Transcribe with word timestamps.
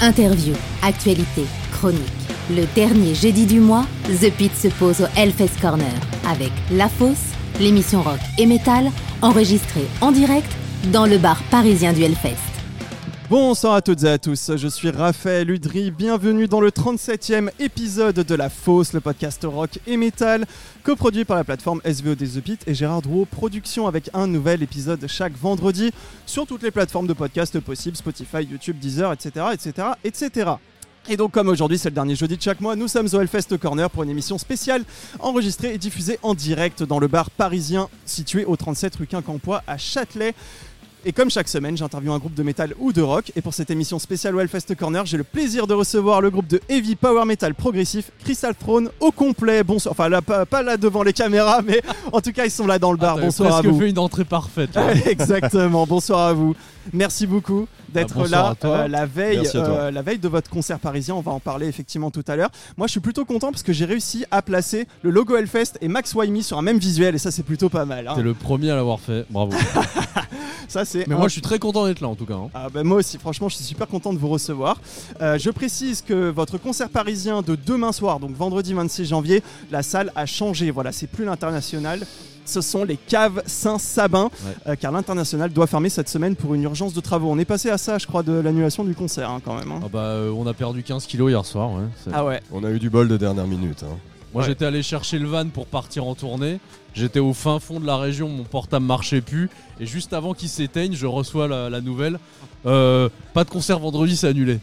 Interview, 0.00 0.54
actualité, 0.82 1.44
chronique. 1.72 2.00
Le 2.50 2.64
dernier 2.76 3.16
jeudi 3.16 3.46
du 3.46 3.58
mois, 3.58 3.84
The 4.20 4.30
Pit 4.30 4.54
se 4.56 4.68
pose 4.68 5.00
au 5.00 5.06
Hellfest 5.16 5.60
Corner 5.60 5.92
avec 6.30 6.52
La 6.70 6.88
Fosse, 6.88 7.32
l'émission 7.58 8.02
rock 8.02 8.20
et 8.38 8.46
metal, 8.46 8.90
enregistrée 9.22 9.86
en 10.00 10.12
direct 10.12 10.50
dans 10.92 11.06
le 11.06 11.18
bar 11.18 11.42
parisien 11.50 11.92
du 11.92 12.04
Hellfest. 12.04 12.47
Bonsoir 13.30 13.74
à 13.74 13.82
toutes 13.82 14.04
et 14.04 14.08
à 14.08 14.16
tous, 14.16 14.52
je 14.56 14.68
suis 14.68 14.88
Raphaël 14.88 15.50
Udry, 15.50 15.90
bienvenue 15.90 16.48
dans 16.48 16.62
le 16.62 16.70
37e 16.70 17.50
épisode 17.58 18.14
de 18.14 18.34
La 18.34 18.48
Fosse, 18.48 18.94
le 18.94 19.00
podcast 19.00 19.44
rock 19.44 19.78
et 19.86 19.98
metal, 19.98 20.46
coproduit 20.82 21.26
par 21.26 21.36
la 21.36 21.44
plateforme 21.44 21.82
SVOD 21.84 22.16
The 22.16 22.40
Pit 22.40 22.64
et 22.66 22.74
Gérard 22.74 23.02
Drouot 23.02 23.26
Production 23.26 23.86
avec 23.86 24.08
un 24.14 24.26
nouvel 24.26 24.62
épisode 24.62 25.04
chaque 25.08 25.36
vendredi 25.36 25.90
sur 26.24 26.46
toutes 26.46 26.62
les 26.62 26.70
plateformes 26.70 27.06
de 27.06 27.12
podcast 27.12 27.60
possibles, 27.60 27.98
Spotify, 27.98 28.44
YouTube, 28.44 28.78
Deezer, 28.78 29.12
etc. 29.12 29.44
etc., 29.52 29.88
etc. 30.04 30.52
Et 31.10 31.16
donc 31.16 31.32
comme 31.32 31.48
aujourd'hui 31.48 31.78
c'est 31.78 31.88
le 31.88 31.94
dernier 31.94 32.14
jeudi 32.14 32.36
de 32.36 32.42
chaque 32.42 32.60
mois, 32.60 32.76
nous 32.76 32.88
sommes 32.88 33.08
au 33.12 33.20
Hellfest 33.20 33.56
Corner 33.58 33.88
pour 33.88 34.02
une 34.02 34.10
émission 34.10 34.36
spéciale 34.36 34.84
enregistrée 35.20 35.72
et 35.72 35.78
diffusée 35.78 36.18
en 36.22 36.34
direct 36.34 36.82
dans 36.82 36.98
le 36.98 37.08
bar 37.08 37.30
parisien 37.30 37.88
situé 38.04 38.44
au 38.44 38.56
37 38.56 38.96
rue 38.96 39.06
Quincampoix 39.06 39.62
à 39.66 39.78
Châtelet. 39.78 40.34
Et 41.04 41.12
comme 41.12 41.30
chaque 41.30 41.48
semaine, 41.48 41.76
j'interviewe 41.76 42.12
un 42.12 42.18
groupe 42.18 42.34
de 42.34 42.42
métal 42.42 42.74
ou 42.80 42.92
de 42.92 43.00
rock. 43.00 43.32
Et 43.36 43.40
pour 43.40 43.54
cette 43.54 43.70
émission 43.70 43.98
spéciale 43.98 44.34
au 44.36 44.40
Hellfest 44.40 44.74
Corner, 44.76 45.06
j'ai 45.06 45.16
le 45.16 45.24
plaisir 45.24 45.66
de 45.66 45.74
recevoir 45.74 46.20
le 46.20 46.30
groupe 46.30 46.48
de 46.48 46.60
heavy 46.68 46.96
power 46.96 47.24
metal 47.24 47.54
progressif 47.54 48.10
Crystal 48.24 48.54
Throne 48.54 48.90
au 49.00 49.12
complet. 49.12 49.62
Bonsoir. 49.62 49.92
Enfin, 49.92 50.08
là, 50.08 50.22
pas, 50.22 50.44
pas 50.44 50.62
là 50.62 50.76
devant 50.76 51.02
les 51.02 51.12
caméras, 51.12 51.62
mais 51.64 51.80
en 52.12 52.20
tout 52.20 52.32
cas, 52.32 52.44
ils 52.44 52.50
sont 52.50 52.66
là 52.66 52.78
dans 52.78 52.90
le 52.90 52.98
bar. 52.98 53.16
Ah, 53.18 53.22
Bonsoir 53.22 53.56
à 53.56 53.62
vous. 53.62 53.78
fait 53.78 53.90
une 53.90 53.98
entrée 53.98 54.24
parfaite. 54.24 54.76
Exactement. 55.06 55.86
Bonsoir 55.86 56.20
à 56.28 56.32
vous. 56.32 56.54
Merci 56.92 57.26
beaucoup 57.26 57.66
d'être 57.92 58.24
Ah, 58.24 58.28
là 58.28 58.54
euh, 58.64 58.88
la 58.88 59.06
veille, 59.06 59.48
euh, 59.54 59.90
la 59.90 60.02
veille 60.02 60.18
de 60.18 60.28
votre 60.28 60.50
concert 60.50 60.78
parisien. 60.78 61.14
On 61.14 61.20
va 61.20 61.32
en 61.32 61.40
parler 61.40 61.66
effectivement 61.68 62.10
tout 62.10 62.24
à 62.28 62.36
l'heure. 62.36 62.50
Moi, 62.76 62.86
je 62.86 62.92
suis 62.92 63.00
plutôt 63.00 63.24
content 63.24 63.50
parce 63.50 63.62
que 63.62 63.72
j'ai 63.72 63.84
réussi 63.84 64.24
à 64.30 64.42
placer 64.42 64.86
le 65.02 65.10
logo 65.10 65.36
Hellfest 65.36 65.74
et 65.80 65.88
Max 65.88 66.14
Wyme 66.14 66.40
sur 66.42 66.58
un 66.58 66.62
même 66.62 66.78
visuel 66.78 67.14
et 67.14 67.18
ça, 67.18 67.30
c'est 67.30 67.42
plutôt 67.42 67.68
pas 67.68 67.84
mal. 67.84 68.08
hein. 68.08 68.14
T'es 68.16 68.22
le 68.22 68.34
premier 68.34 68.70
à 68.70 68.76
l'avoir 68.76 69.00
fait, 69.00 69.26
bravo. 69.30 69.52
Ça, 70.68 70.84
c'est 70.84 71.06
Mais 71.06 71.14
un 71.14 71.18
moi 71.18 71.28
je 71.28 71.32
suis 71.32 71.40
très 71.40 71.58
content 71.58 71.86
d'être 71.86 72.00
là 72.02 72.08
en 72.08 72.14
tout 72.14 72.26
cas. 72.26 72.34
hein. 72.34 72.50
Ah 72.52 72.66
bah 72.72 72.84
moi 72.84 72.98
aussi, 72.98 73.16
franchement, 73.16 73.48
je 73.48 73.54
suis 73.56 73.64
super 73.64 73.86
content 73.88 74.12
de 74.12 74.18
vous 74.18 74.28
recevoir. 74.28 74.78
Euh, 75.22 75.38
je 75.38 75.48
précise 75.50 76.02
que 76.02 76.28
votre 76.28 76.58
concert 76.58 76.90
parisien 76.90 77.40
de 77.40 77.54
demain 77.56 77.90
soir, 77.92 78.20
donc 78.20 78.32
vendredi 78.36 78.74
26 78.74 79.06
janvier, 79.06 79.42
la 79.70 79.82
salle 79.82 80.12
a 80.14 80.26
changé. 80.26 80.70
Voilà, 80.70 80.92
c'est 80.92 81.06
plus 81.06 81.24
l'international. 81.24 82.06
Ce 82.48 82.62
sont 82.62 82.82
les 82.84 82.96
caves 82.96 83.42
Saint-Sabin, 83.46 84.24
Ouais. 84.24 84.54
euh, 84.72 84.74
car 84.76 84.90
l'international 84.90 85.52
doit 85.52 85.66
fermer 85.66 85.90
cette 85.90 86.08
semaine 86.08 86.34
pour 86.34 86.54
une 86.54 86.62
urgence 86.62 86.94
de 86.94 87.00
travaux. 87.00 87.30
On 87.30 87.38
est 87.38 87.44
passé 87.44 87.68
à 87.68 87.76
ça, 87.76 87.98
je 87.98 88.06
crois, 88.06 88.22
de 88.22 88.32
l'annulation 88.32 88.84
du 88.84 88.94
concert, 88.94 89.28
hein, 89.28 89.40
quand 89.44 89.54
même. 89.54 89.70
hein. 89.70 89.80
Ah 89.84 89.88
bah 89.92 89.98
euh, 90.00 90.30
on 90.34 90.46
a 90.46 90.54
perdu 90.54 90.82
15 90.82 91.04
kilos 91.06 91.30
hier 91.30 91.44
soir. 91.44 91.70
ouais. 91.72 91.84
Ah 92.12 92.24
ouais. 92.24 92.40
On 92.50 92.64
a 92.64 92.70
eu 92.70 92.78
du 92.78 92.88
bol 92.88 93.06
de 93.06 93.16
dernière 93.18 93.46
minute. 93.46 93.82
hein. 93.82 93.96
Moi 94.32 94.42
Ouais. 94.42 94.48
j'étais 94.48 94.64
allé 94.64 94.82
chercher 94.82 95.18
le 95.18 95.28
van 95.28 95.46
pour 95.48 95.66
partir 95.66 96.06
en 96.06 96.14
tournée. 96.14 96.58
J'étais 96.94 97.20
au 97.20 97.32
fin 97.34 97.58
fond 97.60 97.80
de 97.80 97.86
la 97.86 97.96
région, 97.96 98.28
mon 98.28 98.44
portable 98.44 98.84
marchait 98.86 99.20
plus. 99.20 99.50
Et 99.80 99.86
juste 99.86 100.12
avant 100.14 100.32
qu'il 100.34 100.48
s'éteigne, 100.48 100.94
je 100.94 101.06
reçois 101.06 101.48
la, 101.48 101.68
la 101.70 101.80
nouvelle. 101.80 102.18
Euh, 102.66 103.08
pas 103.34 103.44
de 103.44 103.50
concert 103.50 103.78
vendredi, 103.78 104.16
c'est 104.16 104.26
annulé. 104.28 104.58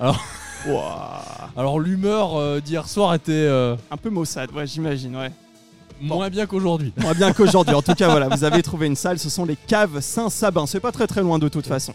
Ouah. 0.00 1.22
Alors 1.56 1.80
l'humeur 1.80 2.36
euh, 2.36 2.60
d'hier 2.60 2.88
soir 2.88 3.14
était 3.14 3.32
euh, 3.32 3.76
Un 3.90 3.96
peu 3.96 4.10
maussade, 4.10 4.50
ouais, 4.52 4.66
j'imagine, 4.66 5.16
ouais. 5.16 5.30
Moins 6.02 6.28
bien 6.30 6.46
qu'aujourd'hui. 6.46 6.92
Moins 7.00 7.14
bien 7.14 7.32
qu'aujourd'hui. 7.32 7.74
En 7.74 7.82
tout 7.82 7.94
cas, 7.94 8.08
voilà, 8.10 8.28
vous 8.28 8.44
avez 8.44 8.62
trouvé 8.62 8.86
une 8.86 8.96
salle. 8.96 9.18
Ce 9.18 9.30
sont 9.30 9.44
les 9.44 9.56
caves 9.56 10.00
Saint-Sabin. 10.00 10.66
C'est 10.66 10.80
pas 10.80 10.92
très 10.92 11.06
très 11.06 11.22
loin 11.22 11.38
de 11.38 11.48
toute 11.48 11.66
façon. 11.66 11.94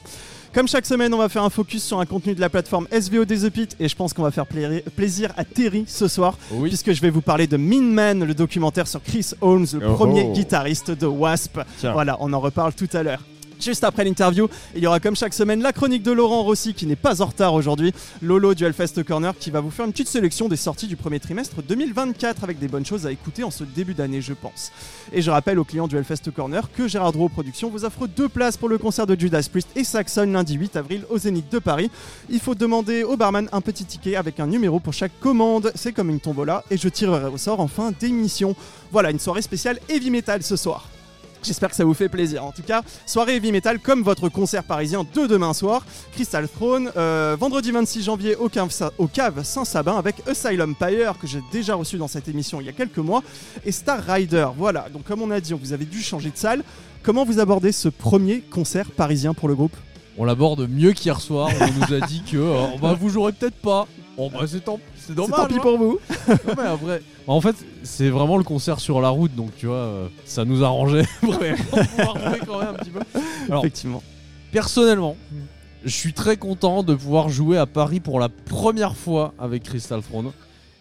Comme 0.54 0.68
chaque 0.68 0.86
semaine, 0.86 1.14
on 1.14 1.18
va 1.18 1.30
faire 1.30 1.44
un 1.44 1.50
focus 1.50 1.84
sur 1.84 2.00
un 2.00 2.06
contenu 2.06 2.34
de 2.34 2.40
la 2.42 2.50
plateforme 2.50 2.88
SVOD 2.92 3.28
The 3.28 3.50
Pit 3.50 3.76
et 3.80 3.88
je 3.88 3.96
pense 3.96 4.14
qu'on 4.14 4.24
va 4.24 4.32
faire 4.32 4.48
pla- 4.48 4.80
plaisir 4.96 5.32
à 5.38 5.44
Terry 5.44 5.84
ce 5.88 6.08
soir 6.08 6.36
Oui. 6.52 6.70
puisque 6.70 6.94
je 6.94 7.02
vais 7.02 7.10
vous 7.12 7.22
parler 7.22 7.46
de 7.48 7.58
Mean 7.58 7.84
Man, 7.92 8.24
le 8.24 8.34
documentaire 8.34 8.88
sur 8.88 9.04
Chris 9.04 9.32
Holmes, 9.42 9.68
le 9.80 9.88
Oh 9.90 9.94
premier 9.94 10.26
oh. 10.28 10.34
guitariste 10.34 10.90
de 10.92 11.06
Wasp. 11.06 11.60
Tiens. 11.80 11.92
Voilà, 11.92 12.18
on 12.22 12.32
en 12.34 12.40
reparle 12.40 12.74
tout 12.74 12.88
à 12.94 13.04
l'heure. 13.04 13.20
Juste 13.60 13.84
après 13.84 14.04
l'interview, 14.04 14.48
il 14.76 14.84
y 14.84 14.88
aura 14.88 15.00
comme 15.00 15.16
chaque 15.16 15.34
semaine 15.34 15.62
la 15.62 15.74
chronique 15.74 16.04
de 16.04 16.12
Laurent 16.12 16.44
Rossi 16.44 16.74
qui 16.74 16.86
n'est 16.86 16.96
pas 16.96 17.22
en 17.22 17.26
retard 17.26 17.54
aujourd'hui, 17.56 17.92
Lolo 18.22 18.54
du 18.54 18.66
Hellfest 18.66 19.04
Corner 19.04 19.34
qui 19.38 19.50
va 19.50 19.62
vous 19.62 19.72
faire 19.72 19.86
une 19.86 19.92
petite 19.92 20.08
sélection 20.08 20.48
des 20.48 20.56
sorties 20.56 20.88
du 20.88 20.96
premier 20.96 21.20
trimestre 21.20 21.64
2024 21.64 22.44
avec 22.44 22.60
des 22.60 22.68
bonnes 22.68 22.86
choses 22.86 23.08
à 23.08 23.12
écouter 23.12 23.44
en 23.44 23.52
ce 23.52 23.64
début 23.64 23.96
d'année 23.96 24.22
je 24.22 24.34
pense. 24.34 24.72
Et 25.12 25.22
je 25.22 25.32
rappelle 25.32 25.58
aux 25.58 25.64
clients 25.64 25.88
du 25.88 25.98
Hellfest 25.98 26.32
Corner 26.36 26.70
que 26.72 26.88
Gérard 26.88 27.14
Drouot 27.14 27.30
Productions 27.30 27.70
vous 27.70 27.84
offre 27.84 28.08
deux 28.08 28.30
places 28.30 28.58
pour 28.58 28.70
le 28.70 28.78
concert 28.78 29.08
de 29.08 29.20
Judas 29.20 29.48
Priest 29.50 29.70
et 29.76 29.84
Saxon 29.84 30.32
lundi 30.32 30.54
8 30.54 30.76
avril 30.76 31.04
au 31.10 31.18
Zénith 31.18 31.52
de 31.52 31.60
Paris. 31.60 31.90
Il 32.30 32.40
faut 32.40 32.56
demander 32.56 33.04
au 33.04 33.18
barman 33.18 33.50
un 33.52 33.62
petit 33.62 33.86
ticket 33.86 34.16
avec 34.16 34.40
un 34.40 34.48
numéro 34.48 34.80
pour 34.80 34.94
chaque 34.94 35.20
commande, 35.20 35.72
c'est 35.74 35.94
comme 35.94 36.10
une 36.10 36.20
tombola 36.20 36.64
et 36.70 36.78
je 36.78 36.90
tirerai 36.90 37.30
au 37.30 37.38
sort 37.38 37.60
en 37.60 37.68
fin 37.68 37.92
d'émission. 38.00 38.56
Voilà, 38.92 39.10
une 39.10 39.20
soirée 39.20 39.42
spéciale 39.42 39.80
heavy 39.90 40.12
metal 40.12 40.44
ce 40.44 40.56
soir. 40.56 40.88
J'espère 41.44 41.70
que 41.70 41.76
ça 41.76 41.86
vous 41.86 41.94
fait 41.94 42.10
plaisir. 42.10 42.44
En 42.44 42.52
tout 42.52 42.62
cas, 42.62 42.82
soirée 43.06 43.36
heavy 43.36 43.52
metal 43.52 43.80
comme 43.80 44.04
votre 44.04 44.30
concert 44.30 44.64
parisien 44.64 45.06
de 45.14 45.28
demain 45.28 45.54
soir. 45.54 45.86
Crystal 46.14 46.48
Throne, 46.48 46.92
euh, 46.98 47.36
vendredi 47.40 47.72
26 47.72 48.04
janvier 48.04 48.36
au 48.36 48.50
cave, 48.50 49.44
Saint-Sabin 49.44 49.98
avec 49.98 50.16
Asylum 50.28 50.76
Pyre 50.76 51.18
que 51.20 51.28
j'ai 51.28 51.42
déjà 51.52 51.76
reçu 51.76 51.98
dans 51.98 52.08
cette 52.08 52.28
émission 52.28 52.60
il 52.62 52.66
y 52.68 52.70
a 52.70 52.74
quelques 52.74 52.98
mois 52.98 53.24
et 53.66 53.72
Star 53.72 54.04
Rider. 54.04 54.48
Voilà, 54.58 54.88
donc 54.90 55.04
comme 55.04 55.22
on 55.22 55.32
a 55.32 55.40
dit, 55.40 55.54
vous 55.54 55.74
avez 55.74 55.86
dû 55.86 56.02
changer 56.02 56.30
de 56.30 56.38
salle. 56.38 56.64
Comment 57.04 57.24
vous 57.24 57.40
abordez 57.40 57.72
ce 57.72 57.90
premier 57.90 58.42
concert 58.42 58.92
parisien 58.92 59.34
pour 59.34 59.48
le 59.48 59.56
groupe? 59.56 59.76
On 60.18 60.26
l'aborde 60.26 60.68
mieux 60.68 60.94
qu'hier 60.94 61.22
soir. 61.22 61.50
On 61.62 61.88
nous 61.88 61.94
a 61.96 62.06
dit 62.08 62.24
que 62.30 62.38
euh, 62.38 62.66
bah, 62.82 62.98
vous 63.00 63.10
jouerez 63.10 63.34
peut-être 63.34 63.56
pas. 63.56 63.88
Bon 64.18 64.32
bah 64.32 64.46
c'est 64.48 64.64
tant, 64.66 64.80
c'est 65.08 65.16
dommage. 65.16 65.38
tant 65.38 65.48
pis 65.48 65.56
hein. 65.56 65.60
pour 65.62 65.78
vous. 65.78 66.00
Non, 66.28 66.54
mais 66.58 66.64
après, 66.64 67.02
en 67.28 67.42
fait, 67.42 67.56
c'est 67.84 68.10
vraiment 68.10 68.38
le 68.38 68.44
concert 68.44 68.80
sur 68.80 69.02
la 69.02 69.10
route, 69.10 69.34
donc 69.36 69.52
tu 69.58 69.68
vois, 69.68 69.76
euh, 69.76 70.08
ça 70.26 70.46
nous 70.46 70.64
arrangeait 70.64 71.06
vraiment 71.22 71.56
de 71.56 71.88
pouvoir 71.88 72.18
jouer 72.20 72.40
quand 72.46 72.60
même 72.60 72.70
un 72.70 72.74
petit 72.74 72.90
peu. 72.90 73.00
Alors, 73.50 73.64
Effectivement. 73.64 74.04
personnellement, 74.52 75.16
je 75.86 75.96
suis 75.96 76.14
très 76.14 76.38
content 76.38 76.84
de 76.84 76.94
pouvoir 76.96 77.30
jouer 77.30 77.58
à 77.58 77.66
Paris 77.66 78.00
pour 78.00 78.20
la 78.20 78.30
première 78.30 78.96
fois 78.96 79.34
avec 79.40 79.64
Crystal 79.64 80.02
Throne 80.02 80.32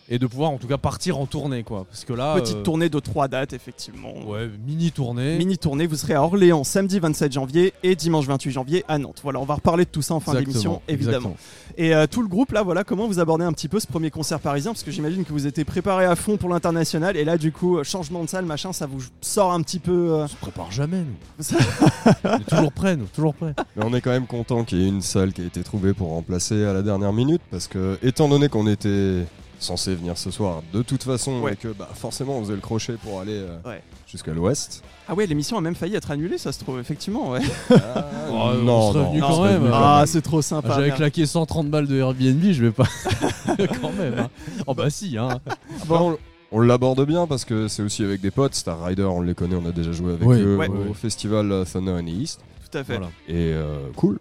et 0.08 0.18
de 0.18 0.26
pouvoir 0.26 0.50
en 0.50 0.58
tout 0.58 0.66
cas 0.68 0.78
partir 0.78 1.18
en 1.18 1.26
tournée, 1.26 1.62
quoi. 1.62 1.84
Parce 1.90 2.04
que 2.04 2.12
là, 2.12 2.34
Petite 2.36 2.56
euh, 2.56 2.62
tournée 2.62 2.88
de 2.88 2.98
trois 3.00 3.28
dates, 3.28 3.52
effectivement. 3.52 4.12
ouais, 4.26 4.48
mini 4.66 4.92
tournée. 4.92 5.36
Mini 5.38 5.58
tournée, 5.58 5.86
vous 5.86 5.96
serez 5.96 6.14
à 6.14 6.22
Orléans 6.22 6.62
samedi 6.64 6.98
27 7.00 7.32
janvier 7.32 7.72
et 7.82 7.96
dimanche 7.96 8.26
28 8.26 8.50
janvier 8.52 8.84
à 8.88 8.98
Nantes. 8.98 9.20
Voilà, 9.22 9.40
on 9.40 9.44
va 9.44 9.54
reparler 9.56 9.84
de 9.84 9.90
tout 9.90 10.02
ça 10.02 10.14
en 10.14 10.20
fin 10.20 10.34
d'émission, 10.34 10.80
évidemment. 10.88 11.34
exactement. 11.34 11.36
Et 11.76 11.94
euh, 11.94 12.06
tout 12.06 12.22
le 12.22 12.28
groupe, 12.28 12.52
là, 12.52 12.62
voilà, 12.62 12.84
comment 12.84 13.06
vous 13.06 13.18
abordez 13.20 13.44
un 13.44 13.52
petit 13.52 13.68
peu 13.68 13.80
ce 13.80 13.86
premier 13.86 14.10
concert 14.10 14.40
parisien? 14.40 14.72
Parce 14.72 14.82
que 14.82 14.90
j'imagine 14.90 15.24
que 15.24 15.32
vous 15.32 15.46
étiez 15.46 15.64
préparé 15.64 16.04
à 16.04 16.14
fond 16.16 16.36
pour 16.36 16.48
l'international 16.48 17.16
et 17.16 17.24
là, 17.24 17.36
du 17.36 17.52
coup, 17.52 17.78
euh, 17.78 17.82
changement 17.84 18.22
de 18.22 18.28
salle, 18.28 18.44
machin, 18.44 18.72
ça 18.72 18.86
vous 18.86 19.02
sort 19.20 19.52
un 19.52 19.60
petit 19.62 19.78
peu. 19.80 20.12
euh, 20.12 20.24
On 20.24 20.28
se 20.28 20.36
prépare 20.36 20.70
jamais, 20.70 20.98
nous. 21.00 21.44
on 22.24 22.36
est 22.36 22.44
toujours 22.48 22.72
prêts, 22.72 22.96
nous, 22.96 23.06
toujours 23.06 23.34
prêts. 23.34 23.54
Mais 23.76 23.84
on 23.84 23.92
est 23.92 24.00
quand 24.00 24.10
même 24.10 24.26
content 24.26 24.64
qu'il 24.64 24.80
y 24.80 24.84
ait 24.84 24.88
une 24.88 25.02
salle 25.02 25.32
qui 25.32 25.42
a 25.42 25.44
été 25.44 25.62
trouvée 25.62 25.92
pour 25.94 26.08
remplacer 26.10 26.64
à 26.64 26.72
la 26.72 26.82
dernière 26.82 27.12
minute 27.12 27.42
parce 27.50 27.66
que, 27.66 27.98
étant 28.02 28.28
donné 28.28 28.48
qu'on 28.48 28.66
était 28.66 29.24
censé 29.58 29.94
venir 29.94 30.18
ce 30.18 30.30
soir 30.30 30.62
de 30.72 30.82
toute 30.82 31.02
façon 31.02 31.40
Ouais. 31.40 31.54
et 31.54 31.56
que 31.56 31.68
bah, 31.68 31.88
forcément 31.94 32.38
on 32.38 32.42
faisait 32.42 32.54
le 32.54 32.60
crochet 32.60 32.94
pour 33.02 33.20
aller 33.20 33.32
euh, 33.36 33.56
Ouais. 33.64 33.82
jusqu'à 34.06 34.32
l'ouest. 34.32 34.82
Ah 35.08 35.14
ouais, 35.14 35.26
l'émission 35.26 35.56
a 35.56 35.60
même 35.60 35.74
failli 35.74 35.94
être 35.94 36.10
annulée, 36.10 36.36
ça 36.38 36.50
se 36.52 36.58
trouve, 36.62 36.78
effectivement. 36.80 37.30
Ouais. 37.30 37.40
Ah, 37.70 38.08
Oh, 38.28 38.50
on 38.68 38.92
serait 38.92 39.08
venu 39.10 39.20
quand 39.20 39.44
même. 39.44 39.70
Ah, 39.72 40.04
c'est 40.06 40.20
trop 40.22 40.42
sympa. 40.42 40.74
J'avais 40.74 40.90
claqué 40.90 41.24
130 41.26 41.68
balles 41.70 41.86
de 41.86 41.96
Airbnb, 41.96 42.42
je 42.52 42.64
vais 42.64 42.70
pas. 42.72 42.86
quand 43.80 43.92
même. 43.92 44.18
hein. 44.18 44.30
Oh 44.66 44.74
bah 44.74 44.90
si, 44.90 45.16
hein. 45.16 45.40
On, 45.88 46.18
on 46.52 46.60
l'aborde 46.60 47.06
bien 47.06 47.26
parce 47.26 47.44
que 47.44 47.68
c'est 47.68 47.82
aussi 47.82 48.02
avec 48.04 48.20
des 48.20 48.30
potes. 48.30 48.54
Star 48.54 48.82
Rider, 48.84 49.04
on 49.04 49.22
les 49.22 49.34
connaît, 49.34 49.56
on 49.56 49.66
a 49.66 49.72
déjà 49.72 49.92
joué 49.92 50.14
avec 50.14 50.26
Oui, 50.28 50.40
eux 50.40 50.56
ouais. 50.56 50.68
au 50.68 50.92
festival 50.94 51.50
euh, 51.52 51.64
Thunder 51.64 51.92
and 51.92 52.06
East. 52.06 52.40
Tout 52.70 52.78
à 52.78 52.84
fait. 52.84 52.94
Voilà. 52.96 53.08
Et 53.28 53.52
euh, 53.54 53.78
cool. 53.96 54.18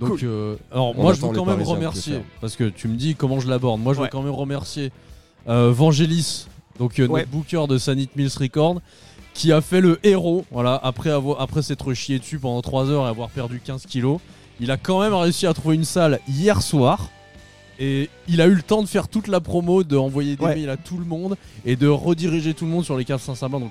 Donc, 0.00 0.08
Cool. 0.10 0.20
euh, 0.24 0.56
alors 0.72 0.98
On 0.98 1.02
moi 1.02 1.12
je 1.14 1.20
veux 1.20 1.28
quand 1.28 1.44
même 1.44 1.62
remercier, 1.62 2.20
parce 2.40 2.56
que 2.56 2.64
tu 2.64 2.88
me 2.88 2.96
dis 2.96 3.14
comment 3.14 3.38
je 3.38 3.48
l'aborde. 3.48 3.80
Moi 3.80 3.92
je 3.94 3.98
Ouais. 3.98 4.06
veux 4.06 4.10
quand 4.10 4.22
même 4.22 4.32
remercier 4.34 4.90
euh, 5.48 5.70
Vangelis, 5.72 6.46
donc 6.78 6.98
euh, 6.98 7.06
Ouais. 7.06 7.20
notre 7.20 7.30
booker 7.30 7.66
de 7.68 7.76
Sanit 7.78 8.08
Mills 8.16 8.30
Record, 8.40 8.80
qui 9.34 9.52
a 9.52 9.60
fait 9.60 9.80
le 9.82 9.98
héros, 10.02 10.44
voilà, 10.50 10.74
après, 10.82 11.10
avoir, 11.10 11.40
après 11.40 11.62
s'être 11.62 11.92
chié 11.94 12.18
dessus 12.18 12.38
pendant 12.38 12.62
3 12.62 12.88
heures 12.90 13.04
et 13.06 13.08
avoir 13.08 13.28
perdu 13.28 13.60
15 13.64 13.84
kilos. 13.86 14.20
Il 14.58 14.70
a 14.70 14.76
quand 14.76 15.00
même 15.00 15.14
réussi 15.14 15.46
à 15.46 15.54
trouver 15.54 15.76
une 15.76 15.84
salle 15.84 16.18
hier 16.28 16.60
soir. 16.62 17.10
Et 17.82 18.10
il 18.28 18.42
a 18.42 18.46
eu 18.46 18.54
le 18.54 18.62
temps 18.62 18.82
de 18.82 18.86
faire 18.88 19.08
toute 19.08 19.26
la 19.26 19.40
promo, 19.40 19.84
d'envoyer 19.84 20.36
des 20.36 20.44
Ouais. 20.44 20.54
mails 20.54 20.68
à 20.68 20.76
tout 20.76 20.98
le 20.98 21.06
monde 21.06 21.36
et 21.64 21.76
de 21.76 21.86
rediriger 21.88 22.52
tout 22.52 22.66
le 22.66 22.70
monde 22.70 22.84
sur 22.84 22.96
les 22.98 23.06
caves 23.06 23.22
Saint-Sabin. 23.22 23.58
Donc 23.60 23.70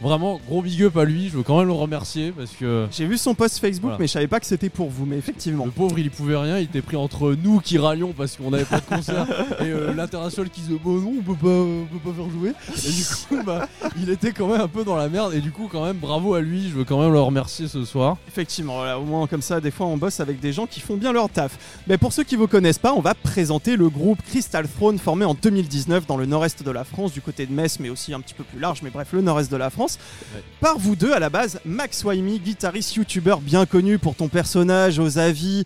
Vraiment, 0.00 0.38
gros 0.46 0.60
big 0.62 0.82
up 0.82 0.96
à 0.98 1.04
lui, 1.04 1.28
je 1.30 1.36
veux 1.38 1.42
quand 1.42 1.58
même 1.58 1.68
le 1.68 1.72
remercier 1.72 2.30
parce 2.32 2.50
que 2.52 2.86
J'ai 2.90 3.06
vu 3.06 3.16
son 3.16 3.34
post 3.34 3.58
Facebook, 3.58 3.82
Voilà. 3.82 3.96
mais 3.98 4.06
je 4.06 4.12
savais 4.12 4.26
pas 4.26 4.40
que 4.40 4.46
c'était 4.46 4.68
pour 4.68 4.90
vous. 4.90 5.06
Mais 5.06 5.16
effectivement. 5.16 5.64
le 5.64 5.70
pauvre 5.70 5.98
il 5.98 6.06
y 6.06 6.10
pouvait 6.10 6.36
rien, 6.36 6.58
il 6.58 6.64
était 6.64 6.82
pris 6.82 6.96
entre 6.96 7.34
nous 7.42 7.60
qui 7.60 7.78
râlions 7.78 8.12
parce 8.16 8.36
qu'on 8.36 8.50
n'avait 8.50 8.64
pas 8.64 8.80
de 8.80 8.84
concert 8.86 9.26
et 9.60 9.64
euh, 9.64 9.94
l'international 9.94 10.50
qui 10.50 10.60
disait 10.60 10.74
bah 10.74 10.90
non 10.90 11.14
on 11.18 11.22
peut 11.22 11.34
pas, 11.34 11.48
on 11.48 11.86
peut 11.86 12.10
pas 12.10 12.14
faire 12.16 12.30
jouer 12.30 12.52
et 12.76 12.92
du 12.92 13.04
coup 13.04 13.44
bah, 13.46 13.68
il 14.00 14.10
était 14.10 14.32
quand 14.32 14.48
même 14.48 14.60
un 14.60 14.68
peu 14.68 14.84
dans 14.84 14.96
la 14.96 15.08
merde 15.08 15.32
et 15.34 15.40
du 15.40 15.50
coup 15.50 15.68
quand 15.70 15.84
même 15.84 15.96
bravo 15.96 16.34
à 16.34 16.40
lui, 16.40 16.68
je 16.68 16.74
veux 16.74 16.84
quand 16.84 17.00
même 17.00 17.12
le 17.12 17.20
remercier 17.20 17.66
ce 17.68 17.84
soir. 17.84 18.16
Effectivement, 18.28 18.76
voilà, 18.76 18.98
au 18.98 19.04
moins 19.04 19.26
comme 19.26 19.42
ça, 19.42 19.60
des 19.60 19.70
fois 19.70 19.86
on 19.86 19.96
bosse 19.96 20.20
avec 20.20 20.40
des 20.40 20.52
gens 20.52 20.66
qui 20.66 20.80
font 20.80 20.96
bien 20.96 21.12
leur 21.12 21.28
taf. 21.30 21.58
Mais 21.86 21.96
pour 21.98 22.12
ceux 22.12 22.24
qui 22.24 22.36
vous 22.36 22.46
connaissent 22.48 22.78
pas, 22.78 22.92
on 22.92 23.00
va 23.00 23.14
présenter 23.14 23.76
le 23.76 23.88
groupe 23.88 24.20
Crystal 24.28 24.66
Throne 24.68 24.98
formé 24.98 25.24
en 25.24 25.34
2019 25.34 26.06
dans 26.06 26.16
le 26.16 26.26
nord-est 26.26 26.62
de 26.62 26.70
la 26.70 26.84
France, 26.84 27.12
du 27.12 27.20
côté 27.22 27.46
de 27.46 27.52
Metz, 27.52 27.78
mais 27.80 27.88
aussi 27.88 28.12
un 28.12 28.20
petit 28.20 28.34
peu 28.34 28.44
plus 28.44 28.60
large, 28.60 28.80
mais 28.82 28.90
bref, 28.90 29.08
le 29.12 29.22
nord-est 29.22 29.50
de 29.50 29.56
la 29.56 29.70
France. 29.70 29.85
Ouais. 29.94 30.42
Par 30.60 30.78
vous 30.78 30.96
deux, 30.96 31.12
à 31.12 31.18
la 31.18 31.30
base, 31.30 31.60
Max 31.64 32.04
Waimi, 32.04 32.38
guitariste 32.38 32.96
youtubeur 32.96 33.40
bien 33.40 33.66
connu 33.66 33.98
pour 33.98 34.14
ton 34.14 34.28
personnage 34.28 34.98
aux 34.98 35.18
avis 35.18 35.64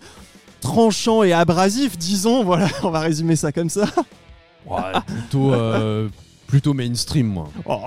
tranchants 0.61 1.23
et 1.23 1.33
abrasifs, 1.33 1.99
disons, 1.99 2.45
voilà, 2.45 2.69
on 2.83 2.91
va 2.91 3.01
résumer 3.01 3.37
ça 3.37 3.53
comme 3.53 3.71
ça. 3.71 3.87
Plutôt, 5.07 5.55
euh, 5.55 6.09
plutôt 6.51 6.75
mainstream 6.75 7.29
moi. 7.29 7.49
Oh. 7.65 7.79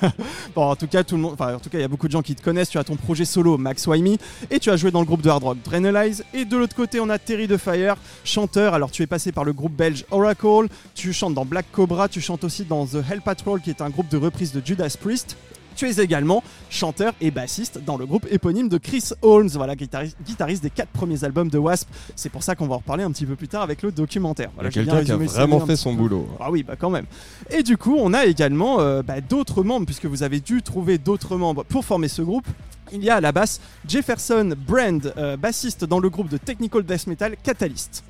bon, 0.54 0.62
en 0.62 0.76
tout 0.76 0.86
cas, 0.86 1.04
tout 1.04 1.16
le 1.16 1.22
monde, 1.22 1.34
enfin, 1.34 1.54
en 1.54 1.60
tout 1.60 1.68
cas, 1.68 1.78
il 1.78 1.82
y 1.82 1.84
a 1.84 1.88
beaucoup 1.88 2.06
de 2.08 2.12
gens 2.12 2.22
qui 2.22 2.34
te 2.34 2.42
connaissent. 2.42 2.70
Tu 2.70 2.78
as 2.78 2.84
ton 2.84 2.96
projet 2.96 3.26
solo, 3.26 3.58
Max 3.58 3.86
Waimi, 3.86 4.18
et 4.50 4.58
tu 4.58 4.70
as 4.70 4.76
joué 4.76 4.90
dans 4.90 5.00
le 5.00 5.06
groupe 5.06 5.20
de 5.20 5.28
hard 5.28 5.44
rock 5.44 5.58
Drenalize. 5.62 6.24
Et 6.32 6.46
de 6.46 6.56
l'autre 6.56 6.74
côté, 6.74 6.98
on 7.00 7.10
a 7.10 7.18
Terry 7.18 7.46
de 7.46 7.58
Fire, 7.58 7.96
chanteur. 8.24 8.72
Alors, 8.72 8.90
tu 8.90 9.02
es 9.02 9.06
passé 9.06 9.30
par 9.30 9.44
le 9.44 9.52
groupe 9.52 9.72
belge 9.72 10.06
Oracle. 10.10 10.68
Tu 10.94 11.12
chantes 11.12 11.34
dans 11.34 11.44
Black 11.44 11.66
Cobra. 11.70 12.08
Tu 12.08 12.20
chantes 12.20 12.44
aussi 12.44 12.64
dans 12.64 12.86
The 12.86 13.04
Hell 13.10 13.20
Patrol, 13.20 13.60
qui 13.60 13.70
est 13.70 13.82
un 13.82 13.90
groupe 13.90 14.08
de 14.08 14.16
reprise 14.16 14.52
de 14.52 14.62
Judas 14.64 14.96
Priest. 14.98 15.36
Tu 15.76 15.88
es 15.88 16.02
également 16.02 16.42
chanteur 16.70 17.12
et 17.20 17.30
bassiste 17.30 17.80
dans 17.84 17.96
le 17.96 18.06
groupe 18.06 18.26
éponyme 18.30 18.68
de 18.68 18.78
Chris 18.78 19.10
Holmes, 19.22 19.50
voilà, 19.54 19.76
guitariste, 19.76 20.16
guitariste 20.24 20.62
des 20.62 20.70
quatre 20.70 20.90
premiers 20.90 21.24
albums 21.24 21.48
de 21.48 21.58
Wasp. 21.58 21.88
C'est 22.16 22.28
pour 22.30 22.42
ça 22.42 22.54
qu'on 22.54 22.66
va 22.66 22.74
en 22.74 22.78
reparler 22.78 23.04
un 23.04 23.10
petit 23.10 23.26
peu 23.26 23.36
plus 23.36 23.48
tard 23.48 23.62
avec 23.62 23.82
le 23.82 23.92
documentaire. 23.92 24.50
Voilà, 24.54 24.70
quelqu'un 24.70 25.04
qui 25.04 25.12
a 25.12 25.16
vraiment 25.16 25.60
fait 25.60 25.76
son 25.76 25.90
peu. 25.90 26.02
boulot. 26.02 26.28
Ah 26.40 26.50
oui, 26.50 26.62
bah 26.62 26.74
quand 26.78 26.90
même. 26.90 27.06
Et 27.50 27.62
du 27.62 27.76
coup, 27.76 27.96
on 27.98 28.12
a 28.12 28.24
également 28.26 28.80
euh, 28.80 29.02
bah, 29.02 29.20
d'autres 29.20 29.62
membres, 29.62 29.86
puisque 29.86 30.06
vous 30.06 30.22
avez 30.22 30.40
dû 30.40 30.62
trouver 30.62 30.98
d'autres 30.98 31.36
membres 31.36 31.64
pour 31.64 31.84
former 31.84 32.08
ce 32.08 32.22
groupe. 32.22 32.46
Il 32.92 33.02
y 33.02 33.08
a 33.10 33.16
à 33.16 33.20
la 33.20 33.32
basse 33.32 33.60
Jefferson 33.88 34.54
Brand, 34.66 35.14
euh, 35.16 35.36
bassiste 35.36 35.84
dans 35.84 35.98
le 35.98 36.10
groupe 36.10 36.28
de 36.28 36.36
technical 36.36 36.82
death 36.82 37.06
metal 37.06 37.36
Catalyst. 37.42 38.04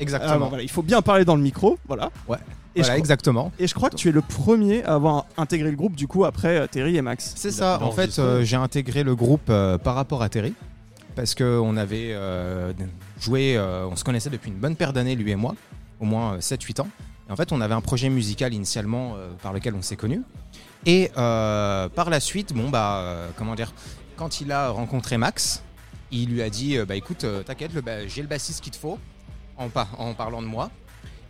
Exactement. 0.00 0.32
Ah, 0.34 0.38
bon, 0.38 0.48
voilà, 0.48 0.62
il 0.62 0.70
faut 0.70 0.82
bien 0.82 1.02
parler 1.02 1.24
dans 1.24 1.36
le 1.36 1.42
micro, 1.42 1.78
voilà. 1.86 2.10
Ouais. 2.28 2.38
Et, 2.76 2.80
voilà, 2.80 2.94
je, 2.94 2.98
exactement. 2.98 3.52
et 3.60 3.68
je 3.68 3.74
crois 3.74 3.88
que 3.88 3.94
tu 3.94 4.08
es 4.08 4.12
le 4.12 4.20
premier 4.20 4.82
à 4.84 4.94
avoir 4.94 5.26
intégré 5.36 5.70
le 5.70 5.76
groupe 5.76 5.94
du 5.94 6.08
coup 6.08 6.24
après 6.24 6.56
euh, 6.58 6.66
Terry 6.66 6.96
et 6.96 7.02
Max. 7.02 7.32
C'est 7.36 7.52
ça. 7.52 7.78
En 7.80 7.92
fait, 7.92 8.18
euh, 8.18 8.42
j'ai 8.42 8.56
intégré 8.56 9.04
le 9.04 9.14
groupe 9.14 9.48
euh, 9.48 9.78
par 9.78 9.94
rapport 9.94 10.22
à 10.22 10.28
Terry. 10.28 10.54
Parce 11.14 11.36
qu'on 11.36 11.76
avait 11.76 12.08
euh, 12.10 12.72
joué, 13.20 13.56
euh, 13.56 13.86
on 13.88 13.94
se 13.94 14.02
connaissait 14.02 14.30
depuis 14.30 14.50
une 14.50 14.56
bonne 14.56 14.74
paire 14.74 14.92
d'années, 14.92 15.14
lui 15.14 15.30
et 15.30 15.36
moi, 15.36 15.54
au 16.00 16.04
moins 16.04 16.34
euh, 16.34 16.38
7-8 16.40 16.80
ans. 16.80 16.88
Et 17.28 17.32
en 17.32 17.36
fait, 17.36 17.52
on 17.52 17.60
avait 17.60 17.74
un 17.74 17.80
projet 17.80 18.08
musical 18.08 18.52
initialement 18.52 19.12
euh, 19.14 19.28
par 19.40 19.52
lequel 19.52 19.74
on 19.76 19.82
s'est 19.82 19.94
connus. 19.94 20.22
Et 20.86 21.12
euh, 21.16 21.88
par 21.88 22.10
la 22.10 22.18
suite, 22.18 22.52
bon, 22.52 22.68
bah, 22.68 22.96
euh, 22.98 23.28
comment 23.36 23.54
dire, 23.54 23.72
quand 24.16 24.40
il 24.40 24.50
a 24.50 24.70
rencontré 24.70 25.16
Max, 25.16 25.62
il 26.10 26.30
lui 26.30 26.42
a 26.42 26.50
dit 26.50 26.76
euh, 26.76 26.84
Bah 26.84 26.96
écoute, 26.96 27.22
euh, 27.22 27.44
t'inquiète, 27.44 27.72
le 27.74 27.80
ba- 27.80 28.08
j'ai 28.08 28.20
le 28.22 28.28
bassiste 28.28 28.60
qu'il 28.62 28.72
te 28.72 28.76
faut, 28.76 28.98
en, 29.56 29.68
en 29.98 30.14
parlant 30.14 30.42
de 30.42 30.46
moi. 30.46 30.70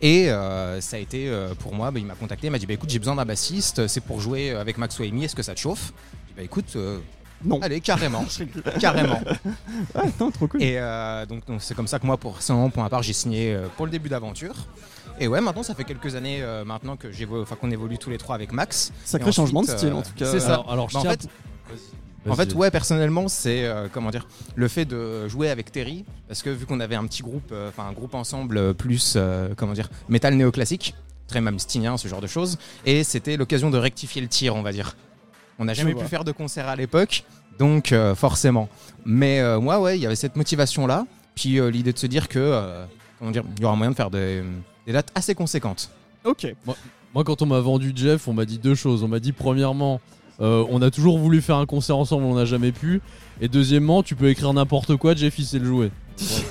Et 0.01 0.29
euh, 0.29 0.81
ça 0.81 0.97
a 0.97 0.99
été 0.99 1.29
euh, 1.29 1.53
pour 1.55 1.73
moi, 1.73 1.89
bah, 1.91 1.99
il 1.99 2.05
m'a 2.05 2.15
contacté, 2.15 2.47
il 2.47 2.51
m'a 2.51 2.59
dit 2.59 2.65
bah 2.65 2.73
écoute 2.73 2.89
j'ai 2.89 2.99
besoin 2.99 3.15
d'un 3.15 3.25
bassiste, 3.25 3.87
c'est 3.87 4.01
pour 4.01 4.19
jouer 4.19 4.51
avec 4.51 4.77
Max 4.77 4.99
Waimi, 4.99 5.23
est-ce 5.25 5.35
que 5.35 5.41
ça 5.43 5.55
te 5.55 5.59
chauffe? 5.59 5.93
J'ai 6.27 6.27
dit 6.27 6.33
bah 6.37 6.43
écoute, 6.43 6.73
euh, 6.75 6.99
Non. 7.43 7.59
allez 7.61 7.79
carrément, 7.79 8.25
carrément. 8.79 9.21
Ah, 9.95 10.03
non, 10.19 10.31
trop 10.31 10.47
cool. 10.47 10.61
Et 10.61 10.77
euh, 10.77 11.25
donc 11.25 11.43
c'est 11.59 11.75
comme 11.75 11.87
ça 11.87 11.97
que 11.99 12.05
moi 12.05 12.17
pour 12.17 12.33
personnellement, 12.33 12.69
pour 12.69 12.83
ma 12.83 12.89
part 12.89 13.03
j'ai 13.03 13.13
signé 13.13 13.57
pour 13.77 13.85
le 13.85 13.91
début 13.91 14.09
d'aventure. 14.09 14.55
Et 15.17 15.27
ouais 15.29 15.39
maintenant 15.39 15.63
ça 15.63 15.73
fait 15.75 15.85
quelques 15.85 16.13
années 16.15 16.39
euh, 16.41 16.65
maintenant 16.65 16.97
que 16.97 17.07
qu'on 17.55 17.71
évolue 17.71 17.97
tous 17.97 18.09
les 18.09 18.17
trois 18.17 18.35
avec 18.35 18.51
Max. 18.51 18.91
Sacré 19.05 19.31
changement 19.31 19.61
de 19.61 19.67
style 19.67 19.89
euh, 19.89 19.95
en 19.95 20.01
tout 20.01 20.11
cas. 20.15 20.25
c'est 20.25 20.41
ça. 20.41 20.55
Alors, 20.55 20.71
alors 20.71 20.89
je 20.89 20.95
Bah, 20.95 20.99
en 20.99 21.03
tiens 21.03 21.11
fait-. 21.11 21.29
En 22.27 22.35
fait, 22.35 22.53
ouais, 22.55 22.71
personnellement, 22.71 23.27
c'est 23.27 23.65
euh, 23.65 23.87
comment 23.91 24.09
dire, 24.09 24.27
le 24.55 24.67
fait 24.67 24.85
de 24.85 25.27
jouer 25.27 25.49
avec 25.49 25.71
Terry, 25.71 26.05
parce 26.27 26.41
que 26.41 26.49
vu 26.49 26.65
qu'on 26.65 26.79
avait 26.79 26.95
un 26.95 27.05
petit 27.05 27.21
groupe, 27.21 27.49
euh, 27.51 27.69
enfin 27.69 27.87
un 27.87 27.93
groupe 27.93 28.15
ensemble 28.15 28.57
euh, 28.57 28.73
plus, 28.73 29.13
euh, 29.15 29.49
comment 29.55 29.73
dire, 29.73 29.89
métal 30.09 30.33
néoclassique, 30.35 30.95
très 31.27 31.41
mamstinien, 31.41 31.97
ce 31.97 32.07
genre 32.07 32.21
de 32.21 32.27
choses, 32.27 32.57
et 32.85 33.03
c'était 33.03 33.37
l'occasion 33.37 33.69
de 33.69 33.77
rectifier 33.77 34.21
le 34.21 34.27
tir, 34.27 34.55
on 34.55 34.61
va 34.63 34.71
dire. 34.71 34.95
On 35.59 35.65
n'a 35.65 35.73
jamais 35.73 35.93
vois. 35.93 36.03
pu 36.03 36.09
faire 36.09 36.23
de 36.23 36.31
concert 36.31 36.67
à 36.67 36.75
l'époque, 36.75 37.23
donc 37.59 37.91
euh, 37.91 38.15
forcément. 38.15 38.69
Mais 39.05 39.39
euh, 39.39 39.59
moi, 39.59 39.79
ouais, 39.79 39.97
il 39.97 40.01
y 40.01 40.05
avait 40.05 40.15
cette 40.15 40.35
motivation-là, 40.35 41.05
puis 41.35 41.59
euh, 41.59 41.69
l'idée 41.69 41.93
de 41.93 41.99
se 41.99 42.07
dire 42.07 42.27
que, 42.27 42.39
euh, 42.39 42.85
comment 43.19 43.31
dire, 43.31 43.43
il 43.57 43.61
y 43.61 43.65
aura 43.65 43.75
moyen 43.75 43.91
de 43.91 43.95
faire 43.95 44.09
des, 44.09 44.43
des 44.85 44.93
dates 44.93 45.11
assez 45.15 45.35
conséquentes. 45.35 45.89
Ok. 46.23 46.47
Moi, 47.13 47.23
quand 47.23 47.41
on 47.41 47.45
m'a 47.45 47.59
vendu 47.59 47.93
Jeff, 47.95 48.27
on 48.27 48.33
m'a 48.33 48.45
dit 48.45 48.57
deux 48.57 48.75
choses. 48.75 49.03
On 49.03 49.07
m'a 49.07 49.19
dit, 49.19 49.31
premièrement, 49.31 50.01
euh, 50.41 50.65
on 50.69 50.81
a 50.81 50.91
toujours 50.91 51.17
voulu 51.17 51.41
faire 51.41 51.57
un 51.57 51.65
concert 51.65 51.97
ensemble, 51.97 52.25
on 52.25 52.35
n'a 52.35 52.45
jamais 52.45 52.71
pu. 52.71 53.01
Et 53.41 53.47
deuxièmement, 53.47 54.03
tu 54.03 54.15
peux 54.15 54.29
écrire 54.29 54.53
n'importe 54.53 54.95
quoi, 54.97 55.15
Jeff, 55.15 55.37
il 55.39 55.45
sait 55.45 55.59
le 55.59 55.65
jouer. 55.65 55.91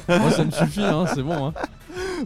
Ouais. 0.09 0.19
Moi, 0.19 0.31
ça 0.31 0.45
me 0.45 0.51
suffit, 0.51 0.83
hein, 0.83 1.05
c'est 1.15 1.23
bon. 1.23 1.47
Hein. 1.47 1.53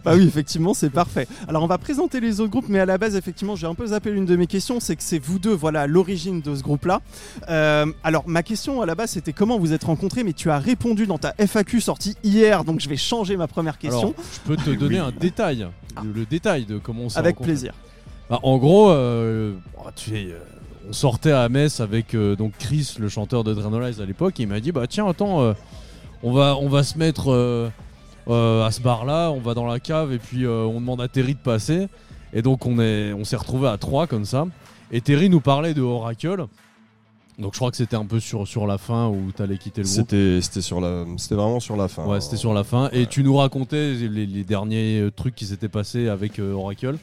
Bah 0.03 0.13
oui, 0.15 0.25
effectivement, 0.25 0.73
c'est 0.73 0.89
parfait. 0.89 1.27
Alors, 1.47 1.63
on 1.63 1.67
va 1.67 1.77
présenter 1.77 2.19
les 2.19 2.39
autres 2.39 2.51
groupes, 2.51 2.69
mais 2.69 2.79
à 2.79 2.85
la 2.85 2.97
base, 2.97 3.15
effectivement, 3.15 3.55
j'ai 3.55 3.67
un 3.67 3.75
peu 3.75 3.87
zappé 3.87 4.11
l'une 4.11 4.25
de 4.25 4.35
mes 4.35 4.47
questions, 4.47 4.79
c'est 4.79 4.95
que 4.95 5.03
c'est 5.03 5.19
vous 5.19 5.39
deux, 5.39 5.53
voilà, 5.53 5.87
l'origine 5.87 6.41
de 6.41 6.55
ce 6.55 6.63
groupe-là. 6.63 7.01
Euh, 7.49 7.85
alors, 8.03 8.23
ma 8.27 8.41
question 8.43 8.81
à 8.81 8.85
la 8.85 8.95
base, 8.95 9.11
c'était 9.11 9.33
comment 9.33 9.59
vous 9.59 9.73
êtes 9.73 9.83
rencontrés, 9.83 10.23
mais 10.23 10.33
tu 10.33 10.49
as 10.49 10.57
répondu 10.59 11.05
dans 11.05 11.17
ta 11.17 11.33
FAQ 11.37 11.81
sortie 11.81 12.15
hier, 12.23 12.63
donc 12.63 12.79
je 12.79 12.89
vais 12.89 12.97
changer 12.97 13.35
ma 13.37 13.47
première 13.47 13.77
question 13.77 14.13
Alors, 14.15 14.25
je 14.33 14.39
peux 14.47 14.55
te 14.57 14.69
donner 14.71 14.99
un 14.99 15.11
détail, 15.11 15.67
le, 16.03 16.11
le 16.11 16.25
détail 16.25 16.65
de 16.65 16.77
comment 16.77 17.03
on 17.03 17.09
s'est 17.09 17.19
avec 17.19 17.35
rencontrés. 17.35 17.53
plaisir. 17.53 17.73
Bah, 18.29 18.39
en 18.43 18.57
gros, 18.57 18.89
euh, 18.91 19.53
tu 19.95 20.11
euh, 20.15 20.39
on 20.89 20.93
sortait 20.93 21.31
à 21.31 21.47
Metz 21.49 21.79
avec 21.79 22.15
euh, 22.15 22.35
donc 22.35 22.53
Chris, 22.57 22.95
le 22.99 23.09
chanteur 23.09 23.43
de 23.43 23.53
Drenalize 23.53 24.01
à 24.01 24.05
l'époque, 24.05 24.39
et 24.39 24.43
il 24.43 24.49
m'a 24.49 24.59
dit 24.59 24.71
bah 24.71 24.87
tiens 24.87 25.07
attends, 25.07 25.41
euh, 25.41 25.53
on 26.23 26.33
va 26.33 26.57
on 26.57 26.67
va 26.67 26.83
se 26.83 26.97
mettre 26.97 27.31
euh, 27.31 27.69
à 28.27 28.71
ce 28.71 28.81
bar 28.81 29.05
là, 29.05 29.29
on 29.29 29.39
va 29.39 29.53
dans 29.53 29.67
la 29.67 29.79
cave 29.79 30.11
et 30.11 30.17
puis 30.17 30.45
on 30.47 30.79
demande 30.79 31.01
à 31.01 31.07
Terry 31.07 31.35
de 31.35 31.39
passer. 31.39 31.87
Et 32.33 32.41
donc 32.41 32.65
on 32.65 32.79
est 32.79 33.13
on 33.13 33.23
s'est 33.23 33.35
retrouvé 33.35 33.67
à 33.67 33.77
trois 33.77 34.07
comme 34.07 34.25
ça. 34.25 34.45
Et 34.91 35.01
Terry 35.01 35.29
nous 35.29 35.41
parlait 35.41 35.73
de 35.73 35.81
Oracle. 35.81 36.45
Donc 37.37 37.53
je 37.53 37.59
crois 37.59 37.71
que 37.71 37.77
c'était 37.77 37.95
un 37.95 38.05
peu 38.05 38.19
sur, 38.19 38.45
sur 38.47 38.67
la 38.67 38.77
fin 38.77 39.07
où 39.07 39.31
t'allais 39.31 39.57
quitter 39.57 39.81
le 39.81 39.87
groupe. 39.87 40.09
C'était 40.41 40.61
sur 40.61 40.81
la 40.81 41.05
c'était 41.17 41.35
vraiment 41.35 41.59
sur 41.59 41.77
la 41.77 41.87
fin. 41.87 42.05
Ouais, 42.05 42.19
c'était 42.19 42.37
sur 42.37 42.53
la 42.53 42.63
fin. 42.63 42.89
Et 42.91 43.05
tu 43.05 43.23
nous 43.23 43.35
racontais 43.37 43.93
les, 43.93 44.25
les 44.25 44.43
derniers 44.43 45.09
trucs 45.15 45.35
qui 45.35 45.45
s'étaient 45.45 45.69
passés 45.69 46.09
avec 46.09 46.39
Oracle. 46.39 46.97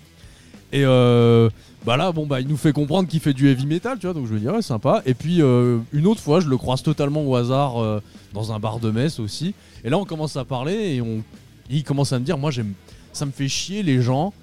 Et 0.77 0.85
euh, 0.85 1.49
bah 1.87 1.97
là, 1.97 2.13
bon, 2.13 2.27
bah, 2.27 2.41
il 2.41 2.49
nous 2.49 2.57
fait 2.57 2.73
comprendre 2.73 3.09
qu'il 3.09 3.21
fait 3.21 3.33
du 3.33 3.49
heavy 3.49 3.65
metal, 3.67 3.99
tu 3.99 4.07
vois. 4.07 4.15
Donc 4.15 4.27
je 4.27 4.35
me 4.35 4.39
dis, 4.39 4.49
ouais, 4.49 4.61
sympa. 4.63 5.03
Et 5.07 5.15
puis 5.15 5.41
euh, 5.41 5.79
une 5.93 6.07
autre 6.07 6.21
fois, 6.21 6.41
je 6.41 6.49
le 6.49 6.57
croise 6.57 6.83
totalement 6.83 7.23
au 7.25 7.35
hasard 7.35 7.83
euh, 7.83 8.03
dans 8.35 8.53
un 8.53 8.59
bar 8.59 8.79
de 8.79 8.91
Metz 8.91 9.19
aussi. 9.19 9.55
Et 9.85 9.91
là, 9.91 9.97
on 9.99 10.05
commence 10.05 10.37
à 10.37 10.45
parler 10.45 10.97
et 10.97 11.01
on, 11.01 11.23
il 11.71 11.83
commence 11.83 12.13
à 12.13 12.19
me 12.19 12.25
dire, 12.25 12.37
moi, 12.37 12.51
j'aime, 12.51 12.75
ça 13.13 13.25
me 13.25 13.31
fait 13.33 13.49
chier 13.49 13.83
les 13.83 14.03
gens 14.03 14.35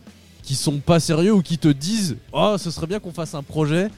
qui 0.42 0.56
sont 0.56 0.80
pas 0.80 1.00
sérieux 1.00 1.34
ou 1.34 1.42
qui 1.42 1.58
te 1.58 1.68
disent, 1.68 2.18
oh, 2.32 2.56
ce 2.58 2.72
serait 2.72 2.88
bien 2.88 3.00
qu'on 3.00 3.12
fasse 3.14 3.36
un 3.36 3.44
projet. 3.44 3.90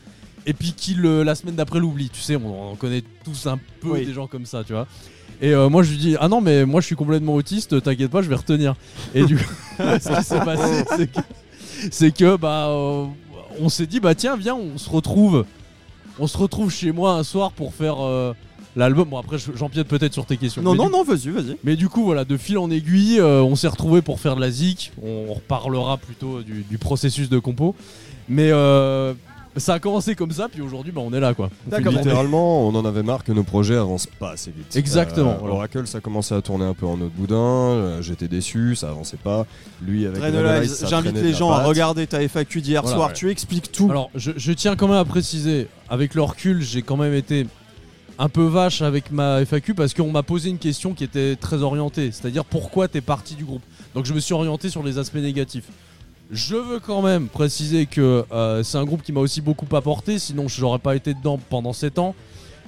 Et 0.48 0.54
puis 0.54 0.74
qui 0.74 0.94
le- 0.94 1.24
la 1.24 1.34
semaine 1.36 1.56
d'après 1.56 1.80
l'oublie. 1.80 2.10
Tu 2.12 2.20
sais, 2.22 2.36
on, 2.36 2.74
on 2.74 2.76
connaît 2.76 3.04
tous 3.24 3.48
un 3.48 3.58
peu 3.82 3.92
Oui. 3.92 4.06
des 4.06 4.14
gens 4.14 4.28
comme 4.28 4.46
ça, 4.46 4.64
tu 4.64 4.74
vois. 4.74 4.86
Et 5.42 5.54
euh, 5.54 5.68
moi 5.70 5.84
je 5.84 5.92
lui 5.92 5.98
dis 5.98 6.16
ah 6.22 6.30
non 6.30 6.40
mais 6.40 6.66
moi 6.66 6.80
je 6.80 6.86
suis 6.86 6.96
complètement 6.96 7.34
autiste, 7.36 7.82
t'inquiète 7.84 8.10
pas, 8.10 8.22
je 8.22 8.30
vais 8.30 8.36
retenir. 8.36 8.74
Et 9.14 9.26
du 9.26 9.36
coup, 9.36 9.44
ce 9.78 10.18
qui 10.18 10.24
s'est 10.24 10.40
passé, 10.40 10.86
c'est 10.96 11.12
que, 11.12 11.20
c'est 11.92 12.12
que 12.16 12.36
bah 12.38 12.68
euh, 12.70 13.06
on 13.60 13.70
s'est 13.70 13.88
dit 13.88 14.00
bah 14.00 14.16
tiens 14.16 14.36
viens 14.38 14.56
on 14.56 14.78
se 14.78 14.90
retrouve, 14.90 15.46
on 16.20 16.28
se 16.28 16.38
retrouve 16.38 16.72
chez 16.72 16.92
moi 16.92 17.14
un 17.14 17.24
soir 17.24 17.52
pour 17.52 17.74
faire 17.74 17.96
euh, 18.04 18.34
l'album. 18.76 19.10
Bon 19.10 19.18
après 19.18 19.38
je- 19.38 19.52
j'empiète 19.56 19.88
peut-être 19.88 20.14
sur 20.14 20.26
tes 20.26 20.38
questions. 20.38 20.62
Non, 20.62 20.72
Mais 20.74 20.78
non, 20.78 20.90
non, 20.90 21.04
vas-y, 21.04 21.30
vas-y. 21.30 21.58
Mais 21.64 21.76
du 21.76 21.88
coup 21.90 22.04
voilà 22.04 22.26
de 22.26 22.38
fil 22.38 22.58
en 22.58 22.70
aiguille, 22.70 23.20
euh, 23.20 23.42
on 23.42 23.56
s'est 23.56 23.68
retrouvé 23.68 24.02
pour 24.02 24.20
faire 24.20 24.36
de 24.36 24.42
la 24.42 24.52
zik. 24.52 24.92
On 25.04 25.34
reparlera 25.34 25.98
plutôt 25.98 26.42
du, 26.42 26.64
du 26.70 26.78
processus 26.78 27.30
de 27.30 27.40
compo. 27.40 27.76
Mais 28.28 28.50
euh, 28.52 29.14
ça 29.58 29.76
a 29.76 29.80
commencé 29.80 30.16
comme 30.16 30.32
ça 30.32 30.48
puis 30.52 30.62
aujourd'hui 30.62 30.92
bah 30.92 31.02
on 31.04 31.14
est 31.14 31.20
là 31.20 31.34
quoi. 31.34 31.50
D'accord. 31.68 31.94
Littéralement, 31.94 32.68
on 32.68 32.76
en 32.76 32.86
avait 32.86 33.04
marre 33.04 33.24
que 33.24 33.32
nos 33.32 33.44
projets 33.44 33.76
avancent 33.76 34.08
pas 34.08 34.32
assez 34.32 34.52
vite. 34.52 34.76
Exactement, 34.76 35.32
Euh, 35.32 35.38
voilà. 35.40 35.56
Oracle, 35.56 35.88
ça 35.88 36.00
commençait 36.02 36.36
à 36.36 36.42
tourner 36.42 36.66
un 36.66 36.74
peu 36.74 36.86
en 36.86 36.94
autre 37.02 37.14
boudin. 37.16 37.36
euh, 37.36 38.02
J'étais 38.02 38.28
déçu, 38.28 38.76
ça 38.76 38.90
avançait 38.90 39.18
pas. 39.18 39.46
Lui, 39.82 40.06
avec 40.06 40.22
J'invite 40.88 41.16
les 41.16 41.34
gens 41.34 41.52
à 41.52 41.64
regarder 41.64 42.08
ta 42.08 42.20
FAQ 42.28 42.62
d'hier 42.62 42.82
Voilà, 42.82 42.98
soir, 42.98 43.08
ouais. 43.10 43.14
tu 43.16 43.30
expliques 43.30 43.72
tout. 43.72 43.90
Alors, 43.90 44.10
je, 44.16 44.32
je 44.36 44.52
tiens 44.52 44.76
quand 44.76 44.88
même 44.88 44.98
à 44.98 45.06
préciser, 45.06 45.68
avec 45.90 46.16
le 46.16 46.22
recul, 46.22 46.62
j'ai 46.62 46.82
quand 46.82 46.98
même 46.98 47.14
été 47.14 47.48
un 48.18 48.30
peu 48.30 48.46
vache 48.46 48.82
avec 48.82 49.12
ma 49.12 49.42
FAQ 49.46 49.74
parce 49.74 49.94
qu'on 49.94 50.12
m'a 50.12 50.24
posé 50.24 50.50
une 50.50 50.58
question 50.58 50.94
qui 50.94 51.04
était 51.04 51.36
très 51.36 51.62
orientée, 51.64 52.12
c'est-à-dire 52.12 52.46
pourquoi 52.46 52.88
t'es 52.88 53.02
parti 53.02 53.36
du 53.36 53.44
groupe. 53.44 53.62
Donc 53.94 54.06
je 54.06 54.14
me 54.14 54.20
suis 54.20 54.34
orienté 54.34 54.70
sur 54.70 54.84
les 54.84 54.98
aspects 54.98 55.16
négatifs. 55.16 55.66
Je 56.32 56.56
veux 56.56 56.80
quand 56.80 57.02
même 57.02 57.28
préciser 57.28 57.86
que 57.86 58.26
euh, 58.32 58.64
c'est 58.64 58.78
un 58.78 58.86
groupe 58.86 59.04
qui 59.04 59.12
m'a 59.12 59.20
aussi 59.20 59.42
beaucoup 59.42 59.68
apporté, 59.76 60.18
sinon 60.20 60.48
je 60.48 60.60
n'aurais 60.62 60.80
pas 60.80 60.96
été 60.96 61.14
dedans 61.14 61.40
pendant 61.50 61.74
7 61.74 62.00
ans. 62.00 62.16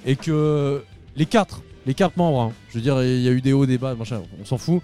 Et 0.05 0.15
que 0.15 0.83
les 1.15 1.25
quatre, 1.25 1.61
les 1.85 1.93
quatre 1.93 2.17
membres, 2.17 2.41
hein, 2.41 2.51
je 2.69 2.75
veux 2.75 2.81
dire, 2.81 3.01
il 3.03 3.21
y 3.21 3.27
a 3.27 3.31
eu 3.31 3.41
des 3.41 3.53
hauts, 3.53 3.65
des 3.65 3.77
bas, 3.77 3.95
machin, 3.95 4.21
on 4.39 4.45
s'en 4.45 4.57
fout. 4.57 4.81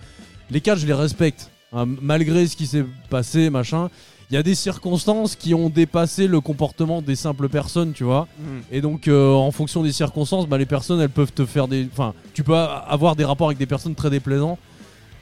Les 0.50 0.60
quatre, 0.60 0.80
je 0.80 0.88
les 0.88 0.94
respecte, 0.94 1.52
hein, 1.72 1.86
malgré 2.02 2.48
ce 2.48 2.56
qui 2.56 2.68
s'est 2.68 2.86
passé, 3.10 3.50
machin. 3.50 3.90
Il 4.32 4.36
y 4.36 4.38
a 4.38 4.44
des 4.44 4.56
circonstances 4.56 5.36
qui 5.36 5.54
ont 5.54 5.70
dépassé 5.70 6.28
le 6.28 6.42
comportement 6.42 7.02
des 7.02 7.16
simples 7.16 7.50
personnes, 7.50 7.94
tu 7.94 8.04
vois. 8.04 8.28
Hmm. 8.40 8.62
Et 8.72 8.82
donc, 8.82 9.08
euh, 9.08 9.32
en 9.32 9.52
fonction 9.52 9.84
des 9.84 9.92
circonstances, 9.92 10.48
bah, 10.48 10.58
les 10.58 10.66
personnes, 10.66 11.00
elles 11.02 11.10
peuvent 11.10 11.34
te 11.34 11.46
faire 11.46 11.68
des. 11.68 11.88
Enfin, 11.92 12.16
tu 12.34 12.44
peux 12.44 12.56
avoir 12.56 13.16
des 13.16 13.26
rapports 13.26 13.48
avec 13.48 13.60
des 13.60 13.68
personnes 13.68 13.94
très 13.94 14.10
déplaisants. 14.10 14.58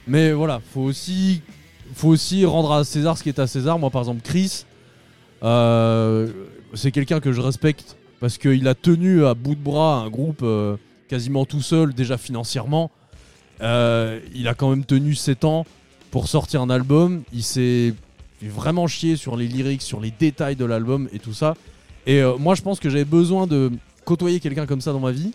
Mais 0.06 0.32
voilà, 0.32 0.60
faut 0.72 0.80
aussi, 0.80 1.42
faut 1.94 2.08
aussi 2.08 2.44
rendre 2.44 2.72
à 2.72 2.84
César 2.84 3.18
ce 3.18 3.22
qui 3.22 3.28
est 3.28 3.38
à 3.38 3.46
César. 3.46 3.78
Moi, 3.78 3.90
par 3.90 4.02
exemple, 4.02 4.22
Chris, 4.22 4.64
euh, 5.42 6.28
c'est 6.74 6.92
quelqu'un 6.92 7.20
que 7.20 7.32
je 7.32 7.40
respecte 7.40 7.96
parce 8.20 8.38
qu'il 8.38 8.66
a 8.68 8.74
tenu 8.74 9.24
à 9.26 9.34
bout 9.34 9.54
de 9.54 9.60
bras 9.60 9.96
un 9.96 10.08
groupe 10.08 10.40
euh, 10.42 10.76
quasiment 11.08 11.44
tout 11.44 11.62
seul, 11.62 11.92
déjà 11.92 12.16
financièrement. 12.16 12.90
Euh, 13.60 14.20
il 14.34 14.48
a 14.48 14.54
quand 14.54 14.70
même 14.70 14.84
tenu 14.84 15.14
7 15.14 15.44
ans 15.44 15.66
pour 16.10 16.28
sortir 16.28 16.62
un 16.62 16.70
album. 16.70 17.22
Il 17.32 17.42
s'est 17.42 17.94
vraiment 18.42 18.86
chié 18.86 19.16
sur 19.16 19.36
les 19.36 19.46
lyrics, 19.46 19.82
sur 19.82 20.00
les 20.00 20.10
détails 20.10 20.56
de 20.56 20.64
l'album 20.64 21.08
et 21.12 21.18
tout 21.18 21.34
ça. 21.34 21.54
Et 22.06 22.22
moi, 22.40 22.56
je 22.56 22.62
pense 22.62 22.80
que 22.80 22.90
j'avais 22.90 23.04
besoin 23.04 23.46
de 23.46 23.70
côtoyer 24.04 24.40
quelqu'un 24.40 24.66
comme 24.66 24.80
ça 24.80 24.92
dans 24.92 25.00
ma 25.00 25.12
vie. 25.12 25.32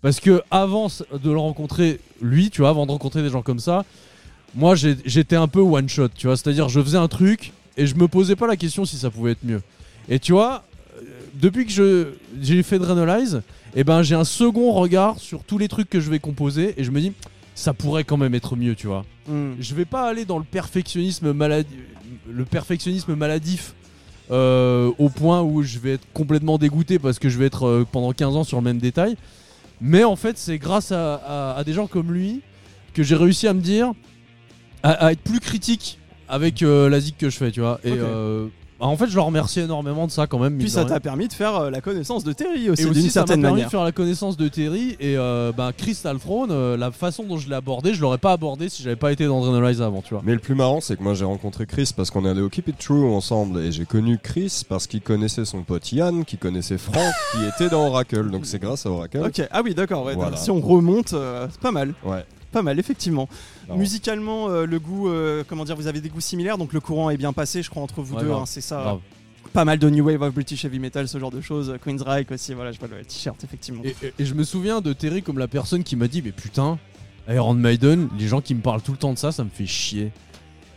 Parce 0.00 0.20
que 0.20 0.42
avant 0.50 0.86
de 0.86 1.30
le 1.30 1.38
rencontrer, 1.38 2.00
lui, 2.22 2.50
tu 2.50 2.60
vois, 2.60 2.70
avant 2.70 2.86
de 2.86 2.92
rencontrer 2.92 3.22
des 3.22 3.30
gens 3.30 3.42
comme 3.42 3.58
ça, 3.58 3.84
moi 4.54 4.74
j'étais 4.74 5.36
un 5.36 5.48
peu 5.48 5.60
one 5.60 5.88
shot, 5.88 6.08
tu 6.14 6.26
vois. 6.26 6.36
C'est-à-dire, 6.36 6.68
je 6.68 6.80
faisais 6.80 6.98
un 6.98 7.08
truc 7.08 7.52
et 7.76 7.86
je 7.86 7.94
me 7.94 8.08
posais 8.08 8.36
pas 8.36 8.46
la 8.46 8.56
question 8.56 8.84
si 8.84 8.96
ça 8.96 9.10
pouvait 9.10 9.32
être 9.32 9.44
mieux. 9.44 9.62
Et 10.08 10.18
tu 10.18 10.32
vois, 10.32 10.64
euh, 10.96 11.02
depuis 11.34 11.66
que 11.66 11.72
je- 11.72 12.08
j'ai 12.40 12.62
fait 12.62 12.78
Drainolize, 12.78 13.42
et 13.76 13.84
ben 13.84 14.02
j'ai 14.02 14.14
un 14.14 14.24
second 14.24 14.72
regard 14.72 15.18
sur 15.18 15.44
tous 15.44 15.58
les 15.58 15.68
trucs 15.68 15.90
que 15.90 16.00
je 16.00 16.10
vais 16.10 16.18
composer 16.18 16.74
et 16.78 16.84
je 16.84 16.90
me 16.90 17.00
dis, 17.00 17.12
ça 17.54 17.74
pourrait 17.74 18.04
quand 18.04 18.16
même 18.16 18.34
être 18.34 18.56
mieux, 18.56 18.74
tu 18.74 18.86
vois. 18.86 19.04
Hmm. 19.28 19.52
Je 19.60 19.74
vais 19.74 19.84
pas 19.84 20.08
aller 20.08 20.24
dans 20.24 20.38
le 20.38 20.44
perfectionnisme 20.44 21.32
maladi- 21.32 21.66
le 22.30 22.44
perfectionnisme 22.44 23.14
maladif 23.14 23.74
euh, 24.30 24.90
au 24.98 25.08
point 25.08 25.42
où 25.42 25.62
je 25.62 25.78
vais 25.78 25.92
être 25.94 26.06
complètement 26.12 26.58
dégoûté 26.58 26.98
parce 26.98 27.18
que 27.18 27.28
je 27.28 27.38
vais 27.38 27.46
être 27.46 27.66
euh, 27.66 27.86
pendant 27.90 28.12
15 28.12 28.36
ans 28.36 28.44
sur 28.44 28.58
le 28.58 28.64
même 28.64 28.78
détail. 28.78 29.16
Mais 29.80 30.04
en 30.04 30.16
fait, 30.16 30.36
c'est 30.38 30.58
grâce 30.58 30.92
à, 30.92 31.14
à- 31.14 31.56
à 31.58 31.64
des 31.64 31.72
gens 31.72 31.86
comme 31.86 32.12
lui 32.12 32.40
que 32.94 33.02
j'ai 33.02 33.14
réussi 33.16 33.46
à 33.48 33.54
me 33.54 33.60
dire 33.60 33.92
à, 34.82 35.06
à 35.06 35.12
être 35.12 35.20
plus 35.22 35.40
critique 35.40 35.98
avec 36.28 36.62
euh, 36.62 36.88
la 36.88 37.00
zik 37.00 37.16
que 37.18 37.30
je 37.30 37.36
fais, 37.36 37.50
tu 37.50 37.60
vois. 37.60 37.80
Et 37.84 37.92
euh, 37.92 38.46
bah, 38.78 38.86
en 38.86 38.96
fait, 38.96 39.08
je 39.08 39.14
le 39.16 39.22
remercie 39.22 39.58
énormément 39.60 40.06
de 40.06 40.12
ça 40.12 40.26
quand 40.26 40.38
même. 40.38 40.58
Puis 40.58 40.68
ça 40.70 40.84
t'a 40.84 41.00
permis 41.00 41.26
de 41.26 41.32
faire 41.32 41.56
euh, 41.56 41.70
la 41.70 41.80
connaissance 41.80 42.22
de 42.22 42.32
Terry 42.32 42.68
aussi, 42.70 42.82
Et 42.82 42.86
aussi, 42.86 43.00
d'une 43.00 43.10
ça 43.10 43.22
m'a 43.22 43.26
certaine 43.26 43.40
permis 43.40 43.54
manière. 43.54 43.66
de 43.66 43.70
faire 43.70 43.82
la 43.82 43.92
connaissance 43.92 44.36
de 44.36 44.46
Terry 44.46 44.90
et 45.00 45.16
euh, 45.16 45.52
bah, 45.56 45.72
Crystal 45.76 46.16
Throne, 46.18 46.50
euh, 46.52 46.76
la 46.76 46.90
façon 46.92 47.24
dont 47.24 47.38
je 47.38 47.48
l'ai 47.48 47.54
abordé, 47.56 47.94
je 47.94 48.00
l'aurais 48.02 48.18
pas 48.18 48.32
abordé 48.32 48.68
si 48.68 48.82
j'avais 48.82 48.94
pas 48.94 49.10
été 49.10 49.24
dans 49.26 49.40
Draenolize 49.40 49.80
avant, 49.82 50.02
tu 50.02 50.14
vois. 50.14 50.22
Mais 50.24 50.34
le 50.34 50.38
plus 50.38 50.54
marrant, 50.54 50.80
c'est 50.82 50.96
que 50.96 51.02
moi 51.02 51.14
j'ai 51.14 51.24
rencontré 51.24 51.64
Chris 51.66 51.90
parce 51.96 52.10
qu'on 52.10 52.24
est 52.24 52.28
allé 52.28 52.42
au 52.42 52.50
Keep 52.50 52.68
It 52.68 52.78
True 52.78 53.10
ensemble 53.12 53.58
et 53.60 53.72
j'ai 53.72 53.84
connu 53.86 54.18
Chris 54.22 54.62
parce 54.68 54.86
qu'il 54.86 55.00
connaissait 55.00 55.44
son 55.46 55.62
pote 55.62 55.90
Yann, 55.90 56.24
qui 56.26 56.36
connaissait 56.36 56.78
Franck, 56.78 57.12
qui 57.32 57.38
était 57.46 57.70
dans 57.70 57.86
Oracle. 57.88 58.30
Donc 58.30 58.44
c'est 58.44 58.60
grâce 58.60 58.84
à 58.86 58.90
Oracle. 58.90 59.22
Ok, 59.26 59.42
ah 59.50 59.62
oui, 59.64 59.74
d'accord. 59.74 60.04
ouais, 60.04 60.14
Voilà. 60.14 60.36
Si 60.36 60.50
on 60.52 60.60
remonte, 60.60 61.14
euh, 61.14 61.48
c'est 61.50 61.60
pas 61.60 61.72
mal. 61.72 61.94
Ouais. 62.04 62.24
Pas 62.52 62.62
mal, 62.62 62.78
effectivement. 62.78 63.28
Musicalement, 63.76 64.48
euh, 64.48 64.64
le 64.66 64.78
goût, 64.78 65.08
euh, 65.08 65.44
comment 65.46 65.64
dire, 65.64 65.76
vous 65.76 65.86
avez 65.86 66.00
des 66.00 66.08
goûts 66.08 66.20
similaires, 66.20 66.58
donc 66.58 66.72
le 66.72 66.80
courant 66.80 67.10
est 67.10 67.16
bien 67.16 67.32
passé, 67.32 67.62
je 67.62 67.70
crois, 67.70 67.82
entre 67.82 68.00
vous 68.02 68.14
Ouais, 68.16 68.22
deux. 68.22 68.30
hein, 68.32 68.44
c'est 68.46 68.60
ça. 68.62 68.80
Grave. 68.80 69.00
Pas 69.52 69.64
mal 69.64 69.78
de 69.78 69.88
New 69.88 70.04
Wave 70.06 70.20
of 70.22 70.34
British 70.34 70.64
Heavy 70.64 70.78
Metal, 70.78 71.08
ce 71.08 71.18
genre 71.18 71.30
de 71.30 71.40
choses. 71.40 71.74
Queensryche 71.82 72.26
aussi, 72.30 72.54
voilà, 72.54 72.72
je 72.72 72.78
vois 72.78 72.88
le 72.88 73.02
t-shirt, 73.04 73.42
effectivement. 73.44 73.82
Et, 73.84 73.94
et- 74.02 74.12
et 74.18 74.24
je 74.24 74.34
me 74.34 74.44
souviens 74.44 74.80
de 74.80 74.92
Terry 74.92 75.22
comme 75.22 75.38
la 75.38 75.48
personne 75.48 75.82
qui 75.84 75.96
m'a 75.96 76.06
dit 76.08 76.20
Mais 76.22 76.32
putain, 76.32 76.78
Iron 77.30 77.54
Maiden, 77.54 78.08
les 78.18 78.28
gens 78.28 78.40
qui 78.40 78.54
me 78.54 78.60
parlent 78.60 78.82
tout 78.82 78.92
le 78.92 78.98
temps 78.98 79.12
de 79.12 79.18
ça, 79.18 79.32
ça 79.32 79.44
me 79.44 79.50
fait 79.50 79.66
chier. 79.66 80.12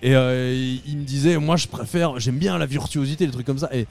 Et 0.02 0.16
euh, 0.16 0.54
il 0.54 0.82
il 0.90 0.98
me 0.98 1.04
disait 1.04 1.38
Moi 1.38 1.58
je 1.58 1.68
préfère, 1.68 2.20
j'aime 2.20 2.38
bien 2.38 2.58
la 2.58 2.66
virtuosité, 2.66 3.26
les 3.26 3.32
trucs 3.32 3.46
comme 3.46 3.60
ça. 3.60 3.70
Et 3.74 3.88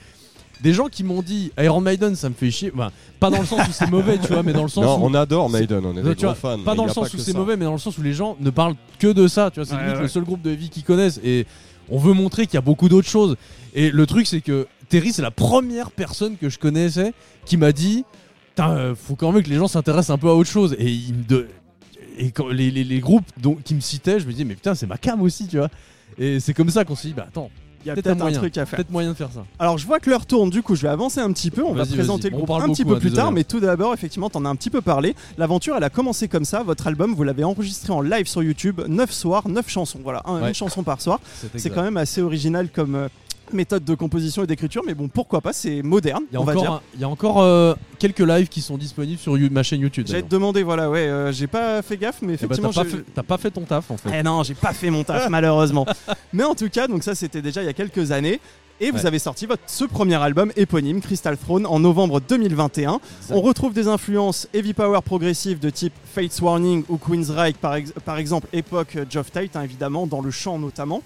des 0.61 0.73
gens 0.73 0.87
qui 0.87 1.03
m'ont 1.03 1.21
dit 1.21 1.51
Iron 1.59 1.81
Maiden, 1.81 2.15
ça 2.15 2.29
me 2.29 2.33
fait 2.35 2.51
chier. 2.51 2.71
Enfin, 2.73 2.91
pas 3.19 3.29
dans 3.29 3.39
le 3.39 3.45
sens 3.45 3.67
où 3.67 3.71
c'est 3.71 3.89
mauvais, 3.89 4.17
tu 4.19 4.27
vois, 4.27 4.43
mais 4.43 4.53
dans 4.53 4.63
le 4.63 4.69
sens 4.69 4.83
Non, 4.85 4.97
où. 4.99 5.05
on 5.05 5.13
adore 5.13 5.49
Maiden, 5.49 5.81
on 5.85 5.97
est 5.97 6.03
des 6.03 6.15
gros 6.15 6.33
fans. 6.35 6.59
Pas 6.59 6.75
dans 6.75 6.85
le 6.85 6.91
sens 6.91 7.13
où 7.13 7.17
c'est 7.17 7.33
mauvais, 7.33 7.57
mais 7.57 7.65
dans 7.65 7.71
le 7.73 7.77
sens 7.79 7.97
où 7.97 8.01
les 8.01 8.13
gens 8.13 8.37
ne 8.39 8.49
parlent 8.49 8.75
que 8.99 9.07
de 9.11 9.27
ça. 9.27 9.49
Tu 9.51 9.59
vois, 9.59 9.65
c'est 9.65 9.73
Ouais, 9.75 9.81
limite 9.81 9.95
ouais. 9.97 10.01
le 10.03 10.07
seul 10.07 10.23
groupe 10.23 10.41
de 10.41 10.51
heavy 10.51 10.69
qu'ils 10.69 10.83
connaissent. 10.83 11.19
Et 11.23 11.45
on 11.89 11.97
veut 11.97 12.13
montrer 12.13 12.45
qu'il 12.45 12.55
y 12.55 12.57
a 12.57 12.61
beaucoup 12.61 12.89
d'autres 12.89 13.09
choses. 13.09 13.35
Et 13.73 13.89
le 13.91 14.05
truc, 14.05 14.27
c'est 14.27 14.41
que 14.41 14.67
Terry, 14.89 15.13
c'est 15.13 15.21
la 15.21 15.31
première 15.31 15.91
personne 15.91 16.37
que 16.37 16.49
je 16.49 16.59
connaissais 16.59 17.13
qui 17.45 17.57
m'a 17.57 17.71
dit 17.71 18.03
Putain, 18.49 18.71
euh, 18.71 18.95
faut 18.95 19.15
quand 19.15 19.31
même 19.31 19.41
que 19.43 19.49
les 19.49 19.55
gens 19.55 19.67
s'intéressent 19.67 20.09
un 20.13 20.17
peu 20.17 20.29
à 20.29 20.33
autre 20.35 20.49
chose. 20.49 20.75
Et 20.77 20.91
il 20.91 21.13
me 21.15 21.23
de- 21.23 21.47
Et 22.17 22.31
quand 22.31 22.49
les, 22.49 22.69
les- 22.69 22.83
les 22.83 22.99
groupes 22.99 23.25
dont, 23.41 23.55
qui 23.55 23.73
me 23.73 23.79
citaient, 23.79 24.19
je 24.19 24.27
me 24.27 24.33
dis 24.33 24.43
Mais 24.45 24.55
putain, 24.55 24.75
c'est 24.75 24.85
ma 24.87 24.97
cam 24.97 25.21
aussi, 25.21 25.47
tu 25.47 25.57
vois. 25.57 25.69
Et 26.17 26.39
c'est 26.41 26.53
comme 26.53 26.69
ça 26.69 26.83
qu'on 26.83 26.95
s'est 26.95 27.07
dit 27.07 27.13
Bah 27.13 27.25
attends, 27.29 27.49
Il 27.85 27.87
y 27.87 27.91
a 27.91 27.95
peut-être 27.95 28.07
un 28.11 28.15
moyen. 28.15 28.37
truc 28.37 28.57
à 28.57 28.65
faire. 28.65 28.77
peut-être 28.77 28.91
moyen 28.91 29.09
de 29.09 29.13
faire 29.15 29.29
ça. 29.33 29.43
Alors 29.59 29.77
je 29.77 29.85
vois 29.87 29.99
que 29.99 30.09
l'heure 30.09 30.25
tourne, 30.25 30.49
du 30.49 30.61
coup 30.63 30.75
je 30.75 30.81
vais 30.83 30.87
avancer 30.89 31.19
un 31.19 31.31
petit 31.31 31.51
peu, 31.51 31.63
on 31.63 31.73
va 31.73 31.85
présenter 31.85 32.29
le 32.29 32.35
On 32.35 32.39
groupe 32.43 32.51
un 32.61 32.69
petit 32.69 32.85
peu 32.85 32.91
hein, 32.95 32.99
plus 32.99 33.09
désolé. 33.09 33.21
tard, 33.23 33.31
mais 33.31 33.43
tout 33.43 33.59
d'abord 33.59 33.93
effectivement 33.93 34.29
t'en 34.29 34.45
as 34.45 34.49
un 34.49 34.55
petit 34.55 34.69
peu 34.69 34.81
parlé. 34.81 35.15
L'aventure 35.37 35.75
elle 35.77 35.83
a 35.83 35.89
commencé 35.89 36.27
comme 36.27 36.45
ça, 36.45 36.63
votre 36.63 36.87
album 36.87 37.13
vous 37.15 37.23
l'avez 37.23 37.43
enregistré 37.43 37.91
en 37.93 38.01
live 38.01 38.27
sur 38.27 38.43
YouTube, 38.43 38.81
9 38.87 39.11
soirs, 39.11 39.47
9 39.47 39.69
chansons, 39.69 39.99
voilà, 40.03 40.21
un- 40.25 40.41
Ouais. 40.41 40.49
une 40.49 40.53
chanson 40.55 40.83
par 40.83 41.01
soir. 41.01 41.19
C'est 41.57 41.69
quand 41.69 41.83
même 41.83 41.97
assez 41.97 42.21
original 42.21 42.69
comme 42.73 43.07
euh, 43.53 43.57
méthode 43.57 43.83
de 43.83 43.95
composition 43.95 44.43
et 44.43 44.47
d'écriture, 44.47 44.83
mais 44.85 44.93
bon 44.93 45.07
pourquoi 45.07 45.41
pas, 45.41 45.53
c'est 45.53 45.81
moderne, 45.81 46.23
Il 46.31 46.33
y 46.33 46.37
a 46.37 46.41
on 46.41 46.43
va 46.43 46.51
encore, 46.53 46.61
dire. 46.63 46.71
un- 46.73 46.81
il 46.95 46.99
y 47.01 47.03
a 47.03 47.09
encore 47.09 47.41
euh, 47.41 47.73
quelques 47.99 48.19
lives 48.19 48.47
qui 48.47 48.61
sont 48.61 48.77
disponibles 48.77 49.19
sur 49.19 49.37
you- 49.37 49.49
ma 49.51 49.63
chaîne 49.63 49.81
YouTube. 49.81 50.05
J'allais 50.07 50.21
te 50.23 50.29
demander, 50.29 50.63
voilà, 50.63 50.89
ouais, 50.89 50.99
euh, 51.07 51.31
j'ai 51.31 51.47
pas 51.47 51.81
fait 51.81 51.97
gaffe, 51.97 52.21
mais 52.21 52.33
Eh 52.33 52.45
ben, 52.45 52.53
effectivement 52.55 52.71
t'as 52.71 52.83
pas, 52.83 52.89
fait- 52.89 53.05
t'as 53.15 53.23
pas 53.23 53.37
fait 53.37 53.51
ton 53.51 53.61
taf 53.61 53.91
en 53.91 53.97
fait. 53.97 54.09
Eh 54.19 54.23
non, 54.23 54.43
j'ai 54.43 54.55
pas 54.55 54.73
fait 54.73 54.89
mon 54.89 55.03
taf 55.03 55.29
malheureusement. 55.29 55.85
Mais 56.33 56.43
en 56.43 56.55
tout 56.55 56.69
cas, 56.69 56.87
donc 56.87 57.03
ça 57.03 57.13
c'était 57.15 57.41
déjà 57.41 57.61
il 57.61 57.65
y 57.65 57.69
a 57.69 57.73
quelques 57.73 58.11
années. 58.11 58.39
Et 58.83 58.89
vous 58.89 59.05
avez 59.05 59.19
sorti 59.19 59.45
votre 59.45 59.61
ce 59.67 59.83
premier 59.85 60.15
album 60.15 60.51
éponyme, 60.55 61.01
Crystal 61.01 61.37
Throne, 61.37 61.67
en 61.67 61.79
novembre 61.79 62.19
2021. 62.19 62.93
Exact. 63.21 63.35
On 63.35 63.39
retrouve 63.41 63.73
des 63.73 63.87
influences 63.87 64.47
heavy 64.55 64.73
power 64.73 65.01
progressive 65.05 65.59
de 65.59 65.69
type 65.69 65.93
Fates 66.03 66.39
Warning 66.41 66.83
ou 66.89 66.97
Queensryche 66.97 67.57
par, 67.57 67.75
ex- 67.75 67.93
par 68.03 68.17
exemple, 68.17 68.47
époque 68.53 68.95
euh, 68.95 69.05
Geoff 69.07 69.31
Tate 69.31 69.55
hein, 69.55 69.61
évidemment, 69.61 70.07
dans 70.07 70.21
le 70.21 70.31
chant 70.31 70.57
notamment. 70.57 71.03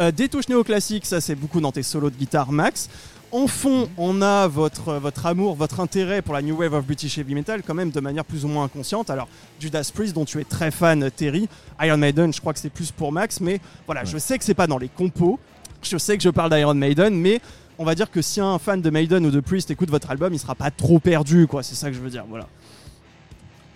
Euh, 0.00 0.10
des 0.10 0.28
touches 0.28 0.48
néoclassiques, 0.48 1.06
ça 1.06 1.20
c'est 1.20 1.34
beaucoup 1.34 1.60
dans 1.60 1.72
tes 1.72 1.82
solos 1.82 2.10
de 2.10 2.16
guitare 2.16 2.50
max. 2.52 2.88
En 3.30 3.46
fond, 3.48 3.88
on 3.98 4.22
a 4.22 4.46
votre, 4.46 4.88
euh, 4.90 4.98
votre 4.98 5.26
amour, 5.26 5.54
votre 5.56 5.80
intérêt 5.80 6.22
pour 6.22 6.34
la 6.34 6.42
New 6.42 6.56
Wave 6.56 6.74
of 6.74 6.84
British 6.86 7.18
Heavy 7.18 7.34
Metal, 7.34 7.62
quand 7.66 7.74
même 7.74 7.90
de 7.90 8.00
manière 8.00 8.24
plus 8.24 8.44
ou 8.44 8.48
moins 8.48 8.64
inconsciente. 8.64 9.10
Alors, 9.10 9.28
Judas 9.58 9.90
Priest, 9.92 10.14
dont 10.14 10.24
tu 10.24 10.40
es 10.40 10.44
très 10.44 10.70
fan, 10.70 11.10
Terry, 11.10 11.48
Iron 11.82 11.96
Maiden, 11.96 12.32
je 12.32 12.40
crois 12.40 12.52
que 12.52 12.60
c'est 12.60 12.70
plus 12.70 12.92
pour 12.92 13.10
Max, 13.12 13.40
mais 13.40 13.60
voilà, 13.86 14.04
je 14.04 14.18
sais 14.18 14.38
que 14.38 14.44
c'est 14.44 14.54
pas 14.54 14.66
dans 14.66 14.78
les 14.78 14.88
compos. 14.88 15.38
Je 15.82 15.98
sais 15.98 16.16
que 16.16 16.22
je 16.22 16.30
parle 16.30 16.50
d'Iron 16.50 16.74
Maiden, 16.74 17.14
mais 17.14 17.40
on 17.78 17.84
va 17.84 17.94
dire 17.94 18.10
que 18.10 18.22
si 18.22 18.40
un 18.40 18.58
fan 18.58 18.80
de 18.80 18.90
Maiden 18.90 19.26
ou 19.26 19.30
de 19.30 19.40
Priest 19.40 19.70
écoute 19.70 19.90
votre 19.90 20.10
album, 20.10 20.32
il 20.32 20.38
sera 20.38 20.54
pas 20.54 20.70
trop 20.70 20.98
perdu, 21.00 21.46
quoi. 21.48 21.62
C'est 21.62 21.74
ça 21.74 21.88
que 21.88 21.96
je 21.96 22.00
veux 22.00 22.10
dire, 22.10 22.24
voilà. 22.28 22.46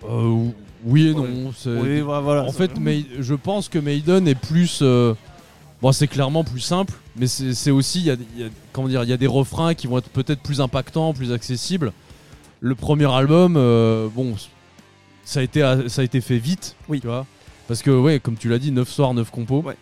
Euh, 0.09 0.47
oui 0.85 1.09
et 1.09 1.13
non. 1.13 1.51
Oui, 1.65 1.99
voilà. 1.99 2.43
en 2.43 2.51
fait, 2.53 2.71
je 3.19 3.33
pense 3.33 3.67
que 3.67 3.77
Maiden 3.79 4.27
est 4.27 4.35
plus. 4.35 4.79
euh, 4.81 5.13
Bon, 5.81 5.91
c'est 5.93 6.07
clairement 6.07 6.43
plus 6.43 6.59
simple, 6.59 6.93
mais 7.15 7.27
c'est 7.27 7.71
aussi. 7.71 7.99
il 8.01 8.05
Y 8.07 8.11
a, 8.11 8.15
il 8.35 8.41
y 8.41 8.45
a- 8.45 8.49
comment 8.73 8.87
dire 8.89 9.03
Il 9.03 9.09
y 9.09 9.13
a 9.13 9.17
des 9.17 9.27
refrains 9.27 9.73
qui 9.73 9.87
vont 9.87 9.97
être 9.99 10.09
peut-être 10.09 10.41
plus 10.41 10.59
impactants, 10.61 11.13
plus 11.13 11.31
accessibles. 11.31 11.93
Le 12.59 12.75
premier 12.75 13.09
album, 13.09 13.55
euh, 13.55 14.09
bon, 14.13 14.35
ça 15.23 15.39
a, 15.39 15.43
été, 15.43 15.61
ça 15.87 16.01
a 16.01 16.03
été 16.03 16.19
fait 16.19 16.37
vite, 16.37 16.75
Oui. 16.89 16.99
tu 16.99 17.07
vois. 17.07 17.25
Parce 17.69 17.81
que, 17.81 17.91
ouais, 17.91 18.19
comme 18.19 18.35
tu 18.35 18.49
l'as 18.49 18.57
dit, 18.59 18.71
9 18.71 18.89
soirs, 18.89 19.13
9 19.13 19.31
compos. 19.31 19.61
Ouais. 19.61 19.77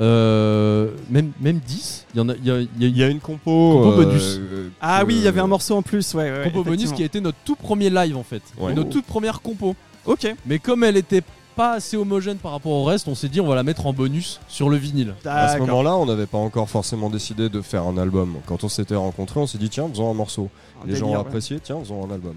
Euh, 0.00 0.90
même, 1.10 1.32
même 1.40 1.58
10. 1.58 2.06
Il 2.14 2.18
y 2.18 2.20
en 2.20 2.28
a, 2.30 2.34
il 2.34 2.44
y 2.44 2.50
a- 2.50 2.60
il 2.60 2.68
y 2.80 2.84
a 2.84 2.88
Il 2.88 2.96
y 2.96 3.02
a 3.04 3.08
une 3.08 3.20
compo. 3.20 3.82
Compo 3.82 3.92
euh, 4.00 4.04
bonus. 4.04 4.38
euh, 4.40 4.68
Ah 4.80 5.04
oui, 5.06 5.16
il 5.16 5.22
y 5.22 5.28
avait 5.28 5.40
un 5.40 5.46
morceau 5.46 5.76
en 5.76 5.82
plus, 5.82 6.14
ouais. 6.14 6.30
ouais, 6.32 6.44
compo 6.44 6.64
bonus 6.64 6.92
qui 6.92 7.02
a 7.02 7.06
été 7.06 7.20
notre 7.20 7.36
tout 7.44 7.56
premier 7.56 7.90
live 7.90 8.16
en 8.16 8.22
fait. 8.22 8.42
Ouais. 8.58 8.72
Notre 8.74 8.88
toute 8.90 9.04
première 9.04 9.42
compo. 9.42 9.76
Ok. 10.06 10.34
Mais 10.46 10.58
comme 10.58 10.82
elle 10.82 10.96
était 10.96 11.22
pas 11.56 11.72
assez 11.74 11.96
homogène 11.96 12.36
par 12.38 12.52
rapport 12.52 12.72
au 12.72 12.84
reste, 12.84 13.08
on 13.08 13.14
s'est 13.14 13.28
dit 13.28 13.40
on 13.40 13.46
va 13.46 13.54
la 13.54 13.62
mettre 13.62 13.86
en 13.86 13.92
bonus 13.92 14.40
sur 14.48 14.68
le 14.68 14.76
vinyle. 14.76 15.14
À 15.24 15.52
ce 15.54 15.58
moment-là, 15.58 15.94
on 15.96 16.06
n'avait 16.06 16.26
pas 16.26 16.38
encore 16.38 16.68
forcément 16.68 17.10
décidé 17.10 17.48
de 17.48 17.60
faire 17.60 17.84
un 17.84 17.96
album. 17.98 18.36
Quand 18.46 18.64
on 18.64 18.68
s'était 18.68 18.94
rencontrés, 18.94 19.40
on 19.40 19.46
s'est 19.46 19.58
dit 19.58 19.68
tiens, 19.68 19.88
faisons 19.88 20.10
un 20.10 20.14
morceau. 20.14 20.48
Un 20.82 20.86
Les 20.88 20.96
gens 20.96 21.08
ont 21.08 21.12
ouais. 21.12 21.18
apprécié, 21.20 21.60
tiens, 21.60 21.78
faisons 21.80 22.04
un 22.04 22.12
album. 22.14 22.34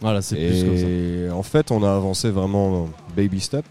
Voilà, 0.00 0.20
c'est 0.22 0.36
plus 0.36 0.64
comme 0.64 0.76
ça. 0.76 0.86
Et 0.86 1.30
en 1.30 1.42
fait, 1.42 1.70
on 1.70 1.82
a 1.82 1.90
avancé 1.94 2.30
vraiment 2.30 2.88
baby 3.16 3.40
step. 3.40 3.64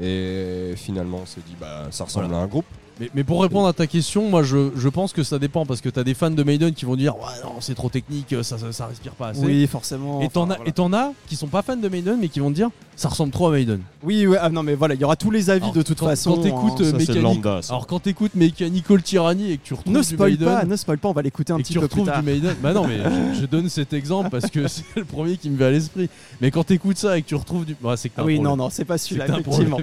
Et 0.00 0.72
finalement, 0.76 1.20
on 1.22 1.26
s'est 1.26 1.42
dit 1.46 1.56
bah 1.60 1.88
ça 1.90 2.04
ressemble 2.04 2.26
Voilà. 2.26 2.40
à 2.40 2.44
un 2.44 2.46
groupe. 2.48 2.64
Mais, 3.00 3.10
mais 3.14 3.24
pour 3.24 3.40
répondre 3.42 3.66
à 3.66 3.72
ta 3.72 3.86
question, 3.86 4.28
moi 4.28 4.42
je, 4.42 4.70
je 4.76 4.88
pense 4.90 5.12
que 5.14 5.22
ça 5.22 5.38
dépend 5.38 5.64
parce 5.64 5.80
que 5.80 5.88
t'as 5.88 6.04
des 6.04 6.12
fans 6.12 6.30
de 6.30 6.42
Maiden 6.42 6.74
qui 6.74 6.84
vont 6.84 6.96
dire 6.96 7.16
ouais 7.16 7.22
non 7.42 7.54
c'est 7.60 7.74
trop 7.74 7.88
technique, 7.88 8.34
ça, 8.42 8.58
ça, 8.58 8.72
ça 8.72 8.86
respire 8.86 9.12
pas 9.12 9.28
assez. 9.28 9.40
Oui, 9.40 9.66
forcément. 9.66 10.20
Et 10.20 10.28
t'en 10.28 10.42
enfin, 10.42 10.56
as, 10.66 10.72
voilà. 10.90 11.12
qui 11.26 11.34
sont 11.36 11.46
pas 11.46 11.62
fans 11.62 11.76
de 11.76 11.88
Maiden 11.88 12.18
mais 12.20 12.28
qui 12.28 12.40
vont 12.40 12.50
te 12.50 12.56
dire 12.56 12.68
ça 12.96 13.08
ressemble 13.08 13.32
trop 13.32 13.48
à 13.48 13.52
Maiden. 13.52 13.80
Oui, 14.02 14.26
ouais, 14.26 14.36
ah 14.38 14.50
non, 14.50 14.62
mais 14.62 14.74
voilà, 14.74 14.92
il 14.94 15.00
y 15.00 15.04
aura 15.04 15.16
tous 15.16 15.30
les 15.30 15.48
avis 15.48 15.62
Alors, 15.62 15.72
de 15.74 15.80
toute 15.80 15.98
quand- 15.98 16.06
façon. 16.06 16.34
quand 16.34 16.42
t'écoutes, 16.42 16.80
hein. 16.82 16.92
euh, 16.94 16.98
Mécanique-. 16.98 17.46
Alors 17.70 17.86
quand 17.86 18.00
t'écoutes 18.00 18.34
Mechanical 18.34 19.02
Tyranny 19.02 19.52
et 19.52 19.56
que 19.56 19.64
tu 19.64 19.72
retrouves 19.72 19.94
Ne 19.94 20.00
du 20.00 20.04
spoil 20.04 20.30
Maiden, 20.32 20.46
pas, 20.46 20.64
ne 20.66 20.76
spoil 20.76 20.98
pas, 20.98 21.08
on 21.08 21.12
va 21.14 21.22
l'écouter 21.22 21.54
un 21.54 21.56
et 21.56 21.62
que 21.62 21.64
petit 21.68 21.72
tu 21.72 21.80
peu 21.80 21.88
plus 21.88 22.04
tard. 22.04 22.20
du 22.20 22.26
Maiden. 22.26 22.54
Bah 22.62 22.74
non, 22.74 22.86
mais 22.86 22.98
je, 23.34 23.40
je 23.40 23.46
donne 23.46 23.70
cet 23.70 23.94
exemple 23.94 24.28
parce 24.28 24.50
que 24.50 24.68
c'est 24.68 24.84
le 24.96 25.06
premier 25.06 25.38
qui 25.38 25.48
me 25.48 25.56
vient 25.56 25.68
à 25.68 25.70
l'esprit. 25.70 26.10
Mais 26.42 26.50
quand 26.50 26.64
t'écoutes 26.64 26.98
ça 26.98 27.16
et 27.16 27.22
que 27.22 27.28
tu 27.28 27.34
retrouves 27.36 27.64
du. 27.64 27.74
Bah, 27.80 27.96
c'est 27.96 28.10
que 28.10 28.14
Ah 28.18 28.24
oui, 28.24 28.34
problème. 28.34 28.50
non, 28.58 28.64
non, 28.64 28.70
c'est 28.70 28.84
pas 28.84 28.98
celui-là, 28.98 29.28
effectivement. 29.28 29.78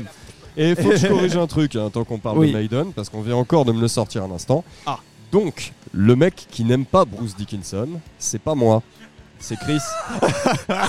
Et 0.57 0.71
il 0.71 0.75
faut 0.75 0.89
que 0.89 0.97
je 0.97 1.07
corrige 1.07 1.37
un 1.37 1.47
truc 1.47 1.75
hein, 1.75 1.89
tant 1.91 2.03
qu'on 2.03 2.17
parle 2.17 2.39
Oui. 2.39 2.51
de 2.51 2.57
Maiden, 2.57 2.91
parce 2.93 3.09
qu'on 3.09 3.21
vient 3.21 3.35
encore 3.35 3.63
de 3.63 3.71
me 3.71 3.79
le 3.79 3.87
sortir 3.87 4.23
un 4.23 4.31
instant. 4.31 4.63
Ah. 4.85 4.99
Donc, 5.31 5.73
le 5.93 6.15
mec 6.15 6.47
qui 6.49 6.63
n'aime 6.63 6.85
pas 6.85 7.05
Bruce 7.05 7.35
Dickinson, 7.35 7.87
c'est 8.17 8.41
pas 8.41 8.55
moi. 8.55 8.81
C'est 9.39 9.57
Chris. 9.57 9.79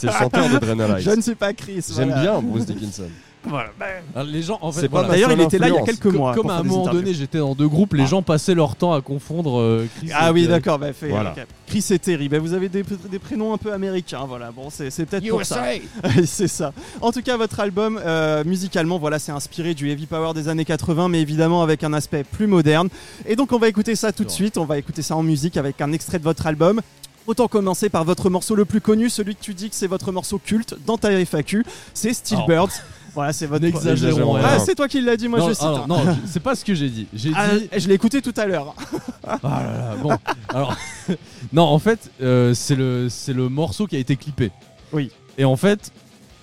c'est 0.01 0.07
le 0.07 0.13
chanteur 0.13 0.49
de 0.49 0.59
Drenalize. 0.59 1.05
Je 1.05 1.11
ne 1.11 1.21
suis 1.21 1.35
pas 1.35 1.53
Chris. 1.53 1.85
J'aime 1.95 2.09
voilà. 2.09 2.23
bien 2.23 2.43
Bruce 2.43 2.65
Dickinson. 2.65 3.11
Voilà. 3.45 3.71
bah, 3.79 3.87
Alors, 4.15 4.29
les 4.29 4.43
gens, 4.43 4.59
en 4.61 4.73
fait, 4.73 4.81
C'est 4.83 4.89
pas 4.89 4.99
voilà. 4.99 5.09
ma 5.09 5.15
D'ailleurs, 5.15 5.31
seule 5.31 5.39
il 5.41 5.45
était 5.45 5.59
là 5.59 5.69
il 5.69 5.75
y 5.75 5.77
a 5.77 5.81
influence. 5.81 5.99
quelques 6.01 6.13
Co- 6.13 6.19
mois. 6.19 6.35
Comme 6.35 6.43
pour 6.43 6.51
à 6.51 6.55
un 6.55 6.57
faire 6.57 6.63
des 6.65 6.69
moment 6.71 6.83
interviews. 6.83 7.01
donné, 7.03 7.15
j'étais 7.15 7.39
dans 7.39 7.55
deux 7.55 7.69
groupes, 7.69 7.95
les 7.95 8.03
Ah. 8.03 8.07
gens 8.07 8.23
passaient 8.23 8.55
leur 8.55 8.77
temps 8.77 8.93
à 8.93 9.01
confondre 9.01 9.59
euh, 9.61 9.87
Chris. 9.99 10.11
Ah 10.15 10.29
et 10.29 10.33
oui, 10.33 10.41
Terry. 10.43 10.53
d'accord, 10.53 10.79
bah, 10.79 10.93
fait, 10.93 11.09
Voilà. 11.09 11.31
ok. 11.37 11.47
Chris 11.67 11.85
et 11.91 11.99
Terry, 11.99 12.29
bah, 12.29 12.39
vous 12.39 12.53
avez 12.53 12.69
des, 12.69 12.83
des 13.11 13.19
prénoms 13.19 13.53
un 13.55 13.59
peu 13.59 13.73
américains, 13.73 14.25
voilà, 14.29 14.51
bon, 14.51 14.71
c'est 14.71 14.91
c'est 14.91 15.07
peut-être 15.07 15.29
pour 15.29 15.45
ça. 15.45 15.65
c'est 16.27 16.49
ça. 16.49 16.73
En 17.01 17.13
tout 17.13 17.23
cas, 17.23 17.37
votre 17.37 17.61
album, 17.61 18.01
euh, 18.05 18.43
musicalement, 18.45 18.99
voilà, 18.99 19.19
c'est 19.19 19.33
inspiré 19.33 19.75
du 19.75 19.89
heavy 19.91 20.07
power 20.07 20.33
des 20.35 20.49
années 20.49 20.65
80, 20.65 21.09
mais 21.09 21.21
évidemment 21.21 21.63
avec 21.63 21.85
un 21.85 21.93
aspect 21.93 22.25
plus 22.25 22.47
moderne. 22.47 22.89
Et 23.27 23.37
donc, 23.37 23.53
on 23.53 23.59
va 23.59 23.69
écouter 23.69 23.95
ça 23.97 24.13
tout 24.13 24.25
de 24.25 24.31
suite, 24.31 24.59
on 24.59 24.65
va 24.65 24.79
écouter 24.79 25.03
ça 25.03 25.15
en 25.17 25.23
musique 25.23 25.57
avec 25.57 25.81
un 25.81 25.93
extrait 25.93 26.19
de 26.19 26.25
votre 26.25 26.47
album. 26.47 26.81
Autant 27.27 27.47
commencer 27.47 27.91
par 27.91 28.05
votre 28.05 28.31
morceau 28.31 28.55
le 28.55 28.65
plus 28.65 28.81
connu, 28.81 29.11
celui 29.11 29.37
que 29.37 29.43
tu 29.43 29.53
dis 29.53 29.69
que 29.69 29.77
c'est 29.77 29.87
votre 29.87 30.13
morceau 30.13 30.39
culte 30.39 30.75
dans 30.87 30.97
ta 30.97 31.11
FAQ, 31.13 31.63
c'est 31.93 32.15
Steel 32.15 32.39
Alors. 32.39 32.49
Birds. 32.49 32.73
Voilà, 33.19 33.33
c'est 33.33 33.47
votre. 33.47 33.65
N'exagérons 33.65 34.33
rien. 34.35 34.45
Ah, 34.49 34.59
c'est 34.61 34.77
toi 34.77 34.87
qui 34.87 35.01
l'as 35.01 35.17
dit, 35.17 35.27
moi 35.27 35.41
non, 35.41 35.49
je 35.49 35.53
cite. 35.55 35.63
alors, 35.65 35.89
non, 35.89 36.17
c'est 36.25 36.39
pas 36.41 36.55
ce 36.55 36.65
que 36.65 36.73
j'ai 36.73 36.89
dit. 36.89 37.09
J'ai 37.13 37.33
Ah, 37.35 37.49
dit. 37.57 37.69
je 37.77 37.89
l'ai 37.89 37.95
écouté 37.95 38.23
tout 38.23 38.33
à 38.37 38.47
l'heure. 38.47 38.77
Ah 39.27 39.39
là 39.43 39.63
là, 39.63 39.97
bon. 40.01 40.17
Alors, 40.51 40.77
non, 41.53 41.65
en 41.65 41.81
fait, 41.81 42.13
euh, 42.23 42.55
c'est 42.55 42.77
le, 42.77 43.09
c'est 43.11 43.33
le 43.33 43.49
morceau 43.49 43.89
qui 43.89 43.97
a 43.97 43.99
été 43.99 44.15
clippé. 44.15 44.53
Oui. 44.93 45.11
Et 45.37 45.45
en 45.45 45.57
fait, 45.57 45.91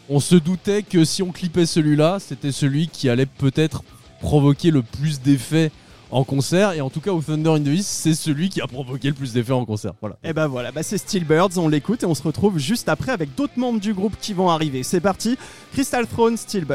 on 0.09 0.19
se 0.19 0.35
doutait 0.35 0.83
que 0.83 1.05
si 1.05 1.23
on 1.23 1.31
clippait 1.31 1.65
celui-là, 1.65 2.17
c'était 2.19 2.51
celui 2.51 2.89
qui 2.89 3.07
allait 3.09 3.25
peut-être 3.25 3.81
provoquer 4.19 4.69
le 4.69 4.81
plus 4.81 5.21
d'effets 5.21 5.71
en 6.15 6.23
concert. 6.23 6.71
Et 6.71 6.81
en 6.81 6.89
tout 6.89 7.01
cas, 7.01 7.11
au 7.11 7.21
Thunder 7.21 7.49
in 7.49 7.61
the 7.61 7.67
East, 7.67 7.89
c'est 7.89 8.15
celui 8.15 8.49
qui 8.49 8.61
a 8.61 8.67
provoqué 8.67 9.09
le 9.09 9.13
plus 9.13 9.33
d'effets 9.33 9.51
en 9.51 9.65
concert. 9.65 9.93
Voilà. 10.01 10.17
Et 10.23 10.33
ben 10.33 10.47
voilà, 10.47 10.71
bah 10.71 10.81
c'est 10.81 10.97
Steel 10.97 11.25
Birds, 11.25 11.57
on 11.57 11.67
l'écoute 11.67 12.03
et 12.03 12.05
on 12.05 12.15
se 12.15 12.23
retrouve 12.23 12.57
juste 12.57 12.89
après 12.89 13.11
avec 13.11 13.35
d'autres 13.35 13.57
membres 13.57 13.79
du 13.79 13.93
groupe 13.93 14.15
qui 14.19 14.33
vont 14.33 14.49
arriver. 14.49 14.83
C'est 14.83 15.01
parti, 15.01 15.37
Crystal 15.73 16.07
Throne, 16.07 16.37
Steel 16.37 16.65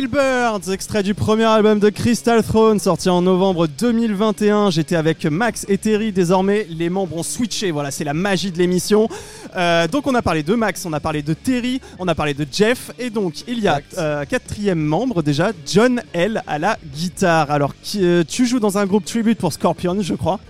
Steel 0.00 0.08
Birds, 0.12 0.72
extrait 0.72 1.02
du 1.02 1.12
premier 1.12 1.44
album 1.44 1.78
de 1.78 1.90
Crystal 1.90 2.42
Throne, 2.42 2.78
sorti 2.78 3.10
en 3.10 3.20
novembre 3.20 3.66
2021. 3.66 4.70
J'étais 4.70 4.96
avec 4.96 5.26
Max 5.26 5.66
et 5.68 5.76
Terry. 5.76 6.10
Désormais, 6.10 6.66
les 6.70 6.88
membres 6.88 7.18
ont 7.18 7.22
switché. 7.22 7.70
Voilà, 7.70 7.90
c'est 7.90 8.04
la 8.04 8.14
magie 8.14 8.50
de 8.50 8.56
l'émission. 8.56 9.10
Euh, 9.56 9.86
donc, 9.88 10.06
on 10.06 10.14
a 10.14 10.22
parlé 10.22 10.42
de 10.42 10.54
Max, 10.54 10.86
on 10.86 10.94
a 10.94 11.00
parlé 11.00 11.20
de 11.20 11.34
Terry, 11.34 11.82
on 11.98 12.08
a 12.08 12.14
parlé 12.14 12.32
de 12.32 12.46
Jeff. 12.50 12.92
Et 12.98 13.10
donc, 13.10 13.42
il 13.46 13.58
y 13.58 13.68
a 13.68 13.82
euh, 13.98 14.24
quatrième 14.24 14.80
membre 14.80 15.22
déjà, 15.22 15.50
John 15.70 16.00
L. 16.14 16.42
à 16.46 16.58
la 16.58 16.78
guitare. 16.94 17.50
Alors, 17.50 17.74
qui- 17.82 18.02
euh, 18.02 18.24
tu 18.26 18.46
joues 18.46 18.60
dans 18.60 18.78
un 18.78 18.86
groupe 18.86 19.04
tribute 19.04 19.38
pour 19.38 19.52
Scorpion, 19.52 20.00
je 20.00 20.14
crois. 20.14 20.40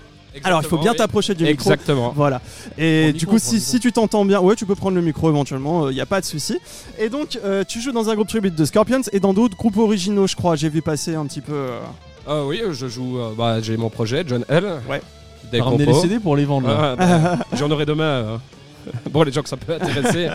Alors, 0.45 0.61
il 0.62 0.69
faut 0.69 0.79
bien 0.79 0.95
t'approcher 0.95 1.35
du 1.35 1.45
micro. 1.45 1.71
Exactement. 1.71 2.12
Voilà. 2.14 2.40
Et 2.79 3.09
du 3.12 3.27
micro, 3.27 3.33
coup, 3.33 3.38
si, 3.38 3.81
tu 3.81 3.93
t'entends 3.93 4.25
bien, 4.25 4.40
ouais, 4.40 4.55
tu 4.57 4.64
peux 4.66 4.75
prendre 4.77 4.95
le 4.97 5.03
micro 5.03 5.29
éventuellement, 5.29 5.88
il 5.90 5.95
n'y 5.95 6.01
a 6.01 6.07
pas 6.07 6.21
de 6.21 6.27
souci. 6.27 6.59
Et 6.99 7.09
donc, 7.09 7.38
euh, 7.45 7.64
tu 7.66 7.81
joues 7.81 7.93
dans 7.93 8.09
un 8.11 8.14
groupe 8.14 8.29
tribute 8.29 8.55
de 8.55 8.64
Scorpions 8.64 9.01
et 9.12 9.21
dans 9.21 9.33
d'autres 9.35 9.57
groupes 9.57 9.77
originaux, 9.79 10.27
je 10.27 10.37
crois. 10.37 10.57
J'ai 10.57 10.69
vu 10.69 10.83
passer 10.83 11.14
un 11.14 11.27
petit 11.27 11.40
peu. 11.40 11.53
euh, 11.53 11.81
Ah 12.29 12.45
oui, 12.45 12.62
je 12.71 12.87
joue. 12.87 13.19
euh, 13.19 13.31
bah, 13.37 13.61
j'ai 13.61 13.77
mon 13.77 13.90
projet, 13.90 14.23
John 14.27 14.45
L. 14.49 14.64
Ouais. 14.88 15.03
Des 15.51 15.61
ramené 15.61 15.87
les. 15.87 15.95
CD 15.95 16.19
pour 16.21 16.37
les 16.37 16.45
vendre. 16.45 16.69
Ah, 16.71 16.95
bah, 16.97 17.38
J'en 17.55 17.71
aurai 17.71 17.87
demain. 17.87 18.05
euh. 18.05 18.37
Bon, 19.11 19.23
les 19.25 19.33
gens 19.33 19.43
que 19.43 19.49
ça 19.49 19.57
peut 19.57 19.75
intéresser. 19.75 20.29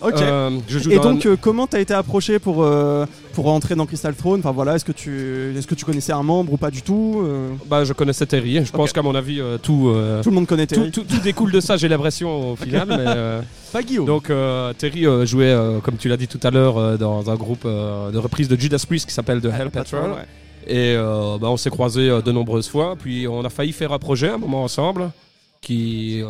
Ok. 0.00 0.14
Euh, 0.20 0.50
je 0.68 0.78
joue 0.78 0.90
et 0.92 0.96
dans 0.96 1.12
donc, 1.14 1.24
un- 1.24 1.30
euh, 1.30 1.36
comment 1.40 1.66
t'as 1.66 1.80
été 1.80 1.94
approché 1.94 2.38
pour, 2.38 2.62
euh, 2.62 3.06
pour 3.36 3.48
entrer 3.48 3.74
dans 3.74 3.84
Crystal 3.84 4.14
Throne 4.14 4.40
Enfin 4.40 4.50
voilà, 4.50 4.76
est-ce 4.76 4.84
que, 4.86 4.92
tu, 4.92 5.52
est-ce 5.56 5.66
que 5.66 5.74
tu 5.74 5.84
connaissais 5.84 6.12
un 6.12 6.22
membre 6.22 6.54
ou 6.54 6.56
pas 6.56 6.70
du 6.70 6.80
tout 6.80 7.20
Euh, 7.22 7.50
bah, 7.66 7.84
je 7.84 7.92
connaissais 7.92 8.24
Terry. 8.24 8.64
Je 8.64 8.72
pense 8.72 8.94
qu'à 8.94 9.02
mon 9.02 9.14
avis, 9.14 9.40
euh, 9.42 9.58
tout, 9.58 9.90
euh, 9.90 10.22
Tout 10.22 10.30
le 10.30 10.36
monde 10.36 10.46
connaît 10.46 10.66
Terry. 10.66 10.90
tout- 10.90 11.04
tout 11.04 11.18
découle 11.22 11.52
de 11.52 11.60
ça, 11.60 11.76
j'ai 11.76 11.86
l'impression 11.86 12.52
au 12.52 12.56
final. 12.56 12.88
mais, 12.88 13.04
Pas 13.74 13.82
Guillaume. 13.82 14.06
donc, 14.06 14.32
Terry 14.78 15.04
jouait, 15.26 15.54
comme 15.82 15.98
tu 15.98 16.08
l'as 16.08 16.16
dit 16.16 16.28
tout 16.28 16.40
à 16.42 16.50
l'heure, 16.50 16.96
dans 16.98 17.30
un 17.30 17.34
groupe 17.34 17.64
de 17.66 18.16
reprise 18.18 18.48
de 18.48 18.58
Judas 18.58 18.82
Priest 18.88 19.06
qui 19.06 19.12
s'appelle 19.14 19.42
The 19.42 19.50
Hell 19.56 19.70
Patrol. 19.70 20.12
Ouais. 20.12 20.26
Et 20.66 20.96
bah, 20.96 21.48
on 21.50 21.58
s'est 21.58 21.68
croisés 21.70 22.08
de 22.08 22.32
nombreuses 22.32 22.68
fois. 22.70 22.96
Puis 22.98 23.28
on 23.28 23.44
a 23.44 23.50
failli 23.50 23.72
faire 23.72 23.92
un 23.92 23.98
projet 23.98 24.30
un 24.30 24.38
moment 24.38 24.64
ensemble 24.64 25.10
qui 25.60 26.22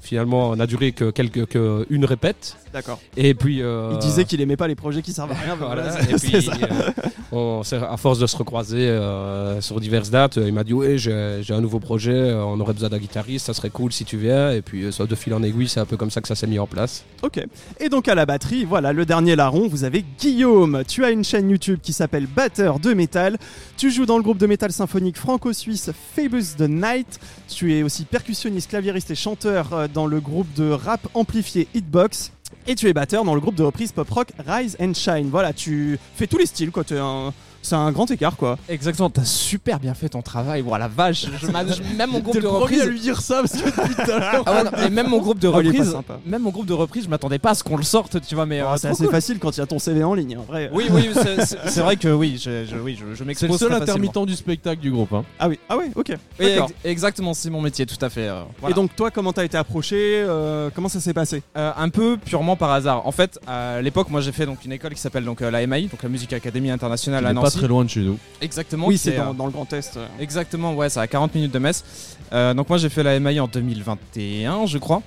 finalement 0.00 0.54
n'a 0.56 0.66
duré 0.66 0.92
que, 0.92 1.10
quelques, 1.10 1.46
que 1.46 1.86
une 1.90 2.04
répète. 2.04 2.56
D'accord. 2.72 3.00
Et 3.16 3.34
puis. 3.34 3.62
euh, 3.62 3.90
Il 3.94 3.98
disait 3.98 4.24
qu'il 4.24 4.40
aimait 4.40 4.56
pas 4.56 4.68
les 4.68 4.74
projets 4.74 5.02
qui 5.02 5.12
servent 5.12 5.32
à 5.32 5.34
rien. 5.34 5.56
Voilà, 5.56 5.82
voilà, 5.90 6.02
et 6.10 6.14
puis, 6.14 6.42
ça. 6.46 6.52
euh, 6.52 6.90
on 7.32 7.62
à 7.72 7.96
force 7.96 8.18
de 8.18 8.26
se 8.26 8.36
recroiser 8.36 8.88
euh, 8.88 9.60
sur 9.60 9.80
diverses 9.80 10.10
dates, 10.10 10.36
il 10.36 10.52
m'a 10.52 10.64
dit 10.64 10.72
Oui, 10.74 10.98
j'ai 10.98 11.42
un 11.50 11.60
nouveau 11.60 11.78
projet, 11.80 12.32
on 12.34 12.58
aurait 12.60 12.72
besoin 12.74 12.88
d'un 12.90 12.98
guitariste, 12.98 13.46
ça 13.46 13.54
serait 13.54 13.70
cool 13.70 13.92
si 13.92 14.04
tu 14.04 14.16
viens. 14.16 14.52
Et 14.52 14.62
puis, 14.62 14.92
soit 14.92 15.06
de 15.06 15.14
fil 15.14 15.34
en 15.34 15.42
aiguille, 15.42 15.68
c'est 15.68 15.80
un 15.80 15.86
peu 15.86 15.96
comme 15.96 16.10
ça 16.10 16.20
que 16.20 16.28
ça 16.28 16.34
s'est 16.34 16.46
mis 16.46 16.58
en 16.58 16.66
place. 16.66 17.04
Ok. 17.22 17.40
Et 17.80 17.88
donc 17.88 18.08
à 18.08 18.14
la 18.14 18.26
batterie, 18.26 18.64
voilà, 18.64 18.92
le 18.92 19.04
dernier 19.06 19.34
larron, 19.36 19.66
vous 19.68 19.84
avez 19.84 20.04
Guillaume. 20.20 20.82
Tu 20.86 21.04
as 21.04 21.10
une 21.10 21.24
chaîne 21.24 21.50
YouTube 21.50 21.78
qui 21.82 21.92
s'appelle 21.92 22.26
Batteur 22.26 22.78
de 22.80 22.92
métal. 22.92 23.38
Tu 23.76 23.90
joues 23.90 24.06
dans 24.06 24.16
le 24.16 24.22
groupe 24.22 24.38
de 24.38 24.46
métal 24.46 24.72
symphonique 24.72 25.16
franco-suisse 25.16 25.90
Phoebus 26.14 26.56
the 26.58 26.68
Night. 26.68 27.18
Tu 27.48 27.74
es 27.74 27.82
aussi 27.82 28.04
percussionniste, 28.04 28.70
claviériste 28.70 29.10
et 29.10 29.14
chanteur 29.14 29.72
euh, 29.72 29.87
dans 29.92 30.06
le 30.06 30.20
groupe 30.20 30.52
de 30.54 30.70
rap 30.70 31.06
amplifié 31.14 31.68
Hitbox. 31.74 32.32
Et 32.66 32.74
tu 32.74 32.88
es 32.88 32.92
batteur 32.92 33.24
dans 33.24 33.34
le 33.34 33.40
groupe 33.40 33.54
de 33.54 33.62
reprise 33.62 33.92
pop 33.92 34.08
rock 34.10 34.28
Rise 34.46 34.76
and 34.80 34.94
Shine. 34.94 35.28
Voilà, 35.30 35.52
tu 35.52 35.98
fais 36.14 36.26
tous 36.26 36.38
les 36.38 36.46
styles, 36.46 36.70
quoi. 36.70 36.84
T'es 36.84 36.98
un- 36.98 37.32
C'est 37.62 37.74
un 37.74 37.90
grand 37.92 38.10
écart, 38.10 38.36
quoi. 38.36 38.56
Exactement, 38.68 39.10
t'as 39.10 39.24
super 39.24 39.78
bien 39.80 39.94
fait 39.94 40.08
ton 40.08 40.22
travail. 40.22 40.62
Voilà, 40.62 40.88
vache. 40.88 41.26
Je 41.40 41.46
m'a- 41.50 41.66
je- 41.66 41.82
même 41.96 42.10
mon 42.10 42.20
groupe 42.20 42.40
de 42.40 42.46
reprise. 42.46 42.80
à 42.82 42.86
lui 42.86 43.00
dire 43.00 43.20
ça 43.20 43.40
parce 43.42 43.52
que 43.60 43.66
depuis 43.68 43.94
tout 43.94 44.10
à 44.10 44.18
l'heure. 44.18 44.42
Ah 44.46 44.52
ouais, 44.54 44.64
non, 44.64 44.86
et 44.86 44.90
même 44.90 45.08
mon 45.08 45.18
groupe 45.18 45.38
de 45.38 45.48
reprise, 45.48 45.94
même 46.24 46.42
mon 46.42 46.50
groupe 46.50 46.66
de 46.66 46.72
reprise, 46.72 47.04
je 47.04 47.08
m'attendais 47.08 47.38
pas 47.38 47.50
à 47.50 47.54
ce 47.54 47.62
qu'on 47.64 47.76
le 47.76 47.82
sorte, 47.82 48.20
tu 48.26 48.34
vois, 48.34 48.46
mais 48.46 48.60
euh, 48.60 48.64
Oh, 48.68 48.74
c'est 48.76 48.88
trop 48.88 48.94
assez 48.94 49.04
cool. 49.04 49.12
facile 49.12 49.38
quand 49.38 49.56
il 49.56 49.60
y 49.60 49.62
a 49.62 49.66
ton 49.66 49.78
CV 49.78 50.02
en 50.04 50.14
ligne, 50.14 50.38
en 50.38 50.42
vrai. 50.42 50.70
Oui, 50.72 50.86
oui, 50.90 51.10
c'est- 51.12 51.44
c'est 51.44 51.58
c'est 51.68 51.80
vrai 51.80 51.96
que 51.96 52.08
oui, 52.08 52.40
je, 52.42 52.64
je- 52.64 52.76
oui, 52.76 52.96
je, 52.98 53.10
je 53.12 53.18
C'est 53.18 53.24
m'expose. 53.24 53.50
le 53.50 53.58
seul 53.58 53.72
intermittent 53.72 54.24
du 54.26 54.34
spectacle 54.36 54.80
du 54.80 54.90
groupe. 54.90 55.12
Hein. 55.12 55.24
Ah 55.38 55.48
oui, 55.48 55.58
ah 55.68 55.76
oui, 55.76 55.86
ok. 55.94 56.12
Oui, 56.40 56.46
D'accord. 56.46 56.70
ex- 56.70 56.78
exactement, 56.84 57.34
c'est 57.34 57.50
mon 57.50 57.60
métier, 57.60 57.84
tout 57.86 58.02
à 58.04 58.08
fait. 58.08 58.28
euh, 58.28 58.42
voilà. 58.60 58.72
Et 58.72 58.74
donc 58.74 58.94
toi, 58.96 59.10
comment 59.10 59.32
t'as 59.32 59.44
été 59.44 59.56
approché 59.58 59.96
euh, 60.26 60.70
Comment 60.74 60.88
ça 60.88 61.00
s'est 61.00 61.14
passé 61.14 61.42
Euh, 61.56 61.72
un 61.76 61.88
peu 61.88 62.16
purement 62.16 62.56
par 62.56 62.70
hasard. 62.70 63.06
En 63.06 63.12
fait, 63.12 63.38
à 63.46 63.80
l'époque, 63.82 64.10
moi 64.10 64.20
j'ai 64.20 64.32
fait 64.32 64.46
donc 64.46 64.64
une 64.64 64.72
école 64.72 64.94
qui 64.94 65.00
s'appelle 65.00 65.24
donc 65.24 65.42
euh, 65.42 65.50
la 65.50 65.66
MAI, 65.66 65.82
donc 65.88 66.02
la 66.02 66.08
Musique 66.08 66.32
Académie 66.32 66.70
Internationale 66.70 67.26
à 67.26 67.30
est 67.30 67.34
pas 67.52 67.58
très 67.58 67.68
loin 67.68 67.84
de 67.84 67.90
chez 67.90 68.00
nous. 68.00 68.18
Exactement. 68.40 68.86
Oui, 68.86 68.98
c'est 68.98 69.14
est, 69.14 69.16
dans, 69.16 69.34
dans 69.34 69.46
le 69.46 69.52
Grand 69.52 69.72
Est. 69.72 69.96
euh. 69.96 70.06
Exactement, 70.20 70.74
ouais, 70.74 70.88
c'est 70.88 71.00
à 71.00 71.06
40 71.06 71.34
minutes 71.34 71.52
de 71.52 71.58
Metz. 71.58 71.84
Euh, 72.32 72.54
donc 72.54 72.68
moi 72.68 72.78
j'ai 72.78 72.88
fait 72.88 73.02
la 73.02 73.18
MAI 73.18 73.40
en 73.40 73.46
2021, 73.48 74.66
je 74.66 74.78
crois. 74.78 75.02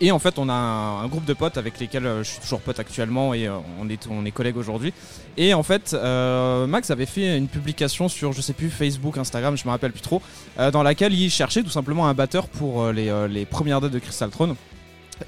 Et 0.00 0.12
en 0.12 0.20
fait, 0.20 0.38
on 0.38 0.48
a 0.48 0.52
un, 0.52 1.02
un 1.02 1.08
groupe 1.08 1.24
de 1.24 1.32
potes 1.32 1.58
avec 1.58 1.80
lesquels 1.80 2.06
euh, 2.06 2.22
je 2.22 2.30
suis 2.30 2.40
toujours 2.40 2.60
pote 2.60 2.78
actuellement 2.78 3.34
et 3.34 3.48
euh, 3.48 3.56
on 3.80 3.88
est 3.88 4.06
on 4.08 4.24
est 4.24 4.30
collègues 4.30 4.56
aujourd'hui. 4.56 4.92
Et 5.36 5.52
en 5.52 5.64
fait, 5.64 5.94
euh, 5.94 6.68
Max 6.68 6.90
avait 6.90 7.06
fait 7.06 7.36
une 7.36 7.48
publication 7.48 8.08
sur 8.08 8.32
je 8.32 8.40
sais 8.40 8.52
plus 8.52 8.70
Facebook, 8.70 9.18
Instagram, 9.18 9.56
je 9.56 9.64
me 9.64 9.70
rappelle 9.70 9.90
plus 9.90 10.00
trop, 10.00 10.22
euh, 10.60 10.70
dans 10.70 10.84
laquelle 10.84 11.12
il 11.12 11.28
cherchait 11.28 11.64
tout 11.64 11.70
simplement 11.70 12.06
un 12.06 12.14
batteur 12.14 12.46
pour 12.46 12.82
euh, 12.84 12.92
les, 12.92 13.08
euh, 13.08 13.26
les 13.26 13.46
premières 13.46 13.80
dates 13.80 13.90
de 13.90 13.98
Crystal 13.98 14.30
Throne. 14.30 14.54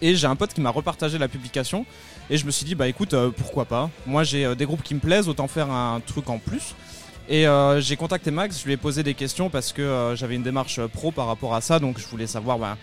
Et 0.01 0.15
j'ai 0.15 0.27
un 0.29 0.37
pote 0.37 0.55
qui 0.55 0.61
m'a 0.61 0.71
repartagé 0.71 1.19
la 1.19 1.29
publication 1.29 1.85
et 2.33 2.39
je 2.39 2.47
me 2.47 2.51
suis 2.51 2.65
dit 2.65 2.75
bah 2.75 2.89
écoute 2.89 3.13
euh, 3.13 3.31
pourquoi 3.31 3.67
pas. 3.67 3.91
Moi 4.07 4.25
j'ai 4.25 4.47
euh, 4.47 4.55
des 4.55 4.65
groupes 4.65 4.83
qui 4.83 4.95
me 4.95 5.01
plaisent, 5.01 5.29
autant 5.29 5.47
faire 5.47 5.71
un 5.71 6.01
truc 6.01 6.31
en 6.31 6.39
plus. 6.39 6.75
Et 7.29 7.47
euh, 7.47 7.81
j'ai 7.81 7.97
contacté 7.97 8.31
Max, 8.31 8.61
je 8.61 8.65
lui 8.67 8.73
ai 8.73 8.77
posé 8.77 9.03
des 9.03 9.15
questions 9.15 9.49
parce 9.49 9.73
que 9.73 9.83
euh, 9.83 10.17
j'avais 10.17 10.35
une 10.35 10.43
démarche 10.43 10.81
pro 10.87 11.13
par 11.13 11.27
rapport 11.27 11.55
à 11.55 11.61
ça, 11.61 11.79
donc 11.79 11.99
je 11.99 12.07
voulais 12.07 12.27
savoir 12.27 12.59
bah, 12.59 12.77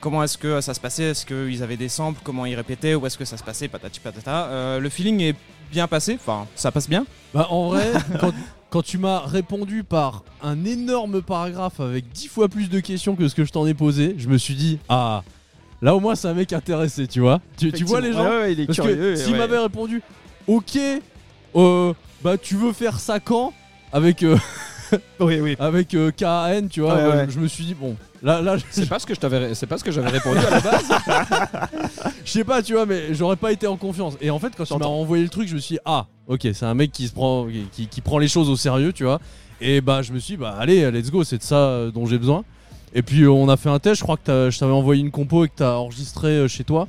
comment 0.00 0.22
est-ce 0.22 0.36
que 0.36 0.60
ça 0.60 0.74
se 0.74 0.80
passait, 0.80 1.04
est-ce 1.04 1.24
qu'ils 1.24 1.62
avaient 1.62 1.76
des 1.76 1.88
samples, 1.88 2.20
comment 2.22 2.46
ils 2.46 2.56
répétaient, 2.56 2.94
où 2.94 3.06
est-ce 3.06 3.16
que 3.16 3.24
ça 3.24 3.36
se 3.36 3.44
passait, 3.44 3.68
patati 3.68 4.00
patata. 4.00 4.46
Euh, 4.46 4.80
le 4.80 4.88
feeling 4.90 5.20
est 5.20 5.36
bien 5.70 5.86
passé, 5.86 6.18
enfin 6.20 6.46
ça 6.56 6.70
passe 6.70 6.88
bien. 6.88 7.06
Bah 7.32 7.46
en 7.50 7.68
vrai, 7.68 7.90
quand, 8.20 8.32
quand 8.70 8.82
tu 8.82 8.98
m'as 8.98 9.20
répondu 9.20 9.82
par 9.82 10.24
un 10.42 10.64
énorme 10.64 11.22
paragraphe 11.22 11.80
avec 11.80 12.08
dix 12.10 12.28
fois 12.28 12.48
plus 12.48 12.68
de 12.68 12.80
questions 12.80 13.16
que 13.16 13.28
ce 13.28 13.34
que 13.34 13.44
je 13.44 13.52
t'en 13.52 13.66
ai 13.66 13.74
posé, 13.74 14.14
je 14.18 14.28
me 14.28 14.36
suis 14.36 14.54
dit 14.54 14.78
ah 14.88 15.22
là 15.82 15.94
au 15.94 16.00
moins 16.00 16.14
c'est 16.14 16.28
un 16.28 16.34
mec 16.34 16.52
intéressé, 16.52 17.06
tu 17.06 17.20
vois. 17.20 17.40
Tu, 17.56 17.72
tu 17.72 17.84
vois 17.84 18.00
les 18.00 18.12
gens 18.12 18.24
Ouais, 18.24 18.38
ouais, 18.38 18.52
il 18.52 18.60
est 18.60 18.66
Parce 18.66 18.78
curieux. 18.78 18.94
que 18.96 19.16
s'il 19.16 19.32
ouais. 19.32 19.38
m'avait 19.38 19.58
répondu 19.58 20.02
ok, 20.46 20.78
euh, 21.56 21.92
bah 22.22 22.36
tu 22.38 22.54
veux 22.56 22.72
faire 22.72 22.98
ça 23.00 23.20
quand 23.20 23.52
avec 23.92 24.22
euh, 24.22 24.36
Oui, 25.20 25.40
oui. 25.40 25.56
avec 25.58 25.94
euh, 25.94 26.10
KAN, 26.10 26.68
tu 26.70 26.80
vois, 26.80 26.94
Ouais, 26.94 27.02
bah, 27.08 27.16
ouais. 27.16 27.26
je 27.28 27.38
me 27.40 27.48
suis 27.48 27.64
dit 27.64 27.74
bon 27.74 27.96
là 28.22 28.40
là 28.40 28.56
je- 28.56 28.64
C'est 28.70 28.88
pas 28.88 28.98
ce 28.98 29.06
que 29.06 29.14
je 29.14 29.20
t'avais, 29.20 29.54
c'est 29.54 29.66
pas 29.66 29.78
ce 29.78 29.84
que 29.84 29.90
j'avais 29.90 30.08
répondu 30.10 30.38
à 30.38 30.50
la 30.50 30.60
base. 30.60 30.88
je 32.24 32.30
sais 32.30 32.44
pas, 32.44 32.62
tu 32.62 32.72
vois, 32.74 32.86
mais 32.86 33.12
j'aurais 33.14 33.36
pas 33.36 33.52
été 33.52 33.66
en 33.66 33.76
confiance. 33.76 34.14
Et 34.20 34.30
en 34.30 34.38
fait, 34.38 34.52
quand 34.56 34.64
tu 34.64 34.72
m'as 34.72 34.78
J'entends. 34.80 34.94
envoyé 35.00 35.22
le 35.22 35.28
truc, 35.28 35.48
je 35.48 35.54
me 35.54 35.58
suis 35.60 35.74
dit, 35.76 35.80
ah, 35.84 36.06
ok, 36.26 36.40
c'est 36.54 36.64
un 36.66 36.74
mec 36.74 36.92
qui 36.92 37.08
se 37.08 37.12
prend, 37.12 37.46
qui, 37.46 37.64
qui- 37.72 37.86
qui 37.88 38.00
prend 38.00 38.18
les 38.18 38.28
choses 38.28 38.48
au 38.48 38.56
sérieux, 38.56 38.92
tu 38.92 39.04
vois. 39.04 39.20
Et 39.60 39.80
bah, 39.80 40.02
je 40.02 40.12
me 40.12 40.18
suis 40.18 40.34
dit, 40.34 40.40
bah, 40.40 40.56
allez, 40.58 40.90
let's 40.90 41.10
go, 41.10 41.24
c'est 41.24 41.38
de 41.38 41.42
ça 41.42 41.56
euh, 41.56 41.90
dont 41.90 42.06
j'ai 42.06 42.18
besoin. 42.18 42.44
Et 42.94 43.02
puis, 43.02 43.22
euh, 43.22 43.30
on 43.30 43.48
a 43.48 43.56
fait 43.56 43.68
un 43.68 43.78
test. 43.78 43.96
Je 43.98 44.02
crois 44.02 44.16
que 44.16 44.22
t'as- 44.24 44.50
je 44.50 44.58
t'avais 44.58 44.72
envoyé 44.72 45.00
une 45.02 45.10
compo 45.10 45.44
et 45.44 45.48
que 45.48 45.54
t'as 45.56 45.74
enregistré 45.74 46.28
euh, 46.28 46.48
chez 46.48 46.64
toi. 46.64 46.88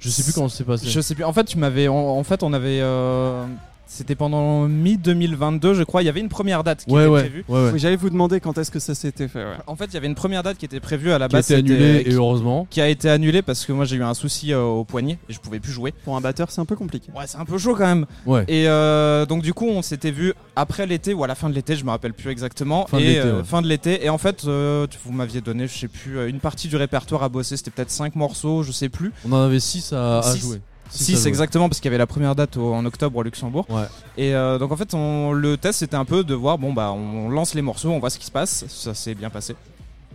Je 0.00 0.08
sais 0.10 0.22
plus 0.22 0.32
comment 0.32 0.48
ça 0.48 0.58
s'est 0.58 0.64
passé. 0.64 0.86
Je 0.88 1.00
sais 1.00 1.14
plus. 1.14 1.24
En 1.24 1.32
fait, 1.32 1.44
tu 1.44 1.58
m'avais. 1.58 1.88
En, 1.88 1.94
en 1.96 2.22
fait, 2.24 2.42
on 2.42 2.52
avait. 2.52 2.80
euh, 2.80 3.44
C'était 3.88 4.16
pendant 4.16 4.66
mi-2022, 4.68 5.74
je 5.74 5.82
crois. 5.84 6.02
Il 6.02 6.06
y 6.06 6.08
avait 6.08 6.20
une 6.20 6.28
première 6.28 6.64
date 6.64 6.84
qui 6.84 6.92
Ouais, 6.92 7.02
était 7.02 7.10
ouais, 7.10 7.20
prévue. 7.20 7.44
ouais, 7.48 7.64
ouais. 7.66 7.70
Oui, 7.74 7.78
J'allais 7.78 7.96
vous 7.96 8.10
demander 8.10 8.40
quand 8.40 8.58
est-ce 8.58 8.70
que 8.72 8.80
ça 8.80 8.94
s'était 8.96 9.28
fait. 9.28 9.44
ouais. 9.44 9.56
En 9.68 9.76
fait, 9.76 9.86
il 9.86 9.94
y 9.94 9.96
avait 9.96 10.08
une 10.08 10.14
première 10.16 10.42
date 10.42 10.58
qui 10.58 10.64
était 10.64 10.80
prévue 10.80 11.12
à 11.12 11.18
la 11.18 11.28
Qui 11.28 11.36
a 11.36 11.38
base. 11.38 11.50
été 11.50 11.54
annulé 11.54 11.98
c'était- 11.98 12.10
et 12.10 12.14
heureusement. 12.14 12.66
qui 12.68 12.80
a 12.80 12.88
été 12.88 13.08
annulée 13.08 13.42
parce 13.42 13.64
que 13.64 13.72
moi 13.72 13.84
j'ai 13.84 13.96
eu 13.96 14.02
un 14.02 14.14
souci 14.14 14.52
euh, 14.52 14.60
au 14.62 14.84
poignet 14.84 15.18
et 15.28 15.32
je 15.32 15.38
pouvais 15.38 15.60
plus 15.60 15.70
jouer. 15.72 15.94
Pour 16.04 16.16
un 16.16 16.20
batteur, 16.20 16.50
c'est 16.50 16.60
un 16.60 16.64
peu 16.64 16.74
compliqué. 16.76 17.10
Ouais, 17.16 17.24
c'est 17.26 17.38
un 17.38 17.44
peu 17.44 17.58
chaud 17.58 17.74
quand 17.76 17.86
même. 17.86 18.06
Ouais. 18.26 18.44
Et 18.48 18.68
euh, 18.68 19.24
donc 19.24 19.42
du 19.42 19.54
coup, 19.54 19.66
on 19.68 19.82
s'était 19.82 20.10
vu 20.10 20.34
après 20.56 20.86
l'été 20.86 21.14
ou 21.14 21.22
à 21.22 21.26
la 21.28 21.34
fin 21.36 21.48
de 21.48 21.54
l'été, 21.54 21.76
je 21.76 21.84
me 21.84 21.90
rappelle 21.90 22.12
plus 22.12 22.30
exactement. 22.30 22.86
Fin 22.86 22.98
de 22.98 23.02
et 23.02 23.06
l'été, 23.06 23.20
euh, 23.20 23.38
ouais. 23.38 23.44
fin 23.44 23.62
de 23.62 23.68
l'été. 23.68 24.04
Et 24.04 24.08
en 24.10 24.18
fait, 24.18 24.44
euh, 24.46 24.86
vous 25.04 25.12
m'aviez 25.12 25.40
donné, 25.40 25.68
je 25.68 25.78
sais 25.78 25.88
plus, 25.88 26.28
une 26.28 26.40
partie 26.40 26.66
du 26.68 26.76
répertoire 26.76 27.22
à 27.22 27.28
bosser. 27.28 27.56
C'était 27.56 27.70
peut-être 27.70 27.90
5 27.90 28.16
morceaux, 28.16 28.62
je 28.64 28.72
sais 28.72 28.88
plus. 28.88 29.12
On 29.28 29.32
en 29.32 29.42
avait 29.42 29.60
6 29.60 29.92
à, 29.92 30.22
jouer. 30.36 30.60
6 30.90 31.16
jouer. 31.20 31.28
exactement 31.28 31.68
parce 31.68 31.80
qu'il 31.80 31.86
y 31.86 31.90
avait 31.90 31.98
la 31.98 32.06
première 32.06 32.34
date 32.34 32.56
au- 32.56 32.72
en 32.74 32.84
octobre 32.84 33.16
au 33.18 33.22
Luxembourg. 33.22 33.66
Ouais. 33.68 33.82
Et 34.16 34.34
euh, 34.34 34.58
donc 34.58 34.72
en 34.72 34.76
fait, 34.76 34.94
on- 34.94 35.32
le 35.32 35.56
test 35.56 35.80
c'était 35.80 35.96
un 35.96 36.04
peu 36.04 36.24
de 36.24 36.34
voir, 36.34 36.58
bon 36.58 36.72
bah 36.72 36.92
on 36.92 37.28
lance 37.28 37.54
les 37.54 37.62
morceaux, 37.62 37.90
on 37.90 37.98
voit 37.98 38.10
ce 38.10 38.18
qui 38.18 38.26
se 38.26 38.30
passe. 38.30 38.64
Ça 38.68 38.94
s'est 38.94 39.14
bien 39.14 39.30
passé. 39.30 39.54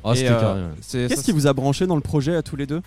Ah, 0.03 0.13
euh, 0.17 0.69
ouais. 0.69 0.75
c'est- 0.81 1.07
Qu'est-ce 1.07 1.21
ça, 1.21 1.25
qui 1.25 1.31
vous 1.31 1.45
a 1.47 1.53
branché 1.53 1.86
dans 1.86 1.95
le 1.95 2.01
projet 2.01 2.36
à 2.36 2.41
tous 2.41 2.55
les 2.55 2.65
deux? 2.65 2.81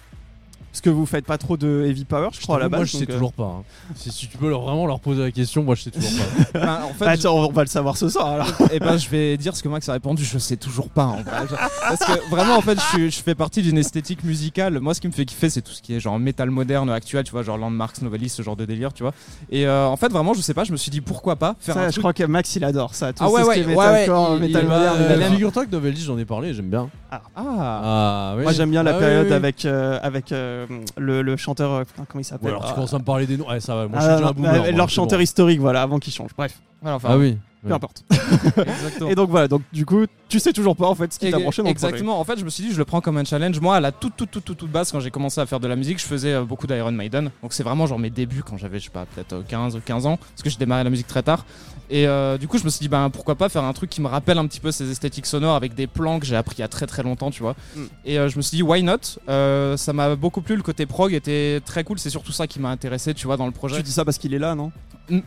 Parce 0.74 0.80
que 0.80 0.90
vous 0.90 1.06
faites 1.06 1.24
pas 1.24 1.38
trop 1.38 1.56
de 1.56 1.84
heavy 1.86 2.04
power, 2.04 2.30
je 2.32 2.40
crois, 2.40 2.56
à 2.56 2.58
la 2.58 2.68
base. 2.68 2.78
moi, 2.80 2.84
je 2.84 2.96
sais 2.96 3.08
euh, 3.08 3.12
toujours 3.14 3.32
pas. 3.32 3.44
hein. 3.60 3.62
Si, 3.94 4.10
si 4.10 4.26
tu 4.26 4.36
peux 4.36 4.48
leur, 4.48 4.62
vraiment 4.62 4.88
leur 4.88 4.98
poser 4.98 5.22
la 5.22 5.30
question, 5.30 5.62
moi, 5.62 5.76
je 5.76 5.82
sais 5.84 5.92
toujours 5.92 6.10
pas. 6.52 6.58
Ben, 6.60 6.80
en 6.82 6.88
fait, 6.94 7.04
Ah, 7.06 7.16
tiens, 7.16 7.30
on 7.30 7.48
va 7.52 7.62
le 7.62 7.68
savoir 7.68 7.96
ce 7.96 8.08
soir 8.08 8.26
alors. 8.26 8.48
Et 8.72 8.80
ben 8.80 8.96
je 8.96 9.08
vais 9.08 9.36
dire 9.36 9.54
ce 9.54 9.62
que 9.62 9.68
Max 9.68 9.88
a 9.88 9.92
répondu, 9.92 10.24
je 10.24 10.36
sais 10.36 10.56
toujours 10.56 10.88
pas 10.88 11.04
en 11.04 11.22
vrai. 11.22 11.46
Parce 11.80 12.00
que 12.04 12.28
vraiment 12.28 12.56
en 12.56 12.60
fait 12.60 12.76
je, 12.96 13.08
fais 13.10 13.36
partie 13.36 13.62
d'une 13.62 13.78
esthétique 13.78 14.24
musicale. 14.24 14.80
Moi 14.80 14.94
ce 14.94 15.00
qui 15.00 15.06
me 15.06 15.12
fait 15.12 15.24
kiffer 15.24 15.48
c'est 15.48 15.62
tout 15.62 15.70
ce 15.72 15.80
qui 15.80 15.94
est 15.94 16.00
genre 16.00 16.18
métal 16.18 16.50
moderne 16.50 16.90
actuel, 16.90 17.22
tu 17.24 17.30
vois, 17.30 17.42
genre 17.44 17.56
Landmarks, 17.58 18.02
Novalis, 18.02 18.30
ce 18.30 18.42
genre 18.42 18.56
de 18.56 18.64
délire, 18.64 18.92
tu 18.92 19.04
vois. 19.04 19.12
Et 19.50 19.66
euh, 19.68 19.86
en 19.86 19.96
fait 19.96 20.08
vraiment 20.10 20.34
je 20.34 20.40
sais 20.40 20.54
pas, 20.54 20.64
je 20.64 20.72
me 20.72 20.76
suis 20.76 20.90
dit 20.90 21.00
pourquoi 21.00 21.36
pas 21.36 21.54
faire 21.60 21.74
Ça, 21.74 21.80
un 21.82 21.86
je 21.86 21.90
truc. 21.92 22.02
crois 22.02 22.12
que 22.14 22.24
Max 22.24 22.56
il 22.56 22.64
adore 22.64 22.94
ça. 22.96 23.12
Tout 23.12 23.22
Ah 23.24 23.30
ouais, 23.30 23.42
ce 23.42 23.46
ouais, 23.46 23.54
qui 23.54 23.60
est 23.60 23.66
ouais, 23.66 23.92
metalcore, 23.92 24.30
ouais, 24.32 24.36
il- 24.36 24.40
metal 24.42 24.62
il- 24.64 24.68
moderne, 24.68 24.96
bah, 25.08 25.14
Euh. 25.14 25.30
Figure-toi 25.30 25.66
que 25.66 25.70
Novelty, 25.70 26.02
j'en 26.02 26.18
ai 26.18 26.24
parlé, 26.24 26.52
j'aime 26.54 26.70
bien. 26.70 26.88
Ah, 27.34 27.42
Ah, 27.44 28.34
oui. 28.36 28.42
Moi 28.44 28.52
j'aime 28.52 28.70
bien 28.70 28.82
la 28.82 28.96
Ah, 28.96 28.98
période 28.98 29.24
oui, 29.24 29.30
oui. 29.30 29.36
avec, 29.36 29.64
euh, 29.64 29.98
avec 30.02 30.32
euh, 30.32 30.66
le, 30.96 31.22
le 31.22 31.36
chanteur, 31.36 31.70
euh, 31.72 31.84
putain, 31.84 32.04
comment 32.08 32.14
il 32.14 32.16
Ouais, 32.18 32.22
s'appelle 32.24 32.48
alors 32.50 32.62
tu 32.64 32.68
Ah, 32.70 32.74
commences 32.74 32.94
à 32.94 32.98
me 32.98 33.04
parler 33.04 33.26
des 33.26 33.36
noms. 33.36 33.48
Ouais, 33.48 33.60
ça 33.60 33.74
va. 33.74 33.88
Moi, 33.88 33.98
je 34.00 34.04
ah, 34.06 34.08
suis 34.08 34.10
déjà 34.16 34.24
un 34.24 34.26
non, 34.28 34.32
boomer. 34.34 34.56
moi, 34.62 34.70
Leur 34.72 34.88
c'est 34.90 34.94
chanteur 34.96 35.18
bon. 35.18 35.22
historique, 35.22 35.60
voilà, 35.60 35.82
avant 35.82 35.98
qu'il 35.98 36.12
change. 36.12 36.30
Bref, 36.36 36.58
voilà, 36.82 36.96
enfin, 36.96 37.08
Ah 37.12 37.18
oui. 37.18 37.32
peu 37.62 37.68
Ouais. 37.68 37.74
importe. 37.74 38.04
exactement. 38.10 39.08
Et 39.10 39.14
donc 39.14 39.30
voilà, 39.30 39.48
donc 39.48 39.62
du 39.72 39.86
coup, 39.86 40.04
tu 40.28 40.38
sais 40.38 40.52
toujours 40.52 40.76
pas 40.76 40.86
en 40.86 40.94
fait 40.94 41.10
ce 41.12 41.18
qui 41.18 41.30
t'a 41.30 41.38
branché 41.38 41.62
dans 41.62 41.68
le 41.68 41.74
projet. 41.74 41.86
Exactement. 41.88 42.20
En 42.20 42.24
fait, 42.24 42.38
je 42.38 42.44
me 42.44 42.50
suis 42.50 42.62
dit, 42.64 42.72
je 42.72 42.78
le 42.78 42.84
prends 42.84 43.00
comme 43.00 43.16
un 43.16 43.24
challenge. 43.24 43.58
Moi, 43.60 43.76
à 43.76 43.80
la 43.80 43.90
toute, 43.92 44.16
toute, 44.16 44.30
toute, 44.30 44.44
toute, 44.44 44.58
toute 44.58 44.70
base, 44.70 44.92
quand 44.92 45.00
j'ai 45.00 45.10
commencé 45.10 45.40
à 45.40 45.46
faire 45.46 45.60
de 45.60 45.68
la 45.68 45.76
musique, 45.76 45.98
je 45.98 46.04
faisais 46.04 46.34
euh, 46.34 46.44
beaucoup 46.44 46.66
d'Iron 46.66 46.92
Maiden. 46.92 47.30
Donc, 47.42 47.52
c'est 47.54 47.62
vraiment 47.62 47.86
genre 47.86 47.98
mes 47.98 48.10
débuts 48.10 48.42
quand 48.42 48.58
j'avais, 48.58 48.78
je 48.80 48.84
sais 48.84 48.90
pas, 48.90 49.06
peut-être 49.06 49.32
euh, 49.32 49.42
15 49.48 49.76
ou 49.76 49.80
15 49.84 50.04
ans. 50.06 50.16
Parce 50.18 50.42
que 50.42 50.50
j'ai 50.50 50.58
démarré 50.58 50.84
la 50.84 50.90
musique 50.90 51.06
très 51.06 51.22
tard. 51.22 51.46
Et 51.90 52.06
euh, 52.08 52.38
du 52.38 52.48
coup, 52.48 52.58
je 52.58 52.64
me 52.64 52.70
suis 52.70 52.80
dit, 52.80 52.88
ben 52.88 53.10
pourquoi 53.10 53.34
pas 53.34 53.48
faire 53.48 53.64
un 53.64 53.72
truc 53.72 53.90
qui 53.90 54.00
me 54.00 54.06
rappelle 54.08 54.38
un 54.38 54.46
petit 54.46 54.60
peu 54.60 54.72
ces 54.72 54.90
esthétiques 54.90 55.26
sonores 55.26 55.54
avec 55.54 55.74
des 55.74 55.86
plans 55.86 56.18
que 56.18 56.26
j'ai 56.26 56.36
appris 56.36 56.56
il 56.58 56.60
y 56.60 56.64
a 56.64 56.68
très 56.68 56.86
très 56.86 57.02
longtemps, 57.02 57.30
tu 57.30 57.42
vois. 57.42 57.54
Mm. 57.76 57.80
Et 58.06 58.18
euh, 58.18 58.28
je 58.28 58.36
me 58.36 58.42
suis 58.42 58.56
dit, 58.56 58.62
why 58.62 58.82
not? 58.82 58.96
Euh, 59.28 59.76
Ça 59.76 59.92
m'a 59.92 60.16
beaucoup 60.16 60.40
plu. 60.40 60.56
Le 60.56 60.62
côté 60.62 60.86
prog 60.86 61.12
était 61.12 61.60
très 61.64 61.84
cool. 61.84 61.98
C'est 61.98 62.10
surtout 62.10 62.32
ça 62.32 62.46
qui 62.46 62.58
m'a 62.60 62.70
intéressé, 62.70 63.12
tu 63.14 63.26
vois, 63.26 63.36
dans 63.36 63.46
le 63.46 63.52
projet. 63.52 63.76
Tu 63.76 63.82
dis 63.82 63.92
ça 63.92 64.04
parce 64.04 64.18
qu'il 64.18 64.32
est 64.34 64.38
là, 64.38 64.54
non? 64.54 64.72
Non, 65.10 65.20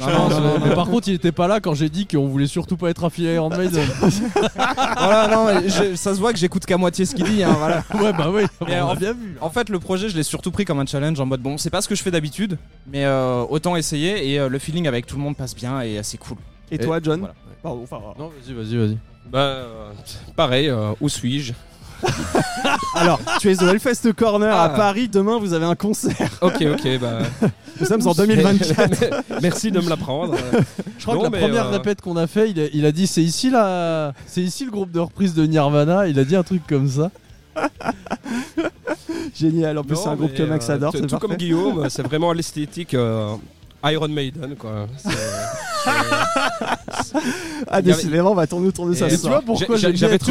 non, 0.00 0.28
non, 0.30 0.40
non, 0.40 0.54
Mais 0.66 0.74
par 0.74 0.88
contre, 0.88 1.08
il 1.08 1.14
était 1.14 1.32
pas 1.32 1.46
là 1.46 1.60
quand 1.60 1.74
j'ai 1.74 1.90
dit 1.90 2.06
qu'on 2.06 2.26
voulait 2.28 2.46
surtout 2.46 2.78
pas 2.78 2.88
être 2.88 3.04
affilié 3.04 3.36
à 3.36 3.46
Maiden. 3.50 3.84
voilà, 4.96 5.28
non, 5.28 5.44
mais 5.46 5.68
je- 5.68 5.94
ça 5.96 6.14
se 6.14 6.18
voit 6.20 6.32
que 6.32 6.38
j'écoute 6.38 6.64
qu'à 6.64 6.78
moitié 6.78 7.04
ce 7.04 7.14
qu'il 7.14 7.24
dit. 7.26 7.42
hein, 7.42 7.54
voilà. 7.58 7.84
ouais, 8.02 8.12
bah 8.12 8.30
oui. 8.32 8.42
On 8.60 8.64
en- 8.72 8.88
a 8.90 8.94
bien 8.94 9.12
vu. 9.12 9.36
En 9.40 9.50
fait, 9.50 9.68
le 9.68 9.78
projet, 9.78 10.08
je 10.08 10.16
l'ai 10.16 10.22
surtout 10.22 10.50
pris 10.50 10.64
comme 10.64 10.80
un 10.80 10.86
challenge 10.86 11.20
en 11.20 11.26
mode 11.26 11.42
bon, 11.42 11.58
c'est 11.58 11.68
pas 11.70 11.82
ce 11.82 11.88
que 11.88 11.94
je 11.94 12.02
fais 12.02 12.10
d'habitude, 12.10 12.56
mais 12.90 13.04
euh, 13.04 13.42
autant 13.50 13.76
essayer 13.76 14.30
et 14.32 14.38
euh, 14.40 14.48
le 14.48 14.58
feeling 14.58 14.86
avec 14.88 15.06
tout 15.06 15.16
le 15.16 15.22
monde 15.22 15.36
passe 15.36 15.54
bien 15.54 15.81
et 15.86 16.00
c'est 16.02 16.18
cool. 16.18 16.36
Et 16.70 16.78
toi, 16.78 16.98
John 17.02 17.20
voilà. 17.20 17.34
Pardon, 17.62 17.82
enfin, 17.84 18.00
Non, 18.18 18.28
vas-y, 18.28 18.54
vas-y, 18.54 18.76
vas-y. 18.76 18.98
Bah, 19.30 19.38
euh, 19.38 19.92
pareil, 20.34 20.68
euh, 20.68 20.92
où 21.00 21.08
suis-je? 21.08 21.52
Alors, 22.96 23.20
tu 23.40 23.50
es 23.52 23.62
au 23.62 23.68
Hellfest 23.68 24.12
Corner 24.16 24.52
à 24.52 24.64
Ah. 24.64 24.68
Paris. 24.70 25.08
Demain, 25.08 25.38
vous 25.38 25.52
avez 25.52 25.66
un 25.66 25.76
concert. 25.76 26.30
Ok, 26.40 26.60
ok, 26.72 26.98
bah. 27.00 27.18
Nous 27.80 27.86
sommes 27.86 28.06
en 28.08 28.12
2024. 28.14 29.40
Merci 29.40 29.70
de 29.70 29.80
me 29.80 29.88
l'apprendre. 29.88 30.34
Je 30.98 31.02
crois 31.04 31.14
Non, 31.14 31.20
que 31.20 31.32
la 31.32 31.38
première 31.38 31.66
euh, 31.66 31.70
répète 31.70 32.00
qu'on 32.00 32.16
a 32.16 32.26
fait, 32.26 32.50
il 32.50 32.60
a, 32.60 32.64
il 32.72 32.84
a 32.86 32.90
dit 32.92 33.06
c'est 33.06 33.22
ici 33.22 33.50
la, 33.50 34.12
c'est 34.26 34.42
ici 34.42 34.64
le 34.64 34.72
groupe 34.72 34.90
de 34.90 34.98
reprise 34.98 35.34
de 35.34 35.46
Nirvana. 35.46 36.08
Il 36.08 36.18
a 36.18 36.24
dit 36.24 36.34
un 36.34 36.42
truc 36.42 36.62
comme 36.68 36.88
ça. 36.88 37.10
Génial. 39.34 39.78
En 39.78 39.84
plus, 39.84 39.96
c'est 39.96 40.08
un 40.08 40.16
groupe 40.16 40.34
que 40.34 40.42
Max 40.42 40.68
adore. 40.70 40.92
Tout 40.92 40.98
c'est 41.00 41.06
tout 41.06 41.18
comme. 41.18 41.36
Guillaume, 41.36 41.88
c'est 41.88 42.02
vraiment 42.02 42.32
l'esthétique 42.32 42.94
euh, 42.94 43.34
Iron 43.84 44.08
Maiden, 44.08 44.54
quoi. 44.56 44.86
C'est- 44.96 45.10
c'est- 45.10 45.16
Ah, 47.68 47.82
décidément, 47.82 48.32
on 48.32 48.34
va 48.34 48.46
tourner 48.46 48.68
autour 48.68 48.86
de 48.86 48.94
ça 48.94 49.08
tu 49.08 49.16
vois 49.16 49.42
pourquoi 49.44 49.76
j'avais 49.76 50.02
avec, 50.04 50.22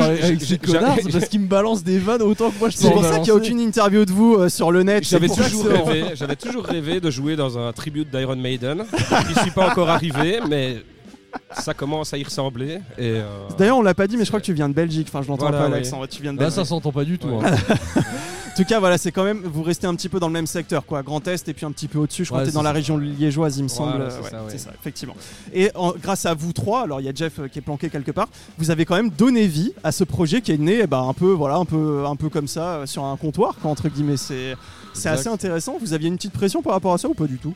ces 0.42 0.58
connards 0.58 0.98
parce 1.12 1.26
qu'ils 1.28 1.42
me 1.42 1.48
balancent 1.48 1.84
des 1.84 2.00
vannes 2.00 2.22
autant 2.22 2.50
que 2.52 2.60
moi 2.60 2.70
je 2.70 2.78
C'est 2.78 2.92
pour 2.92 3.04
ça 3.04 3.16
qu'il 3.16 3.24
n'y 3.26 3.30
a 3.32 3.36
aucune 3.36 3.60
interview 3.60 4.06
de 4.06 4.12
vous 4.12 4.36
euh, 4.36 4.50
sur 4.50 4.72
le 4.72 4.84
net. 4.84 5.04
J'avais 5.08 5.28
toujours, 5.28 5.66
j'avais 6.16 6.36
toujours 6.36 6.64
rêvé 6.66 7.00
de 7.00 7.10
jouer 7.12 7.36
dans 7.36 7.58
un 7.58 7.72
tribute 7.74 8.10
d'Iron 8.10 8.36
Maiden. 8.36 8.84
Je 9.36 9.40
suis 9.42 9.52
pas 9.52 9.70
encore 9.70 9.90
arrivé, 9.90 10.40
mais 10.50 10.84
ça 11.54 11.74
commence 11.74 12.14
à 12.14 12.18
y 12.18 12.24
ressembler. 12.24 12.80
Et 12.98 13.18
euh, 13.20 13.24
D'ailleurs, 13.58 13.78
on 13.78 13.82
l'a 13.82 13.94
pas 13.94 14.08
dit, 14.08 14.18
mais 14.18 14.24
je 14.26 14.30
crois 14.30 14.40
que 14.40 14.46
tu 14.46 14.54
viens 14.54 14.70
de 14.70 14.74
Belgique. 14.74 15.08
Enfin, 15.10 15.22
je 15.22 15.28
l'entends 15.30 15.46
Voilà, 15.48 15.60
pas, 15.60 15.66
oui. 15.68 15.72
l'accent. 15.74 16.00
Ouais, 16.02 16.08
Tu 16.08 16.22
viens 16.22 16.34
de 16.34 16.40
Là, 16.40 16.46
Belgique. 16.46 16.60
ça 16.60 16.66
s'entend 16.66 16.92
pas 16.92 17.04
du 17.06 17.18
tout. 17.20 17.28
Ouais. 17.30 17.46
hein. 17.46 18.02
En 18.52 18.54
tout 18.54 18.66
cas, 18.66 18.80
voilà, 18.82 18.98
c'est 18.98 19.14
quand 19.14 19.24
même. 19.24 19.42
Vous 19.46 19.64
restez 19.64 19.88
un 19.88 19.96
petit 19.96 20.10
peu 20.10 20.20
dans 20.20 20.28
le 20.28 20.34
même 20.34 20.46
secteur, 20.46 20.86
quoi. 20.86 21.04
Grand 21.04 21.26
Est 21.26 21.48
et 21.48 21.54
puis 21.54 21.66
un 21.66 21.72
petit 21.72 21.88
peu 21.88 22.00
au-dessus. 22.00 22.26
Je 22.26 22.30
crois 22.30 22.42
que 22.42 22.48
t'es 22.48 22.52
dans 22.52 22.62
la 22.62 22.74
région 22.74 22.98
liégeoise, 22.98 23.58
il 23.58 23.64
me 23.64 23.70
semble. 23.70 24.02
Euh, 24.02 24.10
c'est 24.50 24.58
ça, 24.58 24.72
effectivement. 24.78 25.16
Et 25.54 25.72
grâce 26.02 26.26
à 26.26 26.34
vous 26.34 26.52
trois, 26.52 26.84
alors 26.84 27.00
il 27.00 27.06
y 27.06 27.10
a 27.10 27.14
Jeff 27.14 27.40
euh, 27.40 27.48
qui 27.48 27.60
est 27.60 27.62
planqué 27.62 27.90
quelque 27.90 28.12
part. 28.12 28.28
Vous 28.58 28.70
avez 28.70 28.84
quand 28.84 28.98
même 28.98 29.10
donné 29.10 29.48
vie 29.48 29.72
à 29.86 29.94
ce 29.94 30.04
projet 30.04 30.42
qui 30.42 30.52
est 30.52 30.58
né, 30.58 30.86
ben, 30.86 31.02
un 31.02 31.14
peu, 31.14 31.32
voilà, 31.32 31.56
un 31.56 31.66
peu, 31.66 32.06
un 32.06 32.18
peu 32.18 32.28
comme 32.28 32.48
ça, 32.48 32.76
euh, 32.76 32.86
sur 32.86 33.06
un 33.06 33.16
comptoir, 33.16 33.56
quoi, 33.62 33.72
entre 33.72 33.88
guillemets. 33.88 34.18
C'est, 34.18 34.56
assez 35.08 35.30
intéressant. 35.30 35.78
Vous 35.80 35.94
aviez 35.94 36.10
une 36.10 36.18
petite 36.18 36.34
pression 36.34 36.62
par 36.62 36.74
rapport 36.74 36.94
à 36.94 36.98
ça 36.98 37.08
ou 37.08 37.14
pas 37.14 37.28
du 37.28 37.38
tout? 37.38 37.54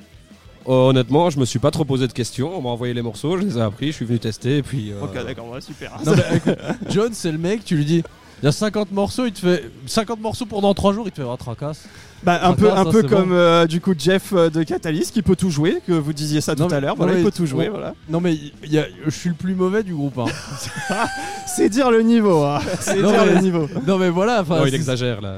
Honnêtement, 0.66 1.30
je 1.30 1.40
me 1.40 1.46
suis 1.46 1.60
pas 1.60 1.72
trop 1.72 1.84
posé 1.84 2.08
de 2.08 2.14
questions. 2.14 2.58
On 2.58 2.62
m'a 2.62 2.70
envoyé 2.70 2.94
les 2.94 3.02
morceaux, 3.02 3.38
je 3.38 3.44
les 3.44 3.58
ai 3.58 3.62
appris, 3.62 3.88
je 3.88 3.98
suis 3.98 4.06
venu 4.06 4.18
tester. 4.18 4.58
Et 4.58 4.64
puis, 4.64 4.94
euh, 4.94 5.02
Ok, 5.04 5.14
d'accord, 5.14 5.50
ouais, 5.50 5.62
super. 5.62 5.92
Non, 6.06 6.14
mais 6.16 6.38
écoute, 6.38 6.58
John, 6.90 7.10
c'est 7.14 7.34
le 7.34 7.38
mec, 7.38 7.66
tu 7.66 7.76
lui 7.76 7.86
dis. 7.86 8.04
Il 8.42 8.46
y 8.46 8.50
a 8.50 8.52
50 8.52 8.92
morceaux, 8.92 9.26
il 9.26 9.32
te 9.32 9.40
fait 9.40 9.70
50 9.88 10.20
morceaux 10.20 10.46
pour 10.46 10.62
dans 10.62 10.74
3 10.74 10.94
jours, 10.94 11.06
il 11.08 11.12
te 11.12 11.22
fait 11.22 11.28
oh, 11.28 11.36
tracasse. 11.38 11.84
Bah, 12.24 12.40
un 12.44 12.50
Ça 12.52 12.56
peu, 12.56 12.72
un 12.72 12.76
hein, 12.78 12.86
peu 12.92 13.04
comme 13.04 13.32
euh, 13.34 13.68
du 13.68 13.80
coup 13.82 13.94
Jeff 13.98 14.34
euh, 14.34 14.50
de 14.50 14.64
Catalyst 14.64 15.14
qui 15.14 15.22
peut 15.22 15.36
tout 15.36 15.52
jouer, 15.52 15.82
que 15.86 15.92
vous 15.94 16.12
disiez 16.12 16.42
ça 16.42 16.56
Non, 16.56 16.68
tout 16.68 16.74
à 16.74 16.80
l'heure. 16.80 16.96
Voilà, 16.96 17.14
il 17.18 17.24
peut 17.24 17.32
tout 17.32 17.46
jouer. 17.46 17.70
Voilà. 17.70 17.94
Non 18.10 18.20
mais 18.20 18.34
il 18.64 18.72
y 18.74 18.80
a- 18.80 18.88
je 19.06 19.10
suis 19.12 19.30
le 19.30 19.36
plus 19.36 19.54
mauvais 19.54 19.84
du 19.84 19.94
groupe. 19.94 20.18
hein. 20.18 20.26
C'est 21.56 21.70
dire 21.70 21.92
le 21.92 22.02
niveau. 22.02 22.44
hein. 22.44 22.60
C'est 22.80 22.96
dire 22.96 23.26
mais- 23.26 23.34
le 23.36 23.40
niveau. 23.42 23.70
non 23.86 23.98
mais 23.98 24.10
voilà. 24.10 24.42
enfin, 24.42 24.60
non, 24.60 24.66
il 24.66 24.74
exagère 24.74 25.22
là. 25.22 25.38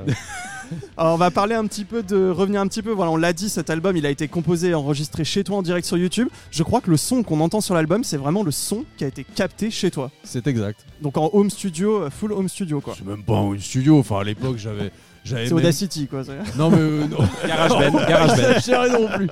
Alors, 0.97 1.13
on 1.13 1.17
va 1.17 1.31
parler 1.31 1.55
un 1.55 1.65
petit 1.67 1.85
peu 1.85 2.03
de 2.03 2.29
revenir 2.29 2.61
un 2.61 2.67
petit 2.67 2.81
peu. 2.81 2.91
Voilà, 2.91 3.11
on 3.11 3.17
l'a 3.17 3.33
dit, 3.33 3.49
cet 3.49 3.69
album, 3.69 3.95
il 3.97 4.05
a 4.05 4.09
été 4.09 4.27
composé 4.27 4.69
et 4.69 4.73
enregistré 4.73 5.23
chez 5.23 5.43
toi 5.43 5.57
en 5.57 5.61
direct 5.61 5.85
sur 5.87 5.97
YouTube. 5.97 6.27
Je 6.51 6.63
crois 6.63 6.81
que 6.81 6.89
le 6.89 6.97
son 6.97 7.23
qu'on 7.23 7.39
entend 7.39 7.61
sur 7.61 7.73
l'album, 7.75 8.03
c'est 8.03 8.17
vraiment 8.17 8.43
le 8.43 8.51
son 8.51 8.85
qui 8.97 9.03
a 9.03 9.07
été 9.07 9.23
capté 9.23 9.71
chez 9.71 9.91
toi. 9.91 10.11
C'est 10.23 10.47
exact. 10.47 10.85
Donc 11.01 11.17
en 11.17 11.29
home 11.33 11.49
studio, 11.49 12.03
euh, 12.03 12.09
full 12.09 12.31
home 12.33 12.49
studio 12.49 12.81
quoi. 12.81 12.95
C'est 12.97 13.05
même 13.05 13.23
pas 13.23 13.37
un 13.37 13.57
studio. 13.59 13.99
Enfin 13.99 14.19
à 14.19 14.23
l'époque 14.23 14.57
j'avais. 14.57 14.91
j'avais 15.23 15.43
C'est 15.47 15.53
même- 15.53 15.63
Audacity 15.63 16.07
quoi. 16.07 16.23
c'est- 16.23 16.57
Non 16.57 16.69
mais 16.71 16.77
euh, 16.79 17.07
non. 17.07 17.17
GarageBand, 17.47 17.99
GarageBand. 18.07 18.59
J'ai 18.65 18.75
rien 18.75 18.99
non 18.99 19.07
plus. 19.15 19.27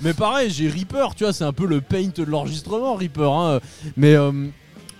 Mais 0.00 0.14
pareil, 0.14 0.50
j'ai 0.50 0.68
Reaper, 0.68 1.14
tu 1.14 1.24
vois, 1.24 1.32
c'est 1.32 1.44
un 1.44 1.52
peu 1.52 1.66
le 1.66 1.80
paint 1.80 2.08
de 2.14 2.22
l'enregistrement, 2.24 2.94
Reaper. 2.94 3.30
hein. 3.32 3.60
Mais 3.96 4.14
euh, 4.14 4.32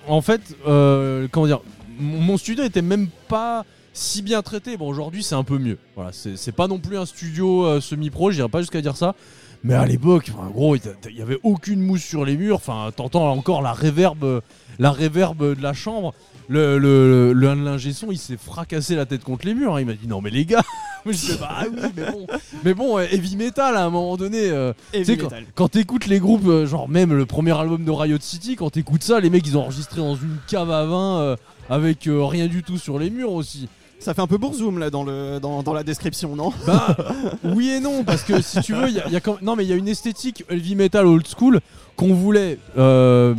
en 0.06 0.20
fait, 0.20 0.40
euh, 0.66 1.26
comment 1.30 1.46
dire, 1.46 1.60
mon 1.98 2.18
mon 2.20 2.36
studio 2.36 2.64
était 2.64 2.82
même 2.82 3.08
pas 3.28 3.64
si 3.92 4.22
bien 4.22 4.42
traité. 4.42 4.76
Bon, 4.76 4.88
aujourd'hui, 4.88 5.22
c'est 5.22 5.34
un 5.34 5.44
peu 5.44 5.58
mieux. 5.58 5.78
Voilà, 5.96 6.10
c'est 6.12 6.52
pas 6.52 6.68
non 6.68 6.78
plus 6.78 6.96
un 6.98 7.06
studio 7.06 7.64
euh, 7.64 7.80
semi-pro, 7.80 8.30
j'irai 8.30 8.48
pas 8.48 8.60
jusqu'à 8.60 8.80
dire 8.80 8.96
ça. 8.96 9.14
Mais 9.62 9.74
à 9.74 9.84
l'époque, 9.84 10.30
enfin, 10.34 10.48
gros, 10.50 10.74
il 10.74 10.82
y 11.14 11.20
avait 11.20 11.38
aucune 11.42 11.80
mousse 11.82 12.02
sur 12.02 12.24
les 12.24 12.34
murs. 12.36 12.56
Enfin, 12.56 12.90
t'entends 12.96 13.30
encore 13.30 13.60
la 13.60 13.74
réverbe, 13.74 14.40
la 14.78 14.90
réverbe 14.90 15.54
de 15.54 15.62
la 15.62 15.74
chambre. 15.74 16.14
Le, 16.48 16.78
le, 16.78 17.32
le, 17.34 17.52
l'ingé 17.54 17.92
son, 17.92 18.10
il 18.10 18.18
s'est 18.18 18.38
fracassé 18.38 18.96
la 18.96 19.04
tête 19.06 19.22
contre 19.22 19.46
les 19.46 19.54
murs. 19.54 19.76
hein. 19.76 19.80
Il 19.80 19.86
m'a 19.86 19.92
dit 19.92 20.08
non 20.08 20.20
mais 20.20 20.30
les 20.30 20.44
gars, 20.46 20.62
je 21.06 21.10
dis 21.12 21.36
bah 21.38 21.48
ah 21.50 21.64
oui 21.70 21.78
mais 21.96 22.10
bon, 22.10 22.26
mais 22.64 22.74
bon 22.74 22.98
euh, 22.98 23.02
heavy 23.08 23.36
metal 23.36 23.76
à 23.76 23.84
un 23.84 23.90
moment 23.90 24.16
donné. 24.16 24.50
euh, 24.50 24.72
Heavy 24.92 25.16
metal. 25.16 25.44
quand 25.54 25.68
t'écoutes 25.68 26.06
les 26.06 26.18
groupes, 26.18 26.46
euh, 26.48 26.66
genre 26.66 26.88
même 26.88 27.12
le 27.12 27.24
premier 27.24 27.56
album 27.56 27.84
de 27.84 27.90
Riot 27.92 28.18
City, 28.20 28.56
quand 28.56 28.70
t'écoutes 28.70 29.04
ça, 29.04 29.20
les 29.20 29.30
mecs 29.30 29.46
ils 29.46 29.56
ont 29.56 29.62
enregistré 29.62 30.00
dans 30.00 30.16
une 30.16 30.38
cave 30.48 30.72
à 30.72 30.84
vin 30.86 31.20
euh, 31.20 31.36
avec 31.68 32.08
rien 32.08 32.48
du 32.48 32.64
tout 32.64 32.78
sur 32.78 32.98
les 32.98 33.10
murs 33.10 33.32
aussi. 33.32 33.68
Ça 34.00 34.14
fait 34.14 34.22
un 34.22 34.26
peu 34.26 34.38
bourzoum 34.38 34.78
là 34.78 34.88
dans, 34.90 35.04
le, 35.04 35.38
dans, 35.40 35.62
dans 35.62 35.72
la 35.74 35.84
description, 35.84 36.34
non? 36.34 36.52
Bah 36.66 36.96
oui 37.44 37.68
et 37.68 37.80
non 37.80 38.02
parce 38.02 38.22
que 38.22 38.40
si 38.40 38.60
tu 38.62 38.72
veux, 38.74 38.88
il 38.88 38.94
y 38.94 38.98
a, 39.00 39.06
il 39.06 39.12
y 39.12 39.16
a 39.16 39.20
quand- 39.20 39.40
non 39.42 39.56
mais 39.56 39.64
il 39.64 39.68
y 39.68 39.72
a 39.72 39.76
une 39.76 39.88
esthétique 39.88 40.42
heavy 40.48 40.74
metal 40.74 41.06
old 41.06 41.26
school 41.28 41.60
qu'on 41.96 42.14
voulait, 42.14 42.58
euh, 42.78 43.34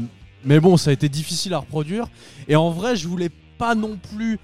mais 0.45 0.59
bon 0.59 0.77
ça 0.77 0.91
a 0.91 0.93
été 0.93 1.09
difficile 1.09 1.53
à 1.55 1.57
reproduire. 1.59 2.05
Et 2.47 2.55
en 2.55 2.69
vrai, 2.69 2.95
je 2.95 3.07
voulais 3.07 3.29
pas 3.57 3.73
non 3.75 3.97
plus 4.13 4.37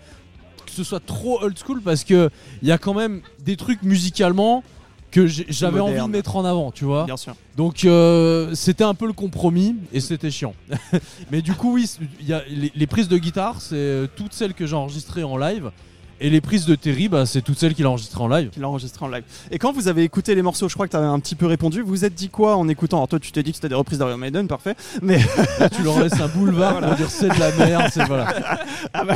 que 0.65 0.71
ce 0.71 0.84
soit 0.84 0.99
trop 1.06 1.41
old 1.43 1.58
school 1.58 1.82
parce 1.82 2.03
que 2.03 2.30
il 2.63 2.67
y 2.67 2.71
a 2.71 2.77
quand 2.80 2.95
même 2.95 3.21
des 3.39 3.56
trucs 3.56 3.84
musicalement 3.84 4.63
que 5.12 5.25
j'avais 5.27 5.80
envie 5.80 5.93
de 5.93 6.12
mettre 6.12 6.36
en 6.36 6.43
avant, 6.45 6.71
tu 6.71 6.84
vois? 6.84 7.06
Bien 7.06 7.15
sûr. 7.15 7.36
Donc 7.56 7.86
euh, 7.86 8.53
c'était 8.56 8.84
un 8.84 8.93
peu 8.95 9.06
le 9.08 9.13
compromis 9.13 9.75
et 9.93 9.99
c'était 10.01 10.32
chiant. 10.32 10.53
Mais 11.32 11.41
du 11.43 11.53
coup 11.53 11.73
oui, 11.75 11.89
y 12.21 12.34
a 12.34 12.41
les, 12.49 12.71
les 12.75 12.88
prises 12.88 13.08
de 13.08 13.17
guitare, 13.19 13.62
c'est 13.62 13.75
euh, 13.75 14.08
toutes 14.15 14.34
celles 14.34 14.53
que 14.56 14.65
j'ai 14.65 14.75
enregistrées 14.75 15.23
en 15.23 15.38
live. 15.38 15.71
Et 16.19 16.30
les 16.30 16.41
prises 16.41 16.65
de 16.65 16.75
Terry, 16.75 17.10
bah, 17.10 17.25
c'est 17.25 17.41
toutes 17.41 17.60
celles 17.60 17.75
qu'il 17.75 17.86
a 17.86 17.89
enregistrées 17.89 18.23
en 18.23 18.27
live. 18.27 18.49
Qu'il 18.49 18.63
a 18.63 18.67
enregistré 18.69 19.06
en 19.06 19.10
live. 19.10 19.23
Et 19.51 19.60
quand 19.60 19.71
vous 19.71 19.88
avez 19.88 20.03
écouté 20.03 20.34
les 20.34 20.41
morceaux, 20.41 20.67
je 20.67 20.73
crois 20.73 20.88
que 20.88 20.91
tu 20.91 20.97
avais 20.97 21.06
un 21.06 21.19
petit 21.19 21.36
peu 21.36 21.45
répondu. 21.45 21.82
Vous 21.82 21.89
vous 21.89 22.06
êtes 22.06 22.15
dit 22.15 22.30
quoi 22.30 22.56
en 22.56 22.67
écoutant? 22.67 22.97
Alors 22.97 23.08
toi, 23.08 23.19
tu 23.19 23.32
t'es 23.32 23.43
dit 23.43 23.51
que 23.51 23.58
c'était 23.58 23.69
des 23.69 23.75
reprises 23.75 23.99
d'Iron 23.99 24.17
Maiden, 24.17 24.47
parfait. 24.47 24.75
Mais 25.01 25.19
Là, 25.60 25.69
tu 25.69 25.84
leur 25.84 25.99
laisses 25.99 26.19
un 26.19 26.27
boulevard 26.27 26.80
pour 26.82 26.95
dire 26.95 27.10
c'est 27.10 27.30
de 27.30 27.39
la 27.39 27.51
merde, 27.51 27.89
c'est 27.91 28.03
voilà. 28.06 28.27
Ah 28.93 29.03
bah, 29.03 29.15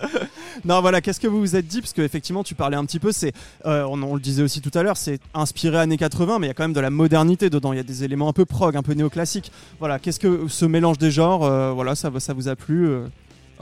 non 0.64 0.80
voilà, 0.80 1.00
qu'est-ce 1.00 1.20
que 1.20 1.26
vous 1.26 1.38
vous 1.38 1.56
êtes 1.56 1.66
dit? 1.66 1.80
Parce 1.80 1.92
qu'effectivement, 1.92 2.42
tu 2.42 2.54
parlais 2.54 2.76
un 2.76 2.84
petit 2.84 2.98
peu, 2.98 3.12
c'est, 3.12 3.32
euh, 3.66 3.84
on, 3.84 4.02
on 4.02 4.14
le 4.14 4.20
disait 4.20 4.42
aussi 4.42 4.60
tout 4.60 4.76
à 4.76 4.82
l'heure, 4.82 4.96
c'est 4.96 5.20
inspiré 5.34 5.78
années 5.78 5.96
80, 5.96 6.38
mais 6.38 6.46
il 6.46 6.48
y 6.48 6.50
a 6.50 6.54
quand 6.54 6.64
même 6.64 6.72
de 6.72 6.80
la 6.80 6.90
modernité 6.90 7.50
dedans. 7.50 7.72
Il 7.72 7.76
y 7.76 7.80
a 7.80 7.84
des 7.84 8.04
éléments 8.04 8.28
un 8.28 8.32
peu 8.32 8.44
prog, 8.44 8.76
un 8.76 8.82
peu 8.82 8.94
néoclassique. 8.94 9.52
Voilà, 9.78 9.98
qu'est-ce 9.98 10.18
que 10.20 10.46
ce 10.48 10.64
mélange 10.64 10.98
des 10.98 11.10
genres, 11.10 11.44
euh, 11.44 11.72
voilà, 11.72 11.94
ça, 11.94 12.10
ça 12.18 12.32
vous 12.32 12.48
a 12.48 12.56
plu 12.56 12.88
euh? 12.88 13.06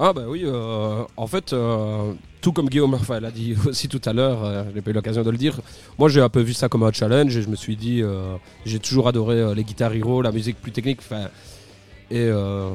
Ah 0.03 0.15
bah 0.15 0.23
oui, 0.27 0.43
euh, 0.47 1.05
en 1.19 1.27
fait, 1.27 1.53
euh, 1.53 2.13
tout 2.41 2.53
comme 2.53 2.71
Guillaume 2.71 2.95
enfin, 2.95 3.21
l'a 3.21 3.31
dit 3.31 3.55
aussi 3.67 3.87
tout 3.87 4.01
à 4.07 4.15
l'heure, 4.15 4.43
euh, 4.45 4.65
j'ai 4.75 4.81
pas 4.81 4.91
eu 4.91 4.95
l'occasion 4.95 5.23
de 5.23 5.29
le 5.31 5.37
dire, 5.37 5.61
moi 5.99 6.09
j'ai 6.09 6.23
un 6.23 6.31
peu 6.31 6.41
vu 6.41 6.55
ça 6.55 6.71
comme 6.71 6.85
un 6.85 6.93
challenge 6.93 7.37
et 7.37 7.43
je 7.43 7.49
me 7.49 7.55
suis 7.57 7.77
dit, 7.77 8.01
euh, 8.03 8.35
j'ai 8.65 8.79
toujours 8.79 9.09
adoré 9.09 9.35
euh, 9.37 9.55
les 9.55 9.63
guitares 9.63 9.93
hero, 9.93 10.23
la 10.23 10.33
musique 10.33 10.57
plus 10.59 10.73
technique, 10.73 11.01
et 12.11 12.17
euh, 12.19 12.71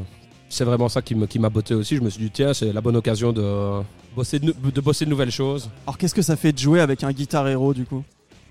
c'est 0.50 0.66
vraiment 0.66 0.88
ça 0.88 1.02
qui 1.02 1.16
me- 1.16 1.26
qui 1.26 1.40
m'a 1.40 1.50
botté 1.50 1.74
aussi, 1.74 1.96
je 1.96 2.02
me 2.02 2.12
suis 2.12 2.24
dit, 2.26 2.30
tiens, 2.32 2.54
c'est 2.54 2.72
la 2.72 2.82
bonne 2.82 2.96
occasion 2.96 3.34
de 3.34 3.82
bosser 4.16 4.38
de, 4.38 4.46
nou- 4.46 4.72
de 4.72 4.82
bosser 4.82 5.06
de 5.06 5.10
nouvelles 5.10 5.32
choses. 5.32 5.72
Alors 5.88 5.98
qu'est-ce 5.98 6.14
que 6.14 6.22
ça 6.22 6.36
fait 6.36 6.52
de 6.52 6.60
jouer 6.60 6.80
avec 6.80 7.04
un 7.04 7.12
guitar 7.12 7.48
héros 7.48 7.74
du 7.74 7.86
coup? 7.86 8.04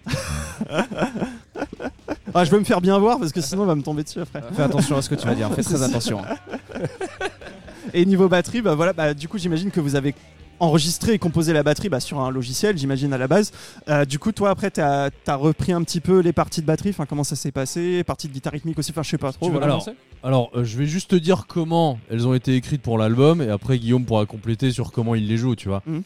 Ah, 2.36 2.44
je 2.44 2.50
veux 2.50 2.58
me 2.58 2.64
faire 2.64 2.80
bien 2.80 2.98
voir 2.98 3.20
parce 3.20 3.30
que 3.30 3.40
sinon 3.40 3.62
on 3.62 3.66
va 3.66 3.76
me 3.76 3.82
tomber 3.82 4.02
dessus 4.02 4.18
après. 4.20 4.42
Fais 4.54 4.62
attention 4.62 4.96
à 4.96 5.02
ce 5.02 5.08
que 5.08 5.14
tu 5.14 5.24
vas 5.24 5.36
dire, 5.36 5.48
fais 5.54 5.62
très 5.62 5.80
attention. 5.84 6.20
Et 7.94 8.04
niveau 8.04 8.28
batterie, 8.28 8.60
bah 8.60 8.74
voilà, 8.74 8.92
bah, 8.92 9.14
du 9.14 9.28
coup 9.28 9.38
j'imagine 9.38 9.70
que 9.70 9.80
vous 9.80 9.94
avez 9.96 10.14
enregistrer 10.60 11.14
et 11.14 11.18
composer 11.18 11.52
la 11.52 11.62
batterie 11.62 11.88
bah, 11.88 12.00
sur 12.00 12.20
un 12.20 12.30
logiciel, 12.30 12.76
j'imagine 12.78 13.12
à 13.12 13.18
la 13.18 13.28
base. 13.28 13.52
Euh, 13.88 14.04
du 14.04 14.18
coup, 14.18 14.32
toi 14.32 14.50
après, 14.50 14.70
t'as 14.70 15.10
as 15.26 15.34
repris 15.36 15.72
un 15.72 15.82
petit 15.82 16.00
peu 16.00 16.20
les 16.20 16.32
parties 16.32 16.60
de 16.60 16.66
batterie. 16.66 16.90
Enfin, 16.90 17.06
comment 17.06 17.24
ça 17.24 17.36
s'est 17.36 17.52
passé 17.52 18.04
Parties 18.04 18.28
de 18.28 18.32
guitare 18.32 18.52
rythmique 18.52 18.78
aussi. 18.78 18.90
Enfin, 18.90 19.02
je 19.02 19.10
sais 19.10 19.18
pas 19.18 19.32
trop. 19.32 19.46
veux 19.46 19.52
voilà. 19.52 19.66
alors, 19.66 19.88
alors 20.22 20.50
euh, 20.54 20.64
je 20.64 20.78
vais 20.78 20.86
juste 20.86 21.10
te 21.10 21.16
dire 21.16 21.46
comment 21.48 21.98
elles 22.10 22.26
ont 22.26 22.34
été 22.34 22.54
écrites 22.54 22.82
pour 22.82 22.98
l'album 22.98 23.42
et 23.42 23.48
après 23.48 23.78
Guillaume 23.78 24.04
pourra 24.04 24.26
compléter 24.26 24.70
sur 24.70 24.92
comment 24.92 25.14
il 25.14 25.26
les 25.26 25.36
joue, 25.36 25.54
tu 25.54 25.68
vois. 25.68 25.82
Mhm. 25.86 26.02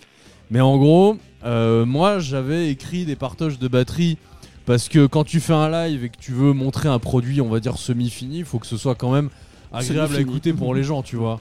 Mais 0.50 0.60
en 0.60 0.78
gros, 0.78 1.16
euh, 1.44 1.84
moi 1.84 2.18
j'avais 2.18 2.70
écrit 2.70 3.04
des 3.04 3.16
partages 3.16 3.58
de 3.58 3.68
batterie 3.68 4.16
parce 4.64 4.88
que 4.88 5.06
quand 5.06 5.24
tu 5.24 5.40
fais 5.40 5.52
un 5.52 5.70
live 5.70 6.04
et 6.04 6.08
que 6.08 6.16
tu 6.18 6.32
veux 6.32 6.52
montrer 6.52 6.88
un 6.88 6.98
produit, 6.98 7.40
on 7.40 7.48
va 7.48 7.60
dire 7.60 7.76
semi-fini, 7.76 8.38
il 8.38 8.44
faut 8.44 8.58
que 8.58 8.66
ce 8.66 8.76
soit 8.76 8.94
quand 8.94 9.12
même 9.12 9.30
agréable 9.72 10.16
à 10.16 10.20
écouter 10.20 10.52
pour 10.52 10.74
les 10.74 10.82
gens, 10.82 11.02
tu 11.02 11.16
vois. 11.16 11.40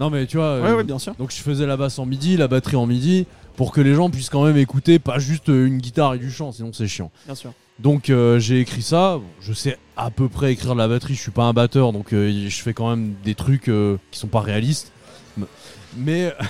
Non 0.00 0.10
mais 0.10 0.26
tu 0.26 0.38
vois, 0.38 0.60
Ouais, 0.60 0.68
euh, 0.68 0.76
ouais, 0.78 0.84
bien 0.84 0.98
sûr. 0.98 1.14
donc 1.16 1.30
je 1.30 1.36
faisais 1.42 1.66
la 1.66 1.76
basse 1.76 1.98
en 1.98 2.06
midi, 2.06 2.36
la 2.36 2.48
batterie 2.48 2.76
en 2.76 2.86
midi, 2.86 3.26
pour 3.56 3.70
que 3.70 3.80
les 3.80 3.94
gens 3.94 4.08
puissent 4.10 4.30
quand 4.30 4.44
même 4.44 4.56
écouter, 4.56 4.98
pas 4.98 5.18
juste 5.18 5.48
euh, 5.50 5.66
une 5.66 5.78
guitare 5.78 6.14
et 6.14 6.18
du 6.18 6.30
chant, 6.30 6.52
sinon 6.52 6.70
c'est 6.72 6.88
chiant. 6.88 7.10
Bien 7.26 7.34
sûr. 7.34 7.52
Donc 7.78 8.10
euh, 8.10 8.38
j'ai 8.38 8.60
écrit 8.60 8.82
ça. 8.82 9.18
Je 9.40 9.52
sais 9.52 9.78
à 9.96 10.10
peu 10.10 10.28
près 10.28 10.52
écrire 10.52 10.74
de 10.74 10.78
la 10.78 10.88
batterie. 10.88 11.14
Je 11.14 11.20
suis 11.20 11.30
pas 11.30 11.44
un 11.44 11.52
batteur, 11.52 11.92
donc 11.92 12.12
euh, 12.12 12.46
je 12.48 12.62
fais 12.62 12.74
quand 12.74 12.90
même 12.90 13.14
des 13.24 13.34
trucs 13.34 13.68
euh, 13.68 13.96
qui 14.10 14.18
sont 14.18 14.26
pas 14.28 14.40
réalistes. 14.40 14.92
Mais 15.96 16.34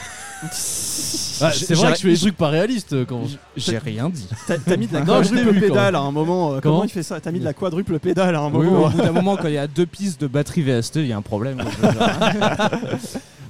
Ah, 1.42 1.50
c'est 1.52 1.74
vrai 1.74 1.92
que 1.92 1.98
je 1.98 2.02
fais 2.02 2.12
des 2.12 2.18
trucs 2.18 2.36
pas 2.36 2.48
réalistes 2.48 3.04
quand. 3.04 3.22
J'ai 3.56 3.78
rien 3.78 4.08
dit. 4.08 4.26
T'as 4.66 4.76
mis 4.76 4.86
de 4.86 4.94
la 4.94 5.02
quadruple 5.02 5.50
vu, 5.52 5.60
pédale 5.60 5.94
à 5.94 6.00
un 6.00 6.10
moment. 6.10 6.48
comment, 6.48 6.60
Comment 6.60 6.84
il 6.84 6.90
fait 6.90 7.02
ça? 7.02 7.20
T'as 7.20 7.30
mis 7.30 7.40
de 7.40 7.44
la 7.44 7.52
quadruple 7.52 7.98
pédale 7.98 8.34
à 8.34 8.40
un 8.40 8.50
Oui, 8.52 8.66
moment. 8.66 8.86
au 8.86 8.90
bout 8.90 8.98
d'un 9.02 9.12
moment, 9.12 9.36
quand 9.36 9.48
il 9.48 9.54
y 9.54 9.58
a 9.58 9.66
deux 9.66 9.86
pistes 9.86 10.20
de 10.20 10.26
batterie 10.26 10.62
VST, 10.62 10.96
il 10.96 11.06
y 11.08 11.12
a 11.12 11.16
un 11.18 11.22
problème. 11.22 11.58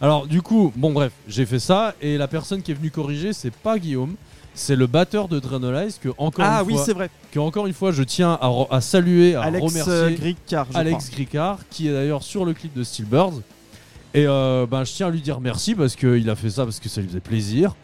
Alors 0.01 0.27
du 0.27 0.41
coup, 0.43 0.73
bon 0.77 0.93
bref, 0.93 1.13
j'ai 1.29 1.45
fait 1.47 1.59
ça 1.59 1.95
et 2.01 2.17
la 2.17 2.29
personne 2.29 2.63
qui 2.63 2.71
est 2.71 2.75
venue 2.75 2.91
corriger, 2.91 3.33
c'est 3.33 3.53
pas 3.53 3.79
Guillaume, 3.79 4.15
c'est 4.55 4.77
le 4.77 4.87
batteur 4.87 5.29
de 5.29 5.39
Drenolize 5.39 5.99
que 6.03 6.09
encore 6.17 6.45
Ah 6.49 6.61
une 6.63 6.69
oui, 6.69 6.75
fois, 6.75 6.85
c'est 6.85 6.93
vrai. 6.93 7.11
que 7.31 7.39
encore 7.39 7.67
une 7.67 7.75
fois, 7.75 7.93
je 7.93 8.03
tiens 8.03 8.39
à, 8.71 8.81
saluer, 8.81 9.35
à 9.35 9.43
Alex 9.43 9.65
remercier. 9.65 9.93
euh, 9.93 10.11
Gricard, 10.11 10.67
je 10.73 10.79
Alex 10.79 11.11
Gricard, 11.11 11.59
qui 11.71 11.89
est 11.89 11.93
d'ailleurs 11.93 12.23
sur 12.23 12.45
le 12.45 12.55
clip 12.55 12.73
de 12.75 12.83
Steelbirds. 12.83 13.41
Et 14.15 14.25
euh, 14.27 14.67
ben, 14.69 14.85
je 14.85 14.93
tiens 14.93 15.07
à 15.07 15.11
lui 15.11 15.21
dire 15.21 15.39
merci 15.41 15.75
parce 15.75 15.95
qu'il 15.95 16.29
a 16.31 16.35
fait 16.35 16.51
ça 16.51 16.65
parce 16.65 16.81
que 16.81 16.89
ça 16.89 17.01
lui 17.01 17.09
faisait 17.09 17.21
plaisir. 17.21 17.75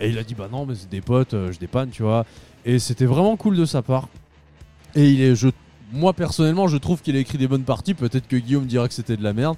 Et 0.00 0.08
il 0.08 0.18
a 0.18 0.24
dit 0.24 0.34
bah 0.34 0.48
non 0.50 0.66
mais 0.66 0.74
c'est 0.74 0.90
des 0.90 1.00
potes, 1.00 1.34
euh, 1.34 1.52
je 1.52 1.58
dépanne, 1.58 1.90
tu 1.90 2.02
vois. 2.02 2.26
Et 2.66 2.78
c'était 2.78 3.06
vraiment 3.06 3.36
cool 3.36 3.56
de 3.56 3.64
sa 3.64 3.80
part. 3.80 4.08
Et 4.94 5.08
il 5.08 5.22
est, 5.22 5.34
je, 5.36 5.48
moi 5.92 6.12
personnellement, 6.14 6.68
je 6.68 6.76
trouve 6.78 7.00
qu'il 7.00 7.14
a 7.16 7.20
écrit 7.20 7.38
des 7.38 7.48
bonnes 7.48 7.62
parties. 7.64 7.94
Peut-être 7.94 8.26
que 8.26 8.36
Guillaume 8.36 8.66
dira 8.66 8.88
que 8.88 8.94
c'était 8.94 9.16
de 9.16 9.22
la 9.22 9.32
merde, 9.32 9.56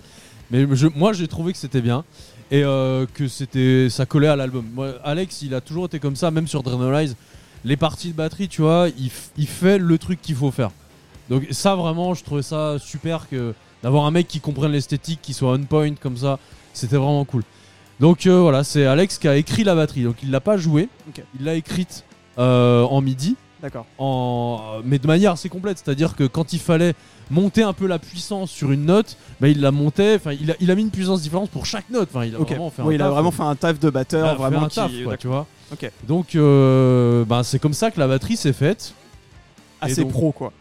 mais 0.53 0.67
je- 0.73 0.87
moi 0.95 1.13
j'ai 1.13 1.27
trouvé 1.27 1.53
que 1.53 1.59
c'était 1.59 1.81
bien 1.81 2.05
et 2.51 2.63
euh, 2.63 3.07
que 3.15 3.27
c'était, 3.29 3.89
ça 3.89 4.05
collait 4.07 4.29
à 4.29 4.37
l'album. 4.37 4.67
Alex, 5.03 5.41
il 5.43 5.55
a 5.55 5.61
toujours 5.63 5.87
été 5.87 5.99
comme 5.99 6.17
ça, 6.17 6.31
même 6.31 6.47
sur 6.47 6.63
Drenolize. 6.63 7.17
Les 7.65 7.77
parties 7.79 8.09
de 8.09 8.15
batterie, 8.15 8.49
tu 8.49 8.61
vois, 8.61 8.89
il, 9.37 9.47
fait 9.47 9.79
le 9.79 9.97
truc 9.97 10.21
qu'il 10.21 10.35
faut 10.35 10.51
faire. 10.51 10.71
Donc 11.31 11.47
ça 11.51 11.75
vraiment, 11.77 12.13
je 12.13 12.23
trouvais 12.25 12.43
ça 12.43 12.77
super 12.79 13.29
que 13.29 13.55
d'avoir 13.83 14.05
un 14.05 14.11
mec 14.11 14.29
qui 14.29 14.41
comprenne 14.41 14.73
l'esthétique, 14.73 15.21
qui 15.23 15.33
soit 15.33 15.53
on 15.53 15.63
point 15.63 15.95
comme 15.95 16.17
ça, 16.17 16.39
c'était 16.75 16.97
vraiment 16.97 17.25
cool. 17.25 17.43
Donc 18.01 18.27
euh, 18.27 18.41
voilà, 18.41 18.65
c'est 18.65 18.85
Alex 18.85 19.17
qui 19.19 19.29
a 19.29 19.37
écrit 19.37 19.65
la 19.65 19.75
batterie. 19.75 20.03
Donc 20.03 20.17
il 20.23 20.31
l'a 20.31 20.41
pas 20.41 20.57
jouée, 20.57 20.89
Ok. 21.09 21.25
il 21.39 21.47
l'a 21.47 21.55
écrite 21.55 22.05
euh, 22.39 22.83
en 22.83 23.01
midi, 23.01 23.37
D'accord. 23.63 23.87
en... 23.99 24.81
mais 24.85 24.99
de 24.99 25.07
manière 25.07 25.33
assez 25.33 25.49
complète. 25.49 25.79
C'est-à-dire 25.83 26.17
que 26.17 26.25
quand 26.25 26.53
il 26.53 26.59
fallait 26.59 26.95
monter 27.31 27.63
un 27.63 27.73
peu 27.73 27.87
la 27.87 27.99
puissance 28.01 28.51
sur 28.51 28.73
une 28.73 28.85
note, 28.85 29.17
bah, 29.41 29.49
il 29.49 29.61
la 29.61 29.71
montait. 29.71 30.17
Enfin, 30.17 30.33
il 30.33 30.51
a, 30.51 30.55
il 30.61 30.71
a 30.71 30.75
mis 30.75 30.83
une 30.83 30.91
puissance 30.91 31.23
différente 31.23 31.51
pour 31.51 31.65
chaque 31.65 31.89
note. 31.89 32.09
Enfin, 32.13 32.25
il 32.27 32.35
a 32.35 32.39
vraiment 32.39 32.71
fait 32.71 32.83
un 32.83 32.85
Oui, 32.87 32.97
il 32.97 33.01
a 33.03 33.05
taf. 33.05 33.15
vraiment 33.15 33.31
fait 33.31 33.43
un 33.45 33.55
taf 33.55 33.79
de 33.79 33.89
batteur, 33.91 34.27
Il 34.27 34.31
a 34.31 34.35
vraiment 34.35 34.65
un 34.65 34.69
qui- 34.69 34.75
taf, 34.75 34.91
quoi, 35.05 35.17
tu 35.17 35.29
vois. 35.29 35.47
Donc 36.07 36.35
euh, 36.35 37.25
bah, 37.25 37.43
c'est 37.45 37.59
comme 37.59 37.73
ça 37.73 37.91
que 37.91 37.99
la 38.01 38.09
batterie 38.09 38.37
s'est 38.37 38.53
faite. 38.53 38.93
Assez 39.81 40.03
donc- 40.03 40.13
pro 40.13 40.33
quoi. 40.33 40.53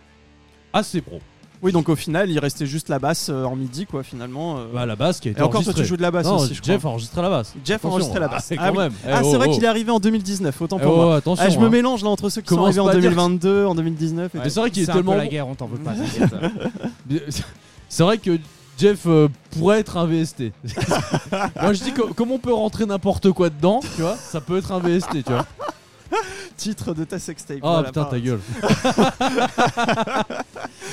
Assez 0.74 1.02
pro. 1.02 1.20
Oui, 1.64 1.72
donc 1.72 1.90
au 1.90 1.96
final, 1.96 2.30
il 2.32 2.40
restait 2.40 2.66
juste 2.66 2.90
la 2.90 2.98
basse 2.98 3.30
euh, 3.30 3.44
en 3.46 3.56
midi 3.56 3.86
quoi, 3.86 4.02
finalement. 4.04 4.58
euh. 4.58 4.66
Bah, 4.74 4.86
la 4.86 4.96
basse 4.96 5.20
qui 5.20 5.28
a 5.28 5.32
été 5.32 5.40
Et 5.40 5.44
encore, 5.44 5.64
toi, 5.64 5.74
tu 5.74 5.86
joues 5.86 5.96
de 5.98 6.02
la 6.02 6.10
basse 6.10 6.26
non, 6.26 6.38
aussi, 6.38 6.56
je 6.56 6.62
Jeff 6.64 6.80
crois. 6.80 6.90
a 6.90 6.94
enregistré 6.94 7.22
la 7.22 7.30
basse. 7.30 7.54
Jeff 7.64 7.86
a 7.86 7.88
enregistré 7.88 8.20
la 8.20 8.28
basse. 8.28 8.52
Ah, 8.52 8.56
Ah 8.60 8.66
quand 8.70 8.72
oui. 8.74 8.78
même. 8.80 8.94
Eh, 9.06 9.10
Ah, 9.12 9.20
c'est 9.24 9.30
oh, 9.36 9.38
vrai 9.38 9.48
oh. 9.50 9.54
qu'il 9.54 9.64
est 9.64 9.68
arrivé 9.68 9.92
en 9.92 10.00
2019, 10.00 10.60
autant 10.62 10.78
Eh, 10.80 10.84
pour 10.84 10.94
oh, 10.94 11.02
moi. 11.06 11.16
attention. 11.18 11.46
Ah, 11.46 11.50
je 11.50 11.60
me 11.60 11.66
hein. 11.66 11.70
mélange 11.70 12.04
là 12.04 12.10
entre 12.10 12.30
ceux 12.30 12.42
qui 12.42 12.50
sont 12.54 12.64
arrivés 12.64 12.80
en 12.80 12.86
pas 12.86 12.92
à 12.92 12.96
dire- 12.96 13.04
2022, 13.12 13.66
en 13.66 13.76
2019. 13.76 14.34
et 14.34 14.38
Mais 14.40 14.50
c'est 14.50 14.60
vrai 14.60 14.72
qu'il 14.72 14.82
est 14.82 14.86
C'est 14.86 14.92
un 14.92 14.96
tellement 14.96 15.12
peu 15.14 15.18
la 15.20 15.28
guerre, 15.28 15.48
on 15.48 15.54
t'en 15.56 15.68
veut 15.68 15.78
pas. 15.78 15.94
C'est 17.90 18.04
vrai 18.04 18.18
que 18.18 18.40
Jeff 18.78 19.02
euh, 19.06 19.28
pourrait 19.52 19.80
être 19.82 19.98
un 19.98 20.06
VST. 20.08 20.54
Moi 21.62 21.74
je 21.74 21.84
dis 21.84 21.92
que 21.92 22.02
comme 22.14 22.32
on 22.32 22.40
peut 22.40 22.54
rentrer 22.54 22.86
n'importe 22.86 23.32
quoi 23.32 23.50
dedans, 23.50 23.82
tu 23.96 24.02
vois, 24.02 24.16
ça 24.16 24.42
peut 24.42 24.58
être 24.58 24.72
un 24.72 24.80
VST, 24.80 25.24
tu 25.24 25.32
vois. 25.32 25.46
Titre 26.58 26.94
de 26.94 27.04
ta 27.04 27.20
sextape. 27.20 27.58
Ah 27.64 27.84
voilà, 27.84 27.88
putain 27.88 28.06
ta 28.06 28.20
gueule. 28.20 28.40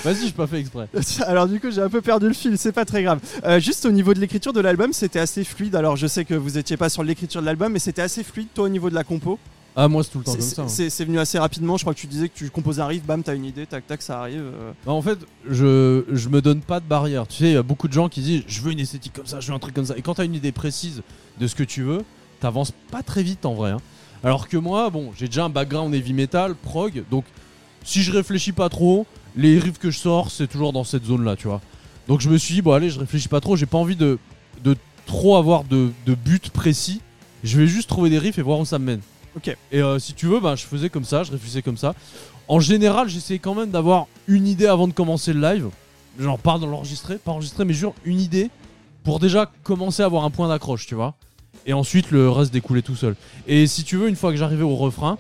Vas-y, 0.05 0.27
j'ai 0.27 0.33
pas 0.33 0.47
fait 0.47 0.61
exprès. 0.61 0.88
Alors 1.27 1.47
du 1.49 1.61
coup 1.61 1.71
j'ai 1.71 1.83
un 1.83 1.88
peu 1.88 2.01
perdu 2.01 2.29
le 2.29 2.35
fil, 2.35 2.57
c'est 2.57 2.73
pas 2.73 2.85
très 2.85 3.03
grave. 3.03 3.18
Euh, 3.44 3.61
juste 3.61 3.85
au 3.85 3.90
niveau 3.90 4.14
de 4.14 4.21
l'écriture 4.21 4.53
de 4.53 4.61
l'album, 4.61 4.92
c'était 4.92 5.18
assez 5.18 5.44
fluide. 5.44 5.75
Alors 5.77 5.97
je 5.97 6.07
sais 6.07 6.25
que 6.25 6.35
vous 6.35 6.59
étiez 6.59 6.77
pas 6.77 6.88
sur 6.88 7.03
l'écriture 7.03 7.40
de 7.40 7.47
l'album, 7.47 7.73
mais 7.73 7.79
c'était 7.79 8.03
assez 8.03 8.23
fluide 8.23 8.49
toi 8.55 8.64
au 8.64 8.68
niveau 8.68 8.90
de 8.90 8.94
la 8.94 9.05
compo? 9.05 9.38
Ah 9.77 9.87
moi 9.87 10.03
c'est 10.03 10.11
tout 10.11 10.18
le 10.18 10.25
temps 10.25 10.33
comme 10.33 10.40
ça. 10.40 10.62
hein. 10.62 10.68
C'est 10.68 10.90
c'est 10.90 11.05
venu 11.05 11.18
assez 11.18 11.38
rapidement. 11.38 11.77
Je 11.77 11.85
crois 11.85 11.94
que 11.94 12.01
tu 12.01 12.07
disais 12.07 12.29
que 12.29 12.37
tu 12.37 12.51
composes 12.51 12.81
un 12.81 12.87
riff, 12.87 13.05
bam, 13.05 13.23
t'as 13.23 13.35
une 13.35 13.44
idée, 13.44 13.66
tac 13.66 13.87
tac, 13.87 14.03
ça 14.03 14.21
arrive. 14.21 14.40
euh. 14.42 14.73
Bah, 14.87 14.92
en 14.92 15.03
fait, 15.03 15.18
je, 15.49 16.05
je 16.11 16.29
me 16.29 16.40
donne 16.40 16.61
pas 16.62 16.81
de 16.81 16.87
barrière. 16.87 17.27
Tu 17.27 17.37
sais, 17.37 17.44
il 17.44 17.53
y 17.53 17.57
a 17.57 17.62
beaucoup 17.62 17.88
de 17.88 17.92
gens 17.92 18.09
qui 18.09 18.21
disent 18.21 18.42
je 18.47 18.61
veux 18.61 18.73
une 18.73 18.81
esthétique 18.81 19.12
comme 19.12 19.27
ça, 19.27 19.40
je 19.40 19.49
veux 19.49 19.55
un 19.55 19.59
truc 19.59 19.75
comme 19.75 19.87
ça. 19.87 19.97
Et 19.97 20.03
quand 20.03 20.14
t'as 20.14 20.25
une 20.25 20.35
idée 20.35 20.53
précise 20.53 21.03
de 21.38 21.47
ce 21.47 21.55
que 21.55 21.64
tu 21.64 21.83
veux, 21.83 22.03
t'avances 22.40 22.73
pas 22.90 23.03
très 23.03 23.23
vite 23.23 23.47
en 23.47 23.55
vrai. 23.55 23.71
hein. 23.73 23.79
Alors 24.24 24.48
que 24.48 24.57
moi, 24.57 24.90
bon, 24.90 25.12
j'ai 25.16 25.26
déjà 25.26 25.44
un 25.44 25.48
background 25.48 25.94
heavy 25.94 26.12
metal, 26.12 26.54
prog, 26.54 27.04
donc 27.11 27.24
si 27.85 28.02
je 28.02 28.12
réfléchis 28.12 28.52
pas 28.52 28.68
trop, 28.68 29.07
les 29.37 29.59
riffs 29.59 29.78
que 29.78 29.90
je 29.90 29.98
sors, 29.98 30.31
c'est 30.31 30.48
toujours 30.48 30.72
dans 30.72 30.85
cette 30.85 31.04
zone 31.04 31.24
là, 31.24 31.37
tu 31.37 31.46
vois. 31.46 31.61
Donc 32.09 32.20
je 32.20 32.28
me 32.28 32.37
suis 32.38 32.54
dit, 32.54 32.62
bon, 32.62 32.72
allez, 32.72 32.90
je 32.90 32.98
réfléchis 32.98 33.28
pas 33.28 33.40
trop, 33.40 33.57
j'ai 33.57 33.66
pas 33.66 33.78
envie 33.78 33.96
de, 33.96 34.18
de 34.64 34.76
trop 35.07 35.36
avoir 35.36 35.64
de, 35.64 35.90
de 36.07 36.14
but 36.14 36.51
précis. 36.51 37.01
Je 37.45 37.61
vais 37.61 37.66
juste 37.66 37.88
trouver 37.88 38.11
des 38.11 38.18
riffs 38.18 38.38
et 38.38 38.43
voir 38.43 38.59
où 38.59 38.64
ça 38.64 38.78
me 38.78 38.84
mène. 38.84 39.01
Ok. 39.36 39.57
Et 39.70 39.80
euh, 39.80 39.99
si 39.99 40.14
tu 40.14 40.26
veux, 40.26 40.40
bah, 40.40 40.57
je 40.57 40.64
faisais 40.64 40.88
comme 40.90 41.05
ça, 41.05 41.22
je 41.22 41.30
réfléchissais 41.30 41.62
comme 41.62 41.76
ça. 41.76 41.95
En 42.49 42.61
général, 42.61 43.09
j'essayais 43.09 43.38
quand 43.38 43.55
même 43.55 43.70
d'avoir 43.70 44.07
une 44.26 44.49
idée 44.49 44.66
avant 44.66 44.88
de 44.88 44.93
commencer 44.93 45.32
le 45.32 45.40
live. 45.40 45.68
Genre, 46.18 46.38
pas 46.38 46.59
dans 46.59 46.66
l'enregistrer, 46.66 47.16
pas 47.16 47.30
enregistrer, 47.30 47.64
mais 47.64 47.74
jure, 47.74 47.95
une 48.05 48.20
idée 48.20 48.51
pour 49.05 49.20
déjà 49.20 49.51
commencer 49.62 50.03
à 50.03 50.07
avoir 50.07 50.24
un 50.24 50.30
point 50.30 50.49
d'accroche, 50.49 50.86
tu 50.86 50.95
vois. 50.95 51.14
Et 51.66 51.72
ensuite, 51.72 52.11
le 52.11 52.30
reste 52.30 52.52
découlait 52.52 52.82
tout 52.82 52.96
seul. 52.96 53.14
Et 53.46 53.66
si 53.66 53.84
tu 53.84 53.96
veux, 53.96 54.09
une 54.09 54.16
fois 54.16 54.30
que 54.30 54.36
j'arrivais 54.38 54.62
au 54.62 54.76
refrain, 54.76 55.18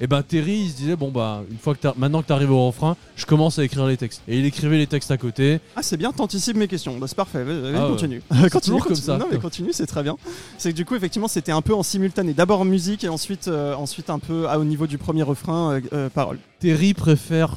et 0.00 0.08
ben 0.08 0.22
Terry, 0.22 0.62
il 0.64 0.70
se 0.70 0.76
disait, 0.76 0.96
bon, 0.96 1.12
bah, 1.12 1.44
une 1.48 1.56
fois 1.56 1.72
que 1.74 1.78
t'as- 1.80 1.94
maintenant 1.96 2.20
que 2.20 2.26
t'arrives 2.26 2.50
au 2.50 2.66
refrain, 2.66 2.96
je 3.14 3.26
commence 3.26 3.60
à 3.60 3.64
écrire 3.64 3.86
les 3.86 3.96
textes. 3.96 4.22
Et 4.26 4.36
il 4.40 4.44
écrivait 4.44 4.76
les 4.76 4.88
textes 4.88 5.12
à 5.12 5.16
côté. 5.16 5.60
Ah 5.76 5.84
c'est 5.84 5.96
bien, 5.96 6.10
t'anticipes 6.10 6.56
mes 6.56 6.66
questions. 6.66 6.98
Bah, 6.98 7.06
c'est 7.08 7.14
parfait. 7.14 7.44
Vas- 7.44 7.60
vas-y, 7.60 7.74
Ah 7.76 7.84
ouais. 7.84 7.90
continue. 7.92 8.22
Continue, 8.50 8.80
comme 8.80 8.94
ça. 8.96 9.18
Non 9.18 9.26
mais 9.30 9.38
continue, 9.38 9.70
c'est 9.72 9.86
très 9.86 10.02
bien. 10.02 10.16
C'est 10.58 10.72
que 10.72 10.76
du 10.76 10.84
coup 10.84 10.96
effectivement 10.96 11.28
c'était 11.28 11.52
un 11.52 11.62
peu 11.62 11.74
en 11.74 11.84
simultané. 11.84 12.32
D'abord 12.34 12.64
musique 12.64 13.04
et 13.04 13.08
ensuite 13.08 13.46
euh, 13.46 13.74
ensuite 13.76 14.10
un 14.10 14.18
peu 14.18 14.46
ah, 14.48 14.58
au 14.58 14.64
niveau 14.64 14.88
du 14.88 14.98
premier 14.98 15.22
refrain 15.22 15.74
euh, 15.74 15.80
euh, 15.92 16.08
parole. 16.08 16.38
Terry 16.58 16.92
préfère 16.92 17.56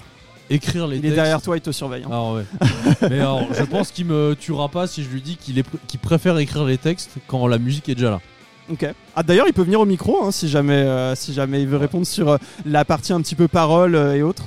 écrire 0.50 0.88
les 0.88 0.98
Il 0.98 1.02
textes. 1.02 1.14
est 1.14 1.16
derrière 1.16 1.41
toi, 1.41 1.58
il 1.58 1.62
te 1.62 1.72
surveille. 1.72 2.04
hein. 2.04 2.10
Alors 2.12 2.34
ouais. 2.36 2.43
Mais 3.10 3.20
alors, 3.20 3.41
je 3.54 3.64
pense 3.64 3.91
qu'il 3.91 4.06
me 4.06 4.36
tuera 4.39 4.70
pas 4.70 4.88
si 4.88 5.04
je 5.04 5.10
lui 5.10 5.22
dis 5.22 5.36
qu'il 5.38 5.58
est 5.60 5.64
pr- 5.68 5.80
qu'il 5.88 6.00
préfère 6.00 6.38
écrire 6.38 6.64
les 6.66 6.78
textes 6.78 7.12
quand 7.28 7.48
la 7.48 7.58
musique 7.58 7.89
est 7.89 7.95
déjà 7.95 8.12
là. 8.12 8.20
Ok. 8.70 8.86
Ah 9.16 9.24
d'ailleurs 9.24 9.48
il 9.48 9.54
peut 9.54 9.62
venir 9.64 9.80
au 9.80 9.86
micro 9.86 10.24
hein, 10.26 10.32
si 10.32 10.50
jamais 10.50 10.74
euh, 10.74 11.16
si 11.16 11.34
jamais 11.34 11.62
il 11.62 11.68
veut 11.68 11.78
répondre 11.78 12.06
sur 12.06 12.30
euh, 12.32 12.38
la 12.66 12.84
partie 12.84 13.14
un 13.14 13.22
petit 13.22 13.36
peu 13.36 13.48
parole 13.48 13.95
euh, 13.95 14.16
et 14.16 14.22
autres. 14.24 14.43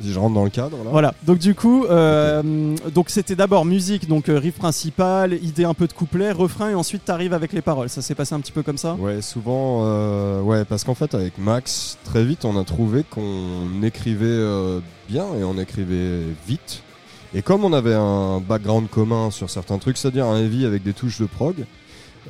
Si 0.00 0.12
je 0.12 0.18
rentre 0.18 0.34
dans 0.34 0.44
le 0.44 0.50
cadre 0.50 0.76
là. 0.84 0.90
Voilà. 0.90 1.14
Donc 1.26 1.38
du 1.38 1.54
coup 1.54 1.84
euh, 1.84 2.76
donc 2.94 3.10
c'était 3.10 3.34
d'abord 3.34 3.64
musique 3.64 4.08
donc 4.08 4.28
euh, 4.28 4.38
riff 4.38 4.56
principal, 4.56 5.32
idée 5.42 5.64
un 5.64 5.74
peu 5.74 5.86
de 5.86 5.92
couplet, 5.92 6.32
refrain 6.32 6.70
et 6.70 6.74
ensuite 6.74 7.04
t'arrives 7.04 7.32
avec 7.32 7.52
les 7.52 7.62
paroles. 7.62 7.88
Ça 7.88 8.02
s'est 8.02 8.14
passé 8.14 8.34
un 8.34 8.40
petit 8.40 8.52
peu 8.52 8.62
comme 8.62 8.78
ça? 8.78 8.94
Ouais, 8.94 9.22
souvent, 9.22 9.82
euh, 9.84 10.40
ouais, 10.42 10.64
parce 10.64 10.84
qu'en 10.84 10.94
fait, 10.94 11.14
avec 11.14 11.38
Max, 11.38 11.98
très 12.04 12.24
vite, 12.24 12.44
on 12.44 12.58
a 12.58 12.64
trouvé 12.64 13.04
qu'on 13.08 13.82
écrivait 13.82 14.26
euh, 14.26 14.80
bien 15.08 15.24
et 15.38 15.44
on 15.44 15.58
écrivait 15.58 16.22
vite. 16.46 16.82
Et 17.34 17.42
comme 17.42 17.64
on 17.64 17.72
avait 17.72 17.94
un 17.94 18.40
background 18.40 18.88
commun 18.88 19.30
sur 19.30 19.50
certains 19.50 19.78
trucs, 19.78 19.98
c'est-à-dire 19.98 20.26
un 20.26 20.38
heavy 20.38 20.64
avec 20.64 20.82
des 20.82 20.92
touches 20.92 21.20
de 21.20 21.26
prog, 21.26 21.56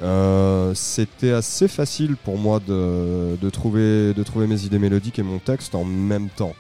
euh, 0.02 0.72
c'était 0.74 1.32
assez 1.32 1.68
facile 1.68 2.16
pour 2.16 2.38
moi 2.38 2.60
de, 2.66 3.36
de 3.40 3.50
trouver, 3.50 4.14
de 4.14 4.22
trouver 4.22 4.46
mes 4.46 4.64
idées 4.64 4.78
mélodiques 4.78 5.18
et 5.18 5.22
mon 5.22 5.38
texte 5.38 5.74
en 5.74 5.84
même 5.84 6.28
temps. 6.28 6.54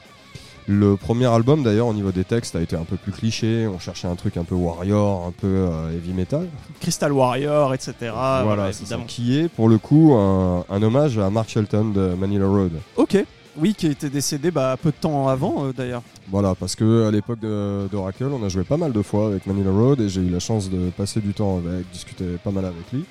Le 0.70 0.96
premier 0.96 1.24
album, 1.24 1.62
d'ailleurs, 1.62 1.86
au 1.86 1.94
niveau 1.94 2.12
des 2.12 2.24
textes, 2.24 2.54
a 2.54 2.60
été 2.60 2.76
un 2.76 2.84
peu 2.84 2.96
plus 2.96 3.10
cliché. 3.10 3.66
On 3.66 3.78
cherchait 3.78 4.06
un 4.06 4.16
truc 4.16 4.36
un 4.36 4.44
peu 4.44 4.54
warrior, 4.54 5.24
un 5.26 5.30
peu 5.32 5.46
euh, 5.46 5.90
heavy 5.94 6.12
metal. 6.12 6.46
Crystal 6.80 7.10
Warrior, 7.10 7.72
etc. 7.72 7.94
voilà, 8.02 8.70
c'est 8.74 8.86
ça. 8.86 8.98
Qui 9.06 9.38
est 9.38 9.48
pour 9.48 9.70
le 9.70 9.78
coup 9.78 10.12
un, 10.14 10.64
un 10.68 10.82
hommage 10.82 11.18
à 11.18 11.30
Mark 11.30 11.48
Shelton 11.48 11.86
de 11.94 12.14
Manila 12.14 12.46
Road. 12.46 12.72
Ok. 12.96 13.16
Oui, 13.60 13.74
qui 13.74 13.86
était 13.88 14.10
décédé 14.10 14.50
bah, 14.50 14.76
peu 14.80 14.90
de 14.90 14.96
temps 15.00 15.26
avant 15.26 15.64
euh, 15.64 15.72
d'ailleurs. 15.72 16.02
Voilà, 16.30 16.54
parce 16.54 16.76
que 16.76 17.08
à 17.08 17.10
l'époque 17.10 17.40
de- 17.40 17.88
d'Oracle, 17.90 18.26
on 18.30 18.44
a 18.44 18.48
joué 18.50 18.62
pas 18.62 18.76
mal 18.76 18.92
de 18.92 19.02
fois 19.02 19.26
avec 19.26 19.46
Manila 19.46 19.70
Road 19.72 20.00
et 20.02 20.08
j'ai 20.10 20.20
eu 20.20 20.28
la 20.28 20.38
chance 20.38 20.68
de 20.70 20.90
passer 20.90 21.20
du 21.20 21.32
temps 21.32 21.56
avec, 21.58 21.90
discuter 21.90 22.36
pas 22.44 22.50
mal 22.52 22.66
avec 22.66 22.92
lui. 22.92 23.04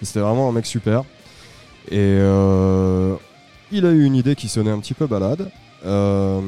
C'était 0.00 0.20
vraiment 0.20 0.48
un 0.48 0.52
mec 0.52 0.66
super. 0.66 1.00
Et 1.90 1.96
euh, 1.98 3.16
il 3.72 3.84
a 3.86 3.90
eu 3.90 4.04
une 4.04 4.14
idée 4.14 4.34
qui 4.36 4.48
sonnait 4.48 4.70
un 4.70 4.78
petit 4.78 4.94
peu 4.94 5.06
balade. 5.06 5.50
Euh, 5.84 6.40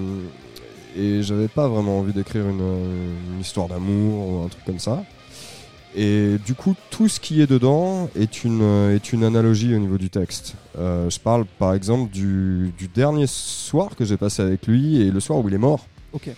et 0.96 1.22
j'avais 1.22 1.48
pas 1.48 1.68
vraiment 1.68 1.98
envie 1.98 2.12
d'écrire 2.12 2.48
une, 2.48 2.60
une 3.34 3.40
histoire 3.40 3.68
d'amour 3.68 4.28
ou 4.28 4.44
un 4.44 4.48
truc 4.48 4.64
comme 4.64 4.78
ça. 4.78 5.04
Et 5.96 6.38
du 6.44 6.54
coup, 6.54 6.74
tout 6.90 7.08
ce 7.08 7.20
qui 7.20 7.40
est 7.40 7.46
dedans 7.46 8.08
est 8.16 8.42
une, 8.42 8.90
est 8.90 9.12
une 9.12 9.22
analogie 9.22 9.74
au 9.74 9.78
niveau 9.78 9.96
du 9.96 10.10
texte. 10.10 10.56
Euh, 10.76 11.08
je 11.08 11.20
parle 11.20 11.44
par 11.58 11.72
exemple 11.72 12.10
du, 12.10 12.72
du 12.76 12.88
dernier 12.88 13.26
soir 13.28 13.94
que 13.94 14.04
j'ai 14.04 14.16
passé 14.16 14.42
avec 14.42 14.66
lui 14.66 15.00
et 15.00 15.10
le 15.12 15.20
soir 15.20 15.38
où 15.38 15.48
il 15.48 15.54
est 15.54 15.58
mort. 15.58 15.86
Ok. 16.12 16.30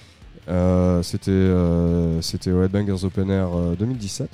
Euh, 0.48 1.02
c'était 1.02 1.30
euh, 1.30 2.20
c'était 2.22 2.50
au 2.50 2.62
Headbangers 2.62 3.04
Open 3.04 3.30
Air 3.30 3.48
euh, 3.54 3.74
2017. 3.76 4.28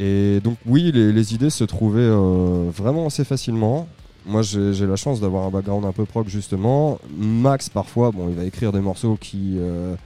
Et 0.00 0.40
donc 0.42 0.58
oui, 0.66 0.90
les, 0.92 1.12
les 1.12 1.34
idées 1.34 1.50
se 1.50 1.64
trouvaient 1.64 2.00
euh, 2.00 2.70
vraiment 2.74 3.06
assez 3.06 3.24
facilement. 3.24 3.86
Moi, 4.24 4.42
j'ai 4.42 4.86
la 4.86 4.96
chance 4.96 5.20
d'avoir 5.20 5.44
un 5.44 5.50
background 5.50 5.84
un 5.84 5.92
peu 5.92 6.04
prog 6.04 6.28
justement. 6.28 6.98
Max, 7.16 7.68
parfois, 7.68 8.12
bon, 8.12 8.28
il 8.28 8.36
va 8.36 8.44
écrire 8.44 8.72
des 8.72 8.80
morceaux 8.80 9.16
qui 9.20 9.56
euh, 9.58 9.96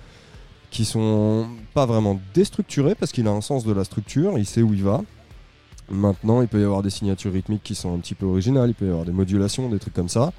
qui 0.70 0.84
sont 0.84 1.46
pas 1.74 1.86
vraiment 1.86 2.18
déstructurés 2.34 2.94
parce 2.94 3.12
qu'il 3.12 3.26
a 3.28 3.30
un 3.30 3.40
sens 3.40 3.64
de 3.64 3.72
la 3.72 3.84
structure, 3.84 4.38
il 4.38 4.46
sait 4.46 4.62
où 4.62 4.72
il 4.72 4.82
va. 4.82 5.02
Maintenant, 5.88 6.42
il 6.42 6.48
peut 6.48 6.60
y 6.60 6.64
avoir 6.64 6.82
des 6.82 6.90
signatures 6.90 7.32
rythmiques 7.32 7.62
qui 7.62 7.74
sont 7.74 7.94
un 7.94 7.98
petit 7.98 8.14
peu 8.14 8.26
originales, 8.26 8.70
il 8.70 8.74
peut 8.74 8.86
y 8.86 8.90
avoir 8.90 9.04
des 9.04 9.12
modulations, 9.12 9.68
des 9.68 9.78
trucs 9.78 9.94
comme 9.94 10.08
ça. 10.08 10.32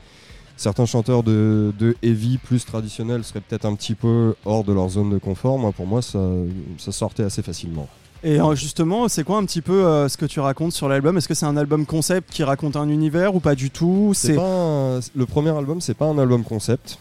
Certains 0.58 0.86
chanteurs 0.86 1.22
de, 1.22 1.72
de 1.78 1.96
heavy 2.02 2.40
plus 2.40 2.66
traditionnels 2.66 3.24
seraient 3.24 3.42
peut-être 3.42 3.66
un 3.66 3.76
petit 3.76 3.94
peu 3.94 4.36
hors 4.44 4.64
de 4.64 4.74
leur 4.74 4.90
zone 4.90 5.12
de 5.12 5.20
confort. 5.20 5.60
Moi, 5.60 5.72
pour 5.72 5.86
moi, 5.86 6.02
ça, 6.02 6.20
ça 6.80 6.92
sortait 6.92 7.24
assez 7.24 7.44
facilement. 7.44 7.88
Et 8.28 8.42
euh, 8.42 8.56
justement, 8.56 9.08
c'est 9.08 9.24
quoi 9.24 9.38
un 9.38 9.46
petit 9.46 9.62
peu 9.62 9.86
euh, 9.86 10.10
ce 10.10 10.18
que 10.18 10.26
tu 10.26 10.42
racontes 10.42 10.74
sur 10.74 10.90
l'album? 10.90 11.18
Est-ce 11.18 11.30
que 11.30 11.34
c'est 11.34 11.46
un 11.46 11.56
album 11.56 11.86
concept 11.86 12.30
qui 12.30 12.44
raconte 12.44 12.76
un 12.76 12.90
univers 12.90 13.34
ou 13.36 13.40
pas 13.40 13.56
du 13.56 13.70
tout? 13.72 14.12
C'est 14.14 14.38
un- 14.38 15.00
le 15.16 15.26
premier 15.26 15.52
album, 15.52 15.80
c'est 15.80 15.94
pas 15.94 16.08
un 16.08 16.18
album 16.18 16.44
concept. 16.44 17.00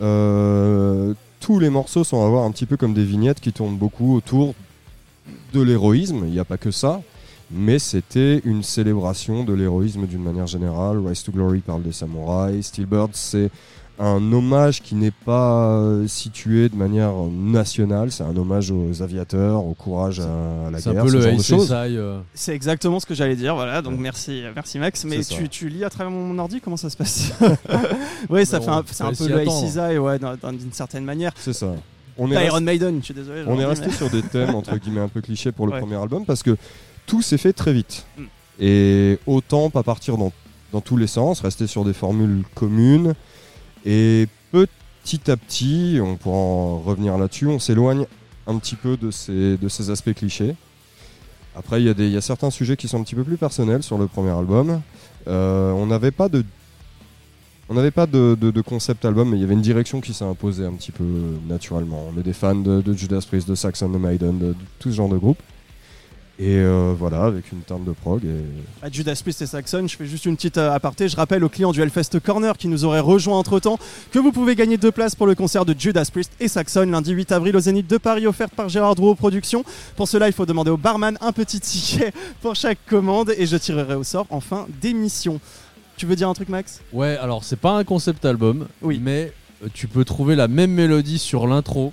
Euh, 0.00 1.14
tous 1.38 1.60
les 1.60 1.70
morceaux 1.70 2.02
sont 2.02 2.24
à 2.24 2.28
voir 2.28 2.42
un 2.44 2.50
petit 2.50 2.66
peu 2.66 2.76
comme 2.76 2.94
des 2.94 3.04
vignettes 3.04 3.38
qui 3.38 3.52
tournent 3.52 3.76
beaucoup 3.76 4.16
autour 4.16 4.54
de 5.54 5.62
l'héroïsme. 5.62 6.22
Il 6.24 6.32
n'y 6.32 6.40
a 6.40 6.44
pas 6.44 6.58
que 6.58 6.72
ça, 6.72 7.00
mais 7.52 7.78
c'était 7.78 8.40
une 8.44 8.64
célébration 8.64 9.44
de 9.44 9.52
l'héroïsme 9.52 10.04
d'une 10.08 10.24
manière 10.24 10.48
générale. 10.48 10.98
Rise 11.06 11.22
to 11.22 11.30
Glory 11.30 11.60
parle 11.60 11.84
des 11.84 11.92
samouraïs. 11.92 12.66
Steelbird, 12.66 13.10
c'est 13.12 13.50
un 14.00 14.32
hommage 14.32 14.80
qui 14.82 14.94
n'est 14.94 15.10
pas 15.10 15.66
euh, 15.74 16.08
situé 16.08 16.68
de 16.70 16.74
manière 16.74 17.12
nationale. 17.30 18.10
C'est 18.10 18.22
un 18.22 18.34
hommage 18.36 18.70
aux 18.70 19.02
aviateurs, 19.02 19.64
au 19.64 19.74
courage 19.74 20.20
à, 20.20 20.70
la 20.70 20.78
C'est 20.80 20.88
un 20.88 20.92
guerre, 20.94 21.02
peu 21.04 21.10
ce 21.10 21.16
le 21.16 21.20
genre 21.22 21.36
de 21.36 21.42
choses. 21.42 21.66
SSI. 21.66 21.72
euh, 21.98 22.20
C'est 22.32 22.54
exactement 22.54 22.98
ce 22.98 23.06
que 23.06 23.14
j'allais 23.14 23.36
dire, 23.36 23.54
voilà, 23.54 23.82
donc 23.82 23.98
merci, 23.98 24.42
merci 24.54 24.78
Max. 24.78 25.04
Mais 25.04 25.22
C'est 25.22 25.34
tu, 25.34 25.48
tu 25.48 25.68
lis 25.68 25.84
à 25.84 25.90
travers 25.90 26.10
mon 26.10 26.38
ordi, 26.38 26.60
comment 26.60 26.78
ça 26.78 26.88
se 26.88 26.96
passe 26.96 27.32
Oui, 28.30 28.46
ça 28.46 28.58
Bah, 28.58 28.64
fait 28.64 28.70
un, 28.70 28.78
on 28.78 28.84
c'est 28.90 29.04
un 29.04 29.12
peu 29.12 29.28
le 29.28 30.00
ouais, 30.00 30.18
d'une 30.18 30.72
certaine 30.72 31.04
manière. 31.04 31.32
C'est 31.36 31.52
ça. 31.52 31.74
On 32.16 32.30
est 32.32 32.46
Iron 32.46 32.60
Maiden, 32.60 32.98
je 33.00 33.04
suis 33.06 33.14
désolé. 33.14 33.42
On 33.46 33.58
est 33.60 33.64
resté 33.64 33.90
sur 33.90 34.08
des 34.10 34.22
thèmes 34.22 34.54
entre 34.54 34.76
guillemets 34.76 35.00
un 35.00 35.08
peu 35.08 35.20
clichés 35.20 35.52
pour 35.52 35.66
le 35.66 35.72
Ouais. 35.72 35.78
premier 35.80 35.96
album 35.96 36.24
parce 36.24 36.42
que 36.42 36.56
tout 37.06 37.22
s'est 37.22 37.38
fait 37.38 37.52
très 37.52 37.72
vite. 37.72 38.04
Mm. 38.18 38.22
Et 38.60 39.18
autant 39.26 39.70
pas 39.70 39.82
partir 39.82 40.16
dans, 40.18 40.32
dans 40.72 40.80
tous 40.80 40.96
les 40.96 41.06
sens, 41.06 41.40
rester 41.40 41.66
sur 41.66 41.84
des 41.84 41.92
formules 41.94 42.42
communes. 42.54 43.14
Et 43.84 44.28
petit 44.52 45.30
à 45.30 45.36
petit, 45.36 45.98
on 46.02 46.16
pourra 46.16 46.36
en 46.36 46.78
revenir 46.80 47.16
là-dessus, 47.18 47.46
on 47.46 47.58
s'éloigne 47.58 48.06
un 48.46 48.58
petit 48.58 48.76
peu 48.76 48.96
de 48.96 49.10
ces, 49.10 49.90
aspects 49.90 50.14
clichés. 50.14 50.54
Après, 51.56 51.82
il 51.82 51.86
y, 51.86 52.16
a 52.16 52.20
certains 52.20 52.50
sujets 52.50 52.76
qui 52.76 52.88
sont 52.88 53.00
un 53.00 53.02
petit 53.02 53.14
peu 53.14 53.24
plus 53.24 53.36
personnels 53.36 53.82
sur 53.82 53.98
le 53.98 54.06
premier 54.06 54.30
album. 54.30 54.80
Euh, 55.28 55.72
on 55.72 55.86
n'avait 55.86 56.10
pas 56.12 56.28
de. 56.28 56.44
Concept 58.62 59.04
album, 59.04 59.30
mais 59.30 59.36
il 59.36 59.40
y 59.40 59.44
avait 59.44 59.54
une 59.54 59.60
direction 59.60 60.00
qui 60.00 60.12
s'est 60.12 60.24
imposée 60.24 60.64
un 60.64 60.72
petit 60.72 60.92
peu 60.92 61.04
naturellement. 61.48 62.10
On 62.12 62.18
est 62.18 62.22
des 62.22 62.32
fans 62.32 62.54
de, 62.54 62.80
de 62.80 62.92
Judas 62.92 63.24
Priest, 63.26 63.48
de 63.48 63.54
Saxon, 63.54 63.88
de 63.88 63.98
Maiden, 63.98 64.38
de, 64.38 64.46
de 64.48 64.54
tout 64.78 64.90
ce 64.90 64.96
genre 64.96 65.08
de 65.08 65.18
groupe. 65.18 65.38
Et 66.42 66.56
euh, 66.56 66.94
voilà, 66.98 67.24
avec 67.24 67.52
une 67.52 67.60
teinte 67.60 67.84
de 67.84 67.92
prog. 67.92 68.24
Et... 68.24 68.40
À 68.82 68.90
Judas 68.90 69.18
Priest 69.22 69.42
et 69.42 69.46
Saxon, 69.46 69.86
je 69.86 69.94
fais 69.94 70.06
juste 70.06 70.24
une 70.24 70.36
petite 70.36 70.56
euh, 70.56 70.72
aparté. 70.72 71.06
Je 71.06 71.14
rappelle 71.14 71.44
aux 71.44 71.50
clients 71.50 71.70
du 71.70 71.82
Hellfest 71.82 72.18
Corner 72.24 72.56
qui 72.56 72.66
nous 72.66 72.86
auraient 72.86 73.00
rejoint 73.00 73.36
entre 73.36 73.60
temps 73.60 73.78
que 74.10 74.18
vous 74.18 74.32
pouvez 74.32 74.54
gagner 74.54 74.78
deux 74.78 74.90
places 74.90 75.14
pour 75.14 75.26
le 75.26 75.34
concert 75.34 75.66
de 75.66 75.74
Judas 75.78 76.08
Priest 76.10 76.32
et 76.40 76.48
Saxon 76.48 76.86
lundi 76.86 77.12
8 77.12 77.32
avril 77.32 77.54
au 77.56 77.60
Zénith 77.60 77.86
de 77.86 77.98
Paris, 77.98 78.26
offerte 78.26 78.54
par 78.54 78.70
Gérard 78.70 78.94
Drouot 78.94 79.16
Productions. 79.16 79.64
Pour 79.96 80.08
cela, 80.08 80.28
il 80.28 80.32
faut 80.32 80.46
demander 80.46 80.70
au 80.70 80.78
barman 80.78 81.18
un 81.20 81.32
petit 81.32 81.60
ticket 81.60 82.10
pour 82.40 82.54
chaque 82.54 82.78
commande 82.86 83.34
et 83.36 83.44
je 83.44 83.58
tirerai 83.58 83.94
au 83.96 84.02
sort 84.02 84.26
en 84.30 84.40
fin 84.40 84.66
d'émission. 84.80 85.40
Tu 85.98 86.06
veux 86.06 86.16
dire 86.16 86.30
un 86.30 86.34
truc, 86.34 86.48
Max? 86.48 86.80
Ouais, 86.94 87.18
alors 87.18 87.44
c'est 87.44 87.60
pas 87.60 87.72
un 87.72 87.84
concept 87.84 88.24
album, 88.24 88.66
Oui. 88.80 88.98
mais 89.02 89.34
euh, 89.62 89.68
tu 89.74 89.88
peux 89.88 90.06
trouver 90.06 90.36
la 90.36 90.48
même 90.48 90.70
mélodie 90.70 91.18
sur 91.18 91.46
l'intro, 91.46 91.92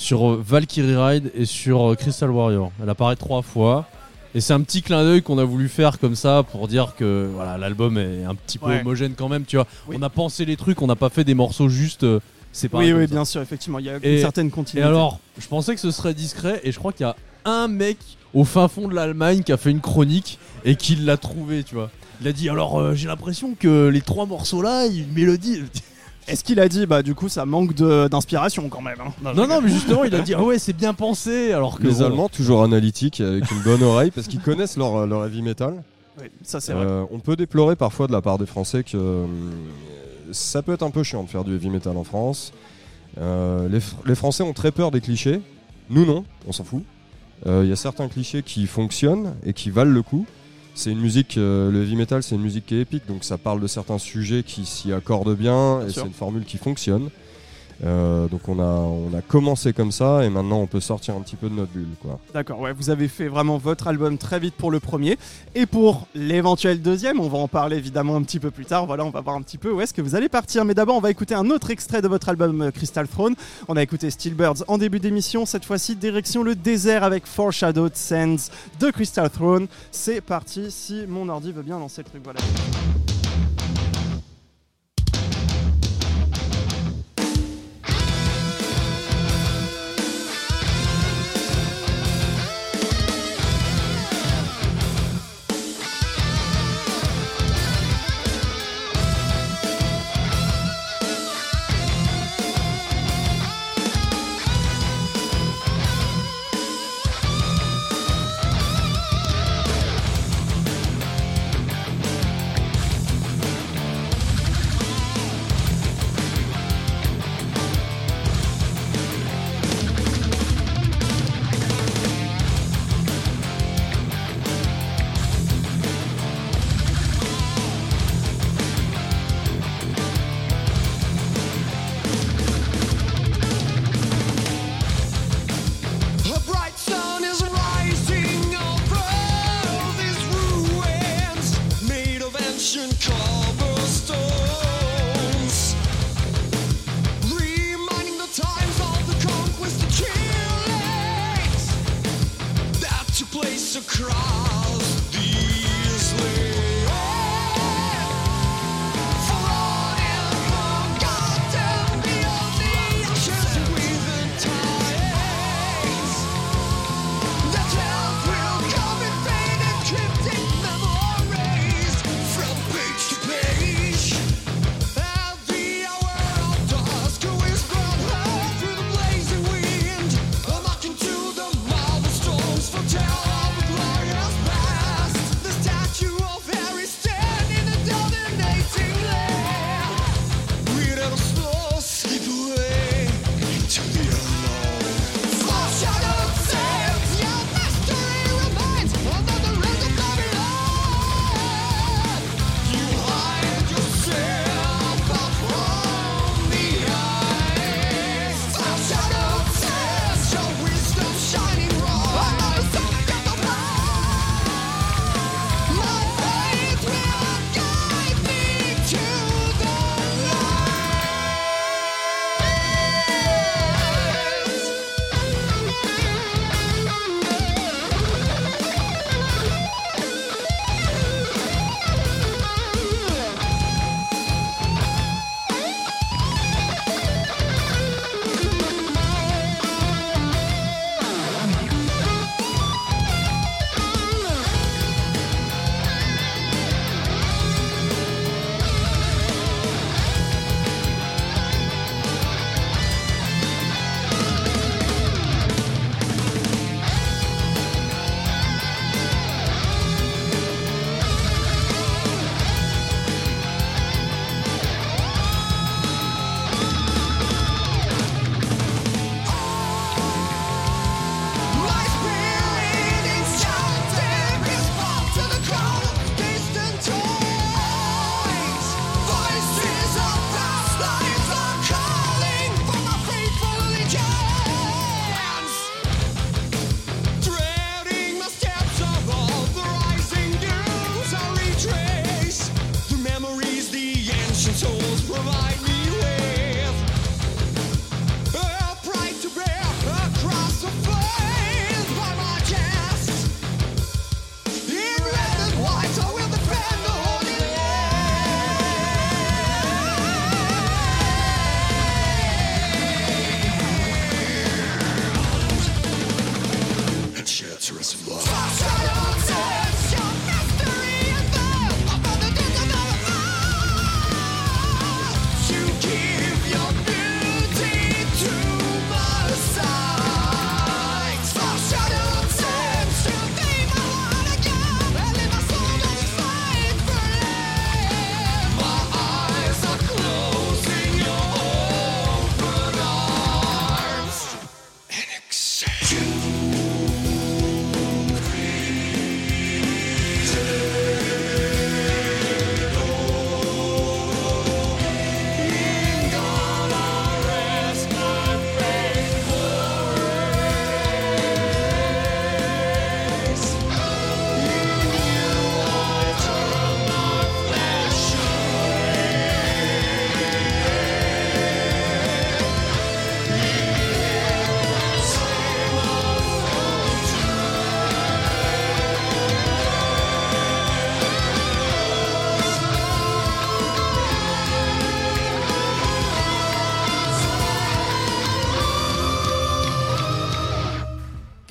sur 0.00 0.30
euh, 0.30 0.42
Valkyrie 0.44 0.96
Ride 0.96 1.30
et 1.34 1.44
sur 1.44 1.90
euh, 1.92 1.94
Crystal 1.94 2.30
Warrior. 2.30 2.72
Elle 2.82 2.88
apparaît 2.88 3.16
trois 3.16 3.42
fois. 3.42 3.86
Et 4.34 4.40
c'est 4.40 4.52
un 4.54 4.60
petit 4.62 4.80
clin 4.80 5.02
d'œil 5.04 5.22
qu'on 5.22 5.38
a 5.38 5.44
voulu 5.44 5.68
faire 5.68 5.98
comme 5.98 6.14
ça 6.14 6.42
pour 6.44 6.68
dire 6.68 6.94
que 6.96 7.28
voilà 7.34 7.58
l'album 7.58 7.98
est 7.98 8.24
un 8.24 8.34
petit 8.34 8.58
peu 8.58 8.66
Ouais. 8.66 8.80
homogène 8.80 9.14
quand 9.16 9.28
même, 9.28 9.44
tu 9.44 9.56
vois. 9.56 9.66
Oui. 9.88 9.96
On 9.98 10.02
a 10.02 10.08
pensé 10.08 10.44
les 10.44 10.56
trucs, 10.56 10.80
on 10.82 10.86
n'a 10.86 10.96
pas 10.96 11.10
fait 11.10 11.24
des 11.24 11.34
morceaux 11.34 11.68
juste 11.68 12.04
euh, 12.04 12.20
séparés. 12.52 12.92
Oui, 12.94 13.00
oui, 13.00 13.08
ça. 13.08 13.14
bien 13.14 13.24
sûr, 13.24 13.42
effectivement. 13.42 13.78
Il 13.80 13.86
y 13.86 13.90
a 13.90 13.96
une 13.96 14.04
Et- 14.04 14.20
certaine 14.20 14.46
Et 14.46 14.50
continuité. 14.50 14.86
alors, 14.88 15.18
je 15.38 15.46
pensais 15.48 15.74
que 15.74 15.80
ce 15.80 15.90
serait 15.90 16.14
discret 16.14 16.60
et 16.64 16.72
je 16.72 16.78
crois 16.78 16.92
qu'il 16.92 17.04
y 17.06 17.08
a 17.08 17.16
un 17.44 17.66
mec 17.68 17.98
au 18.32 18.44
fin 18.44 18.68
fond 18.68 18.86
de 18.88 18.94
l'Allemagne 18.94 19.42
qui 19.42 19.52
a 19.52 19.56
fait 19.56 19.70
une 19.72 19.80
chronique 19.80 20.38
et 20.64 20.76
qui 20.76 20.94
l'a 20.96 21.16
trouvé, 21.16 21.64
tu 21.64 21.74
vois. 21.74 21.90
Il 22.22 22.28
a 22.28 22.32
dit 22.32 22.48
alors 22.48 22.78
euh, 22.78 22.94
j'ai 22.94 23.08
l'impression 23.08 23.54
que 23.58 23.88
les 23.88 24.00
trois 24.00 24.26
morceaux 24.26 24.62
là, 24.62 24.86
il 24.86 24.96
y 24.96 25.00
a 25.00 25.02
une 25.02 25.12
mélodie. 25.12 25.62
Est-ce 26.30 26.44
qu'il 26.44 26.60
a 26.60 26.68
dit, 26.68 26.86
bah 26.86 27.02
du 27.02 27.14
coup, 27.14 27.28
ça 27.28 27.44
manque 27.44 27.74
de- 27.74 28.08
d'inspiration 28.08 28.68
quand 28.68 28.80
même 28.80 28.98
hein? 29.00 29.32
Non 29.34 29.46
non 29.46 29.60
mais 29.60 29.68
justement 29.70 30.04
il 30.04 30.14
a 30.14 30.20
dit 30.20 30.34
ah 30.34 30.42
ouais 30.42 30.58
c'est 30.58 30.72
bien 30.72 30.94
pensé 30.94 31.52
alors 31.52 31.78
que 31.78 31.82
Les 31.86 31.94
bon, 31.94 32.02
Allemands, 32.06 32.28
toujours 32.28 32.62
analytiques, 32.62 33.20
avec 33.20 33.50
une 33.50 33.60
bonne 33.62 33.82
oreille, 33.82 34.10
parce 34.10 34.28
qu'ils 34.28 34.40
connaissent 34.40 34.76
leur, 34.76 35.06
leur 35.06 35.24
heavy 35.26 35.42
metal. 35.42 35.82
Oui, 36.20 36.26
ça 36.42 36.60
c'est 36.60 36.72
vrai. 36.72 36.84
Euh, 36.86 37.04
on 37.10 37.18
peut 37.18 37.36
déplorer 37.36 37.76
parfois 37.76 38.06
de 38.06 38.12
la 38.12 38.20
part 38.20 38.38
des 38.38 38.46
Français 38.46 38.82
que 38.84 38.96
euh, 38.96 39.26
ça 40.32 40.62
peut 40.62 40.72
être 40.72 40.82
un 40.82 40.90
peu 40.90 41.02
chiant 41.02 41.22
de 41.24 41.28
faire 41.28 41.44
du 41.44 41.54
heavy 41.54 41.70
metal 41.70 41.96
en 41.96 42.04
France. 42.04 42.52
Euh, 43.18 43.68
les, 43.68 43.78
Fr- 43.80 43.94
les 44.06 44.14
Français 44.14 44.42
ont 44.42 44.52
très 44.52 44.70
peur 44.70 44.90
des 44.90 45.00
clichés. 45.00 45.40
Nous 45.88 46.06
non, 46.06 46.24
on 46.46 46.52
s'en 46.52 46.64
fout. 46.64 46.82
Euh, 47.46 47.62
Il 47.64 47.70
y 47.70 47.72
a 47.72 47.76
certains 47.76 48.06
clichés 48.08 48.42
qui 48.42 48.66
fonctionnent 48.66 49.34
et 49.44 49.52
qui 49.52 49.70
valent 49.70 49.90
le 49.90 50.02
coup. 50.02 50.26
C'est 50.74 50.90
une 50.90 51.00
musique, 51.00 51.36
euh, 51.36 51.70
le 51.70 51.82
heavy 51.82 51.96
metal, 51.96 52.22
c'est 52.22 52.34
une 52.34 52.42
musique 52.42 52.66
qui 52.66 52.76
est 52.76 52.80
épique, 52.80 53.06
donc 53.06 53.24
ça 53.24 53.38
parle 53.38 53.60
de 53.60 53.66
certains 53.66 53.98
sujets 53.98 54.42
qui 54.42 54.64
s'y 54.64 54.92
accordent 54.92 55.36
bien, 55.36 55.78
Bien 55.78 55.88
et 55.88 55.92
c'est 55.92 56.06
une 56.06 56.12
formule 56.12 56.44
qui 56.44 56.58
fonctionne. 56.58 57.10
Euh, 57.84 58.28
donc 58.28 58.48
on 58.48 58.58
a, 58.58 59.22
commencé 59.22 59.72
comme 59.72 59.92
ça, 59.92 60.24
et 60.24 60.30
maintenant 60.30 60.58
on 60.58 60.66
peut 60.66 60.80
sortir 60.80 61.14
un 61.14 61.20
petit 61.20 61.36
peu 61.36 61.48
de 61.48 61.54
notre 61.54 61.72
bulle, 61.72 61.94
quoi. 62.00 62.18
D'accord, 62.34 62.60
ouais, 62.60 62.72
vous 62.72 62.90
avez 62.90 63.08
fait 63.08 63.28
vraiment 63.28 63.58
votre 63.58 63.86
album 63.86 64.18
très 64.18 64.38
vite 64.38 64.54
pour 64.54 64.70
le 64.70 64.80
premier. 64.80 65.18
Et 65.54 65.66
pour 65.66 66.06
l'éventuel 66.14 66.82
deuxième, 66.82 67.20
on 67.20 67.28
va 67.28 67.38
en 67.38 67.48
parler 67.48 67.76
évidemment 67.76 68.16
un 68.16 68.22
petit 68.22 68.40
peu 68.40 68.50
plus 68.50 68.64
tard. 68.64 68.86
Voilà, 68.86 69.04
on 69.04 69.10
va 69.10 69.20
voir 69.20 69.36
un 69.36 69.42
petit 69.42 69.58
peu 69.58 69.72
où 69.72 69.80
est-ce 69.80 69.94
que 69.94 70.02
vous 70.02 70.14
allez 70.14 70.28
partir. 70.28 70.64
Mais 70.64 70.74
d'abord, 70.74 70.96
on 70.96 71.00
va 71.00 71.10
écouter 71.10 71.34
un 71.34 71.48
autre 71.50 71.70
extrait 71.70 72.02
de 72.02 72.08
votre 72.08 72.28
album 72.28 72.62
euh, 72.62 72.70
Crystal 72.70 73.06
Throne. 73.06 73.34
On 73.68 73.76
a 73.76 73.82
écouté 73.82 74.10
Steelbirds 74.10 74.64
en 74.68 74.78
début 74.78 75.00
d'émission. 75.00 75.46
Cette 75.46 75.64
fois-ci, 75.64 75.96
direction 75.96 76.42
le 76.42 76.54
désert 76.54 77.04
avec 77.04 77.26
Foreshadowed 77.26 77.96
Sands 77.96 78.50
de 78.80 78.90
Crystal 78.90 79.30
Throne. 79.30 79.66
C'est 79.90 80.20
parti, 80.20 80.70
si 80.70 81.04
mon 81.08 81.28
ordi 81.28 81.52
veut 81.52 81.62
bien 81.62 81.78
lancer 81.78 82.02
le 82.02 82.10
truc. 82.10 82.22
Voilà. 82.24 82.40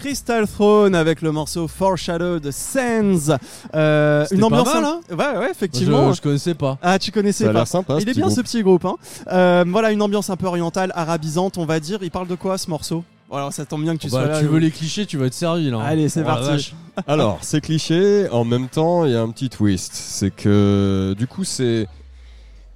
Crystal 0.10 0.47
Throne 0.47 0.95
avec 0.95 1.22
le 1.22 1.32
morceau 1.32 1.68
Foreshadow 1.68 2.39
de 2.39 2.49
Sands. 2.49 3.38
Euh, 3.76 4.26
une 4.32 4.39
pas 4.39 4.45
ambiance. 4.47 4.74
mal, 4.74 4.84
un- 4.84 5.16
Ouais, 5.16 5.38
ouais, 5.38 5.51
effectivement. 5.51 6.10
Je, 6.12 6.18
je 6.18 6.22
connaissais 6.24 6.55
pas. 6.55 6.80
Ah, 6.82 6.97
tu 6.97 7.12
connaissais 7.12 7.43
Ça 7.43 7.51
a 7.51 7.53
pas 7.53 7.60
l'air 7.60 7.68
sympa. 7.68 7.97
Il 8.01 8.10
est 8.10 8.14
bien 8.16 8.24
groupe. 8.26 8.36
ce 8.36 8.41
petit 8.41 8.64
groupe. 8.64 8.86
Hein. 8.86 8.95
Euh, 9.32 9.64
voilà, 9.68 9.91
une 9.91 10.01
ambiance 10.01 10.32
un 10.32 10.36
peu 10.36 10.47
orientale, 10.47 10.91
arabisante, 10.95 11.60
on 11.60 11.66
va 11.66 11.80
dire. 11.80 11.99
Il 12.01 12.10
parle 12.10 12.28
de 12.28 12.34
quoi 12.34 12.57
ce 12.57 12.72
morceau? 12.72 13.03
Alors, 13.32 13.53
ça 13.53 13.66
tombe 13.68 13.84
bien 13.84 13.95
que 13.95 14.01
tu 14.01 14.07
Bah, 14.07 14.24
sois 14.24 14.26
là. 14.30 14.39
tu 14.39 14.47
veux 14.47 14.57
les 14.57 14.72
clichés, 14.72 15.05
tu 15.05 15.18
vas 15.20 15.28
être 15.28 15.36
servi 15.36 15.70
là. 15.70 15.78
hein. 15.78 15.84
Allez, 15.86 16.10
c'est 16.10 16.22
Oh 16.24 16.26
parti. 16.26 16.74
Alors, 17.07 17.38
c'est 17.43 17.62
cliché, 17.62 18.28
en 18.32 18.45
même 18.45 18.68
temps, 18.68 19.05
il 19.05 19.12
y 19.12 19.16
a 19.16 19.22
un 19.22 19.30
petit 19.30 19.49
twist. 19.51 19.91
C'est 19.93 20.32
que, 20.32 21.14
du 21.20 21.28
coup, 21.28 21.43
c'est 21.43 21.88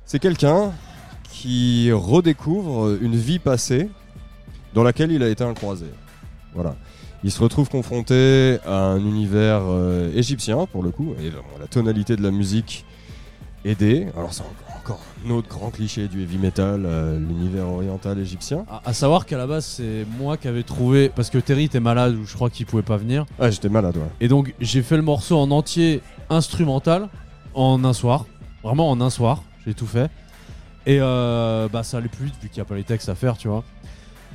c'est 0.05 0.19
quelqu'un 0.19 0.71
qui 1.31 1.91
redécouvre 1.91 2.95
une 3.01 3.15
vie 3.15 3.39
passée 3.39 3.89
dans 4.75 4.83
laquelle 4.83 5.11
il 5.11 5.23
a 5.23 5.29
été 5.29 5.43
un 5.43 5.55
croisé. 5.55 5.87
Voilà. 6.53 6.75
Il 7.23 7.31
se 7.31 7.39
retrouve 7.41 7.69
confronté 7.69 8.57
à 8.65 8.79
un 8.87 8.99
univers 8.99 9.61
euh, 9.63 10.11
égyptien, 10.13 10.65
pour 10.71 10.83
le 10.83 10.91
coup, 10.91 11.13
et 11.19 11.29
vraiment, 11.29 11.47
la 11.59 11.67
tonalité 11.67 12.15
de 12.17 12.21
la 12.23 12.31
musique 12.31 12.85
aidée. 13.63 14.07
Alors, 14.17 14.33
c'est 14.33 14.43
encore- 14.77 14.99
un 15.25 15.29
autre 15.29 15.47
grand 15.47 15.69
cliché 15.69 16.09
du 16.09 16.21
heavy 16.23 16.37
metal, 16.37 16.83
euh, 16.85 17.17
l'univers 17.17 17.65
oriental 17.69 18.19
égyptien. 18.19 18.65
À, 18.69 18.81
à 18.89 18.91
savoir 18.93 19.25
qu'à 19.25 19.37
la 19.37 19.47
base, 19.47 19.63
c'est 19.65 20.05
moi 20.19 20.35
qui 20.35 20.49
avais 20.49 20.63
trouvé. 20.63 21.07
Parce 21.07 21.29
que 21.29 21.37
Terry 21.37 21.63
était 21.63 21.79
malade 21.79 22.15
ou 22.15 22.25
je 22.25 22.33
crois 22.33 22.49
qu'il 22.49 22.65
pouvait 22.65 22.81
pas 22.83 22.97
venir. 22.97 23.25
Ah, 23.39 23.49
j'étais 23.49 23.69
malade, 23.69 23.95
ouais. 23.95 24.03
Et 24.19 24.27
donc, 24.27 24.53
j'ai 24.59 24.81
fait 24.81 24.97
le 24.97 25.01
morceau 25.03 25.37
en 25.37 25.49
entier 25.51 26.01
instrumental 26.29 27.07
en 27.53 27.85
un 27.85 27.93
soir. 27.93 28.25
Vraiment 28.63 28.89
en 28.91 28.99
un 28.99 29.09
soir. 29.09 29.43
J'ai 29.65 29.73
tout 29.73 29.87
fait. 29.87 30.11
Et 30.85 30.97
euh, 30.99 31.69
bah, 31.71 31.83
ça 31.83 31.99
allait 31.99 32.09
plus 32.09 32.25
vite 32.25 32.35
vu 32.41 32.49
qu'il 32.49 32.57
n'y 32.57 32.63
a 32.63 32.65
pas 32.65 32.75
les 32.75 32.83
textes 32.83 33.07
à 33.07 33.15
faire, 33.15 33.37
tu 33.37 33.47
vois. 33.47 33.63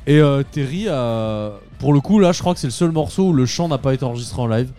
Et 0.08 0.18
euh, 0.20 0.42
Terry, 0.50 0.88
a- 0.88 1.52
pour 1.78 1.92
le 1.92 2.00
coup, 2.00 2.18
là, 2.18 2.32
je 2.32 2.40
crois 2.40 2.54
que 2.54 2.60
c'est 2.60 2.66
le 2.66 2.72
seul 2.72 2.90
morceau 2.90 3.28
où 3.28 3.32
le 3.32 3.46
chant 3.46 3.68
n'a 3.68 3.78
pas 3.78 3.94
été 3.94 4.04
enregistré 4.04 4.40
en 4.42 4.46
live. 4.46 4.70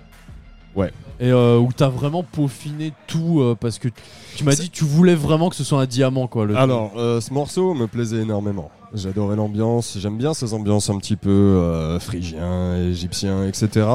Ouais. 0.76 0.92
Et 1.22 1.32
euh, 1.32 1.58
où 1.58 1.70
t'as 1.76 1.88
vraiment 1.90 2.24
peaufiné 2.24 2.94
tout 3.08 3.40
euh, 3.42 3.56
parce 3.60 3.78
que 3.80 3.90
tu, 3.90 4.02
tu 4.38 4.44
m'as 4.44 4.56
dit 4.56 4.70
que 4.70 4.76
tu 4.76 4.86
voulais 4.86 5.16
vraiment 5.16 5.50
que 5.50 5.56
ce 5.56 5.64
soit 5.64 5.82
un 5.82 5.86
diamant, 5.86 6.28
quoi. 6.28 6.46
Le 6.46 6.58
Alors, 6.58 6.94
euh, 6.98 7.22
ce 7.22 7.32
morceau 7.34 7.74
me 7.74 7.88
plaisait 7.88 8.22
énormément. 8.22 8.72
J'adorais 8.94 9.36
l'ambiance, 9.36 9.98
j'aime 10.00 10.18
bien 10.18 10.34
ces 10.34 10.54
ambiances 10.54 10.90
un 10.90 10.98
petit 10.98 11.16
peu 11.16 11.98
phrygiens, 12.00 12.76
égyptiens, 12.90 13.46
etc. 13.46 13.86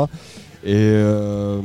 Et, 0.62 0.72
euh, 0.76 1.60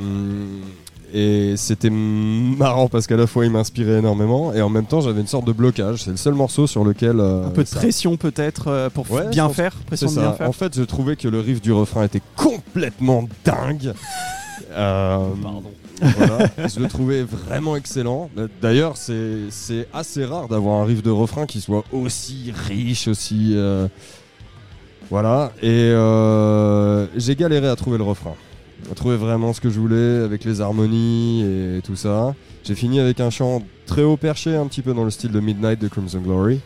et 1.14 1.56
c'était 1.58 1.90
marrant 1.90 2.88
parce 2.88 3.08
qu'à 3.08 3.16
la 3.18 3.28
fois 3.28 3.46
il 3.46 3.52
m'inspirait 3.52 4.00
énormément 4.00 4.54
et 4.54 4.62
en 4.62 4.70
même 4.70 4.86
temps 4.86 5.02
j'avais 5.02 5.22
une 5.22 5.28
sorte 5.28 5.46
de 5.46 5.52
blocage. 5.52 6.04
C'est 6.04 6.12
le 6.12 6.18
seul 6.18 6.34
morceau 6.34 6.68
sur 6.68 6.84
lequel. 6.84 7.20
euh, 7.20 7.48
Un 7.48 7.50
peu 7.50 7.64
de 7.64 7.68
ça- 7.68 7.78
pression 7.80 8.18
peut-être 8.18 8.68
euh, 8.68 8.90
pour 8.90 9.10
Ouais, 9.12 9.28
bien 9.30 9.50
faire, 9.50 9.76
pression 9.88 10.10
de 10.12 10.20
bien 10.20 10.34
faire. 10.34 10.48
En 10.50 10.52
fait, 10.54 10.76
je 10.76 10.84
trouvais 10.84 11.16
que 11.16 11.28
le 11.28 11.40
riff 11.40 11.62
du 11.62 11.72
refrain 11.74 12.04
était 12.04 12.22
complètement 12.36 13.24
dingue. 13.46 13.94
Euh, 14.72 15.18
Pardon. 15.42 15.64
voilà, 16.00 16.46
je 16.68 16.80
le 16.80 16.88
trouvais 16.88 17.24
vraiment 17.24 17.76
excellent. 17.76 18.30
D'ailleurs, 18.62 18.98
c'est 18.98 19.50
c'est 19.50 19.88
assez 19.94 20.24
rare 20.26 20.48
d'avoir 20.48 20.82
un 20.82 20.86
riff 20.86 21.02
de 21.02 21.10
refrain 21.10 21.48
qui 21.48 21.60
soit 21.60 21.84
aussi 21.92 22.54
riche, 22.68 23.08
aussi. 23.08 23.54
euh, 23.56 23.88
Voilà, 25.10 25.52
et 25.64 25.70
euh, 25.92 27.08
j'ai 27.18 27.36
galéré 27.36 27.68
à 27.68 27.76
trouver 27.76 27.98
le 27.98 28.04
refrain. 28.04 28.36
À 28.92 28.96
trouver 28.96 29.18
vraiment 29.18 29.54
ce 29.54 29.62
que 29.62 29.70
je 29.70 29.80
voulais 29.80 30.24
avec 30.24 30.44
les 30.46 30.62
harmonies 30.62 31.44
et 31.44 31.82
tout 31.84 31.96
ça. 31.96 32.34
J'ai 32.64 32.76
fini 32.76 33.00
avec 33.00 33.20
un 33.20 33.30
chant 33.30 33.62
très 33.86 34.04
haut 34.04 34.18
perché, 34.18 34.56
un 34.56 34.68
petit 34.68 34.82
peu 34.82 34.94
dans 34.94 35.04
le 35.04 35.12
style 35.12 35.32
de 35.32 35.40
Midnight 35.40 35.80
de 35.80 35.88
Crimson 35.88 36.20
Glory. 36.20 36.60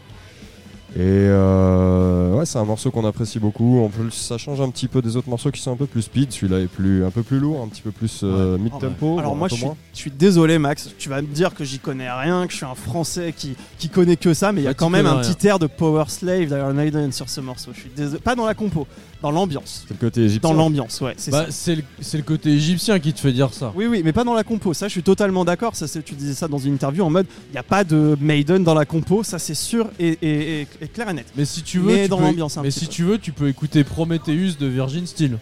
Et 0.95 0.99
euh, 0.99 2.36
ouais, 2.36 2.45
c'est 2.45 2.59
un 2.59 2.66
morceau 2.66 2.91
qu'on 2.91 3.03
apprécie 3.05 3.39
beaucoup. 3.39 3.84
En 3.84 3.89
plus, 3.89 4.11
ça 4.11 4.38
change 4.38 4.61
un 4.61 4.70
petit 4.70 4.88
peu 4.88 5.01
des 5.01 5.18
autres 5.18 5.28
morceaux 5.28 5.49
qui 5.49 5.59
sont 5.59 5.72
un 5.72 5.76
peu 5.76 5.88
plus 5.88 6.03
speed. 6.03 6.32
Celui-là 6.32 6.59
est 6.59 6.68
plus, 6.68 7.03
un 7.03 7.09
peu 7.09 7.24
plus 7.24 7.39
lourd, 7.39 7.64
un 7.64 7.68
petit 7.68 7.82
peu 7.82 7.89
plus 7.89 8.22
euh, 8.24 8.59
mid-tempo. 8.59 9.18
Alors 9.18 9.36
moi 9.36 9.47
je 9.47 9.55
suis, 9.55 9.66
moins. 9.66 9.76
je 9.91 9.97
suis 9.97 10.11
désolé 10.11 10.59
Max, 10.59 10.91
tu 10.99 11.09
vas 11.09 11.24
me 11.24 11.28
dire 11.28 11.55
que 11.55 11.64
j'y 11.64 11.80
connais 11.80 12.11
rien, 12.11 12.45
que 12.45 12.51
je 12.51 12.57
suis 12.57 12.66
un 12.68 12.76
français 12.76 13.34
qui, 13.36 13.55
qui 13.80 13.89
connaît 13.89 14.18
que 14.18 14.36
ça, 14.36 14.51
mais 14.51 14.61
il 14.61 14.66
y 14.66 14.68
a 14.68 14.70
Bah, 14.70 14.76
quand 14.76 14.91
même 14.91 15.07
un 15.07 15.20
rien. 15.20 15.34
petit 15.34 15.47
air 15.47 15.57
de 15.57 15.66
Power 15.66 16.03
Slave 16.09 16.45
d'Iron 16.45 16.74
Maiden 16.76 17.11
sur 17.11 17.28
ce 17.28 17.41
morceau. 17.41 17.72
Je 17.74 17.80
suis 17.80 17.91
désolé, 17.95 18.20
pas 18.22 18.36
dans 18.36 18.45
la 18.45 18.53
compo, 18.53 18.86
dans 19.24 19.32
l'ambiance. 19.32 19.86
C'est 19.88 19.94
le 19.96 20.00
côté 20.00 20.22
égyptien. 20.26 20.52
Dans 20.52 20.56
l'ambiance, 20.56 21.02
ouais, 21.02 21.14
c'est 21.18 21.32
Bah, 21.32 21.46
c'est 21.50 21.76
le, 21.76 22.22
côté 22.24 22.52
égyptien 22.52 23.00
qui 23.00 23.12
te 23.14 23.20
fait 23.20 23.32
dire 23.32 23.52
ça. 23.54 23.72
Oui, 23.76 23.88
oui, 23.88 24.02
mais 24.04 24.14
pas 24.14 24.24
dans 24.24 24.34
la 24.36 24.44
compo. 24.44 24.74
Ça, 24.74 24.88
je 24.88 24.92
suis 24.92 25.02
totalement 25.02 25.46
d'accord. 25.46 25.76
Ça, 25.76 25.88
tu 26.02 26.14
disais 26.14 26.34
ça 26.36 26.48
dans 26.48 26.60
une 26.60 26.74
interview 26.74 27.04
en 27.04 27.10
mode, 27.10 27.26
il 27.50 27.54
n'y 27.54 27.58
a 27.58 27.64
pas 27.64 27.84
de 27.84 28.16
Maiden 28.22 28.64
dans 28.64 28.74
la 28.76 28.86
compo. 28.86 29.24
Ça, 29.24 29.40
c'est 29.40 29.56
sûr 29.56 29.90
et, 30.00 30.18
et- 30.22 30.62
et- 30.62 30.68
et 30.82 30.88
clair 30.90 31.10
et 31.10 31.14
net. 31.14 31.26
Mais 31.36 31.46
si 31.46 31.64
tu 31.64 31.80
veux, 31.80 31.94
Mais 31.94 32.04
tu 32.04 32.10
dans 32.10 32.18
peux- 32.18 32.24
l'ambiance 32.24 32.58
mais 32.62 32.70
si 32.70 32.86
peu. 32.86 32.92
tu 32.92 33.04
veux, 33.04 33.18
tu 33.18 33.32
peux 33.32 33.48
écouter 33.48 33.84
Prometheus 33.84 34.58
de 34.60 34.68
Virgin 34.68 35.08
Steel. 35.08 35.38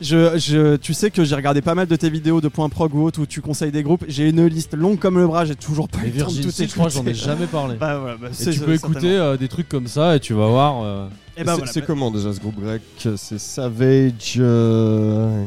Je, 0.00 0.36
je- 0.38 0.76
tu 0.76 0.92
sais 0.92 1.10
que 1.10 1.24
j'ai 1.24 1.34
regardé 1.36 1.62
pas 1.62 1.74
mal 1.74 1.86
de 1.86 1.96
tes 1.96 2.10
vidéos 2.10 2.40
de 2.40 2.48
Point 2.48 2.68
Prog 2.68 2.94
ou 2.94 3.04
autre 3.04 3.20
où 3.22 3.26
tu 3.26 3.40
conseilles 3.40 3.70
des 3.70 3.82
groupes. 3.82 4.04
J'ai 4.08 4.28
une 4.28 4.44
liste 4.46 4.74
longue 4.74 4.98
comme 4.98 5.18
le 5.18 5.26
bras. 5.26 5.44
J'ai 5.44 5.54
toujours 5.54 5.88
pas 5.88 5.98
eu 6.04 6.10
le 6.10 6.20
temps 6.20 6.30
de 6.32 6.42
tout 6.42 6.50
je 6.56 6.64
crois, 6.72 6.88
j'en 6.88 7.00
ai 7.06 7.10
écouter. 7.10 7.14
jamais 7.24 7.46
parlé. 7.46 7.76
Bah, 7.80 7.98
voilà, 7.98 8.16
bah, 8.16 8.28
Et 8.38 8.50
tu 8.50 8.60
peux 8.60 8.74
écouter 8.74 9.10
euh, 9.12 9.36
des 9.36 9.48
trucs 9.48 9.68
comme 9.68 9.86
ça 9.86 10.16
et 10.16 10.20
tu 10.20 10.34
vas 10.34 10.48
voir. 10.48 10.82
euh, 10.84 11.08
Et 11.36 11.40
Et 11.40 11.44
bah 11.44 11.52
c'est 11.52 11.58
voilà. 11.58 11.72
c'est 11.72 11.84
comment 11.84 12.10
déjà 12.10 12.32
ce 12.32 12.40
groupe 12.40 12.60
grec? 12.60 12.82
C'est 13.16 13.38
Savage. 13.38 14.34
euh, 14.38 15.44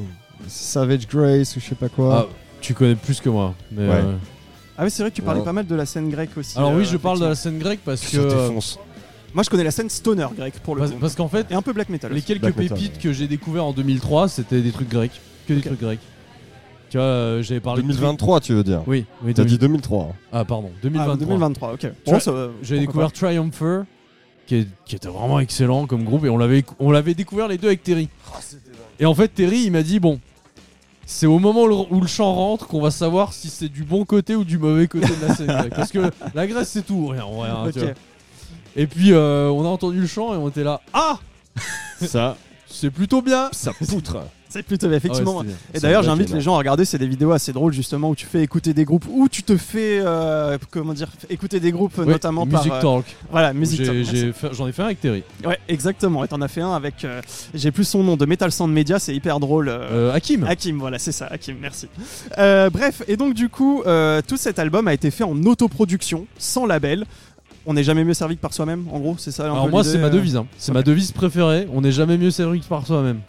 Savage 0.48 1.08
Grace 1.08 1.56
ou 1.56 1.60
je 1.60 1.66
sais 1.66 1.76
pas 1.76 1.90
quoi. 1.90 2.28
ah, 2.30 2.34
tu 2.62 2.74
connais 2.74 2.96
plus 2.96 3.20
que 3.22 3.30
moi. 3.30 3.54
Mais, 3.72 3.88
Ouais. 3.88 3.96
euh, 3.96 4.16
Ah 4.78 4.84
oui, 4.84 4.92
c'est 4.92 5.02
vrai 5.02 5.10
que 5.12 5.16
tu 5.16 5.22
parlais 5.22 5.40
Ouais. 5.40 5.46
pas 5.46 5.54
mal 5.54 5.66
de 5.66 5.76
la 5.76 5.86
scène 5.86 6.10
grecque 6.10 6.38
aussi. 6.38 6.58
Alors 6.58 6.72
euh, 6.72 6.78
oui, 6.78 6.86
je 6.86 6.98
parle 6.98 7.20
de 7.20 7.26
la 7.26 7.36
scène 7.36 7.58
grecque 7.58 7.80
parce 7.86 8.02
que 8.02 8.08
Ça 8.12 8.18
euh, 8.18 8.48
défonce. 8.48 8.80
Moi, 9.34 9.44
je 9.44 9.50
connais 9.50 9.64
la 9.64 9.72
scène 9.72 9.90
stoner 9.90 10.28
grecque 10.36 10.60
pour 10.64 10.76
le 10.76 10.82
parce, 10.82 10.92
coup. 10.92 10.98
parce 11.00 11.16
qu'en 11.16 11.28
fait, 11.28 11.48
Et 11.52 11.54
un 11.56 11.62
peu 11.62 11.74
black 11.74 11.90
metal. 11.90 12.12
les 12.12 12.18
aussi. 12.18 12.26
quelques 12.26 12.42
Black 12.42 12.58
metal, 12.58 12.78
pépites 12.78 13.00
que 13.00 13.12
j'ai 13.14 13.28
découvert 13.28 13.66
en 13.66 13.72
2003, 13.74 14.30
c'était 14.30 14.62
des 14.62 14.72
trucs 14.72 14.90
grecs, 14.90 15.20
que 15.48 15.54
des 15.54 15.62
trucs 15.62 15.80
grecs. 15.80 16.00
Tu 16.90 16.98
vois, 16.98 17.06
euh, 17.06 17.44
j'avais 17.44 17.60
parlé 17.60 17.82
de 17.82 17.88
2023, 17.88 18.40
tu 18.40 18.54
veux 18.54 18.64
dire? 18.64 18.82
Oui, 18.88 19.06
oui. 19.24 19.34
T'as 19.34 19.44
2000 19.44 19.58
dit 19.58 19.58
2003. 19.60 20.14
Ah 20.32 20.46
pardon, 20.46 20.72
Ah, 20.74 20.80
2023. 20.84 21.16
2023, 21.18 21.74
ok. 21.74 21.88
Bon, 22.06 22.20
ça, 22.20 22.32
euh, 22.32 22.50
J'ai 22.64 22.76
pourquoi 22.86 23.08
découvert 23.08 23.12
Triumpher, 23.12 23.82
qui, 24.48 24.56
est- 24.56 24.68
qui 24.86 24.96
était 24.96 25.08
vraiment 25.10 25.40
excellent 25.40 25.86
comme 25.86 26.04
groupe, 26.04 26.26
et 26.26 26.30
on 26.30 26.38
l'avait, 26.38 26.66
on 26.80 26.90
l'avait 26.90 27.14
découvert 27.14 27.48
les 27.48 27.58
deux 27.60 27.68
avec 27.68 27.84
Terry. 27.84 28.10
Et 29.00 29.06
en 29.06 29.14
fait, 29.14 29.28
Terry, 29.28 29.60
il 29.66 29.72
m'a 29.72 29.84
dit 29.84 30.00
bon, 30.00 30.20
c'est 31.06 31.28
au 31.28 31.38
moment 31.40 31.64
où 31.64 31.68
le, 31.68 31.76
où 31.96 32.02
le 32.02 32.08
chant 32.08 32.34
rentre 32.34 32.68
qu'on 32.68 32.82
va 32.82 32.90
savoir 32.92 33.32
si 33.34 33.50
c'est 33.50 33.70
du 33.70 33.84
bon 33.84 34.04
côté 34.06 34.36
ou 34.36 34.44
du 34.44 34.58
mauvais 34.58 34.88
côté 34.88 35.08
de 35.08 35.26
la 35.28 35.36
scène 35.36 35.48
grecque. 35.48 35.74
Parce 35.76 35.92
que 35.92 36.12
la 36.34 36.48
Grèce, 36.48 36.70
c'est 36.70 36.86
tout 36.86 36.96
ou 36.96 37.08
rien. 37.08 37.24
en 37.26 37.32
vrai, 37.34 37.50
hein, 37.50 37.64
pas. 37.66 37.72
tu 37.72 37.80
Ok. 37.80 37.86
vois. 37.86 37.94
Et 38.76 38.88
puis, 38.88 39.12
euh, 39.14 39.50
on 39.50 39.64
a 39.64 39.68
entendu 39.68 40.00
le 40.02 40.08
chant 40.08 40.34
et 40.34 40.38
on 40.38 40.50
était 40.50 40.64
là, 40.64 40.82
ah, 40.94 41.20
Ça, 42.02 42.36
c'est 42.68 42.92
plutôt 42.92 43.22
bien. 43.22 43.50
ça 43.52 43.72
poutre. 43.74 44.18
C'est 44.58 44.64
plutôt 44.64 44.92
effectivement. 44.92 45.38
Ouais, 45.40 45.46
et 45.74 45.80
d'ailleurs, 45.80 46.04
j'invite 46.04 46.32
les 46.32 46.42
gens 46.42 46.56
à 46.56 46.58
regarder. 46.58 46.86
C'est 46.86 46.98
des 46.98 47.08
vidéos 47.08 47.32
assez 47.32 47.54
drôles 47.54 47.74
justement 47.74 48.10
où 48.10 48.16
tu 48.16 48.26
fais 48.26 48.42
écouter 48.42 48.74
des 48.74 48.86
groupes, 48.86 49.06
où 49.10 49.30
tu 49.30 49.44
te 49.44 49.56
fais 49.58 50.00
euh, 50.04 50.58
comment 50.72 50.94
dire, 50.94 51.10
écouter 51.30 51.60
des 51.60 51.72
groupes 51.72 51.98
Ouais, 51.98 52.06
notamment 52.06 52.46
par 52.48 52.62
Music 52.64 52.74
euh, 52.74 52.82
Talk. 52.82 53.06
voilà 53.32 53.54
Music 53.54 53.84
Talk. 53.84 53.96
J'en 54.54 54.68
ai, 54.68 54.72
fait 54.72 54.82
un 54.82 54.86
avec 54.86 55.00
Terry. 55.02 55.24
Ouais, 55.46 55.60
exactement. 55.68 56.24
Et 56.24 56.28
t'en 56.28 56.42
as 56.42 56.48
fait 56.48 56.62
un 56.62 56.74
avec. 56.74 57.06
euh, 57.06 57.22
J'ai 57.54 57.72
plus 57.72 57.86
son 57.88 58.04
nom 58.04 58.18
de 58.18 58.26
Metal 58.26 58.52
Sound 58.52 58.74
Media. 58.74 59.00
C'est 59.00 59.16
hyper 59.16 59.40
drôle. 59.40 59.70
Hakim. 60.14 60.44
Hakim, 60.44 60.80
voilà, 60.80 61.00
c'est 61.00 61.12
ça, 61.12 61.28
Hakim, 61.28 61.58
merci. 61.62 61.88
Bref, 62.38 63.04
et 63.08 63.18
donc 63.18 63.34
du 63.34 63.50
coup, 63.50 63.84
tout 64.28 64.38
cet 64.38 64.60
album 64.60 64.88
a 64.88 64.94
été 64.94 65.12
fait 65.12 65.24
en 65.24 65.42
autoproduction, 65.44 66.26
sans 66.38 66.66
label. 66.66 67.06
On 67.70 67.74
n'est 67.74 67.84
jamais 67.84 68.06
mieux 68.06 68.14
servi 68.14 68.38
que 68.38 68.42
par 68.42 68.54
soi-même, 68.54 68.86
en 68.94 69.00
gros, 69.00 69.16
c'est 69.18 69.32
ça 69.32 69.44
Alors 69.44 69.68
moi, 69.68 69.84
c'est 69.84 69.98
ma 69.98 70.10
devise. 70.10 70.38
hein. 70.38 70.46
C'est 70.58 70.72
ok. 70.72 70.76
ma 70.76 70.84
devise 70.84 71.12
préférée. 71.12 71.68
On 71.74 71.82
n'est 71.82 71.92
jamais 71.92 72.18
mieux 72.18 72.32
servi 72.32 72.62
que 72.62 72.66
par 72.66 72.88
soi-même. 72.88 73.20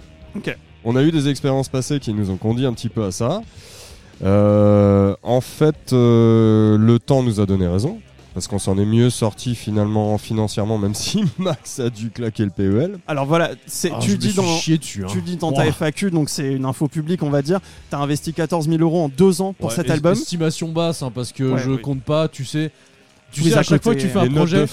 On 0.91 0.97
a 0.97 1.03
eu 1.03 1.11
des 1.13 1.29
expériences 1.29 1.69
passées 1.69 2.01
qui 2.01 2.15
nous 2.15 2.31
ont 2.31 2.39
conduit 2.39 2.65
un 2.65 2.73
petit 2.73 2.89
peu 2.89 3.05
à 3.05 3.11
ça. 3.13 3.43
Euh, 4.25 5.15
en 5.23 5.43
fait, 5.43 5.93
euh, 5.93 6.79
le 6.79 6.99
temps 6.99 7.23
nous 7.23 7.41
a 7.41 7.47
donné 7.47 7.67
raison. 7.67 7.99
Parce 8.35 8.47
qu'on 8.47 8.59
s'en 8.61 8.79
est 8.79 8.85
mieux 8.87 9.11
sorti 9.11 9.55
finalement 9.57 10.17
financièrement, 10.17 10.79
même 10.79 10.95
si 10.95 11.25
Max 11.39 11.81
a 11.81 11.91
dû 11.91 12.11
claquer 12.11 12.45
le 12.45 12.51
PEL. 12.51 12.99
Alors 13.09 13.27
voilà, 13.27 13.51
c'est, 13.67 13.91
Ah, 13.93 13.99
tu 14.01 14.17
dis 14.17 14.33
dans. 14.33 14.43
dessus. 14.45 15.05
hein. 15.05 15.09
Tu 15.11 15.23
dis 15.23 15.37
dans 15.37 15.51
ta 15.53 15.63
Ouah. 15.67 15.73
FAQ, 15.73 16.11
donc 16.13 16.29
c'est 16.29 16.53
une 16.55 16.65
info 16.65 16.87
publique, 16.87 17.23
on 17.25 17.31
va 17.31 17.43
dire. 17.43 17.59
T'as 17.91 17.99
investi 17.99 18.33
14 18.33 18.69
000 18.69 18.81
euros 18.81 19.03
en 19.03 19.09
deux 19.09 19.41
ans 19.43 19.55
pour 19.55 19.71
Ouais, 19.71 19.75
cet 19.75 19.91
album. 19.91 20.13
Estimation 20.13 20.69
basse, 20.69 21.03
hein, 21.03 21.11
parce 21.13 21.33
que 21.33 21.53
Ouais, 21.55 21.59
je 21.63 21.71
oui. 21.73 21.81
compte 21.83 22.03
pas, 22.03 22.29
tu 22.29 22.45
sais. 22.45 22.71
Tu 23.33 23.43
sais, 23.43 23.55
à 23.55 23.63
chaque 23.63 23.83
fois 23.83 23.95
que 23.95 24.01
tu 24.01 24.09
fais 24.09 24.19
un 24.19 24.31
projet, 24.31 24.65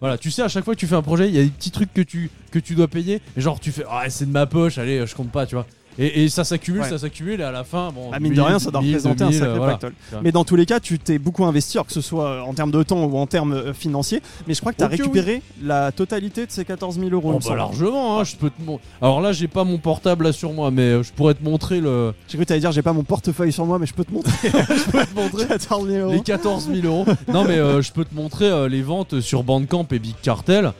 voilà, 0.00 0.16
tu 0.18 0.30
sais, 0.30 0.42
à 0.42 0.48
chaque 0.48 0.64
fois 0.64 0.74
que 0.74 0.80
tu 0.80 0.86
fais 0.86 0.94
un 0.94 1.02
projet, 1.02 1.28
il 1.28 1.34
y 1.34 1.38
a 1.38 1.42
des 1.42 1.50
petits 1.50 1.70
trucs 1.70 1.92
que 1.92 2.02
tu, 2.02 2.30
que 2.50 2.58
tu 2.58 2.74
dois 2.74 2.88
payer. 2.88 3.20
Genre, 3.36 3.58
tu 3.58 3.72
fais, 3.72 3.84
ah, 3.90 4.04
c'est 4.08 4.26
de 4.26 4.30
ma 4.30 4.46
poche, 4.46 4.78
allez, 4.78 5.06
je 5.06 5.14
compte 5.14 5.30
pas, 5.32 5.46
tu 5.46 5.54
vois. 5.54 5.66
Et, 5.98 6.24
et 6.24 6.28
ça 6.28 6.44
s'accumule, 6.44 6.82
Ouais. 6.82 6.88
ça 6.90 6.98
s'accumule, 6.98 7.40
et 7.40 7.44
à 7.44 7.50
la 7.52 7.64
fin, 7.64 7.90
bon. 7.90 8.10
Ah, 8.12 8.20
mine 8.20 8.34
de 8.34 8.40
rien, 8.40 8.58
ça 8.58 8.70
doit 8.70 8.80
1000, 8.82 8.96
représenter 8.96 9.24
un 9.24 9.26
2000, 9.28 9.40
sacré 9.40 9.56
voilà. 9.56 9.72
pactole. 9.72 9.92
Mais 10.22 10.32
dans 10.32 10.44
tous 10.44 10.56
les 10.56 10.66
cas, 10.66 10.78
tu 10.80 10.98
t'es 10.98 11.18
beaucoup 11.18 11.44
investi, 11.44 11.78
alors 11.78 11.86
que 11.86 11.92
ce 11.92 12.00
soit 12.00 12.26
euh, 12.28 12.40
en 12.42 12.52
termes 12.54 12.70
de 12.70 12.82
temps 12.82 13.02
ou 13.04 13.16
en 13.16 13.26
termes 13.26 13.52
euh, 13.54 13.72
financiers. 13.72 14.20
Mais 14.46 14.54
je 14.54 14.60
crois 14.60 14.72
que 14.72 14.78
tu 14.78 14.84
as 14.84 14.88
oui. 14.88 14.96
récupéré 14.96 15.42
la 15.62 15.92
totalité 15.92 16.44
de 16.46 16.50
ces 16.50 16.64
14 16.64 16.98
000 16.98 17.10
euros. 17.10 17.32
Oh, 17.34 17.48
bah, 17.48 17.56
largement, 17.56 18.18
hein, 18.20 18.24
je 18.24 18.36
peux 18.36 18.50
te 18.50 18.60
mon- 18.62 18.78
Alors 19.00 19.20
là, 19.20 19.32
j'ai 19.32 19.48
pas 19.48 19.64
mon 19.64 19.78
portable 19.78 20.24
là 20.24 20.32
sur 20.32 20.52
moi, 20.52 20.70
mais 20.70 20.82
euh, 20.82 21.02
je 21.02 21.12
pourrais 21.12 21.34
te 21.34 21.42
montrer 21.42 21.80
le. 21.80 22.12
J'ai 22.28 22.36
cru 22.38 22.44
que 22.46 22.54
dire 22.54 22.72
j'ai 22.72 22.82
pas 22.82 22.92
mon 22.92 23.04
portefeuille 23.04 23.52
sur 23.52 23.64
moi, 23.66 23.78
mais 23.78 23.86
je 23.86 23.94
peux 23.94 24.04
te 24.04 24.12
montrer. 24.12 24.32
je 24.52 24.90
peux 24.90 25.04
te 25.04 25.14
montrer 25.14 25.46
14 25.48 25.86
000 25.88 25.98
euros. 26.04 26.12
Les 26.12 26.20
14 26.20 26.68
000 26.72 26.86
euros. 26.86 27.06
Non, 27.32 27.44
mais 27.44 27.58
euh, 27.58 27.80
je 27.82 27.92
peux 27.92 28.04
te 28.04 28.14
montrer 28.14 28.46
euh, 28.50 28.68
les 28.68 28.82
ventes 28.82 29.20
sur 29.20 29.42
Bandcamp 29.44 29.86
et 29.92 29.98
Big 29.98 30.14
Cartel, 30.22 30.72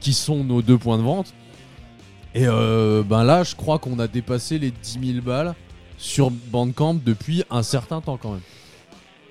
qui 0.00 0.12
sont 0.12 0.42
nos 0.44 0.62
deux 0.62 0.78
points 0.78 0.98
de 0.98 1.02
vente. 1.02 1.32
Et 2.34 2.46
euh, 2.46 3.02
ben 3.02 3.24
là, 3.24 3.42
je 3.42 3.56
crois 3.56 3.78
qu'on 3.78 3.98
a 3.98 4.06
dépassé 4.06 4.58
les 4.58 4.70
10 4.70 5.12
000 5.14 5.24
balles 5.24 5.54
sur 5.96 6.30
Bandcamp 6.30 6.94
depuis 7.04 7.42
un 7.50 7.62
certain 7.62 8.00
temps 8.00 8.16
quand 8.16 8.32
même. 8.32 8.40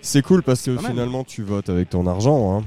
C'est 0.01 0.21
cool 0.21 0.43
parce 0.43 0.61
que 0.63 0.75
finalement 0.77 1.23
tu 1.23 1.43
votes 1.43 1.69
avec 1.69 1.89
ton 1.89 2.07
argent. 2.07 2.57
hein. 2.59 2.63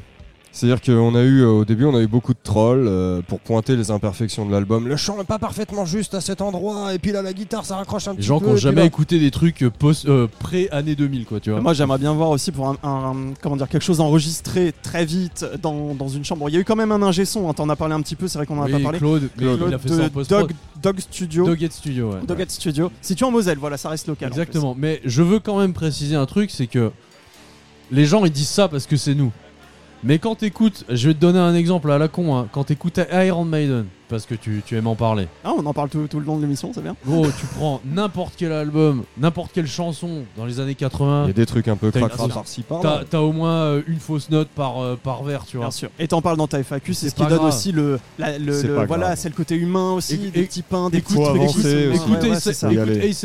C'est-à-dire 0.52 0.80
qu'on 0.82 1.14
a 1.14 1.22
eu, 1.22 1.42
euh, 1.42 1.48
au 1.48 1.64
début, 1.64 1.84
on 1.84 1.94
a 1.94 2.00
eu 2.00 2.08
beaucoup 2.08 2.32
de 2.34 2.38
trolls 2.42 2.86
euh, 2.88 3.22
pour 3.22 3.38
pointer 3.38 3.76
les 3.76 3.92
imperfections 3.92 4.44
de 4.44 4.50
l'album. 4.50 4.88
Le 4.88 4.96
chant 4.96 5.20
est 5.20 5.24
pas 5.24 5.38
parfaitement 5.38 5.84
juste 5.84 6.12
à 6.14 6.20
cet 6.20 6.40
endroit, 6.40 6.92
et 6.92 6.98
puis 6.98 7.12
là, 7.12 7.22
la 7.22 7.32
guitare, 7.32 7.64
ça 7.64 7.76
raccroche 7.76 8.08
un 8.08 8.12
Les 8.12 8.16
petit 8.18 8.26
gens 8.26 8.40
peu. 8.40 8.46
qui 8.46 8.50
ont 8.50 8.54
et 8.54 8.56
puis 8.56 8.62
jamais 8.62 8.80
là- 8.80 8.86
écouté 8.86 9.20
des 9.20 9.30
trucs 9.30 9.62
euh, 9.62 9.70
post, 9.70 10.06
euh, 10.08 10.26
pré-année 10.40 10.96
2000, 10.96 11.24
quoi, 11.24 11.38
tu 11.38 11.50
vois. 11.52 11.60
Moi, 11.60 11.72
j'aimerais 11.72 11.98
bien 11.98 12.12
voir 12.14 12.30
aussi 12.30 12.50
pour 12.50 12.66
un, 12.68 12.76
un- 12.82 13.32
comment 13.40 13.56
dire 13.56 13.68
quelque 13.68 13.84
chose 13.84 14.00
enregistré 14.00 14.74
très 14.82 15.04
vite 15.04 15.46
dans, 15.62 15.94
dans 15.94 16.08
une 16.08 16.24
chambre. 16.24 16.48
Il 16.48 16.54
y 16.54 16.58
a 16.58 16.60
eu 16.60 16.64
quand 16.64 16.76
même 16.76 16.90
un 16.92 17.02
ingé 17.02 17.24
son. 17.24 17.48
hein, 17.48 17.54
T'en 17.54 17.68
as 17.68 17.76
parlé 17.76 17.94
un 17.94 18.02
petit 18.02 18.16
peu. 18.16 18.26
C'est 18.26 18.38
vrai 18.38 18.46
qu'on 18.46 18.58
en 18.58 18.62
a 18.62 18.66
Oui, 18.66 18.72
pas 18.72 18.80
parlé. 18.80 18.98
Claude, 18.98 19.30
Claude 19.38 19.60
il 19.68 19.74
a 19.74 19.78
fait 19.78 19.88
de 19.88 19.94
ça 19.96 20.04
en 20.04 20.08
post-prod. 20.08 20.40
Dog, 20.48 20.52
Dog 20.82 20.98
Studio. 21.00 21.46
Doggett 21.46 21.72
Studio, 21.72 22.10
ouais. 22.10 22.18
Doggett 22.26 22.50
Studio. 22.50 22.90
Situé 23.00 23.24
en 23.24 23.30
Moselle. 23.30 23.58
Voilà, 23.58 23.76
ça 23.76 23.88
reste 23.88 24.08
local. 24.08 24.28
en. 24.30 24.32
Exactement. 24.32 24.74
Mais 24.76 25.00
je 25.04 25.22
veux 25.22 25.38
quand 25.38 25.60
même 25.60 25.72
préciser 25.74 26.16
un 26.16 26.26
truc, 26.26 26.50
c'est 26.50 26.66
que 26.66 26.90
les 27.92 28.04
gens 28.04 28.24
ils 28.24 28.32
disent 28.32 28.48
ça 28.48 28.66
parce 28.66 28.86
que 28.86 28.96
c'est 28.96 29.14
nous. 29.14 29.30
Mais 30.02 30.18
quand 30.18 30.36
t'écoutes, 30.36 30.84
je 30.88 31.08
vais 31.08 31.14
te 31.14 31.20
donner 31.20 31.38
un 31.38 31.54
exemple 31.54 31.90
à 31.90 31.98
la 31.98 32.08
con, 32.08 32.36
hein. 32.36 32.48
quand 32.52 32.64
t'écoutes 32.64 33.00
Iron 33.12 33.44
Maiden, 33.44 33.86
parce 34.10 34.26
que 34.26 34.34
tu, 34.34 34.62
tu 34.66 34.76
aimes 34.76 34.86
en 34.88 34.94
parler. 34.96 35.28
Ah, 35.44 35.52
on 35.56 35.64
en 35.64 35.72
parle 35.72 35.88
tout, 35.88 36.06
tout 36.08 36.18
le 36.20 36.26
long 36.26 36.36
de 36.36 36.42
l'émission, 36.42 36.72
c'est 36.74 36.82
bien. 36.82 36.96
Gros, 37.06 37.26
tu 37.26 37.46
prends 37.56 37.80
n'importe 37.84 38.34
quel 38.36 38.52
album, 38.52 39.04
n'importe 39.16 39.52
quelle 39.54 39.66
chanson 39.68 40.24
dans 40.36 40.44
les 40.44 40.60
années 40.60 40.72
Il 40.72 40.76
80, 40.76 41.26
y 41.28 41.30
a 41.30 41.32
des 41.32 41.46
trucs 41.46 41.68
un 41.68 41.76
peu 41.76 41.90
cracra 41.90 42.28
par-ci 42.28 42.62
par 42.62 42.80
t'as 42.80 42.96
là. 43.00 43.04
t'as 43.08 43.20
au 43.20 43.32
moins 43.32 43.52
euh, 43.62 43.82
une 43.86 44.00
fausse 44.00 44.28
note 44.30 44.48
par, 44.48 44.82
euh, 44.82 44.96
par 45.02 45.22
vers, 45.22 45.46
tu 45.46 45.56
vois. 45.56 45.66
Bien 45.66 45.70
sûr. 45.70 45.90
Et 45.98 46.08
t'en 46.08 46.20
parles 46.20 46.36
dans 46.36 46.46
ta 46.48 46.58
FAQ, 46.62 46.92
c'est 46.94 47.08
ce 47.08 47.14
qui 47.14 47.22
pas 47.22 47.28
donne 47.28 47.38
grave. 47.38 47.48
aussi 47.48 47.72
le, 47.72 47.98
la- 48.18 48.38
le, 48.38 48.60
le- 48.62 48.84
voilà, 48.86 49.06
grave. 49.06 49.18
c'est 49.18 49.28
le 49.28 49.34
côté 49.34 49.54
humain 49.54 49.92
aussi, 49.92 50.14
Et- 50.14 50.30
des 50.30 50.40
et- 50.40 50.44
petits 50.44 50.62
pains, 50.62 50.90
des 50.90 51.02
sont- 51.06 51.20
aussi. 51.20 51.60
Écoute, 51.94 52.34
c'est 52.40 52.54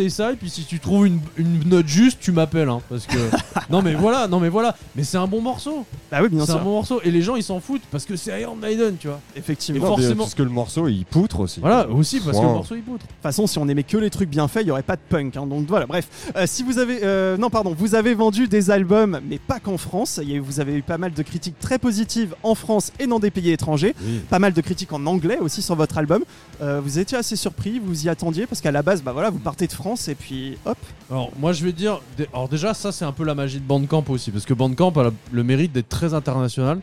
ça. 0.09 0.31
Ace, 0.31 0.35
puis 0.39 0.49
si 0.49 0.63
tu 0.65 0.79
trouves 0.79 1.07
une, 1.07 1.19
une 1.37 1.67
note 1.69 1.87
juste, 1.87 2.19
tu 2.21 2.31
m'appelles, 2.31 2.69
hein, 2.69 2.81
parce 2.89 3.05
que 3.07 3.17
non 3.69 3.81
mais 3.81 3.93
voilà, 3.95 4.27
non 4.27 4.39
mais 4.39 4.49
voilà, 4.49 4.75
mais 4.95 5.03
c'est 5.03 5.17
un 5.17 5.27
bon 5.27 5.41
morceau, 5.41 5.85
Bah 6.11 6.19
oui, 6.21 6.29
bien 6.29 6.45
c'est 6.45 6.51
un 6.51 6.55
sûr. 6.55 6.63
bon 6.63 6.71
morceau, 6.71 7.01
et 7.03 7.11
les 7.11 7.21
gens 7.21 7.35
ils 7.35 7.43
s'en 7.43 7.59
foutent 7.59 7.81
parce 7.91 8.05
que 8.05 8.15
c'est 8.15 8.39
Iron 8.41 8.55
Maiden, 8.55 8.95
tu 8.99 9.07
vois. 9.07 9.19
Effectivement. 9.35 9.83
Et 9.83 9.87
forcément- 9.87 10.23
Parce 10.23 10.35
que 10.35 10.43
le 10.43 10.49
morceau, 10.49 10.74
il 10.87 11.05
poutre 11.05 11.39
aussi. 11.41 11.59
Voilà, 11.59 11.89
aussi 11.89 12.19
parce 12.19 12.37
que 12.37 12.43
le 12.43 12.49
morceau 12.53 12.75
il 12.75 12.81
poutre. 12.83 13.05
De 13.05 13.11
toute 13.11 13.21
façon, 13.21 13.47
si 13.47 13.57
on 13.59 13.67
aimait 13.67 13.83
que 13.83 13.97
les 13.97 14.09
trucs 14.09 14.29
bien 14.29 14.47
faits, 14.47 14.63
il 14.63 14.67
y 14.67 14.71
aurait 14.71 14.83
pas 14.83 14.95
de 14.95 15.01
punk. 15.07 15.35
hein. 15.37 15.45
donc 15.47 15.65
voilà, 15.67 15.85
bref. 15.85 16.07
Euh, 16.35 16.43
si 16.47 16.63
vous 16.63 16.77
avez, 16.79 16.99
euh, 17.03 17.37
non 17.37 17.49
pardon, 17.49 17.73
vous 17.77 17.95
avez 17.95 18.13
vendu 18.13 18.47
des 18.47 18.71
albums, 18.71 19.19
mais 19.27 19.39
pas 19.39 19.59
qu'en 19.59 19.77
France. 19.77 20.19
Il 20.21 20.29
y 20.29 20.33
a 20.33 20.35
eu- 20.35 20.39
vous 20.39 20.59
avez 20.59 20.75
eu 20.75 20.81
pas 20.81 20.97
mal 20.97 21.13
de 21.13 21.23
critiques 21.23 21.59
très 21.59 21.79
positives 21.79 22.35
en 22.43 22.55
France 22.55 22.91
et 22.99 23.07
dans 23.07 23.19
des 23.19 23.31
pays 23.31 23.51
étrangers. 23.51 23.95
Pas 24.29 24.39
mal 24.39 24.53
de 24.53 24.61
critiques 24.61 24.93
en 24.93 25.05
anglais 25.05 25.37
aussi 25.39 25.61
sur 25.61 25.75
votre 25.75 25.97
album. 25.97 26.23
Euh, 26.61 26.81
vous 26.83 26.99
étiez 26.99 27.17
assez 27.17 27.35
surpris, 27.35 27.79
vous 27.79 28.05
y 28.05 28.09
attendiez 28.09 28.45
parce 28.47 28.61
qu'à 28.61 28.71
la 28.71 28.81
base, 28.81 29.01
bah 29.01 29.11
voilà, 29.13 29.29
vous 29.29 29.39
partez 29.39 29.67
de 29.67 29.73
France 29.73 30.07
et 30.07 30.15
puis 30.15 30.57
hop. 30.65 30.77
Alors 31.11 31.31
moi 31.39 31.53
je 31.53 31.63
vais 31.65 31.71
dire, 31.71 32.01
alors 32.33 32.47
déjà 32.49 32.73
ça 32.73 32.91
c'est 32.91 33.05
un 33.05 33.11
peu 33.11 33.23
la 33.23 33.35
magie 33.35 33.59
de 33.59 33.65
Bandcamp 33.65 34.03
aussi, 34.09 34.31
parce 34.31 34.45
que 34.45 34.53
Bandcamp 34.53 34.91
a 34.97 35.11
le 35.31 35.43
mérite 35.43 35.71
d'être 35.71 35.89
très 35.89 36.13
international. 36.13 36.79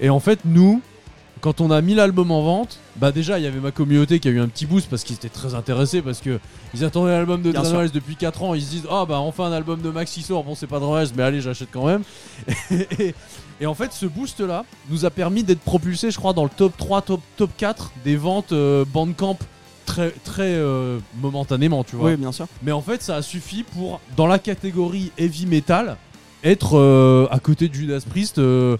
Et 0.00 0.10
en 0.10 0.20
fait 0.20 0.40
nous, 0.44 0.80
quand 1.42 1.60
on 1.60 1.70
a 1.72 1.80
mis 1.82 1.94
l'album 1.94 2.30
en 2.30 2.40
vente, 2.40 2.78
bah 2.96 3.10
déjà 3.10 3.38
il 3.38 3.44
y 3.44 3.48
avait 3.48 3.60
ma 3.60 3.72
communauté 3.72 4.20
qui 4.20 4.28
a 4.28 4.30
eu 4.30 4.40
un 4.40 4.46
petit 4.48 4.64
boost 4.64 4.88
parce 4.88 5.02
qu'ils 5.02 5.16
étaient 5.16 5.28
très 5.28 5.54
intéressés, 5.54 6.00
parce 6.00 6.20
que 6.20 6.38
ils 6.72 6.84
attendaient 6.84 7.10
l'album 7.10 7.42
de 7.42 7.50
Dragon 7.52 7.84
depuis 7.92 8.14
4 8.16 8.42
ans, 8.44 8.54
ils 8.54 8.62
se 8.62 8.70
disent 8.70 8.86
ah 8.88 9.04
bah 9.06 9.18
enfin 9.18 9.46
un 9.46 9.52
album 9.52 9.82
de 9.82 9.90
Max 9.90 10.12
qui 10.12 10.22
sort, 10.22 10.44
bon 10.44 10.54
c'est 10.54 10.68
pas 10.68 10.78
Dragon 10.78 11.04
mais 11.16 11.22
allez 11.24 11.40
j'achète 11.40 11.68
quand 11.72 11.84
même. 11.84 12.02
et, 12.70 13.14
et 13.60 13.66
en 13.66 13.74
fait 13.74 13.92
ce 13.92 14.06
boost 14.06 14.40
là 14.40 14.64
nous 14.88 15.04
a 15.04 15.10
permis 15.10 15.42
d'être 15.42 15.60
propulsé 15.60 16.12
je 16.12 16.16
crois 16.16 16.32
dans 16.32 16.44
le 16.44 16.50
top 16.50 16.76
3, 16.76 17.02
top, 17.02 17.20
top 17.36 17.50
4 17.56 17.92
des 18.04 18.16
ventes 18.16 18.52
euh, 18.52 18.84
Bandcamp 18.86 19.38
très, 19.84 20.10
très 20.24 20.54
euh, 20.54 20.98
momentanément 21.20 21.82
tu 21.82 21.96
vois. 21.96 22.10
Oui, 22.10 22.16
bien 22.16 22.32
sûr. 22.32 22.46
Mais 22.62 22.72
en 22.72 22.82
fait, 22.82 23.02
ça 23.02 23.16
a 23.16 23.22
suffi 23.22 23.64
pour, 23.64 24.00
dans 24.16 24.26
la 24.26 24.38
catégorie 24.38 25.10
heavy 25.18 25.46
metal, 25.46 25.96
être 26.44 26.78
euh, 26.78 27.26
à 27.30 27.38
côté 27.38 27.68
de 27.68 27.74
Judas 27.74 28.02
Priest 28.08 28.38
euh, 28.38 28.76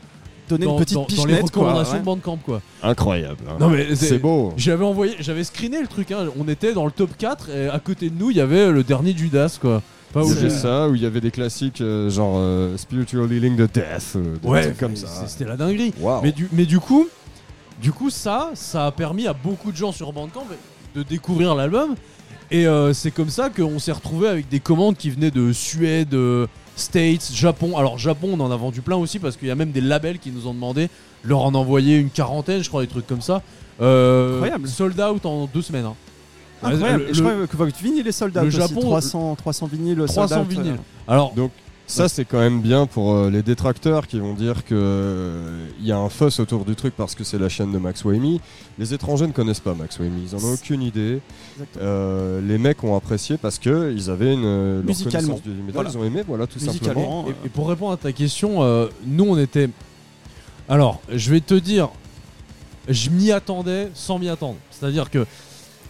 Donner 0.48 0.66
dans, 0.66 0.72
une 0.76 0.84
petite 0.84 0.96
dans- 0.96 1.06
dans 1.16 1.24
les 1.24 1.34
quoi. 1.38 1.42
recommandations 1.44 1.92
ouais. 1.94 2.00
de 2.00 2.04
Bandcamp, 2.04 2.36
quoi. 2.44 2.60
Incroyable. 2.82 3.38
hein. 3.48 3.56
Non, 3.60 3.68
mais 3.68 3.94
C'est 3.94 4.18
beau. 4.18 4.52
J'avais 4.56 4.84
envoyé, 4.84 5.14
j'avais 5.20 5.44
screené 5.44 5.80
le 5.80 5.86
truc, 5.86 6.10
hein. 6.10 6.26
on 6.38 6.48
était 6.48 6.72
dans 6.74 6.84
le 6.84 6.90
top 6.90 7.10
4 7.16 7.48
et 7.50 7.68
à 7.68 7.78
côté 7.78 8.10
de 8.10 8.18
nous, 8.18 8.30
il 8.30 8.36
y 8.36 8.40
avait 8.40 8.70
le 8.70 8.82
dernier 8.82 9.16
Judas, 9.16 9.56
quoi. 9.60 9.82
Pas 10.12 10.22
où 10.22 10.28
ça, 10.50 10.88
où 10.90 10.94
il 10.94 11.00
y 11.02 11.06
avait 11.06 11.22
des 11.22 11.30
classiques 11.30 11.80
euh, 11.80 12.10
genre 12.10 12.34
euh, 12.36 12.76
Spiritual 12.76 13.32
Healing 13.32 13.56
de 13.56 13.64
Death, 13.64 14.12
euh, 14.16 14.36
des 14.42 14.46
Ouais, 14.48 14.62
trucs 14.64 14.76
comme 14.78 14.94
ça. 14.96 15.24
C'était 15.26 15.46
la 15.46 15.56
dinguerie. 15.56 15.94
Mais 16.22 16.32
du, 16.32 16.48
mais 16.52 16.66
du 16.66 16.78
coup, 16.80 17.08
du 17.80 17.92
coup, 17.92 18.10
ça, 18.10 18.50
ça 18.54 18.86
a 18.86 18.90
permis 18.92 19.26
à 19.26 19.32
beaucoup 19.32 19.72
de 19.72 19.76
gens 19.76 19.90
sur 19.90 20.12
Bandcamp 20.12 20.44
de 20.94 21.02
découvrir 21.02 21.54
l'album. 21.54 21.94
Et 22.50 22.66
euh, 22.66 22.92
c'est 22.92 23.10
comme 23.10 23.30
ça 23.30 23.48
qu'on 23.48 23.78
s'est 23.78 23.92
retrouvé 23.92 24.28
avec 24.28 24.50
des 24.50 24.60
commandes 24.60 24.98
qui 24.98 25.08
venaient 25.08 25.30
de 25.30 25.50
Suède, 25.54 26.12
euh, 26.12 26.46
States, 26.76 27.30
Japon. 27.34 27.76
Alors 27.76 27.98
Japon, 27.98 28.30
on 28.34 28.40
en 28.40 28.50
a 28.50 28.56
vendu 28.56 28.80
plein 28.80 28.96
aussi 28.96 29.18
parce 29.18 29.36
qu'il 29.36 29.48
y 29.48 29.50
a 29.50 29.54
même 29.54 29.70
des 29.72 29.80
labels 29.80 30.18
qui 30.18 30.30
nous 30.30 30.46
ont 30.46 30.54
demandé 30.54 30.88
de 31.24 31.28
leur 31.28 31.40
en 31.42 31.54
envoyer 31.54 31.96
une 31.98 32.10
quarantaine, 32.10 32.62
je 32.62 32.68
crois, 32.68 32.82
des 32.82 32.88
trucs 32.88 33.06
comme 33.06 33.20
ça. 33.20 33.42
Euh, 33.80 34.34
Incroyable. 34.34 34.68
Sold 34.68 35.00
out 35.00 35.26
en 35.26 35.46
deux 35.52 35.62
semaines. 35.62 35.84
hein. 35.86 35.94
Incroyable. 36.62 37.04
Le- 37.04 37.10
Et 37.10 37.14
je 37.14 37.22
le- 37.24 37.30
crois 37.34 37.46
que 37.46 37.56
votre 37.56 37.76
vinyle 37.82 38.06
est 38.06 38.12
sold 38.12 38.36
out 38.36 38.42
le 38.42 38.48
aussi. 38.48 38.56
Japon- 38.56 38.80
300, 38.80 39.34
300 39.36 39.66
vinyles 39.66 39.96
300 40.06 40.28
sold 40.28 40.40
out, 40.42 40.48
vinyles. 40.48 40.72
euh. 40.74 41.12
Alors, 41.12 41.32
Donc 41.34 41.50
ça 41.92 42.08
c'est 42.08 42.24
quand 42.24 42.38
même 42.38 42.60
bien 42.60 42.86
pour 42.86 43.12
euh, 43.12 43.30
les 43.30 43.42
détracteurs 43.42 44.06
qui 44.06 44.18
vont 44.18 44.34
dire 44.34 44.64
que 44.64 44.74
euh, 44.74 45.66
il 45.80 45.86
y 45.86 45.92
a 45.92 45.98
un 45.98 46.08
fuss 46.08 46.40
autour 46.40 46.64
du 46.64 46.74
truc 46.74 46.94
parce 46.96 47.14
que 47.14 47.24
c'est 47.24 47.38
la 47.38 47.48
chaîne 47.48 47.72
de 47.72 47.78
Max 47.78 48.04
Whamey. 48.04 48.38
Les 48.78 48.94
étrangers 48.94 49.26
ne 49.26 49.32
connaissent 49.32 49.60
pas 49.60 49.74
Max 49.74 49.98
Whamey, 49.98 50.22
ils 50.26 50.34
en 50.34 50.38
ont 50.38 50.54
aucune 50.54 50.82
idée. 50.82 51.20
Euh, 51.80 52.40
les 52.40 52.58
mecs 52.58 52.82
ont 52.84 52.96
apprécié 52.96 53.36
parce 53.36 53.58
que 53.58 53.92
ils 53.94 54.10
avaient 54.10 54.32
une 54.34 54.76
leur 54.76 54.84
Musicalement. 54.84 55.34
connaissance 55.34 55.42
du 55.42 55.72
Voilà. 55.72 55.90
ils 55.90 55.98
ont 55.98 56.04
aimé, 56.04 56.22
voilà 56.26 56.46
tout 56.46 56.58
simplement. 56.58 56.72
Musicalement. 56.72 57.26
Et, 57.28 57.46
et 57.46 57.48
pour 57.50 57.68
répondre 57.68 57.92
à 57.92 57.96
ta 57.96 58.12
question, 58.12 58.62
euh, 58.62 58.86
nous 59.06 59.24
on 59.24 59.38
était. 59.38 59.68
Alors, 60.68 61.00
je 61.12 61.30
vais 61.30 61.40
te 61.40 61.54
dire, 61.54 61.90
je 62.88 63.10
m'y 63.10 63.32
attendais 63.32 63.90
sans 63.94 64.18
m'y 64.18 64.28
attendre. 64.28 64.56
C'est-à-dire 64.70 65.10
que 65.10 65.26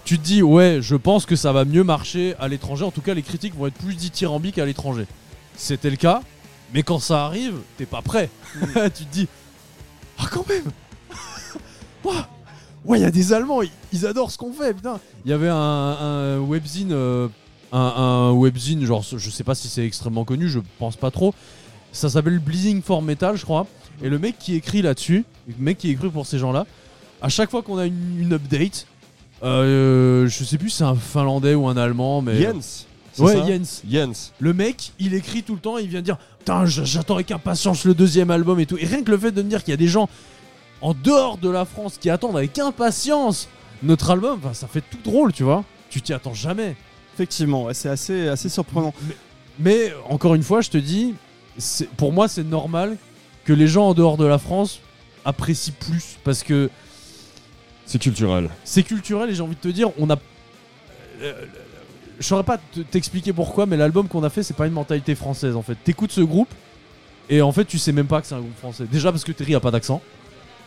tu 0.05 0.19
te 0.19 0.25
dis, 0.25 0.43
ouais, 0.43 0.79
je 0.81 0.97
pense 0.97 1.27
que 1.27 1.37
ça 1.37 1.53
va 1.53 1.65
mieux 1.65 1.85
marcher 1.85 2.35
à 2.41 2.49
l'étranger. 2.49 2.85
En 2.85 2.91
tout 2.91 3.03
cas, 3.03 3.15
les 3.15 3.23
critiques 3.23 3.55
vont 3.57 3.67
être 3.69 3.75
plus 3.79 3.95
dithyrambiques 3.95 4.59
à 4.59 4.65
l'étranger. 4.67 5.07
C'était 5.57 5.91
le 5.91 5.97
cas, 5.97 6.23
mais 6.73 6.83
quand 6.83 6.99
ça 6.99 7.25
arrive, 7.27 7.55
t'es 7.77 7.87
pas 7.87 8.03
prêt. 8.03 8.31
tu 8.95 9.05
te 9.05 9.13
dis, 9.13 9.29
ah, 10.19 10.25
quand 10.31 10.49
même 10.49 10.65
Ouah 12.05 12.29
Ouais, 12.85 12.99
il 12.99 13.03
y 13.03 13.07
a 13.07 13.11
des 13.13 13.33
Allemands, 13.33 13.63
ils, 13.63 13.71
ils 13.93 14.07
adorent 14.07 14.31
ce 14.33 14.39
qu'on 14.39 14.53
fait, 14.53 14.75
putain. 14.75 14.99
Il 15.25 15.31
y 15.31 15.35
avait 15.35 15.49
un, 15.49 15.55
un 15.57 16.39
webzine, 16.41 16.93
euh, 16.93 17.29
un, 17.71 17.79
un 17.79 18.33
webzine, 18.33 18.85
genre, 18.85 19.03
je 19.03 19.31
sais 19.31 19.45
pas 19.45 19.55
si 19.55 19.69
c'est 19.69 19.87
extrêmement 19.87 20.25
connu, 20.25 20.49
je 20.49 20.59
pense 20.81 20.97
pas 20.97 21.13
trop. 21.13 21.33
Ça 21.93 22.11
s'appelle 22.11 22.41
Bleeding 22.41 22.83
for 22.83 23.01
Metal, 23.01 23.37
je 23.37 23.45
crois. 23.45 23.67
Et 24.03 24.09
le 24.09 24.19
mec 24.19 24.37
qui 24.39 24.57
écrit 24.57 24.83
là-dessus, 24.83 25.25
le 25.47 25.55
mec 25.59 25.79
qui 25.79 25.91
écrit 25.91 26.09
pour 26.09 26.27
ces 26.27 26.39
gens-là, 26.39 26.67
à 27.21 27.29
chaque 27.29 27.51
fois 27.51 27.63
qu'on 27.63 27.79
a 27.79 27.87
une, 27.87 28.19
une 28.21 28.33
update, 28.33 28.87
euh, 29.45 30.27
je 30.27 30.45
sais 30.45 30.59
plus 30.59 30.71
si 30.71 30.79
c'est 30.79 30.85
un 30.85 30.97
finlandais 30.97 31.55
ou 31.55 31.69
un 31.69 31.77
allemand, 31.77 32.21
mais. 32.21 32.41
Jens. 32.43 32.87
C'est 33.13 33.23
Ouais, 33.23 33.35
ça 33.35 33.47
Jens. 33.47 33.83
Jens. 33.89 34.33
Le 34.39 34.53
mec, 34.53 34.93
il 34.99 35.15
écrit 35.15 35.43
tout 35.43 35.55
le 35.55 35.61
temps, 35.61 35.79
il 35.79 35.89
vient 35.89 36.03
dire 36.03 36.17
Putain, 36.39 36.65
j'attends 36.67 37.15
avec 37.15 37.31
impatience 37.31 37.85
le 37.85 37.95
deuxième 37.95 38.31
album 38.31 38.59
et 38.61 38.67
tout. 38.67 38.77
Et 38.79 38.87
rien 38.87 39.03
que 39.03 39.11
le 39.11 39.19
fait 39.19 39.33
de 39.33 39.43
me 39.43 39.49
dire 39.49 39.63
qu'il 39.63 39.71
y 39.73 39.75
a 39.75 39.79
des 39.79 39.89
gens 39.89 40.09
en 40.81 40.95
dehors 40.95 41.39
de 41.39 41.49
la 41.49 41.65
France 41.65 41.99
qui 42.01 42.11
attendent 42.11 42.37
avec 42.37 42.59
impatience 42.59 43.49
notre 43.85 44.11
album, 44.11 44.41
ça 44.53 44.67
fait 44.67 44.81
tout 44.81 44.99
drôle, 45.05 45.33
tu 45.33 45.43
vois. 45.45 45.65
Tu 45.91 46.01
t'y 46.03 46.13
attends 46.13 46.35
jamais. 46.35 46.75
Effectivement, 47.15 47.65
ouais, 47.65 47.75
c'est 47.75 47.89
assez, 47.89 48.29
assez 48.29 48.49
surprenant. 48.49 48.95
Mais 49.59 49.93
encore 50.09 50.35
une 50.35 50.43
fois, 50.43 50.61
je 50.61 50.71
te 50.71 50.79
dis, 50.79 51.15
pour 51.97 52.13
moi, 52.13 52.27
c'est 52.29 52.43
normal 52.45 52.97
que 53.45 53.53
les 53.53 53.67
gens 53.67 53.89
en 53.89 53.95
dehors 53.95 54.17
de 54.17 54.25
la 54.25 54.39
France 54.39 54.81
apprécient 55.25 55.75
plus 55.79 56.17
parce 56.25 56.43
que 56.43 56.71
C'est 57.87 57.99
culturel. 58.01 58.49
c'est 58.65 58.83
culturel 58.83 59.31
et 59.31 59.35
j'ai 59.35 59.43
envie 59.43 59.55
de 59.57 59.61
te 59.61 59.69
dire, 59.69 59.91
on 59.99 60.09
a. 60.11 60.17
Je 62.23 62.27
saurais 62.29 62.45
pas 62.45 62.57
te- 62.59 62.81
t'expliquer 62.81 63.33
pourquoi, 63.33 63.67
mais 63.67 63.77
l'album 63.77 64.09
qu'on 64.09 64.23
a 64.25 64.31
fait, 64.31 64.43
c'est 64.43 64.57
pas 64.57 64.67
une 64.67 64.73
mentalité 64.73 65.15
française 65.15 65.57
en 65.57 65.63
fait. 65.63 65.77
T'écoutes 65.85 66.13
ce 66.13 66.21
groupe 66.23 66.49
et 67.29 67.43
en 67.43 67.53
fait, 67.53 67.65
tu 67.65 67.79
sais 67.79 67.93
même 67.93 68.07
pas 68.07 68.21
que 68.21 68.27
c'est 68.27 68.35
un 68.35 68.41
groupe 68.41 68.57
français. 68.59 68.85
Déjà 68.91 69.11
parce 69.13 69.25
que 69.25 69.33
Terry 69.33 69.55
a 69.55 69.61
pas 69.61 69.71
d'accent. 69.71 70.01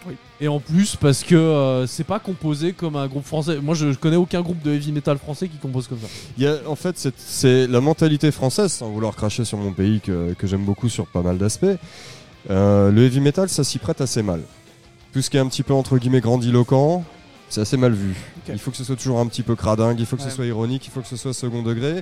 Oui. 0.08 0.14
Et 0.40 0.48
en 0.48 0.60
plus 0.60 0.96
parce 0.98 1.24
que 1.24 1.34
euh, 1.34 1.88
c'est 1.88 2.04
pas 2.04 2.20
composé 2.20 2.74
comme 2.74 2.96
un 2.96 3.08
groupe 3.08 3.26
français. 3.26 3.58
Moi, 3.62 3.74
je, 3.74 3.92
je 3.92 3.98
connais 3.98 4.18
aucun 4.18 4.42
groupe 4.42 4.62
de 4.62 4.72
heavy 4.72 4.92
metal 4.92 5.18
français 5.18 5.48
qui 5.48 5.58
compose 5.58 5.88
comme 5.88 6.00
ça. 6.00 6.08
Il 6.38 6.44
y 6.44 6.48
a, 6.48 6.58
en 6.68 6.76
fait, 6.76 6.98
c'est- 7.00 7.18
c'est 7.18 7.66
la 7.68 7.82
mentalité 7.82 8.32
française, 8.32 8.72
sans 8.72 8.90
vouloir 8.90 9.16
cracher 9.16 9.46
sur 9.46 9.58
mon 9.58 9.72
pays 9.72 10.02
que, 10.02 10.34
que 10.38 10.46
j'aime 10.48 10.64
beaucoup 10.64 10.90
sur 10.90 11.08
pas 11.08 11.22
mal 11.24 11.38
d'aspects. 11.40 11.66
Euh, 12.52 12.92
le 12.92 13.04
heavy 13.06 13.20
metal, 13.22 13.50
ça 13.50 13.64
s'y 13.64 13.80
prête 13.80 14.02
assez 14.02 14.22
mal. 14.22 14.42
Tout 15.14 15.22
ce 15.22 15.30
qui 15.30 15.38
est 15.38 15.40
un 15.40 15.48
petit 15.48 15.64
peu 15.64 15.74
entre 15.74 15.98
guillemets 15.98 16.22
grandiloquent, 16.22 17.04
c'est 17.50 17.62
assez 17.62 17.78
mal 17.78 17.94
vu. 17.94 18.16
Il 18.50 18.58
faut 18.60 18.72
que 18.72 18.78
ce 18.78 18.84
soit 18.84 18.96
toujours 18.96 19.20
un 19.20 19.28
petit 19.28 19.44
peu 19.44 19.56
cradingue, 19.56 20.00
il 20.00 20.06
faut 20.06 20.16
que 20.18 20.22
Ouais. 20.24 20.30
ce 20.30 20.36
soit 20.36 20.46
ironique, 20.46 20.86
il 20.88 20.92
faut 20.92 21.02
que 21.02 21.08
ce 21.08 21.16
soit 21.18 21.34
second 21.34 21.62
degré. 21.64 22.02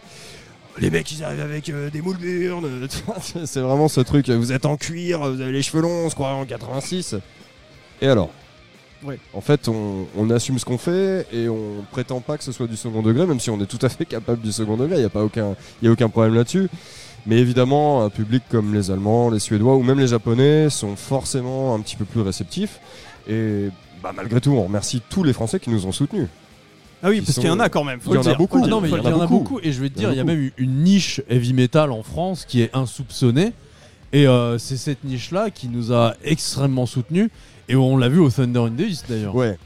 Les 0.79 0.89
mecs, 0.89 1.11
ils 1.11 1.23
arrivent 1.23 1.41
avec 1.41 1.69
euh, 1.69 1.89
des 1.91 2.01
moules 2.01 2.17
burnes. 2.17 2.87
c'est 3.45 3.59
vraiment 3.59 3.87
ce 3.87 4.01
truc. 4.01 4.29
Vous 4.29 4.51
êtes 4.51 4.65
en 4.65 4.75
cuir, 4.75 5.19
vous 5.19 5.39
avez 5.41 5.51
les 5.51 5.61
cheveux 5.61 5.83
longs, 5.83 6.05
on 6.05 6.09
se 6.09 6.15
croit 6.15 6.33
en 6.33 6.45
86. 6.45 7.15
Et 8.01 8.07
alors 8.07 8.29
Ouais. 9.05 9.19
En 9.33 9.41
fait, 9.41 9.67
on, 9.67 10.07
on 10.17 10.29
assume 10.29 10.57
ce 10.57 10.63
qu'on 10.63 10.77
fait 10.77 11.27
et 11.33 11.49
on 11.49 11.83
prétend 11.91 12.21
pas 12.21 12.37
que 12.37 12.43
ce 12.43 12.53
soit 12.53 12.67
du 12.67 12.77
second 12.77 13.01
degré, 13.01 13.25
même 13.25 13.41
si 13.41 13.49
on 13.49 13.59
est 13.59 13.65
tout 13.65 13.77
à 13.85 13.89
fait 13.89 14.05
capable 14.05 14.41
du 14.41 14.53
second 14.53 14.77
degré. 14.77 14.95
Il 14.95 14.99
n'y 14.99 15.05
a 15.05 15.09
pas 15.09 15.23
aucun, 15.25 15.55
y 15.81 15.87
a 15.89 15.91
aucun 15.91 16.07
problème 16.07 16.33
là-dessus. 16.35 16.69
Mais 17.25 17.37
évidemment, 17.37 18.03
un 18.05 18.09
public 18.09 18.43
comme 18.49 18.73
les 18.73 18.91
Allemands, 18.91 19.29
les 19.29 19.39
Suédois 19.39 19.75
ou 19.75 19.83
même 19.83 19.99
les 19.99 20.07
Japonais 20.07 20.69
sont 20.69 20.95
forcément 20.95 21.75
un 21.75 21.81
petit 21.81 21.97
peu 21.97 22.05
plus 22.05 22.21
réceptifs. 22.21 22.79
Et 23.27 23.67
bah, 24.04 24.12
malgré 24.16 24.39
tout, 24.41 24.51
on 24.51 24.64
remercie 24.66 25.01
tous 25.10 25.24
les 25.24 25.34
Français 25.34 25.60
qui 25.60 25.70
nous 25.70 25.86
ont 25.86 25.91
soutenus. 25.91 26.28
Ah 27.01 27.10
oui, 27.10 27.22
parce 27.22 27.34
sont- 27.34 27.41
qu'il 27.41 27.49
y 27.49 27.54
en 27.54 27.60
a 27.60 27.70
quand 27.70 27.84
même. 27.84 27.99
faut 27.99 28.12
Il 28.12 28.16
y 28.16 28.18
en 28.18 28.22
a 28.22 28.24
dire. 28.26 28.38
beaucoup. 28.38 28.66
Non, 28.68 28.80
mais 28.82 28.89
il 28.89 28.95
y 28.95 29.08
en 29.14 29.22
a 29.22 29.28
beaucoup. 29.28 29.60
Et 29.64 29.72
je 29.74 29.82
vais 29.82 29.89
te 29.89 29.97
dire, 29.97 30.12
il 30.12 30.18
y 30.18 30.22
a 30.22 30.24
même 30.24 30.51
une 30.58 30.84
niche 30.84 31.22
heavy 31.30 31.54
metal 31.54 31.91
en 31.91 32.04
France 32.04 32.45
qui 32.45 32.62
est 32.62 32.74
insoupçonnée. 32.76 33.54
Et 34.14 34.28
euh, 34.28 34.58
c'est 34.60 34.78
cette 34.78 35.04
niche-là 35.04 35.49
qui 35.49 35.68
nous 35.70 35.91
a 35.91 36.14
extrêmement 36.24 36.86
soutenus. 36.86 37.30
Et 37.68 37.76
on 37.76 37.97
l'a 37.97 38.10
vu 38.10 38.20
au 38.20 38.30
Thunder 38.30 38.60
in 38.60 38.70
the 38.72 38.82
East 38.82 39.06
d'ailleurs. 39.10 39.36
Ouais. 39.36 39.58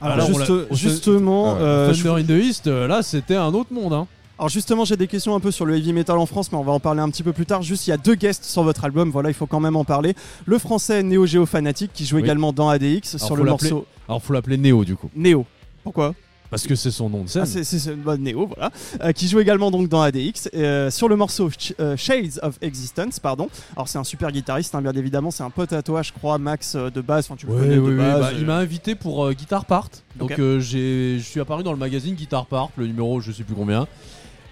Alors, 0.00 0.26
juste- 0.26 0.72
justement, 0.72 1.54
Ah 1.56 1.60
euh, 1.62 1.92
je- 1.92 2.02
Thunder 2.02 2.20
in 2.22 2.24
the 2.24 2.42
East, 2.44 2.66
euh, 2.66 2.86
là, 2.86 3.02
c'était 3.02 3.36
un 3.36 3.52
autre 3.52 3.72
monde. 3.72 3.92
Hein. 3.92 4.06
Alors 4.40 4.48
justement, 4.48 4.84
j'ai 4.86 4.96
des 4.96 5.06
questions 5.06 5.34
un 5.34 5.40
peu 5.40 5.50
sur 5.50 5.66
le 5.66 5.76
heavy 5.76 5.92
metal 5.92 6.16
en 6.18 6.24
France, 6.26 6.50
mais 6.50 6.56
on 6.58 6.62
va 6.64 6.72
en 6.72 6.80
parler 6.80 7.00
un 7.00 7.10
petit 7.10 7.22
peu 7.22 7.32
plus 7.34 7.44
tard. 7.46 7.60
Juste, 7.62 7.86
il 7.86 7.90
y 7.90 7.92
a 7.92 7.98
deux 7.98 8.14
guests 8.14 8.44
sur 8.44 8.62
votre 8.62 8.84
album, 8.86 9.10
voilà, 9.10 9.28
il 9.28 9.34
faut 9.34 9.46
quand 9.46 9.60
même 9.60 9.76
en 9.76 9.84
parler. 9.84 10.14
Le 10.46 10.58
français 10.58 11.02
Néo 11.02 11.26
Géo 11.26 11.44
Fanatic 11.44 11.92
qui 11.92 12.06
joue 12.06 12.16
Oui. 12.16 12.22
également 12.22 12.52
dans 12.52 12.70
ADX 12.70 13.14
Alors, 13.16 13.26
sur 13.26 13.36
le 13.36 13.44
morceau 13.44 13.84
Alors, 14.08 14.22
faut 14.22 14.32
l'appeler 14.32 14.56
Néo 14.56 14.82
du 14.84 14.96
coup. 14.96 15.10
Néo. 15.14 15.44
Pourquoi? 15.84 16.14
Parce 16.48 16.66
que 16.66 16.74
c'est 16.74 16.90
son 16.90 17.08
nom 17.10 17.22
de 17.22 17.28
scène. 17.28 17.42
Ah, 17.44 17.46
c'est 17.46 17.62
c'est- 17.62 17.94
bah, 17.94 18.16
Neo, 18.16 18.46
voilà, 18.48 18.72
Euh, 19.04 19.12
qui 19.12 19.28
joue 19.28 19.38
également 19.38 19.70
donc 19.70 19.88
dans 19.88 20.00
ADX 20.02 20.48
euh, 20.54 20.90
sur 20.90 21.08
le 21.08 21.14
morceau 21.14 21.48
Ch- 21.50 21.74
euh, 21.78 21.96
Shades 21.96 22.40
of 22.42 22.56
Existence, 22.60 23.20
pardon. 23.20 23.48
Alors 23.76 23.86
c'est 23.88 23.98
un 23.98 24.04
super 24.04 24.32
guitariste, 24.32 24.74
hein, 24.74 24.82
bien 24.82 24.90
évidemment, 24.94 25.30
c'est 25.30 25.44
un 25.44 25.50
pote 25.50 25.72
à 25.72 25.82
toi, 25.82 26.02
je 26.02 26.10
crois, 26.12 26.38
Max 26.38 26.74
de 26.74 27.00
base. 27.00 27.26
Enfin, 27.26 27.36
tu 27.36 27.46
le 27.46 27.52
Ouais, 27.52 27.60
connais 27.60 27.78
ouais, 27.78 27.90
de 27.92 27.96
base. 27.96 28.20
bah, 28.20 28.30
il 28.36 28.46
m'a 28.46 28.56
invité 28.56 28.96
pour 28.96 29.30
Guitar 29.32 29.64
Part. 29.64 29.90
Donc 30.18 30.32
je 30.38 31.18
suis 31.22 31.38
apparu 31.40 31.62
dans 31.62 31.72
le 31.72 31.78
magazine 31.78 32.14
Guitar 32.16 32.46
Part, 32.46 32.70
le 32.76 32.86
numéro 32.88 33.20
je 33.20 33.30
sais 33.30 33.44
plus 33.44 33.54
combien. 33.54 33.86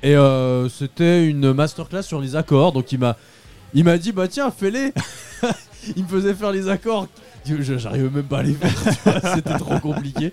Et 0.03 0.15
euh, 0.15 0.69
c'était 0.69 1.27
une 1.27 1.53
masterclass 1.53 2.03
sur 2.03 2.21
les 2.21 2.37
accords. 2.37 2.73
Donc 2.73 2.93
il 2.93 2.99
m'a, 2.99 3.17
il 3.75 3.85
m'a 3.85 3.99
dit 3.99 4.13
bah 4.13 4.29
tiens 4.29 4.51
fais-les. 4.51 4.93
il 5.97 6.03
me 6.05 6.09
faisait 6.09 6.35
faire 6.35 6.53
les 6.53 6.69
accords. 6.69 7.09
J'arrivais 7.45 8.11
même 8.11 8.25
pas 8.25 8.39
à 8.39 8.43
les 8.43 8.53
faire. 8.53 9.35
c'était 9.35 9.59
trop 9.59 9.79
compliqué. 9.79 10.31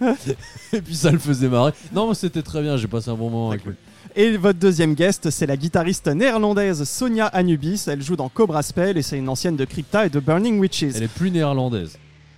Et 0.73 0.81
puis 0.81 0.95
ça 0.95 1.11
le 1.11 1.19
faisait 1.19 1.47
marrer. 1.47 1.71
Non, 1.93 2.09
mais 2.09 2.15
c'était 2.15 2.41
très 2.41 2.61
bien. 2.61 2.77
J'ai 2.77 2.87
passé 2.87 3.09
un 3.09 3.15
bon 3.15 3.29
moment 3.29 3.49
avec 3.51 3.65
lui. 3.65 3.73
Et 4.17 4.37
votre 4.37 4.59
deuxième 4.59 4.93
guest, 4.93 5.29
c'est 5.29 5.45
la 5.45 5.57
guitariste 5.57 6.07
néerlandaise 6.07 6.83
Sonia 6.83 7.27
Anubis. 7.27 7.85
Elle 7.87 8.01
joue 8.01 8.15
dans 8.15 8.29
Cobra 8.29 8.63
Spell 8.63 8.97
et 8.97 9.01
c'est 9.01 9.17
une 9.17 9.29
ancienne 9.29 9.55
de 9.55 9.65
Crypta 9.65 10.05
et 10.05 10.09
de 10.09 10.19
Burning 10.19 10.59
Witches. 10.59 10.95
Elle 10.95 11.03
est 11.03 11.07
plus 11.07 11.31
néerlandaise. 11.31 11.97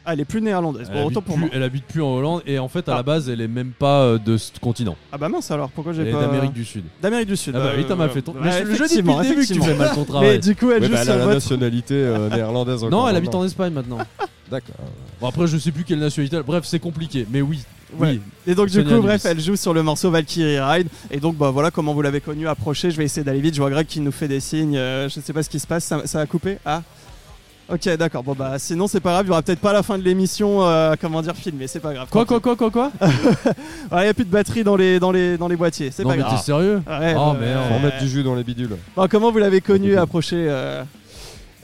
Ah, 0.09 0.13
elle 0.13 0.21
est 0.21 0.25
plus 0.25 0.41
néerlandaise. 0.41 0.87
Elle, 0.89 1.01
Bon, 1.01 1.07
autant 1.07 1.19
habite 1.19 1.25
pour 1.25 1.35
plus, 1.35 1.41
moi. 1.41 1.49
elle 1.53 1.63
habite 1.63 1.85
plus 1.85 2.01
en 2.01 2.15
Hollande. 2.15 2.41
Et 2.47 2.59
en 2.59 2.69
fait, 2.69 2.87
à 2.87 2.93
Ah. 2.93 2.95
la 2.95 3.03
base, 3.03 3.27
elle 3.29 3.41
est 3.41 3.47
même 3.49 3.71
pas 3.77 4.03
euh, 4.03 4.17
de 4.17 4.37
ce 4.37 4.51
continent. 4.59 4.95
Ah 5.11 5.17
bah 5.17 5.27
mince 5.27 5.51
alors, 5.51 5.69
pourquoi 5.69 5.91
j'ai 5.91 6.03
Elle 6.03 6.07
est 6.07 6.11
pas... 6.13 6.21
d'Amérique 6.21 6.53
du 6.53 6.63
Sud. 6.63 6.85
D'Amérique 7.01 7.27
du 7.27 7.35
Sud. 7.35 7.53
Ah 7.57 7.59
bah 7.59 7.71
oui, 7.75 7.83
Euh, 7.83 7.87
t'as 7.87 7.95
mal 7.95 8.09
fait 8.09 8.21
ton. 8.21 8.33
Mais 8.41 8.51
je, 8.51 8.57
je 8.57 8.63
dis 8.63 8.67
depuis 8.67 8.75
effectivement, 8.85 9.17
le 9.19 9.23
début 9.23 9.41
que 9.41 9.45
tu 9.47 9.53
effectivement. 9.53 9.65
fais 9.65 9.75
mal 9.75 9.89
ton 9.93 9.99
Mais 9.99 10.05
travail. 10.05 10.39
du 10.39 10.55
coup, 10.55 10.71
elle 10.71 10.81
Ouais, 10.81 10.87
joue 10.87 10.93
bah, 10.93 10.99
elle 11.01 11.05
sur 11.05 11.13
a 11.13 11.17
la 11.17 11.23
votre... 11.25 11.35
nationalité 11.35 11.93
euh, 11.95 12.29
néerlandaise 12.35 12.83
encore. 12.83 12.89
Non, 13.01 13.07
elle 13.09 13.15
habite 13.17 13.27
maintenant. 13.27 13.41
en 13.41 13.45
Espagne 13.45 13.73
maintenant. 13.73 13.97
D'accord. 14.49 14.75
Bon 15.19 15.27
après 15.27 15.45
je 15.45 15.57
sais 15.57 15.71
plus 15.73 15.83
quelle 15.83 15.99
nationalité. 15.99 16.39
Bref, 16.45 16.63
c'est 16.65 16.79
compliqué, 16.79 17.27
mais 17.29 17.41
oui. 17.41 17.59
Ouais. 17.97 18.11
Oui. 18.11 18.21
Et 18.45 18.55
donc 18.55 18.67
du 18.67 18.73
Sonia 18.81 18.95
coup, 18.95 19.01
bref, 19.01 19.25
elle 19.25 19.39
joue 19.41 19.55
sur 19.57 19.73
le 19.73 19.83
morceau 19.83 20.09
Valkyrie 20.09 20.59
Ride. 20.59 20.87
Et 21.11 21.19
donc, 21.19 21.35
bah 21.37 21.51
voilà 21.51 21.69
comment 21.71 21.93
vous 21.93 22.01
l'avez 22.01 22.21
connu, 22.21 22.47
approché. 22.47 22.91
Je 22.91 22.97
vais 22.97 23.05
essayer 23.05 23.23
d'aller 23.25 23.39
vite. 23.41 23.55
Je 23.55 23.61
vois 23.61 23.69
Greg 23.69 23.87
qui 23.87 23.99
nous 24.01 24.11
fait 24.11 24.27
des 24.29 24.39
signes. 24.41 24.77
euh, 24.77 25.09
je 25.09 25.19
sais 25.19 25.33
pas 25.33 25.41
ce 25.43 25.49
qui 25.49 25.59
se 25.59 25.67
passe. 25.67 25.83
Ça, 25.85 26.01
ça 26.05 26.19
a 26.21 26.25
coupé? 26.25 26.57
Ah. 26.65 26.81
Ok, 27.69 27.89
d'accord. 27.97 28.23
Bon 28.23 28.33
bah 28.33 28.57
sinon 28.59 28.87
c'est 28.87 28.99
pas 29.01 29.11
grave. 29.11 29.25
Il 29.25 29.29
y 29.29 29.31
aura 29.31 29.41
peut-être 29.41 29.59
pas 29.59 29.73
la 29.73 29.83
fin 29.83 29.97
de 29.97 30.03
l'émission. 30.03 30.63
euh, 30.65 30.95
comment 30.99 31.21
dire 31.21 31.35
filmé. 31.35 31.67
C'est 31.67 31.79
pas 31.81 31.93
grave. 31.93 32.07
Quoi 32.09 32.25
quoi 32.25 32.39
quoi 32.39 32.55
quoi 32.55 32.71
quoi 32.71 32.91
Il 33.91 34.05
y 34.05 34.07
a 34.07 34.13
plus 34.13 34.23
de 34.25 34.31
batterie 34.31 34.63
dans 34.63 34.75
les 34.77 34.99
dans 34.99 35.11
les 35.11 35.37
dans 35.37 35.47
les 35.49 35.57
boîtiers. 35.57 35.91
C'est 35.91 36.03
Non 36.03 36.09
pas 36.11 36.15
mais 36.15 36.21
grave. 36.21 36.37
t'es 36.37 36.43
sérieux 36.45 36.81
Ouais, 36.87 37.15
Oh, 37.17 37.31
ouais, 37.33 37.39
merde. 37.39 37.73
Remettre 37.73 37.99
du 37.99 38.07
jus 38.07 38.23
dans 38.23 38.35
les 38.35 38.43
bidules. 38.45 38.77
Bon, 38.95 39.07
comment 39.09 39.31
vous 39.31 39.37
l'avez 39.39 39.59
connu, 39.61 39.97
approché 39.97 40.47
euh, 40.49 40.83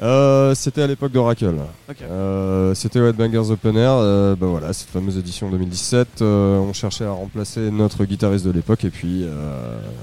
Euh, 0.01 0.53
c'était 0.55 0.81
à 0.81 0.87
l'époque 0.87 1.13
d'Oracle. 1.13 1.53
Ok. 1.89 1.97
Euh, 2.01 2.73
c'était 2.73 2.99
au 2.99 3.07
Headbangers 3.07 3.51
Open 3.51 3.77
Air. 3.77 3.91
Euh, 3.93 4.35
bah 4.35 4.47
voilà, 4.47 4.73
cette 4.73 4.89
fameuse 4.89 5.17
édition 5.17 5.49
2017. 5.49 6.21
euh, 6.21 6.57
on 6.57 6.73
cherchait 6.73 7.05
à 7.05 7.11
remplacer 7.11 7.71
notre 7.71 8.03
guitariste 8.03 8.45
de 8.45 8.51
l'époque 8.51 8.83
et 8.83 8.89
puis 8.89 9.23
euh, 9.23 9.29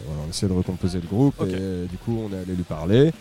voilà, 0.07 0.23
on 0.27 0.31
essayait 0.31 0.49
de 0.51 0.57
recomposer 0.57 0.99
le 1.03 1.09
groupe. 1.09 1.35
Ok. 1.41 1.49
Et 1.49 1.87
du 1.91 1.99
coup, 1.99 2.19
on 2.27 2.33
est 2.35 2.39
allé 2.41 2.55
lui 2.57 2.63
parler. 2.63 3.13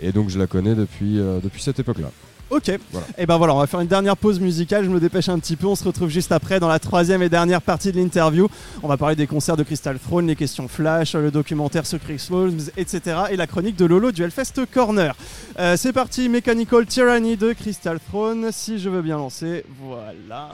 Et 0.00 0.12
donc, 0.12 0.28
je 0.28 0.38
la 0.38 0.46
connais 0.46 0.74
depuis, 0.74 1.18
euh, 1.18 1.40
depuis 1.42 1.62
cette 1.62 1.78
époque-là. 1.78 2.10
Ok. 2.48 2.70
Voilà. 2.92 3.06
Et 3.18 3.26
ben 3.26 3.38
voilà, 3.38 3.54
on 3.54 3.58
va 3.58 3.66
faire 3.66 3.80
une 3.80 3.88
dernière 3.88 4.16
pause 4.16 4.38
musicale. 4.38 4.84
Je 4.84 4.90
me 4.90 5.00
dépêche 5.00 5.28
un 5.28 5.38
petit 5.38 5.56
peu. 5.56 5.66
On 5.66 5.74
se 5.74 5.82
retrouve 5.82 6.10
juste 6.10 6.30
après 6.30 6.60
dans 6.60 6.68
la 6.68 6.78
troisième 6.78 7.22
et 7.22 7.28
dernière 7.28 7.60
partie 7.60 7.90
de 7.90 7.98
l'interview. 7.98 8.48
On 8.84 8.88
va 8.88 8.96
parler 8.96 9.16
des 9.16 9.26
concerts 9.26 9.56
de 9.56 9.64
Crystal 9.64 9.98
Throne, 9.98 10.28
les 10.28 10.36
questions 10.36 10.68
flash, 10.68 11.14
le 11.16 11.32
documentaire 11.32 11.86
Secret 11.86 12.18
Souls, 12.18 12.52
etc. 12.76 13.16
Et 13.30 13.36
la 13.36 13.48
chronique 13.48 13.76
de 13.76 13.84
Lolo 13.84 14.12
du 14.12 14.22
Hellfest 14.22 14.64
Corner. 14.72 15.16
Euh, 15.58 15.76
c'est 15.76 15.92
parti, 15.92 16.28
Mechanical 16.28 16.86
Tyranny 16.86 17.36
de 17.36 17.52
Crystal 17.52 17.98
Throne. 17.98 18.50
Si 18.52 18.78
je 18.78 18.90
veux 18.90 19.02
bien 19.02 19.16
lancer, 19.16 19.64
voilà. 19.82 20.52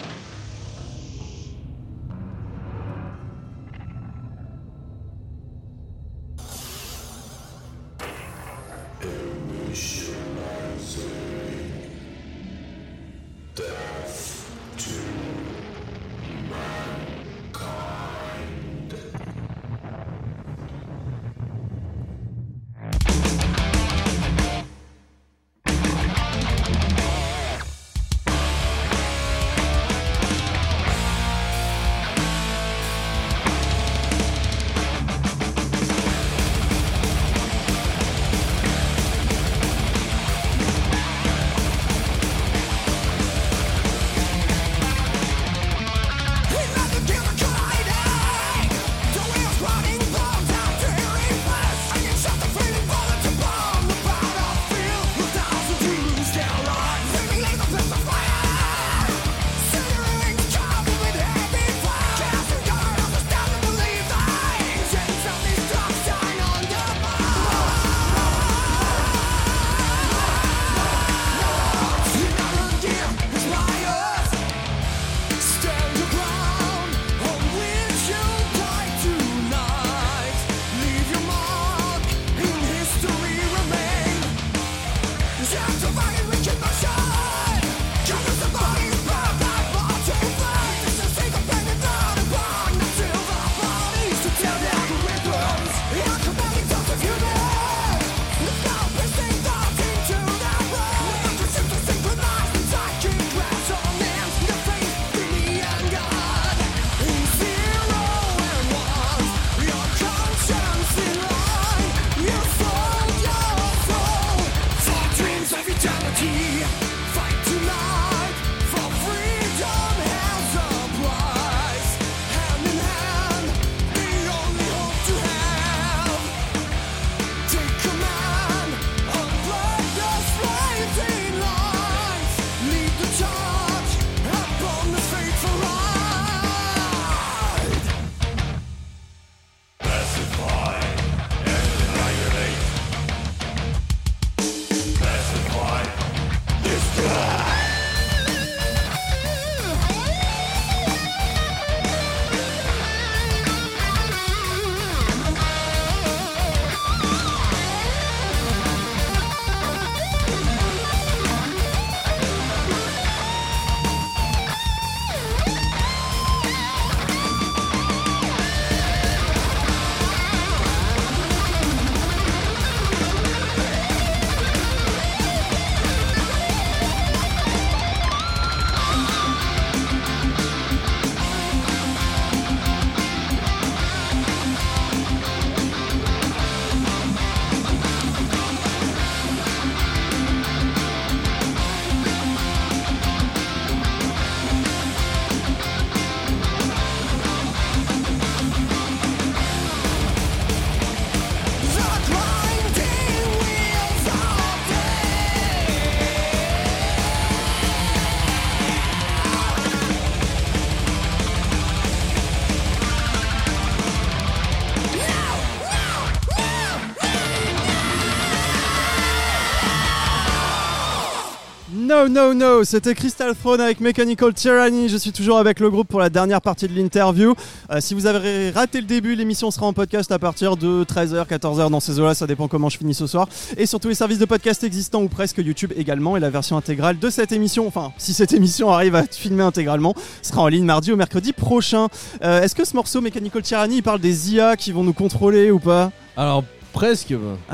No, 222.03 222.09
no, 222.09 222.35
no, 222.35 222.65
c'était 222.65 222.97
Crystal 222.97 223.33
Throne 223.37 223.61
avec 223.61 223.79
Mechanical 223.79 224.35
Tyranny. 224.35 224.89
Je 224.89 224.97
suis 224.97 225.13
toujours 225.13 225.39
avec 225.39 225.61
le 225.61 225.71
groupe 225.71 225.87
pour 225.87 226.01
la 226.01 226.11
dernière 226.11 226.41
partie 226.41 226.67
de 226.67 226.75
l'interview. 226.75 227.37
Euh, 227.71 227.81
si 227.81 227.95
vous 227.95 228.07
avez 228.07 228.51
raté 228.51 228.81
le 228.81 228.89
début, 228.89 229.15
l'émission 229.15 229.53
sera 229.53 229.67
en 229.67 229.73
podcast 229.73 230.11
à 230.11 230.19
partir 230.19 230.57
de 230.57 230.83
13h, 230.83 231.29
14h 231.29 231.71
dans 231.71 231.79
ces 231.79 232.01
eaux-là. 232.01 232.15
Ça 232.15 232.27
dépend 232.27 232.49
comment 232.49 232.69
je 232.69 232.79
finis 232.79 232.95
ce 232.95 233.07
soir. 233.07 233.29
Et 233.57 233.67
sur 233.67 233.79
tous 233.79 233.87
les 233.87 233.95
services 233.95 234.19
de 234.19 234.25
podcast 234.25 234.65
existants 234.65 235.01
ou 235.03 235.09
presque 235.09 235.39
YouTube 235.39 235.73
également. 235.77 236.17
Et 236.17 236.21
la 236.21 236.29
version 236.31 236.57
intégrale 236.57 236.99
de 236.99 237.09
cette 237.09 237.31
émission, 237.31 237.69
enfin, 237.69 237.93
si 237.99 238.15
cette 238.15 238.33
émission 238.33 238.73
arrive 238.73 238.97
à 238.97 239.03
être 239.05 239.15
filmée 239.15 239.45
intégralement, 239.45 239.95
sera 240.23 240.43
en 240.43 240.49
ligne 240.49 240.65
mardi 240.65 240.91
ou 240.91 240.97
mercredi 240.97 241.33
prochain. 241.33 241.87
Euh, 242.25 242.43
Est-ce 242.43 242.57
que 242.57 242.65
ce 242.65 242.75
morceau 242.75 243.01
Mechanical 243.01 243.43
Tyranny 243.43 243.77
il 243.77 243.83
parle 243.83 244.01
des 244.01 244.35
IA 244.35 244.57
qui 244.57 244.73
vont 244.73 244.83
nous 244.83 244.93
contrôler 244.93 245.53
ou 245.53 245.61
pas? 245.61 245.93
Alors, 246.17 246.43
presque. 246.73 247.15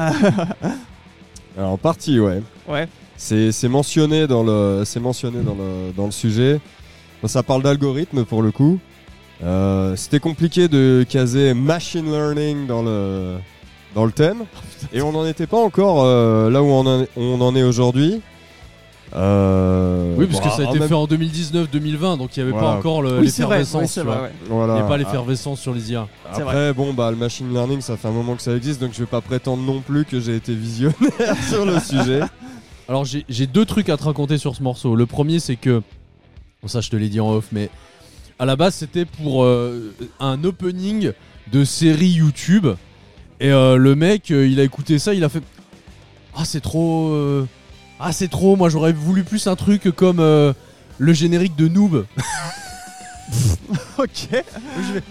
Alors, 1.59 1.73
en 1.73 1.77
partie, 1.77 2.19
ouais. 2.19 2.43
Ouais. 2.67 2.89
C'est 3.19 3.69
mentionné 3.69 4.27
dans 4.27 4.43
le, 4.45 4.83
c'est 4.85 5.01
mentionné 5.01 5.41
dans 5.43 5.55
le, 5.55 5.93
dans 5.97 6.07
le 6.07 6.13
sujet. 6.13 6.61
Ça 7.25 7.43
parle 7.43 7.63
d'algorithme 7.63 8.25
pour 8.25 8.43
le 8.43 8.53
coup. 8.53 8.79
Euh, 9.43 9.97
C'était 9.97 10.21
compliqué 10.21 10.69
de 10.69 11.05
caser 11.09 11.53
machine 11.53 12.07
learning 12.11 12.67
dans 12.67 12.83
le, 12.83 13.35
dans 13.95 14.05
le 14.07 14.13
thème. 14.13 14.45
Et 14.93 15.03
on 15.03 15.13
n'en 15.13 15.27
était 15.27 15.47
pas 15.49 15.59
encore 15.59 16.05
euh, 16.05 16.49
là 16.51 16.63
où 16.63 16.67
on 16.67 16.87
en, 16.87 17.05
on 17.17 17.41
en 17.41 17.57
est 17.57 17.63
aujourd'hui. 17.65 18.21
Euh, 19.17 20.15
Oui, 20.17 20.27
parce 20.27 20.41
bon, 20.41 20.49
que 20.51 20.55
ça 20.55 20.63
a 20.63 20.71
été 20.71 20.79
même- 20.79 20.89
fait 20.89 20.95
en 20.95 21.07
2019-2020, 21.07 22.19
donc 22.19 22.37
il 22.37 22.45
n'y 22.45 22.51
avait 22.51 22.59
pas 22.59 22.71
encore 22.77 23.03
le- 23.03 23.19
Oui, 23.19 23.25
l'effervescence. 23.27 23.97
ouais. 23.97 24.05
Voilà. 24.49 24.75
Il 24.75 24.77
n'y 24.77 24.83
a 24.83 24.89
pas 24.89 24.97
l'effervescence 24.97 25.61
sur 25.61 25.75
les 25.75 25.91
IA. 25.93 26.07
Après, 26.33 26.73
bon, 26.75 26.93
bah, 26.93 27.11
le 27.11 27.17
machine 27.17 27.53
learning, 27.53 27.81
ça 27.81 27.97
fait 27.97 28.09
un 28.09 28.13
moment 28.13 28.37
que 28.37 28.43
ça 28.43 28.55
existe, 28.55 28.81
donc 28.81 28.91
je 28.93 29.01
vais 29.01 29.07
pas 29.07 29.21
prétendre 29.23 29.63
non 29.63 29.81
plus 29.81 30.05
que 30.05 30.21
j'ai 30.21 30.37
été 30.37 30.55
visionnaire 30.55 30.95
sur 31.49 31.65
le 31.65 31.81
sujet. 31.81 32.21
Alors 32.89 33.05
j'ai 33.05 33.47
deux 33.47 33.67
trucs 33.67 33.91
à 33.91 33.99
te 33.99 34.05
raconter 34.05 34.39
sur 34.39 34.57
ce 34.57 34.63
morceau. 34.63 34.97
Le 34.97 35.05
premier 35.05 35.41
c'est 35.41 35.57
que, 35.57 35.83
bon 36.63 36.69
ça 36.69 36.81
je 36.81 36.89
te 36.89 36.97
l'ai 36.97 37.11
dit 37.11 37.21
en 37.21 37.31
off, 37.31 37.49
mais 37.53 37.69
à 38.39 38.47
la 38.47 38.57
base 38.57 38.77
c'était 38.77 39.05
pour 39.05 39.45
euh, 39.45 39.95
un 40.21 40.43
opening 40.43 41.13
de 41.53 41.65
série 41.65 42.09
YouTube. 42.09 42.67
Et 43.41 43.53
euh, 43.53 43.77
le 43.77 43.95
mec 43.95 44.31
euh, 44.31 44.49
il 44.49 44.59
a 44.59 44.63
écouté 44.63 44.99
ça, 44.99 45.13
il 45.13 45.23
a 45.23 45.29
fait 45.29 45.43
Ah 46.35 46.47
c'est 46.47 46.63
trop... 46.63 47.15
Ah 48.01 48.13
c'est 48.13 48.29
trop, 48.29 48.57
moi 48.57 48.71
j'aurais 48.71 48.93
voulu 48.93 49.23
plus 49.23 49.49
un 49.49 49.57
truc 49.57 49.91
comme 49.91 50.21
le 50.21 51.13
générique 51.13 51.57
de 51.57 51.69
Noob. 51.69 52.07
Ok. 53.99 54.29
Je 54.31 54.93
vais, 54.95 55.03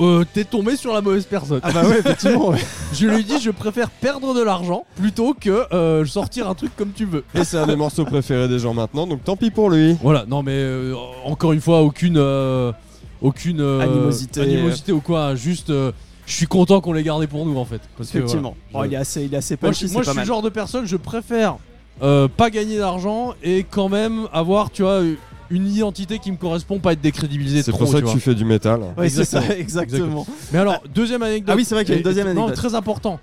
Euh, 0.00 0.24
T'es 0.32 0.44
tombé 0.44 0.76
sur 0.76 0.92
la 0.94 1.00
mauvaise 1.00 1.26
personne. 1.26 1.60
Ah 1.62 1.72
bah 1.72 1.86
ouais, 1.86 1.98
effectivement. 1.98 2.48
ouais. 2.50 2.58
Je 2.92 3.06
lui 3.06 3.22
dit 3.24 3.38
je 3.40 3.50
préfère 3.50 3.90
perdre 3.90 4.34
de 4.34 4.42
l'argent 4.42 4.84
plutôt 4.96 5.34
que 5.38 5.64
euh, 5.74 6.04
sortir 6.06 6.48
un 6.48 6.54
truc 6.54 6.74
comme 6.76 6.92
tu 6.92 7.04
veux. 7.04 7.24
Et 7.34 7.44
c'est 7.44 7.58
un 7.58 7.66
des 7.66 7.76
morceaux 7.76 8.04
préférés 8.04 8.48
des 8.48 8.58
gens 8.58 8.74
maintenant, 8.74 9.06
donc 9.06 9.22
tant 9.24 9.36
pis 9.36 9.50
pour 9.50 9.70
lui. 9.70 9.96
Voilà, 10.02 10.24
non 10.26 10.42
mais 10.42 10.52
euh, 10.54 10.94
encore 11.24 11.52
une 11.52 11.60
fois, 11.60 11.82
aucune, 11.82 12.16
euh, 12.16 12.72
aucune 13.20 13.60
euh, 13.60 13.80
Animosité. 13.80 14.40
animosité 14.40 14.92
ou 14.92 15.00
quoi. 15.00 15.34
Juste, 15.34 15.70
euh, 15.70 15.92
je 16.26 16.32
suis 16.34 16.46
content 16.46 16.80
qu'on 16.80 16.92
l'ait 16.92 17.02
gardé 17.02 17.26
pour 17.26 17.44
nous 17.44 17.56
en 17.58 17.64
fait. 17.64 17.80
Parce 17.98 18.10
que, 18.10 18.18
Effectivement. 18.18 18.56
voilà, 18.72 18.86
Oh, 18.86 18.90
il 18.90 18.94
est 18.94 18.98
assez, 18.98 19.24
il 19.24 19.34
est 19.34 19.36
assez 19.36 19.58
moi, 19.60 19.70
punchy, 19.70 19.86
je, 19.88 19.92
moi, 19.92 20.02
c'est 20.02 20.04
je 20.04 20.06
pas 20.06 20.12
suis 20.12 20.16
mal. 20.16 20.24
le 20.24 20.28
genre 20.28 20.42
de 20.42 20.48
personne, 20.48 20.86
je 20.86 20.96
préfère 20.96 21.56
euh, 22.02 22.28
pas 22.28 22.48
gagner 22.50 22.78
d'argent 22.78 23.34
et 23.42 23.64
quand 23.68 23.88
même 23.90 24.26
avoir, 24.32 24.70
tu 24.70 24.82
vois, 24.82 25.02
une 25.50 25.66
identité 25.68 26.18
qui 26.18 26.30
me 26.32 26.36
correspond, 26.36 26.78
pas 26.78 26.92
être 26.92 27.00
décrédibilisé 27.00 27.62
C'est 27.62 27.72
pour 27.72 27.88
ça 27.88 27.98
tu 27.98 28.04
que 28.04 28.10
tu 28.12 28.20
fais 28.20 28.34
du 28.34 28.44
métal. 28.44 28.80
Oui, 28.96 29.10
c'est 29.10 29.24
ça, 29.24 29.40
Exactement. 29.56 30.22
exactement. 30.22 30.26
Mais 30.52 30.58
alors, 30.60 30.82
deuxième 30.94 31.22
anecdote. 31.22 31.50
Ah 31.52 31.56
oui, 31.56 31.64
c'est 31.64 31.74
vrai 31.74 31.84
qu'il 31.84 31.92
y 31.94 31.96
a 31.96 31.98
une 31.98 32.04
deuxième 32.04 32.26
non, 32.32 32.44
anecdote. 32.46 32.56
très 32.56 32.74
important. 32.74 33.18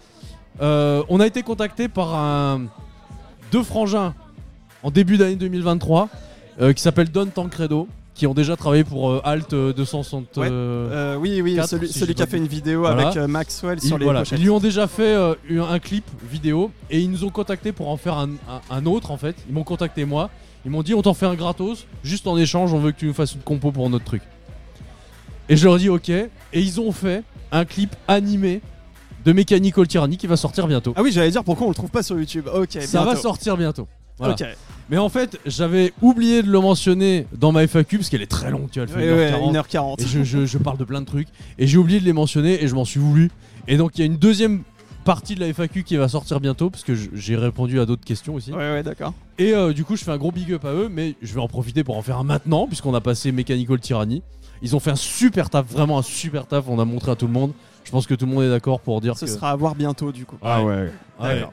Euh, 0.62 1.04
on 1.10 1.20
a 1.20 1.28
été 1.28 1.44
contacté 1.44 1.88
par 1.88 2.16
un 2.16 2.64
deux 3.52 3.64
frangins 3.64 4.14
en 4.84 4.92
début 4.92 5.18
d'année 5.18 5.36
2023 5.36 6.10
euh, 6.62 6.74
qui 6.74 6.82
s'appellent 6.82 7.12
Don 7.12 7.28
Tancredo, 7.28 7.88
qui 8.16 8.26
ont 8.26 8.34
déjà 8.34 8.56
travaillé 8.56 8.84
pour 8.84 9.12
euh, 9.12 9.22
Alt 9.24 9.54
euh, 9.54 9.72
260. 9.74 10.38
Ouais. 10.38 10.48
euh, 10.50 11.16
oui, 11.18 11.40
oui, 11.44 11.60
celui, 11.68 11.88
si 11.88 12.00
celui 12.00 12.14
je 12.14 12.18
qui 12.18 12.24
a 12.24 12.26
fait 12.26 12.38
une 12.38 12.48
vidéo 12.48 12.80
Voilà. 12.82 13.04
avec 13.10 13.18
euh, 13.18 13.28
Maxwell 13.28 13.78
ils, 13.82 13.88
sur 13.88 13.98
les 14.00 14.06
voilà, 14.06 14.22
pochettes. 14.22 14.40
ils 14.40 14.44
lui 14.44 14.50
ont 14.50 14.60
déjà 14.60 14.88
fait 14.88 15.14
euh, 15.16 15.36
un, 15.52 15.62
un 15.74 15.80
clip 15.80 16.04
vidéo 16.30 16.72
et 16.90 17.00
ils 17.00 17.12
nous 17.12 17.24
ont 17.24 17.30
contacté 17.30 17.72
pour 17.72 17.90
en 17.90 17.98
faire 17.98 18.18
un, 18.18 18.30
un- 18.50 18.62
un 18.76 18.86
autre 18.88 19.12
en 19.12 19.18
fait. 19.18 19.36
Ils 19.48 19.54
m'ont 19.54 19.64
contacté 19.64 20.04
moi. 20.06 20.30
Ils 20.68 20.70
m'ont 20.70 20.84
dit 20.84 20.94
on 20.94 21.02
t'en 21.02 21.14
fait 21.14 21.26
un 21.26 21.34
gratos, 21.36 21.88
juste 22.04 22.28
en 22.28 22.38
échange 22.38 22.74
on 22.74 22.80
veut 22.80 22.92
que 22.92 23.00
tu 23.00 23.06
nous 23.06 23.14
fasses 23.14 23.36
une 23.36 23.40
compo 23.40 23.72
pour 23.72 23.90
notre 23.90 24.04
truc. 24.04 24.22
Et 25.48 25.56
je 25.56 25.64
leur 25.64 25.78
ai 25.78 25.80
dit 25.80 25.88
ok. 25.90 26.10
Et 26.10 26.30
ils 26.54 26.82
ont 26.82 26.92
fait 26.92 27.24
un 27.54 27.64
clip 27.64 27.96
animé 28.10 28.60
de 29.24 29.32
Mechanical 29.32 29.88
Tyranny 29.88 30.18
qui 30.18 30.28
va 30.28 30.36
sortir 30.36 30.68
bientôt. 30.68 30.92
Ah 30.98 31.02
oui, 31.04 31.14
j'allais 31.14 31.32
dire 31.32 31.46
pourquoi 31.46 31.68
on 31.68 31.70
le 31.70 31.76
trouve 31.76 31.90
pas 31.90 32.04
sur 32.04 32.20
YouTube. 32.20 32.50
Ok, 32.54 32.78
Ça 32.82 33.06
va 33.06 33.16
sortir 33.16 33.56
bientôt. 33.56 33.88
Voilà. 34.18 34.36
Mais 34.90 34.98
en 34.98 35.08
fait, 35.08 35.40
j'avais 35.46 35.94
oublié 36.02 36.44
de 36.44 36.52
le 36.52 36.60
mentionner 36.60 37.28
dans 37.32 37.54
ma 37.54 37.64
FAQ 37.66 38.00
parce 38.00 38.10
qu'elle 38.10 38.22
est 38.22 38.26
très 38.26 38.52
longue, 38.52 38.70
tu 38.70 38.80
vois, 38.80 38.90
elle 38.90 38.94
fait 38.94 39.14
Ouais, 39.14 39.32
1h40. 39.32 39.52
ouais, 39.52 39.60
1h40. 39.60 40.02
Et 40.02 40.06
je, 40.06 40.24
je- 40.24 40.46
je 40.46 40.58
parle 40.58 40.78
de 40.78 40.84
plein 40.84 41.00
de 41.00 41.06
trucs. 41.06 41.30
Et 41.60 41.66
j'ai 41.66 41.78
oublié 41.78 42.02
de 42.02 42.06
les 42.06 42.12
mentionner 42.14 42.62
et 42.62 42.68
je 42.68 42.76
m'en 42.76 42.84
suis 42.84 43.00
voulu. 43.00 43.32
Et 43.70 43.78
donc 43.78 43.92
il 43.96 44.00
y 44.00 44.04
a 44.04 44.06
une 44.06 44.18
deuxième 44.18 44.64
partie 45.08 45.36
de 45.36 45.40
la 45.40 45.48
FAQ 45.54 45.84
qui 45.84 45.96
va 45.96 46.10
sortir 46.10 46.42
bientôt 46.42 46.70
parce 46.70 46.84
que 46.84 46.94
j'ai 46.94 47.38
répondu 47.38 47.80
à 47.80 47.86
d'autres 47.86 48.04
questions 48.04 48.36
aussi. 48.36 48.52
Ouais, 48.52 48.58
ouais, 48.58 48.84
d'accord. 48.84 49.14
Et 49.38 49.54
euh, 49.54 49.72
du 49.72 49.86
coup, 49.86 49.96
je 49.96 50.04
fais 50.04 50.12
un 50.12 50.18
gros 50.18 50.34
big 50.34 50.52
up 50.52 50.66
à 50.66 50.74
eux, 50.74 50.90
mais 50.92 51.16
je 51.22 51.34
vais 51.34 51.40
en 51.40 51.48
profiter 51.48 51.86
pour 51.86 51.96
en 51.96 52.02
faire 52.02 52.18
un 52.18 52.26
maintenant 52.26 52.68
puisqu'on 52.68 52.94
a 52.94 53.00
passé 53.00 53.32
Mechanical 53.32 53.80
Tyranny. 53.80 54.22
Ils 54.62 54.76
ont 54.76 54.82
fait 54.82 54.92
un 54.92 54.98
super 54.98 55.50
taf, 55.50 55.66
vraiment 55.66 55.98
un 55.98 56.02
super 56.04 56.46
taf. 56.46 56.66
On 56.68 56.78
a 56.78 56.84
montré 56.84 57.12
à 57.12 57.16
tout 57.16 57.28
le 57.28 57.32
monde. 57.32 57.54
Je 57.86 57.92
pense 57.92 58.06
que 58.06 58.16
tout 58.16 58.26
le 58.26 58.34
monde 58.34 58.44
est 58.44 58.50
d'accord 58.50 58.82
pour 58.82 59.00
dire 59.00 59.18
Ce 59.18 59.24
que. 59.24 59.32
sera 59.32 59.52
à 59.52 59.56
voir 59.56 59.76
bientôt, 59.76 60.12
du 60.12 60.26
coup. 60.26 60.36
Ah 60.42 60.62
ouais. 60.62 60.92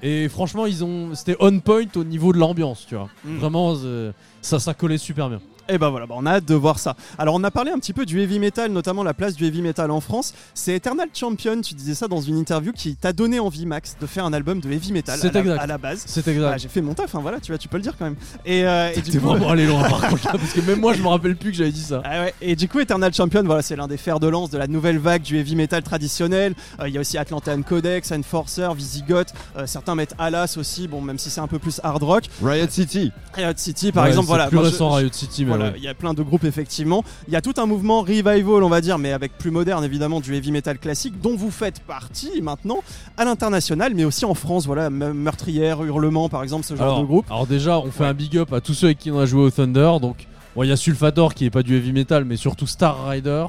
Et 0.02 0.28
franchement, 0.28 0.66
ils 0.66 0.82
ont, 0.82 1.14
c'était 1.14 1.36
on 1.38 1.60
point 1.60 1.84
au 1.94 2.02
niveau 2.02 2.32
de 2.32 2.38
l'ambiance, 2.38 2.86
tu 2.88 2.96
vois. 2.96 3.08
Mm. 3.24 3.36
Vraiment, 3.36 3.74
euh, 3.84 4.10
ça, 4.42 4.58
ça 4.58 4.74
collait 4.74 4.98
super 4.98 5.28
bien. 5.28 5.40
Et 5.68 5.78
ben 5.78 5.88
voilà, 5.88 6.06
bah 6.06 6.14
on 6.18 6.26
a 6.26 6.32
hâte 6.32 6.44
de 6.44 6.54
voir 6.54 6.78
ça. 6.78 6.94
Alors 7.16 7.34
on 7.34 7.42
a 7.42 7.50
parlé 7.50 7.70
un 7.70 7.78
petit 7.78 7.94
peu 7.94 8.04
du 8.04 8.20
heavy 8.20 8.38
metal, 8.38 8.70
notamment 8.70 9.02
la 9.02 9.14
place 9.14 9.34
du 9.34 9.46
heavy 9.46 9.62
metal 9.62 9.90
en 9.90 10.00
France. 10.00 10.34
C'est 10.52 10.74
Eternal 10.74 11.08
Champion, 11.14 11.58
tu 11.62 11.74
disais 11.74 11.94
ça 11.94 12.06
dans 12.06 12.20
une 12.20 12.36
interview 12.36 12.72
qui 12.72 12.96
t'a 12.96 13.14
donné 13.14 13.40
envie, 13.40 13.64
Max, 13.64 13.96
de 14.00 14.06
faire 14.06 14.26
un 14.26 14.32
album 14.34 14.60
de 14.60 14.70
heavy 14.70 14.92
metal 14.92 15.18
C'est 15.18 15.28
à, 15.28 15.32
la- 15.32 15.40
exact. 15.40 15.60
à 15.62 15.66
la 15.66 15.78
base. 15.78 16.02
C'est 16.06 16.26
Ah, 16.28 16.30
exact. 16.30 16.58
j'ai 16.58 16.68
fait 16.68 16.82
mon 16.82 16.92
taf, 16.92 17.14
hein, 17.14 17.20
voilà, 17.22 17.40
tu 17.40 17.50
vois, 17.50 17.58
tu 17.58 17.68
peux 17.68 17.78
le 17.78 17.82
dire 17.82 17.94
quand 17.98 18.04
même. 18.04 18.16
Et, 18.44 18.66
euh, 18.66 18.90
et 18.94 19.00
du 19.00 19.18
coup, 19.18 19.26
vraiment 19.26 19.48
allé 19.50 19.66
loin 19.66 19.82
par 19.88 20.02
contre 20.08 20.32
parce 20.32 20.52
que 20.52 20.60
même 20.60 20.80
moi, 20.80 20.92
je 20.92 21.00
me 21.02 21.08
rappelle 21.08 21.34
plus 21.36 21.50
que 21.50 21.56
j'avais 21.56 21.72
dit 21.72 21.80
ça. 21.82 22.02
Ah 22.04 22.20
ouais, 22.24 22.34
et 22.42 22.56
du 22.56 22.68
coup, 22.68 22.80
Eternal 22.80 23.14
Champion, 23.14 23.42
voilà, 23.44 23.62
c'est 23.62 23.76
l'un 23.76 23.88
des 23.88 23.96
fers 23.96 24.20
de 24.20 24.26
lance 24.28 24.50
de 24.50 24.58
la 24.58 24.66
nouvelle 24.66 24.98
vague 24.98 25.22
du 25.22 25.38
heavy 25.38 25.56
metal 25.56 25.82
traditionnel. 25.82 26.54
Euh, 26.80 26.88
Il 26.88 26.94
y 26.94 26.98
a 26.98 27.00
aussi 27.00 27.16
Atlantean 27.16 27.62
Codex, 27.62 28.12
Enforcer, 28.12 28.68
Visigoth. 28.76 29.28
euh, 29.56 29.66
certains 29.66 29.94
mettent 29.94 30.14
Alas 30.18 30.56
aussi, 30.58 30.88
bon, 30.88 31.00
même 31.00 31.18
si 31.18 31.30
c'est 31.30 31.40
un 31.40 31.46
peu 31.48 31.58
plus 31.58 31.80
hard 31.82 32.02
rock. 32.02 32.24
Riot 32.42 32.66
City. 32.68 33.12
Riot 33.32 33.52
City, 33.56 33.92
par 33.92 34.04
Ouais, 34.04 34.10
exemple, 34.10 34.26
c'est 34.26 34.28
voilà. 34.28 34.46
Plus 34.48 34.56
moi, 34.56 34.64
récent 34.66 34.90
je- 34.90 34.96
Riot 34.96 35.08
City, 35.12 35.44
mais 35.46 35.53
Voilà, 35.56 35.72
ouais. 35.72 35.78
il 35.78 35.84
y 35.84 35.88
a 35.88 35.94
plein 35.94 36.14
de 36.14 36.22
groupes 36.22 36.44
effectivement. 36.44 37.04
Il 37.28 37.32
y 37.32 37.36
a 37.36 37.40
tout 37.40 37.54
un 37.56 37.66
mouvement 37.66 38.00
revival, 38.02 38.62
on 38.62 38.68
va 38.68 38.80
dire, 38.80 38.98
mais 38.98 39.12
avec 39.12 39.36
plus 39.38 39.50
moderne 39.50 39.84
évidemment 39.84 40.20
du 40.20 40.34
heavy 40.34 40.52
metal 40.52 40.78
classique, 40.78 41.20
dont 41.20 41.36
vous 41.36 41.50
faites 41.50 41.80
partie 41.80 42.40
maintenant 42.42 42.78
à 43.16 43.24
l'international, 43.24 43.92
mais 43.94 44.04
aussi 44.04 44.24
en 44.24 44.34
France. 44.34 44.66
Voilà, 44.66 44.90
Me- 44.90 45.12
meurtrière, 45.12 45.82
hurlement, 45.84 46.28
par 46.28 46.42
exemple, 46.42 46.64
ce 46.64 46.74
genre 46.74 46.86
alors, 46.86 47.00
de 47.00 47.06
groupe. 47.06 47.26
alors 47.30 47.46
déjà, 47.46 47.78
on 47.78 47.90
fait 47.90 48.04
un 48.04 48.14
big 48.14 48.36
up 48.38 48.52
à 48.52 48.60
tous 48.60 48.74
ceux 48.74 48.86
avec 48.86 48.98
qui 48.98 49.10
on 49.10 49.18
a 49.18 49.26
joué 49.26 49.42
au 49.42 49.50
Thunder. 49.50 49.92
Donc, 50.00 50.26
bon, 50.56 50.62
il 50.62 50.68
y 50.68 50.72
a 50.72 50.76
Sulfator 50.76 51.34
qui 51.34 51.44
est 51.46 51.50
pas 51.50 51.62
du 51.62 51.76
heavy 51.76 51.92
metal, 51.92 52.24
mais 52.24 52.36
surtout 52.36 52.66
Star 52.66 53.06
Rider. 53.06 53.46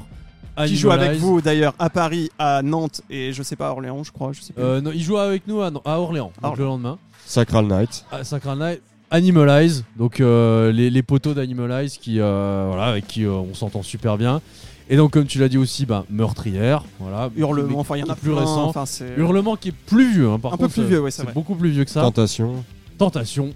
Qui 0.66 0.74
joue 0.76 0.90
avec 0.90 1.18
vous 1.18 1.42
d'ailleurs 1.42 1.74
à 1.78 1.90
Paris, 1.90 2.30
à 2.38 2.62
Nantes 2.62 3.02
et 3.10 3.34
je 3.34 3.42
sais 3.42 3.56
pas 3.56 3.68
à 3.68 3.70
Orléans, 3.72 4.02
je 4.04 4.10
crois, 4.10 4.32
je 4.32 4.40
sais. 4.40 4.54
Euh, 4.58 4.80
non, 4.80 4.90
il 4.94 5.02
joue 5.02 5.18
avec 5.18 5.46
nous 5.46 5.60
à, 5.60 5.70
à 5.84 5.98
Orléans, 5.98 6.32
donc 6.42 6.56
le 6.56 6.64
lendemain. 6.64 6.96
Sacral 7.26 7.66
Knight. 7.66 8.06
à 8.10 8.24
Sacral 8.24 8.58
Night. 8.58 8.80
Animalize, 9.10 9.84
donc 9.96 10.20
euh, 10.20 10.72
les, 10.72 10.90
les 10.90 11.02
poteaux 11.02 11.32
d'Animalize 11.32 11.96
qui, 11.98 12.18
euh, 12.20 12.64
voilà, 12.68 12.84
avec 12.86 13.06
qui 13.06 13.24
euh, 13.24 13.30
on 13.32 13.54
s'entend 13.54 13.82
super 13.82 14.18
bien. 14.18 14.40
Et 14.88 14.96
donc, 14.96 15.12
comme 15.12 15.26
tu 15.26 15.38
l'as 15.38 15.48
dit 15.48 15.58
aussi, 15.58 15.86
bah, 15.86 16.04
meurtrière, 16.10 16.84
voilà. 16.98 17.30
Hurlement, 17.36 17.80
enfin 17.80 17.96
il 17.96 18.00
y 18.00 18.02
en 18.04 18.12
a 18.12 18.16
plus 18.16 18.30
plein, 18.30 18.40
récent. 18.40 18.64
enfin, 18.68 18.84
Hurlement 19.16 19.56
qui 19.56 19.68
est 19.68 19.72
plus 19.86 20.12
vieux, 20.12 20.28
hein, 20.28 20.38
par 20.38 20.54
Un 20.54 20.56
peu 20.56 20.68
plus 20.68 20.84
vieux, 20.84 21.00
ouais, 21.00 21.10
c'est 21.10 21.22
vrai. 21.22 21.32
beaucoup 21.32 21.54
plus 21.54 21.70
vieux 21.70 21.84
que 21.84 21.90
ça. 21.90 22.02
Tentation. 22.02 22.64
Tentation. 22.98 23.50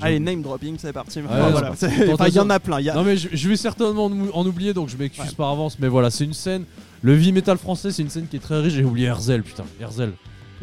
Allez, 0.00 0.18
name 0.18 0.42
dropping, 0.42 0.76
c'est 0.78 0.92
parti. 0.92 1.20
Ouais, 1.20 1.26
Voilà, 1.28 1.70
enfin, 1.72 2.26
il 2.28 2.34
y 2.34 2.40
en 2.40 2.50
a 2.50 2.58
plein. 2.58 2.80
il 2.80 2.86
Y 2.86 2.90
a... 2.90 2.94
Non 2.94 3.04
mais 3.04 3.16
je, 3.16 3.28
je 3.32 3.48
vais 3.48 3.56
certainement 3.56 4.06
en, 4.06 4.46
oublier 4.46 4.74
donc 4.74 4.88
je 4.88 4.96
m'excuse 4.96 5.24
Ouais. 5.30 5.34
par 5.36 5.50
avance 5.50 5.78
mais 5.78 5.86
voilà 5.86 6.10
c'est 6.10 6.24
une 6.24 6.32
scène 6.34 6.64
le 7.02 7.12
heavy 7.14 7.30
metal 7.30 7.58
français 7.58 7.92
c'est 7.92 8.02
une 8.02 8.10
scène 8.10 8.26
qui 8.28 8.34
est 8.36 8.40
très 8.40 8.58
riche 8.60 8.72
j'ai 8.72 8.82
oublié 8.82 9.06
Herzel 9.06 9.44
putain 9.44 9.62
Herzel 9.80 10.10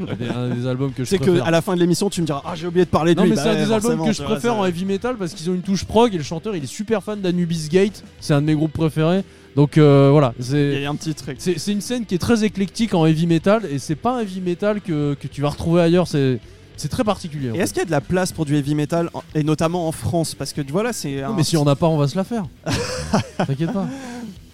un 0.09 0.15
des, 0.15 0.29
un 0.29 0.49
des 0.55 0.67
albums 0.67 0.91
que 0.93 1.03
je 1.03 1.09
C'est 1.09 1.17
que 1.17 1.23
préfère 1.25 1.45
à 1.45 1.51
la 1.51 1.61
fin 1.61 1.75
de 1.75 1.79
l'émission, 1.79 2.09
tu 2.09 2.21
me 2.21 2.25
diras 2.25 2.41
Ah, 2.45 2.53
j'ai 2.55 2.67
oublié 2.67 2.85
de 2.85 2.89
parler 2.89 3.13
de 3.15 3.19
non 3.19 3.23
lui. 3.25 3.31
mais 3.31 3.35
Bah 3.37 3.43
c'est 3.43 3.49
un 3.49 3.53
ouais, 3.53 3.57
des 3.65 3.71
albums 3.71 3.81
forcément, 3.81 4.05
que 4.05 4.11
je 4.13 4.23
préfère 4.23 4.53
c'est- 4.53 4.59
en 4.59 4.65
heavy 4.65 4.85
metal 4.85 5.15
parce 5.17 5.33
qu'ils 5.33 5.49
ont 5.49 5.53
une 5.53 5.61
touche 5.61 5.85
prog 5.85 6.13
et 6.13 6.17
le 6.17 6.23
chanteur 6.23 6.55
il 6.55 6.63
est 6.63 6.67
super 6.67 7.03
fan 7.03 7.19
d'Anubis 7.21 7.67
Gate 7.69 8.03
c'est 8.19 8.33
un 8.33 8.41
de 8.41 8.47
mes 8.47 8.55
groupes 8.55 8.73
préférés 8.73 9.23
donc 9.55 9.77
euh, 9.77 10.09
voilà 10.11 10.33
Il 10.39 10.45
c'est 10.45 10.81
y 10.81 10.85
a 10.85 10.89
un 10.89 10.95
petit 10.95 11.13
truc. 11.13 11.35
c'est 11.39 11.57
c'est 11.59 11.71
une 11.73 11.81
scène 11.81 12.05
qui 12.05 12.15
est 12.15 12.19
très 12.19 12.43
éclectique 12.43 12.93
en 12.93 13.05
heavy 13.05 13.27
metal 13.27 13.63
et 13.69 13.79
c'est 13.79 13.95
pas 13.95 14.17
un 14.17 14.19
heavy 14.21 14.39
metal 14.41 14.81
que, 14.81 15.13
que 15.15 15.27
tu 15.27 15.41
vas 15.41 15.49
retrouver 15.49 15.81
ailleurs 15.81 16.07
c'est 16.07 16.39
c'est 16.77 16.87
très 16.87 17.03
particulier 17.03 17.51
en 17.51 17.53
Et 17.53 17.57
fait. 17.57 17.63
est-ce 17.63 17.73
qu'il 17.73 17.81
y 17.81 17.83
a 17.83 17.85
de 17.85 17.91
la 17.91 18.01
place 18.01 18.31
pour 18.31 18.45
du 18.45 18.55
heavy 18.55 18.73
metal, 18.73 19.09
en- 19.13 19.21
et 19.35 19.43
notamment 19.43 19.87
en 19.87 19.91
France? 19.91 20.33
Parce 20.33 20.51
que 20.51 20.61
voilà, 20.71 20.93
c'est. 20.93 21.21
Non, 21.21 21.27
un- 21.27 21.33
mais 21.35 21.43
si 21.43 21.55
on 21.55 21.63
n'a 21.63 21.75
pas 21.75 21.85
on 21.87 21.97
va 21.97 22.07
se 22.07 22.15
la 22.15 22.23
faire 22.23 22.45
t'inquiète 23.37 23.71
pas 23.73 23.85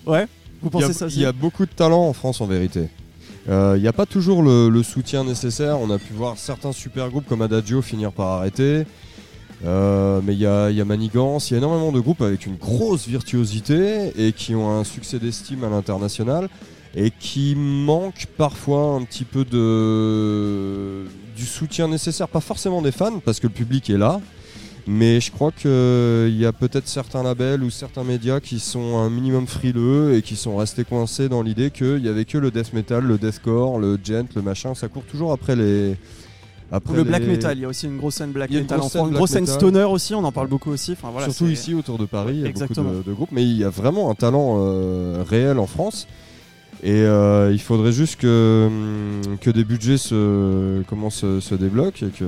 Ouais, 0.06 0.28
vous 0.62 0.70
Il 0.74 0.80
y, 0.80 0.84
a, 0.84 0.88
pensez 0.88 0.94
ça 0.94 1.06
aussi 1.06 1.16
il 1.18 1.22
y 1.22 1.26
a 1.26 1.32
beaucoup 1.32 1.66
de 1.66 1.72
talent 1.72 2.04
en 2.06 2.12
France 2.14 2.42
en 2.42 2.46
vérité. 2.48 2.90
Euh, 3.50 3.74
Il 3.78 3.82
n'y 3.82 3.88
a 3.88 3.94
pas 3.94 4.06
toujours 4.06 4.44
le, 4.44 4.84
soutien 4.84 5.24
nécessaire. 5.24 5.80
On 5.80 5.90
a 5.90 5.98
pu 5.98 6.14
voir 6.14 6.38
certains 6.38 6.72
super 6.72 7.10
groupes 7.10 7.28
comme 7.28 7.42
Adagio 7.42 7.82
finir 7.82 8.12
par 8.12 8.28
arrêter. 8.28 8.86
Euh, 9.66 10.22
mais 10.24 10.34
il 10.34 10.40
y 10.40 10.46
a, 10.46 10.70
il 10.70 10.78
y 10.78 10.82
a 10.82 10.86
Manigance, 10.86 11.50
il 11.50 11.54
y 11.54 11.56
a 11.56 11.58
énormément 11.58 11.92
de 11.92 12.00
groupes 12.00 12.22
avec 12.22 12.46
une 12.46 12.58
grosse 12.58 13.08
virtuosité 13.08 14.12
et 14.16 14.32
qui 14.32 14.54
ont 14.54 14.70
un 14.70 14.84
succès 14.84 15.18
d'estime 15.18 15.64
à 15.64 15.70
l'international 15.70 16.48
et 16.96 17.10
qui 17.10 17.56
manquent 17.56 18.28
parfois 18.38 18.94
un 18.94 19.04
petit 19.04 19.24
peu 19.24 19.46
de 19.46 21.06
du 21.36 21.46
soutien 21.46 21.88
nécessaire, 21.88 22.28
pas 22.28 22.40
forcément 22.40 22.82
des 22.82 22.92
fans 22.92 23.20
parce 23.20 23.40
que 23.40 23.48
le 23.48 23.54
public 23.54 23.90
est 23.90 23.98
là, 23.98 24.22
mais 24.88 25.20
je 25.20 25.32
crois 25.32 25.52
qu'il 25.52 26.38
y 26.38 26.46
a 26.46 26.54
peut-être 26.54 26.88
certains 26.88 27.22
labels 27.22 27.62
ou 27.64 27.70
certains 27.70 28.04
médias 28.04 28.40
qui 28.40 28.60
sont 28.60 28.98
un 28.98 29.10
minimum 29.10 29.46
frileux 29.46 30.16
et 30.16 30.22
qui 30.22 30.36
sont 30.36 30.56
restés 30.56 30.86
coincés 30.86 31.28
dans 31.28 31.42
l'idée 31.42 31.72
qu'il 31.72 32.04
y 32.06 32.08
avait 32.10 32.26
que 32.26 32.38
le 32.38 32.52
death 32.52 32.74
metal, 32.74 33.04
le 33.04 33.18
deathcore, 33.18 33.80
le 33.80 34.00
gent, 34.02 34.28
le 34.36 34.42
machin, 34.42 34.74
ça 34.76 34.88
court 34.88 35.04
toujours 35.04 35.34
après 35.34 35.56
les 35.56 35.98
après 36.72 36.96
le 36.96 37.04
black 37.04 37.24
metal, 37.24 37.58
il 37.58 37.62
y 37.62 37.66
a 37.66 37.68
aussi 37.70 37.86
une 37.86 37.98
grosse 37.98 38.16
scène 38.16 38.32
black 38.32 38.50
metal 38.50 38.78
en 38.78 38.82
grosse 38.82 38.92
France, 38.92 38.92
scène 38.92 39.08
une 39.08 39.14
grosse 39.16 39.30
scène 39.30 39.48
stoner 39.48 39.84
aussi, 39.84 40.14
on 40.16 40.24
en 40.24 40.34
parle 40.34 40.48
beaucoup 40.48 40.70
aussi. 40.70 40.94
Enfin, 40.94 41.12
voilà, 41.12 41.30
Surtout 41.30 41.50
ici 41.50 41.74
autour 41.74 41.98
de 41.98 42.06
Paris, 42.06 42.34
il 42.36 42.42
y 42.42 42.46
a 42.46 42.50
Exactement. 42.50 42.90
beaucoup 42.90 43.04
de, 43.04 43.10
de 43.10 43.14
groupes, 43.14 43.32
mais 43.32 43.44
il 43.44 43.58
y 43.58 43.64
a 43.64 43.70
vraiment 43.70 44.12
un 44.12 44.16
talent 44.16 44.58
euh, 44.60 45.24
réel 45.26 45.60
en 45.60 45.68
France. 45.68 46.08
Et 46.84 46.92
euh, 46.92 47.52
il 47.54 47.60
faudrait 47.60 47.94
juste 47.94 48.20
que, 48.20 48.68
hum, 48.68 49.38
que 49.40 49.50
des 49.50 49.64
budgets 49.64 49.98
se, 49.98 50.84
comment, 50.84 51.10
se, 51.10 51.40
se 51.40 51.56
débloquent 51.56 52.06
et 52.06 52.10
que. 52.10 52.26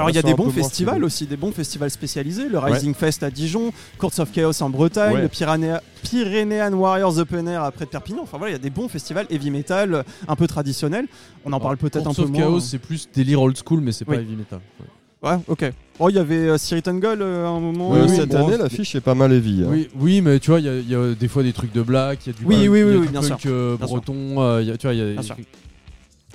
Alors 0.00 0.10
il 0.10 0.16
y 0.16 0.18
a 0.18 0.22
des 0.22 0.34
bons 0.34 0.44
moins 0.44 0.52
festivals 0.52 1.04
aussi, 1.04 1.26
des 1.26 1.36
bons 1.36 1.52
festivals 1.52 1.90
spécialisés, 1.90 2.48
le 2.48 2.58
Rising 2.58 2.94
Fest 2.94 3.22
à 3.22 3.30
Dijon, 3.30 3.72
Courts 3.98 4.18
of 4.18 4.32
Chaos 4.32 4.62
en 4.62 4.70
Bretagne, 4.70 5.14
Ouais. 5.14 5.22
le 5.22 5.28
Pyrénéa- 5.28 5.80
Pyrénéan 6.02 6.72
Warriors 6.72 7.18
Open 7.18 7.46
Air 7.48 7.62
après 7.62 7.84
de 7.84 7.90
Perpignan. 7.90 8.22
Enfin 8.22 8.38
voilà, 8.38 8.50
il 8.52 8.56
y 8.56 8.60
a 8.60 8.62
des 8.62 8.70
bons 8.70 8.88
festivals 8.88 9.26
heavy 9.30 9.50
metal 9.50 10.04
un 10.26 10.36
peu 10.36 10.46
traditionnels. 10.46 11.06
On 11.44 11.52
en 11.52 11.60
parle 11.60 11.76
peut-être 11.76 12.06
un 12.06 12.10
peu 12.14 12.22
Courts 12.22 12.24
of 12.24 12.30
moins. 12.30 12.40
Chaos, 12.40 12.60
c'est 12.60 12.78
plus 12.78 13.08
délire 13.14 13.42
old 13.42 13.56
school, 13.56 13.80
mais 13.80 13.92
c'est 13.92 14.08
Oui. 14.08 14.16
pas 14.16 14.22
heavy 14.22 14.36
metal. 14.36 14.60
Ouais. 14.80 14.86
Ouais, 15.22 15.36
ok. 15.48 15.70
Oh, 15.98 16.08
il 16.08 16.16
y 16.16 16.18
avait 16.18 16.34
euh, 16.48 16.56
Spirit 16.56 16.82
and 16.86 16.94
Gold 16.94 17.20
euh, 17.20 17.44
à 17.44 17.48
un 17.50 17.60
moment. 17.60 17.94
Euh, 17.94 18.08
cette 18.08 18.30
bon, 18.30 18.46
année, 18.48 18.56
l'affiche 18.56 18.94
est 18.94 19.02
pas 19.02 19.14
mal 19.14 19.30
heavy. 19.34 19.62
hein. 19.64 19.68
Oui, 19.70 19.88
oui, 19.98 20.20
mais 20.22 20.38
tu 20.38 20.50
vois, 20.50 20.60
il 20.60 20.64
y, 20.64 20.68
a- 20.70 20.78
il 20.78 20.88
y 20.90 20.94
a 20.94 21.14
des 21.14 21.28
fois 21.28 21.42
des 21.42 21.52
trucs 21.52 21.72
de 21.74 21.82
black, 21.82 22.20
il 22.24 22.32
y 22.32 22.34
a 22.34 22.38
du 22.38 22.44
Oui, 22.46 22.54
oui, 22.56 22.60
il 22.60 22.64
y 22.64 22.66
a 22.68 22.70
oui, 22.70 22.96
oui, 23.02 23.08
bien 23.08 23.20
punk, 23.20 23.40
sûr. 23.40 23.50
euh, 23.52 23.76
Bien 23.76 23.86
sûr. 23.86 23.96
breton, 23.96 24.14
euh, 24.40 24.62
il 24.62 24.68
y 24.68 24.70
a- 24.70 24.78
tu 24.78 24.86
vois, 24.86 24.94
il 24.94 24.98
y 24.98 25.02
a. 25.18 25.20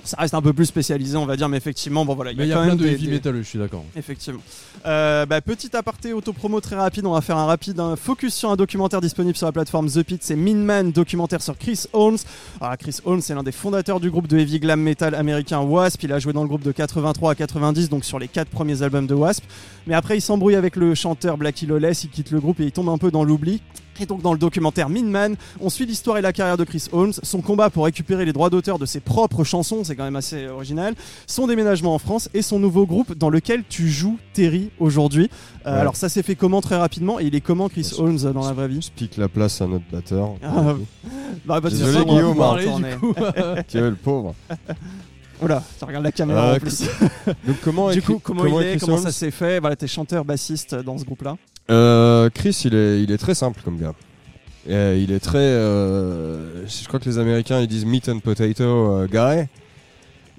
Ça 0.06 0.16
reste 0.18 0.34
un 0.34 0.40
peu 0.40 0.52
plus 0.52 0.66
spécialisé, 0.66 1.16
on 1.16 1.26
va 1.26 1.36
dire, 1.36 1.48
mais 1.48 1.56
effectivement, 1.56 2.04
bon 2.04 2.14
voilà, 2.14 2.32
il 2.32 2.38
y 2.38 2.40
a 2.40 2.44
il 2.44 2.48
y 2.48 2.52
a 2.52 2.54
quand 2.54 2.60
plein 2.62 2.68
même 2.70 2.78
de 2.78 2.84
des- 2.84 2.92
heavy 2.92 3.06
des- 3.06 3.12
metal, 3.12 3.36
je 3.36 3.42
suis 3.42 3.58
d'accord. 3.58 3.84
Effectivement. 3.96 4.40
Euh, 4.86 5.26
bah, 5.26 5.40
petit 5.40 5.76
aparté 5.76 6.12
autopromo 6.12 6.60
très 6.60 6.76
rapide, 6.76 7.04
on 7.06 7.12
va 7.12 7.20
faire 7.20 7.36
un 7.36 7.46
rapide 7.46 7.80
un 7.80 7.96
focus 7.96 8.34
sur 8.34 8.50
un 8.50 8.56
documentaire 8.56 9.00
disponible 9.00 9.36
sur 9.36 9.46
la 9.46 9.52
plateforme 9.52 9.90
The 9.90 10.02
Pit, 10.02 10.22
c'est 10.22 10.36
Mean 10.36 10.58
Man, 10.64 10.92
documentaire 10.92 11.42
sur 11.42 11.58
Chris 11.58 11.84
Holmes. 11.92 12.18
Alors 12.60 12.76
Chris 12.78 12.98
Holmes, 13.04 13.20
c'est 13.20 13.34
l'un 13.34 13.42
des 13.42 13.52
fondateurs 13.52 13.98
du 14.00 14.10
groupe 14.10 14.28
de 14.28 14.38
heavy 14.38 14.60
glam 14.60 14.80
metal 14.80 15.14
américain 15.14 15.60
Wasp, 15.60 16.02
il 16.04 16.12
a 16.12 16.18
joué 16.20 16.32
dans 16.32 16.42
le 16.42 16.48
groupe 16.48 16.62
de 16.62 16.72
83 16.72 17.32
à 17.32 17.34
90, 17.34 17.88
donc 17.88 18.04
sur 18.04 18.18
les 18.18 18.28
quatre 18.28 18.48
premiers 18.48 18.82
albums 18.82 19.06
de 19.08 19.14
Wasp. 19.14 19.42
Mais 19.88 19.94
après 19.94 20.16
il 20.16 20.20
s'embrouille 20.20 20.54
avec 20.56 20.76
le 20.76 20.94
chanteur 20.94 21.36
Blackie 21.36 21.66
Lawless, 21.66 22.04
il 22.04 22.10
quitte 22.10 22.30
le 22.30 22.38
groupe 22.40 22.60
et 22.60 22.64
il 22.64 22.72
tombe 22.72 22.88
un 22.88 22.98
peu 22.98 23.10
dans 23.10 23.24
l'oubli. 23.24 23.60
Et 24.00 24.06
donc 24.06 24.22
dans 24.22 24.32
le 24.32 24.38
documentaire 24.38 24.88
Mean 24.88 25.06
Man, 25.06 25.36
on 25.60 25.70
suit 25.70 25.86
l'histoire 25.86 26.18
et 26.18 26.22
la 26.22 26.32
carrière 26.32 26.56
de 26.56 26.64
Chris 26.64 26.84
Holmes, 26.92 27.12
son 27.22 27.40
combat 27.40 27.70
pour 27.70 27.84
récupérer 27.84 28.24
les 28.24 28.32
droits 28.32 28.50
d'auteur 28.50 28.78
de 28.78 28.86
ses 28.86 29.00
propres 29.00 29.44
chansons, 29.44 29.84
c'est 29.84 29.96
quand 29.96 30.04
même 30.04 30.16
assez 30.16 30.46
original, 30.48 30.94
son 31.26 31.46
déménagement 31.46 31.94
en 31.94 31.98
France 31.98 32.28
et 32.34 32.42
son 32.42 32.58
nouveau 32.58 32.86
groupe 32.86 33.14
dans 33.16 33.30
lequel 33.30 33.62
tu 33.68 33.88
joues 33.88 34.18
Terry 34.32 34.70
aujourd'hui. 34.78 35.30
Euh, 35.66 35.76
Ouais. 35.76 35.80
Alors 35.80 35.96
ça 35.96 36.08
s'est 36.08 36.22
fait 36.22 36.36
comment 36.36 36.60
très 36.60 36.76
rapidement 36.76 37.18
et 37.18 37.24
il 37.24 37.34
est 37.34 37.40
comment 37.40 37.68
Chris. 37.68 37.90
Holmes 37.98 38.18
dans 38.32 38.46
la 38.46 38.52
vraie 38.52 38.68
vie? 38.68 38.80
Je 38.82 38.90
pique 38.90 39.16
la 39.16 39.28
place 39.28 39.60
à 39.60 39.66
notre 39.66 39.84
batteur. 39.90 40.30
Ah, 40.42 40.74
bah, 41.44 41.60
bah, 41.60 41.70
Désolé, 41.70 42.04
Guillaume, 42.04 42.30
pouvoir 42.32 42.50
Parler, 42.50 42.64
tourner. 42.66 42.90
du 42.92 42.98
coup. 42.98 43.14
Qui 43.66 43.78
est 43.78 43.80
le 43.80 43.94
pauvre. 43.96 44.34
Oula, 45.42 45.62
tu 45.78 45.84
regardes 45.84 46.04
la 46.04 46.12
caméra 46.12 46.52
Euh, 46.52 46.56
en 46.56 46.58
plus. 46.58 46.82
Donc 47.46 47.56
comment 47.62 47.90
du 47.90 48.00
coup, 48.00 48.20
comment, 48.22 48.46
il 48.60 48.66
est 48.66 48.78
comment 48.78 48.96
ça 48.98 49.12
s'est 49.12 49.30
fait? 49.30 49.60
Voilà, 49.60 49.76
t'es 49.76 49.86
chanteur, 49.86 50.24
bassiste 50.24 50.74
dans 50.74 50.96
ce 50.98 51.04
groupe-là. 51.04 51.36
Euh, 51.70 52.30
Chris, 52.30 52.62
il 52.64 52.74
est, 52.74 53.18
très 53.18 53.34
simple 53.34 53.60
comme 53.64 53.78
gars. 53.78 53.94
Et 54.68 55.00
il 55.00 55.12
est 55.12 55.20
très. 55.20 55.38
euh, 55.38 56.66
je 56.66 56.86
crois 56.88 56.98
que 56.98 57.08
les 57.08 57.18
Américains 57.18 57.60
ils 57.60 57.68
disent 57.68 57.84
meat 57.84 58.08
and 58.08 58.20
potato 58.20 58.64
euh, 58.64 59.06
guy. 59.06 59.46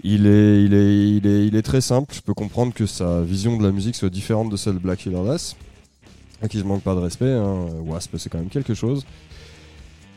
Il 0.03 0.27
est, 0.27 0.63
il, 0.63 0.73
est, 0.73 1.47
il, 1.47 1.55
est, 1.55 1.61
très 1.61 1.81
simple. 1.81 2.13
Je 2.13 2.21
peux 2.21 2.33
comprendre 2.33 2.73
que 2.73 2.85
sa 2.85 3.21
vision 3.21 3.57
de 3.57 3.63
la 3.63 3.71
musique 3.71 3.95
soit 3.95 4.09
différente 4.09 4.49
de 4.49 4.57
celle 4.57 4.75
de 4.75 4.79
Black 4.79 5.05
Lawless. 5.05 5.55
À 6.41 6.47
qui 6.47 6.59
je 6.59 6.63
manque 6.63 6.83
pas 6.83 6.93
de 6.93 6.99
respect. 6.99 7.31
hein. 7.31 7.65
Wasp, 7.85 8.15
c'est 8.17 8.29
quand 8.29 8.37
même 8.37 8.49
quelque 8.49 8.75
chose. 8.75 9.05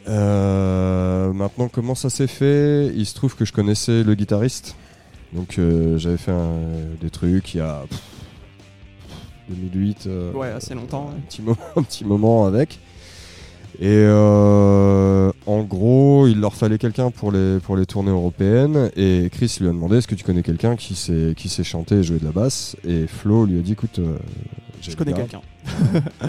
Euh, 0.09 1.33
maintenant, 1.33 1.69
comment 1.69 1.95
ça 1.95 2.11
s'est 2.11 2.27
fait? 2.27 2.93
Il 2.95 3.07
se 3.07 3.15
trouve 3.15 3.37
que 3.37 3.45
je 3.45 3.53
connaissais 3.53 4.03
le 4.03 4.15
guitariste. 4.15 4.77
Donc 5.33 5.59
euh, 5.59 5.97
j'avais 5.97 6.17
fait 6.17 6.33
des 7.01 7.11
trucs 7.11 7.55
il 7.55 7.59
y 7.59 7.61
a 7.61 7.85
2008. 9.51 10.05
euh, 10.07 10.33
Ouais, 10.33 10.49
assez 10.49 10.75
longtemps. 10.75 11.07
ouais. 11.07 11.17
un 11.19 11.21
petit 11.23 11.43
moment, 11.43 11.57
un 11.77 11.83
petit 11.83 12.05
moment 12.05 12.47
avec. 12.47 12.79
Et 13.83 13.87
euh, 13.89 15.33
en 15.47 15.63
gros, 15.63 16.27
il 16.27 16.39
leur 16.39 16.55
fallait 16.55 16.77
quelqu'un 16.77 17.11
pour 17.11 17.33
les, 17.33 17.59
pour 17.61 17.77
les 17.77 17.87
tournées 17.87 18.11
européennes. 18.11 18.91
Et 18.97 19.29
Chris 19.33 19.57
lui 19.61 19.69
a 19.69 19.71
demandé 19.73 19.97
Est-ce 19.99 20.09
que 20.09 20.15
tu 20.15 20.25
connais 20.25 20.43
quelqu'un 20.43 20.77
qui 20.77 20.95
sait, 20.95 21.33
qui 21.37 21.49
sait 21.49 21.65
chanter 21.65 21.97
et 21.97 22.03
jouer 22.03 22.19
de 22.19 22.25
la 22.27 22.33
basse? 22.33 22.77
Et 22.87 23.07
Flo 23.07 23.47
lui 23.47 23.59
a 23.59 23.63
dit 23.63 23.73
Écoute, 23.73 23.99
euh, 23.99 24.17
Je 24.83 24.95
connais 24.97 25.15
quelqu'un. 25.15 25.41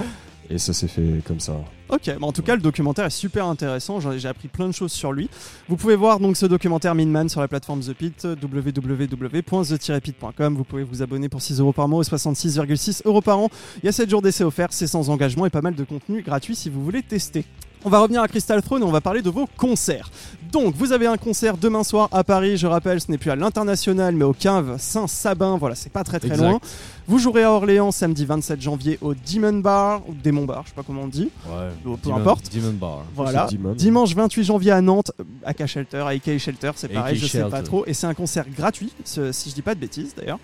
Et 0.51 0.57
ça 0.57 0.73
s'est 0.73 0.89
fait 0.89 1.21
comme 1.25 1.39
ça. 1.39 1.53
Ok, 1.87 2.07
bah 2.07 2.27
en 2.27 2.33
tout 2.33 2.41
cas 2.41 2.55
le 2.55 2.61
documentaire 2.61 3.05
est 3.05 3.09
super 3.09 3.45
intéressant, 3.45 3.99
j'ai 3.99 4.27
appris 4.27 4.49
plein 4.49 4.67
de 4.67 4.73
choses 4.73 4.91
sur 4.91 5.13
lui. 5.13 5.29
Vous 5.69 5.77
pouvez 5.77 5.95
voir 5.95 6.19
donc 6.19 6.35
ce 6.35 6.45
documentaire 6.45 6.93
Mean 6.93 7.07
Man 7.07 7.29
sur 7.29 7.39
la 7.39 7.47
plateforme 7.47 7.79
The 7.79 7.93
Pit, 7.93 8.25
www.the-pit.com. 8.25 10.55
Vous 10.55 10.65
pouvez 10.65 10.83
vous 10.83 11.01
abonner 11.01 11.29
pour 11.29 11.41
6 11.41 11.61
euros 11.61 11.71
par 11.71 11.87
mois 11.87 12.03
et 12.03 12.05
66,6 12.05 13.03
euros 13.05 13.21
par 13.21 13.39
an. 13.39 13.47
Il 13.81 13.85
y 13.85 13.89
a 13.89 13.93
7 13.93 14.09
jours 14.09 14.21
d'essai 14.21 14.43
offerts, 14.43 14.73
c'est 14.73 14.87
sans 14.87 15.09
engagement 15.09 15.45
et 15.45 15.49
pas 15.49 15.61
mal 15.61 15.75
de 15.75 15.85
contenu 15.85 16.21
gratuit 16.21 16.55
si 16.55 16.69
vous 16.69 16.83
voulez 16.83 17.01
tester. 17.01 17.45
On 17.83 17.89
va 17.89 17.99
revenir 17.99 18.21
à 18.21 18.27
Crystal 18.27 18.61
Throne 18.61 18.81
et 18.83 18.85
on 18.85 18.91
va 18.91 19.01
parler 19.01 19.21
de 19.21 19.29
vos 19.29 19.47
concerts. 19.57 20.11
Donc, 20.51 20.75
vous 20.75 20.91
avez 20.91 21.07
un 21.07 21.17
concert 21.17 21.57
demain 21.57 21.83
soir 21.83 22.09
à 22.11 22.23
Paris, 22.23 22.57
je 22.57 22.67
rappelle, 22.67 22.99
ce 23.01 23.09
n'est 23.09 23.17
plus 23.17 23.31
à 23.31 23.35
l'international 23.35 24.13
mais 24.15 24.25
au 24.25 24.33
Cave 24.33 24.75
Saint-Sabin, 24.77 25.57
voilà, 25.57 25.75
c'est 25.75 25.91
pas 25.91 26.03
très 26.03 26.19
très 26.19 26.29
Exact. 26.29 26.43
loin. 26.45 26.59
Vous 27.07 27.17
jouerez 27.19 27.43
à 27.43 27.51
Orléans 27.51 27.91
samedi 27.91 28.25
27 28.25 28.61
janvier 28.61 28.97
au 29.01 29.13
Demon 29.15 29.59
Bar, 29.59 30.01
ou 30.07 30.13
Démon 30.13 30.45
Bar, 30.45 30.63
je 30.65 30.69
sais 30.69 30.75
pas 30.75 30.83
comment 30.85 31.03
on 31.03 31.07
dit. 31.07 31.29
Ouais. 31.47 31.69
Peu 31.83 31.89
Demon- 32.03 32.17
importe. 32.17 32.53
Demon 32.53 32.73
Bar. 32.73 33.03
Voilà. 33.15 33.47
Demon. 33.49 33.73
Dimanche 33.73 34.13
28 34.13 34.43
janvier 34.43 34.71
à 34.71 34.81
Nantes, 34.81 35.11
à 35.45 35.53
K 35.53 35.65
Shelter, 35.65 36.03
à 36.05 36.13
IK 36.13 36.37
Shelter, 36.37 36.71
c'est 36.75 36.87
AK 36.87 36.93
pareil, 36.93 37.15
je 37.17 37.25
sais 37.25 37.43
pas 37.45 37.61
trop. 37.63 37.85
Et 37.87 37.93
c'est 37.93 38.07
un 38.07 38.13
concert 38.13 38.45
gratuit, 38.55 38.91
ce- 39.05 39.31
si 39.31 39.49
je 39.49 39.55
dis 39.55 39.61
pas 39.61 39.73
de 39.73 39.79
bêtises 39.79 40.13
d'ailleurs. 40.15 40.39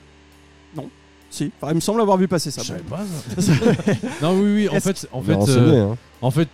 Non 0.75 0.89
Si, 1.29 1.51
Enfin, 1.61 1.73
il 1.73 1.75
me 1.75 1.81
semble 1.81 1.99
avoir 2.01 2.17
vu 2.17 2.27
passer 2.29 2.49
ça. 2.49 2.61
Je 2.63 2.67
savais 2.69 2.81
bon. 2.87 2.95
pas 2.95 3.41
ça. 3.41 3.51
non, 4.21 4.39
oui, 4.39 4.53
oui, 4.55 4.69
en 4.69 4.79
fait, 4.79 5.07
en 5.11 5.21
fait, 5.21 5.33
euh, 5.49 5.91
hein. 5.91 5.97
en 6.21 6.31
fait, 6.31 6.47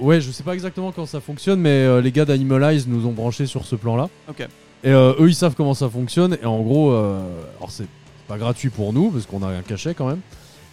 ouais, 0.00 0.20
je 0.20 0.30
sais 0.30 0.42
pas 0.42 0.54
exactement 0.54 0.92
comment 0.92 1.06
ça 1.06 1.20
fonctionne, 1.20 1.60
mais 1.60 1.68
euh, 1.70 2.00
les 2.00 2.12
gars 2.12 2.24
d'Animalize 2.24 2.86
nous 2.88 3.06
ont 3.06 3.12
branchés 3.12 3.46
sur 3.46 3.64
ce 3.64 3.76
plan-là. 3.76 4.08
Ok. 4.28 4.40
Et 4.84 4.90
euh, 4.90 5.14
eux, 5.18 5.28
ils 5.28 5.34
savent 5.34 5.54
comment 5.56 5.74
ça 5.74 5.88
fonctionne. 5.88 6.36
Et 6.42 6.46
en 6.46 6.60
gros, 6.60 6.90
euh, 6.92 7.20
alors 7.58 7.70
c'est 7.70 7.86
pas 8.28 8.38
gratuit 8.38 8.70
pour 8.70 8.92
nous 8.92 9.10
parce 9.10 9.26
qu'on 9.26 9.42
a 9.42 9.48
un 9.48 9.62
cachet 9.62 9.94
quand 9.94 10.06
même. 10.06 10.20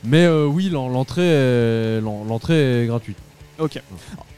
Mais 0.03 0.27
oui, 0.27 0.69
l'en- 0.69 0.89
l'entrée, 0.89 1.21
est- 1.25 2.01
l'en- 2.01 2.25
l'entrée 2.25 2.83
est 2.83 2.87
gratuite. 2.87 3.17
Ok. 3.63 3.81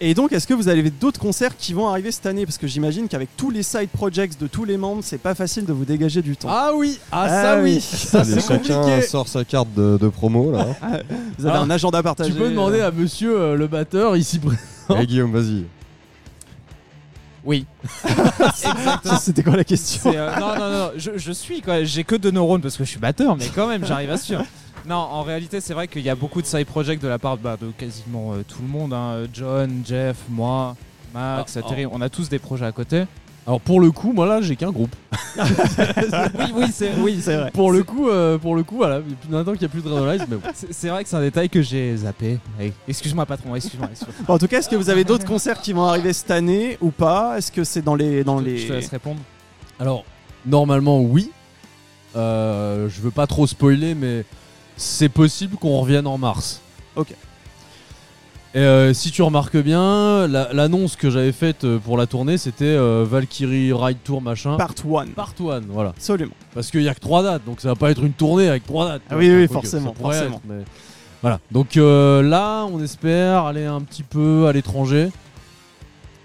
Et 0.02 0.14
donc, 0.14 0.31
est-ce 0.34 0.45
que 0.45 0.53
vous 0.53 0.68
avez 0.68 0.88
d'autres 0.91 1.19
concerts 1.19 1.57
qui 1.57 1.73
vont 1.73 1.88
arriver 1.88 2.11
cette 2.11 2.27
année? 2.27 2.45
Parce 2.45 2.60
que 2.60 2.68
j'imagine 2.68 3.07
qu'avec 3.07 3.30
tous 3.35 3.49
les 3.49 3.64
side 3.64 3.89
projects 3.89 4.38
de 4.39 4.45
tous 4.45 4.65
les 4.65 4.77
membres, 4.77 5.02
c'est 5.03 5.18
pas 5.18 5.34
facile 5.34 5.65
de 5.65 5.73
vous 5.73 5.84
dégager 5.85 6.22
du 6.22 6.38
temps. 6.38 6.49
Ah 6.52 6.72
oui, 6.76 6.99
ah, 7.11 7.23
Ah 7.23 7.30
ça 7.43 7.57
oui. 7.61 7.76
oui, 7.76 7.81
ça 7.81 8.23
c'est 8.23 8.39
chacun 8.39 8.81
compliqué. 8.81 9.02
sort 9.07 9.27
sa 9.27 9.43
carte 9.43 9.73
de, 9.73 9.97
de 9.99 10.07
promo 10.10 10.52
là. 10.52 10.68
vous 11.39 11.45
avez 11.45 11.56
Alors, 11.56 11.64
un 11.64 11.69
agenda 11.72 12.03
partagé 12.03 12.31
Tu 12.31 12.38
peux 12.38 12.49
demander 12.49 12.80
euh, 12.81 12.88
à 12.89 12.91
Monsieur 12.91 13.39
euh, 13.39 13.56
le 13.56 13.65
batteur 13.68 14.15
ici 14.15 14.38
présent. 14.39 14.57
Eh 15.02 15.07
Guillaume, 15.07 15.31
vas-y. 15.31 15.64
Oui. 17.43 17.65
C'était 19.22 19.43
quoi 19.43 19.56
la 19.56 19.64
question? 19.64 19.99
C'est, 20.11 20.18
euh, 20.18 20.35
non, 20.39 20.56
non, 20.57 20.69
non, 20.72 20.91
je, 20.97 21.11
je 21.18 21.31
suis 21.31 21.61
quoi. 21.61 21.84
J'ai 21.84 22.03
que 22.03 22.15
deux 22.15 22.31
neurones 22.31 22.61
parce 22.61 22.77
que 22.77 22.84
je 22.84 22.89
suis 22.89 22.99
batteur, 22.99 23.35
mais 23.35 23.47
quand 23.53 23.68
même, 23.68 23.85
j'arrive 23.85 24.11
à 24.11 24.18
suivre. 24.18 24.43
Non, 24.88 24.95
en 24.95 25.24
réalité, 25.24 25.62
c'est 25.62 25.74
vrai 25.74 25.88
qu'il 25.88 26.03
y 26.03 26.10
a 26.10 26.16
beaucoup 26.16 26.41
de 26.41 26.48
side 26.48 26.68
projects 26.68 27.02
de 27.02 27.07
la 27.07 27.18
part 27.18 27.38
bah, 27.38 27.57
de 27.60 27.72
quasiment 27.72 28.34
euh, 28.34 28.44
tout 28.48 28.62
le 28.62 28.68
monde. 28.68 28.94
hein. 28.94 29.24
John, 29.34 29.82
Jeff, 29.86 30.18
moi, 30.30 30.76
Max, 31.14 31.57
Ah, 31.57 31.68
Terry, 31.68 31.86
on 31.88 32.02
a 32.02 32.10
tous 32.10 32.30
des 32.30 32.40
projets 32.40 32.66
à 32.66 32.72
côté. 32.72 33.03
Alors 33.48 33.62
pour 33.62 33.80
le 33.80 33.91
coup, 33.91 34.12
moi 34.12 34.26
là, 34.26 34.41
j'ai 34.41 34.56
qu'un 34.56 34.72
groupe. 34.72 34.95
oui, 35.38 36.45
oui, 36.56 36.66
c'est 36.72 36.91
oui, 36.98 37.16
vrai. 37.18 37.52
Pour 37.52 37.72
le 37.72 37.84
coup, 37.84 38.10
euh, 38.10 38.40
pour 38.40 38.56
le 38.56 38.64
coup, 38.64 38.78
voilà, 38.78 38.98
depuis 39.02 39.30
maintenant 39.30 39.52
qu'il 39.53 39.62
n'y 39.62 39.66
a 39.68 39.70
plus 39.70 39.84
de 39.84 39.90
Randomize, 39.90 40.26
mais 40.28 40.38
bon. 40.38 40.48
C'est 40.72 40.90
vrai 40.90 41.03
que 41.03 41.10
c'est 41.10 41.16
un 41.16 41.22
détail 41.22 41.48
que 41.49 41.62
j'ai 41.62 41.95
zappé. 41.98 42.40
Hey, 42.60 42.74
Excuse-moi, 42.88 43.24
patron, 43.28 43.56
excuse-moi. 43.56 43.90
Bon, 44.28 44.34
en 44.34 44.38
tout 44.40 44.48
cas, 44.48 44.60
est-ce 44.60 44.70
que 44.70 44.76
vous 44.76 44.90
avez 44.90 45.03
d'autres 45.03 45.26
concerts 45.28 45.62
qui 45.62 45.74
vont 45.74 45.84
arriver 45.86 46.12
cette 46.14 46.32
année 46.32 46.78
ou 46.82 46.90
pas? 46.90 47.38
Est-ce 47.38 47.52
que 47.52 47.64
c'est 47.64 47.84
dans 47.84 47.94
les 47.95 48.24
dans 48.24 48.40
Je 48.40 48.44
te- 48.45 48.49
les 48.49 48.57
Je 48.57 48.68
te 48.68 48.74
laisse 48.74 48.90
répondre. 48.90 49.20
Alors, 49.80 50.06
normalement, 50.48 51.02
oui. 51.02 51.30
Euh, 52.16 52.88
je 52.90 52.99
veux 53.02 53.12
pas 53.12 53.28
trop 53.28 53.45
spoiler, 53.45 53.94
mais 53.94 54.24
c'est 54.77 55.10
possible 55.10 55.57
qu'on 55.57 55.80
revienne 55.80 56.07
en 56.07 56.18
mars. 56.18 56.61
Ok. 56.95 57.14
Et 58.53 58.60
euh, 58.60 58.93
si 58.93 59.11
tu 59.11 59.22
remarques 59.22 59.57
bien, 59.57 60.27
la- 60.27 60.53
l'annonce 60.53 60.95
que 60.95 61.10
j'avais 61.10 61.34
faite 61.34 61.65
euh, 61.65 61.77
pour 61.77 61.97
la 61.97 62.07
tournée, 62.07 62.38
c'était 62.38 62.64
euh, 62.64 63.06
Valkyrie 63.06 63.73
Ride 63.73 63.97
Tour 64.03 64.22
machin. 64.22 64.56
Part 64.56 64.73
one. 64.89 65.10
Part 65.10 65.34
one, 65.41 65.65
voilà. 65.68 65.89
Absolument. 65.89 66.31
Parce 66.53 66.72
qu'il 66.72 66.81
y 66.84 66.88
a 66.88 66.93
que 66.95 67.02
trois 67.02 67.22
dates, 67.22 67.43
donc 67.45 67.60
ça 67.60 67.68
va 67.68 67.76
pas 67.76 67.91
être 67.91 68.02
une 68.03 68.14
tournée 68.14 68.47
avec 68.47 68.65
trois 68.65 68.88
dates. 68.88 69.02
Ah 69.10 69.18
oui, 69.18 69.27
oui, 69.30 69.47
Quoique, 69.47 69.53
forcément, 69.68 69.89
ça 69.93 69.99
pourrait 70.02 70.15
forcément. 70.15 70.38
être, 70.38 70.43
mais 70.47 70.64
Voilà. 71.22 71.39
Donc 71.52 71.76
euh, 71.76 72.22
là, 72.22 72.64
on 72.72 72.81
espère 72.81 73.43
aller 73.43 73.65
un 73.65 73.81
petit 73.81 74.03
peu 74.03 74.47
à 74.47 74.53
l'étranger. 74.53 75.10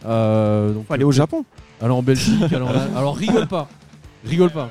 Euh, 0.07 0.73
donc, 0.73 0.87
Faut 0.87 0.95
aller 0.95 1.05
au 1.05 1.13
Japon. 1.13 1.45
aller 1.81 1.91
en 1.93 2.03
Belgique. 2.03 2.41
en- 2.53 2.97
Alors 2.97 3.17
rigole 3.17 3.49
pas, 3.49 3.69
rigole 4.25 4.51
pas, 4.51 4.71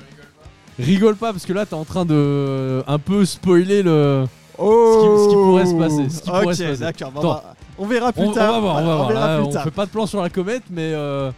rigole 0.80 1.16
pas 1.16 1.32
parce 1.32 1.46
que 1.46 1.54
là 1.54 1.66
t'es 1.66 1.74
en 1.76 1.86
train 1.86 2.06
de 2.06 2.84
un 2.88 3.00
peu 3.00 3.26
spoiler 3.26 3.84
le. 3.84 4.26
Oh 4.58 5.24
ce 5.24 5.30
qui 5.30 5.36
pourrait 5.36 5.66
se 5.66 5.74
passer, 5.76 6.10
ce 6.10 6.22
qui 6.22 6.30
pourrait 6.30 6.46
Ok, 6.48 6.54
se 6.56 6.64
passer. 6.64 6.80
d'accord. 6.82 7.10
Attends. 7.16 7.22
bah, 7.22 7.56
on 7.78 7.86
verra 7.86 8.12
plus 8.12 8.24
On, 8.24 8.30
on 8.30 8.34
tard. 8.34 8.52
va 8.54 8.60
voir, 8.60 8.76
on 8.76 8.86
va 8.86 8.96
voir. 8.96 9.08
verra 9.10 9.28
Là, 9.28 9.38
plus 9.38 9.46
on 9.48 9.52
tard. 9.52 9.64
fait 9.64 9.72
pas 9.72 9.86
de 9.86 9.92
plan 9.92 10.06
sur 10.06 10.22
la 10.22 10.30
comète, 10.30 10.64
mais 10.70 10.92
euh, 10.94 11.32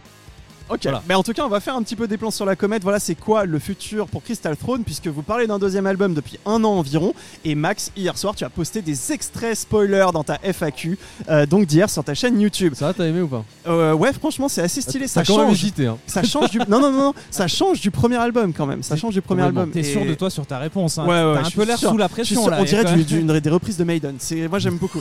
Ok, 0.68 0.80
Voilà. 0.84 1.02
mais 1.08 1.14
en 1.14 1.22
tout 1.22 1.32
cas, 1.32 1.44
on 1.44 1.48
va 1.48 1.60
faire 1.60 1.76
un 1.76 1.82
petit 1.82 1.96
peu 1.96 2.06
des 2.08 2.16
plans 2.16 2.30
sur 2.30 2.44
la 2.46 2.56
comète. 2.56 2.82
Voilà, 2.82 2.98
c'est 2.98 3.14
quoi 3.14 3.44
le 3.44 3.58
futur 3.58 4.06
pour 4.06 4.22
Crystal 4.22 4.56
Throne, 4.56 4.84
puisque 4.84 5.06
vous 5.08 5.22
parlez 5.22 5.46
d'un 5.46 5.58
deuxième 5.58 5.86
album 5.86 6.14
depuis 6.14 6.38
un 6.46 6.62
an 6.64 6.70
environ. 6.78 7.14
Et 7.44 7.54
Max, 7.54 7.90
hier 7.96 8.16
soir, 8.16 8.34
tu 8.34 8.44
as 8.44 8.50
posté 8.50 8.82
des 8.82 9.12
extraits 9.12 9.56
spoilers 9.56 10.06
dans 10.12 10.24
ta 10.24 10.38
FAQ, 10.42 10.98
euh, 11.28 11.46
donc 11.46 11.66
d'hier 11.66 11.90
sur 11.90 12.04
ta 12.04 12.14
chaîne 12.14 12.40
YouTube. 12.40 12.74
ça 12.76 12.86
va, 12.86 12.94
t'as 12.94 13.04
aimé 13.06 13.20
ou 13.20 13.28
pas? 13.28 13.44
Euh, 13.66 13.92
ouais, 13.92 14.12
franchement, 14.12 14.48
c'est 14.48 14.62
assez 14.62 14.80
stylé. 14.80 15.06
Ça 15.08 15.24
change. 15.24 15.52
hésité. 15.52 15.86
Hein. 15.86 15.98
Ça 16.06 16.22
change 16.22 16.50
du. 16.50 16.58
Non, 16.58 16.80
non, 16.80 16.90
non, 16.90 16.98
non, 16.98 17.14
ça 17.30 17.48
change 17.48 17.80
du 17.80 17.90
premier 17.90 18.16
album 18.16 18.52
quand 18.52 18.66
même. 18.66 18.82
Ça 18.82 18.96
change 18.96 19.14
du 19.14 19.22
premier 19.22 19.42
album. 19.42 19.70
T'es 19.70 19.80
Et- 19.80 19.84
sûr 19.84 20.04
de 20.04 20.14
toi 20.14 20.30
sur 20.30 20.46
ta 20.46 20.58
réponse. 20.58 20.98
Hein. 20.98 21.04
Ouais, 21.06 21.22
ouais, 21.24 21.40
T'as 21.42 21.46
un 21.48 21.50
peu 21.50 21.64
l'air 21.64 21.78
sous 21.78 21.96
la 21.96 22.06
Je 22.06 22.22
suis 22.24 22.34
pression 22.34 22.42
sûr, 22.42 22.50
là. 22.50 22.58
on 22.60 22.64
dirait 22.64 22.84
du- 23.04 23.40
des 23.42 23.50
reprises 23.50 23.76
de 23.76 23.84
Maiden. 23.84 24.16
C'est 24.18 24.48
moi 24.48 24.58
j'aime 24.58 24.76
beaucoup. 24.76 25.00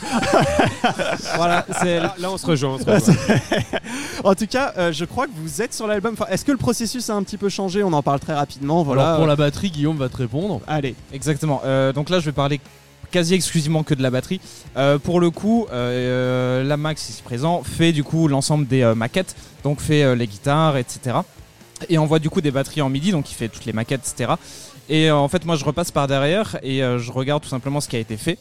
Voilà, 1.35 1.65
là, 2.19 2.31
on 2.31 2.37
se 2.37 2.45
rejoint. 2.45 2.75
on 2.75 2.79
se 2.79 2.83
rejoint. 3.11 3.15
En 4.23 4.35
tout 4.35 4.47
cas, 4.47 4.73
euh, 4.77 4.91
je 4.91 5.05
crois 5.05 5.27
que 5.27 5.31
vous 5.35 5.61
êtes 5.61 5.73
sur 5.73 5.87
l'album. 5.87 6.13
Enfin, 6.13 6.25
Est-ce 6.29 6.45
que 6.45 6.51
le 6.51 6.57
processus 6.57 7.09
a 7.09 7.15
un 7.15 7.23
petit 7.23 7.37
peu 7.37 7.49
changé? 7.49 7.83
On 7.83 7.93
en 7.93 8.03
parle 8.03 8.19
très 8.19 8.33
rapidement. 8.33 8.83
Voilà. 8.83 9.03
Alors 9.03 9.17
pour 9.17 9.27
la 9.27 9.35
batterie, 9.35 9.69
Guillaume 9.71 9.97
va 9.97 10.09
te 10.09 10.17
répondre. 10.17 10.61
Allez. 10.67 10.95
Exactement. 11.13 11.61
Euh, 11.65 11.93
donc 11.93 12.09
là, 12.09 12.19
je 12.19 12.25
vais 12.25 12.31
parler 12.31 12.59
quasi 13.11 13.33
exclusivement 13.35 13.83
que 13.83 13.93
de 13.93 14.01
la 14.01 14.09
batterie. 14.09 14.39
Euh, 14.77 14.97
pour 14.97 15.19
le 15.19 15.29
coup, 15.29 15.67
euh, 15.71 16.63
la 16.63 16.77
Max 16.77 17.09
ici 17.09 17.21
présent 17.21 17.61
fait 17.61 17.91
du 17.91 18.03
coup 18.03 18.27
l'ensemble 18.27 18.65
des 18.67 18.81
euh, 18.81 18.95
maquettes, 18.95 19.35
donc 19.63 19.79
fait 19.81 20.03
euh, 20.03 20.15
les 20.15 20.27
guitares, 20.27 20.77
etc. 20.77 21.17
Et 21.89 21.97
envoie 21.97 22.19
du 22.19 22.29
coup 22.29 22.41
des 22.41 22.51
batteries 22.51 22.81
en 22.81 22.89
MIDI, 22.89 23.11
donc 23.11 23.29
il 23.31 23.35
fait 23.35 23.49
toutes 23.49 23.65
les 23.65 23.73
maquettes, 23.73 24.01
etc. 24.07 24.33
Et 24.89 25.09
en 25.09 25.27
fait, 25.27 25.45
moi, 25.45 25.55
je 25.55 25.65
repasse 25.65 25.89
par 25.89 26.07
derrière 26.07 26.57
et 26.63 26.79
je 26.79 27.11
regarde 27.11 27.41
tout 27.41 27.49
simplement 27.49 27.79
ce 27.79 27.87
qui 27.87 27.95
a 27.95 27.99
été 27.99 28.17
fait. 28.17 28.37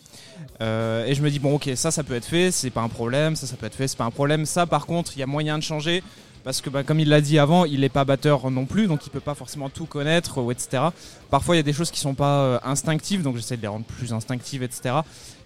Euh, 0.61 1.07
et 1.07 1.15
je 1.15 1.23
me 1.23 1.31
dis 1.31 1.39
bon, 1.39 1.55
ok, 1.55 1.70
ça, 1.74 1.91
ça 1.91 2.03
peut 2.03 2.15
être 2.15 2.24
fait, 2.24 2.51
c'est 2.51 2.70
pas 2.70 2.82
un 2.82 2.89
problème. 2.89 3.37
Ça, 3.37 3.47
ça 3.47 3.57
peut 3.57 3.66
être 3.66 3.74
fait, 3.74 3.89
c'est 3.89 3.97
pas 3.99 4.05
un 4.05 4.11
problème. 4.11 4.47
Ça, 4.47 4.66
par 4.66 4.87
contre, 4.87 5.12
il 5.16 5.20
y 5.20 5.23
a 5.23 5.27
moyen 5.27 5.59
de 5.59 5.62
changer. 5.62 6.03
Parce 6.43 6.62
que 6.62 6.70
bah, 6.70 6.82
comme 6.82 7.01
il 7.01 7.09
l'a 7.11 7.20
dit 7.20 7.39
avant, 7.39 7.66
il 7.66 7.81
n'est 7.81 7.91
pas 7.91 8.07
batteur 8.07 8.51
non 8.51 8.65
plus, 8.65 8.87
donc 8.87 9.07
il 9.07 9.11
peut 9.11 9.20
pas 9.20 9.35
forcément 9.35 9.69
tout 9.69 9.85
connaître, 9.85 10.41
etc. 10.51 10.85
Parfois 11.28 11.55
il 11.55 11.59
y 11.59 11.61
a 11.61 11.62
des 11.62 11.74
choses 11.74 11.91
qui 11.91 12.01
sont 12.01 12.15
pas 12.15 12.41
euh, 12.41 12.59
instinctives, 12.65 13.23
donc 13.23 13.37
j'essaie 13.37 13.59
de 13.59 13.62
les 13.62 13.69
rendre 13.69 13.85
plus 13.85 14.15
instinctives, 14.15 14.62
etc. 14.62 14.95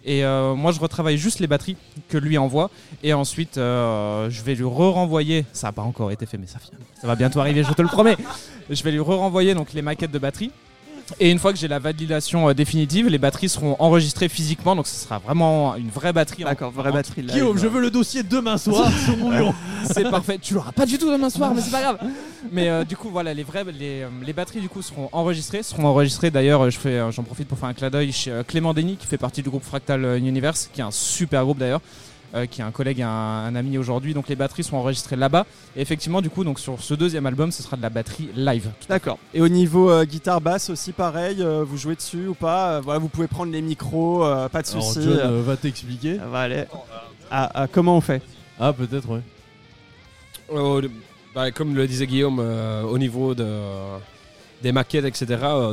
Et 0.05 0.25
euh, 0.25 0.55
moi 0.55 0.71
je 0.71 0.79
retravaille 0.79 1.19
juste 1.19 1.41
les 1.41 1.49
batteries 1.49 1.77
que 2.09 2.17
lui 2.17 2.39
envoie, 2.39 2.71
et 3.03 3.13
ensuite 3.13 3.57
je 3.57 4.43
vais 4.45 4.55
lui 4.55 4.63
re-renvoyer, 4.63 5.45
ça 5.53 5.67
n'a 5.67 5.73
pas 5.73 5.83
encore 5.83 6.13
été 6.13 6.27
fait 6.27 6.39
mais 6.39 6.47
ça, 6.47 6.61
ça 7.01 7.09
va 7.09 7.17
bientôt 7.17 7.41
arriver, 7.41 7.65
je 7.65 7.73
te 7.73 7.83
le 7.83 7.89
promets. 7.89 8.17
Je 8.71 8.81
vais 8.85 8.93
lui 8.93 9.01
re-renvoyer 9.01 9.55
donc 9.55 9.73
les 9.73 9.83
maquettes 9.83 10.13
de 10.13 10.21
batterie. 10.21 10.53
Et 11.21 11.31
une 11.31 11.39
fois 11.39 11.53
que 11.53 11.59
j'ai 11.59 11.69
la 11.69 11.79
validation 11.79 12.49
euh, 12.49 12.55
définitive, 12.55 13.09
les 13.09 13.19
batteries 13.19 13.49
seront 13.49 13.77
enregistrées 13.79 14.29
physiquement, 14.29 14.75
donc 14.75 14.87
ce 14.87 14.95
sera 14.97 15.19
vraiment 15.19 15.77
une 15.77 15.89
vraie 15.91 16.13
batterie. 16.13 16.45
en- 16.45 16.49
D'accord, 16.49 16.71
vraie 16.71 16.91
en- 16.91 16.95
batterie. 16.95 17.21
live. 17.23 17.31
Guillaume, 17.33 17.59
je 17.59 17.67
veux 17.67 17.81
le 17.81 17.91
dossier 17.91 18.23
demain 18.23 18.57
soir 18.59 18.91
sur 19.05 19.17
mon 19.17 19.31
bureau. 19.31 19.55
c'est 19.85 20.09
parfait. 20.11 20.39
Tu 20.41 20.55
l'auras 20.55 20.73
pas 20.73 20.87
du 20.87 20.97
tout 20.99 21.11
demain 21.11 21.31
soir, 21.31 21.53
mais 21.55 21.61
c'est 21.61 21.71
pas 21.71 21.83
grave. 21.83 21.99
Mais 22.51 22.69
euh, 22.69 22.85
du 22.85 22.97
coup, 22.97 23.11
voilà, 23.11 23.35
les 23.35 23.43
vraies, 23.43 23.65
les, 23.65 24.03
euh, 24.03 24.09
les 24.25 24.33
batteries 24.33 24.61
du 24.61 24.69
coup 24.69 24.83
seront 24.83 25.09
enregistrées, 25.13 25.63
seront 25.63 25.87
enregistrées. 25.87 26.31
D'ailleurs, 26.31 26.71
je 26.71 26.79
fais, 26.79 27.01
j'en 27.13 27.23
profite 27.23 27.49
pour 27.49 27.59
faire 27.59 27.69
un 27.69 27.75
clin 27.75 27.91
d'œil 27.91 28.11
chez 28.13 28.31
euh, 28.31 28.43
Clément 28.43 28.73
Denis, 28.75 28.97
qui 28.97 29.07
fait 29.07 29.19
partie 29.19 29.43
du 29.43 29.51
groupe 29.51 29.65
Fractal 29.65 30.17
Universe, 30.19 30.71
qui 30.73 30.81
est 30.81 30.85
un 30.85 30.91
super 30.91 31.45
groupe 31.45 31.59
d'ailleurs. 31.59 31.81
Euh, 32.35 32.47
qui 32.47 32.61
est 32.61 32.65
un 32.65 32.71
collègue 32.71 33.01
et 33.01 33.03
un, 33.03 33.09
un 33.09 33.55
ami 33.55 33.79
aujourd'hui, 33.79 34.13
donc 34.15 34.29
les 34.29 34.37
batteries 34.37 34.65
sont 34.65 34.77
enregistrées 34.77 35.17
là-bas. 35.17 35.47
Et 35.77 35.81
effectivement, 35.81 36.21
du 36.21 36.31
coup, 36.31 36.45
donc 36.45 36.59
sur 36.59 36.81
ce 36.83 36.95
deuxième 36.95 37.27
album, 37.27 37.51
ce 37.53 37.63
sera 37.63 37.77
de 37.77 37.83
la 37.83 37.91
batterie 37.91 38.29
live. 38.35 38.71
D'accord. 38.89 39.19
Et 39.33 39.41
au 39.41 39.49
niveau 39.49 39.91
euh, 39.91 40.05
guitare 40.05 40.41
basse 40.41 40.71
aussi 40.71 40.93
pareil, 40.93 41.37
euh, 41.43 41.65
vous 41.67 41.77
jouez 41.77 41.95
dessus 41.97 42.27
ou 42.29 42.35
pas? 42.35 42.73
Euh, 42.77 42.81
Voilà, 42.81 42.99
vous 42.99 43.09
pouvez 43.09 43.29
prendre 43.29 43.53
les 43.53 43.63
micros, 43.63 44.25
euh, 44.25 44.49
pas 44.49 44.63
de 44.63 44.69
Alors 44.71 44.83
soucis. 44.83 45.09
John 45.15 45.43
va 45.43 45.57
t'expliquer. 45.57 46.19
euh, 46.21 46.27
voilà. 46.29 46.65
Ah, 47.31 47.51
ah, 47.55 47.67
comment 47.71 47.97
on 47.97 48.01
fait? 48.01 48.23
Ah 48.61 48.73
peut-être 48.73 49.09
ouais. 49.09 49.21
Euh, 50.53 50.89
bah, 51.35 51.51
comme 51.51 51.75
le 51.75 51.87
disait 51.87 52.07
Guillaume, 52.07 52.39
euh, 52.41 52.83
au 52.83 52.99
niveau 52.99 53.35
de, 53.35 53.47
des 54.63 54.73
maquettes, 54.73 55.05
etc., 55.05 55.27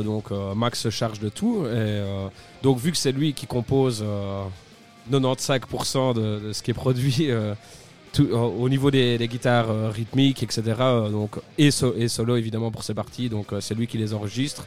donc 0.04 0.30
Max 0.56 0.80
se 0.80 0.90
charge 0.90 1.20
de 1.20 1.28
tout. 1.28 1.64
Et, 1.66 1.68
euh, 1.70 2.26
donc, 2.62 2.78
vu 2.78 2.90
que 2.90 2.96
c'est 2.96 3.12
lui 3.12 3.34
qui 3.34 3.46
compose 3.46 4.02
euh, 4.04 4.42
95% 5.10 6.14
de, 6.14 6.48
de 6.48 6.52
ce 6.52 6.62
qui 6.62 6.70
est 6.70 6.74
produit 6.74 7.30
euh, 7.30 7.54
tout- 8.12 8.28
euh, 8.30 8.36
au 8.36 8.68
niveau 8.68 8.90
des, 8.90 9.18
des 9.18 9.28
guitares 9.28 9.70
euh, 9.70 9.90
rythmiques, 9.90 10.42
etc., 10.42 10.62
donc, 11.10 11.36
et, 11.58 11.70
so- 11.70 11.94
et 11.96 12.08
solo 12.08 12.36
évidemment 12.36 12.70
pour 12.70 12.82
ses 12.84 12.94
parties, 12.94 13.28
donc 13.28 13.52
euh, 13.52 13.60
c'est 13.60 13.74
lui 13.74 13.86
qui 13.86 13.98
les 13.98 14.12
enregistre. 14.14 14.66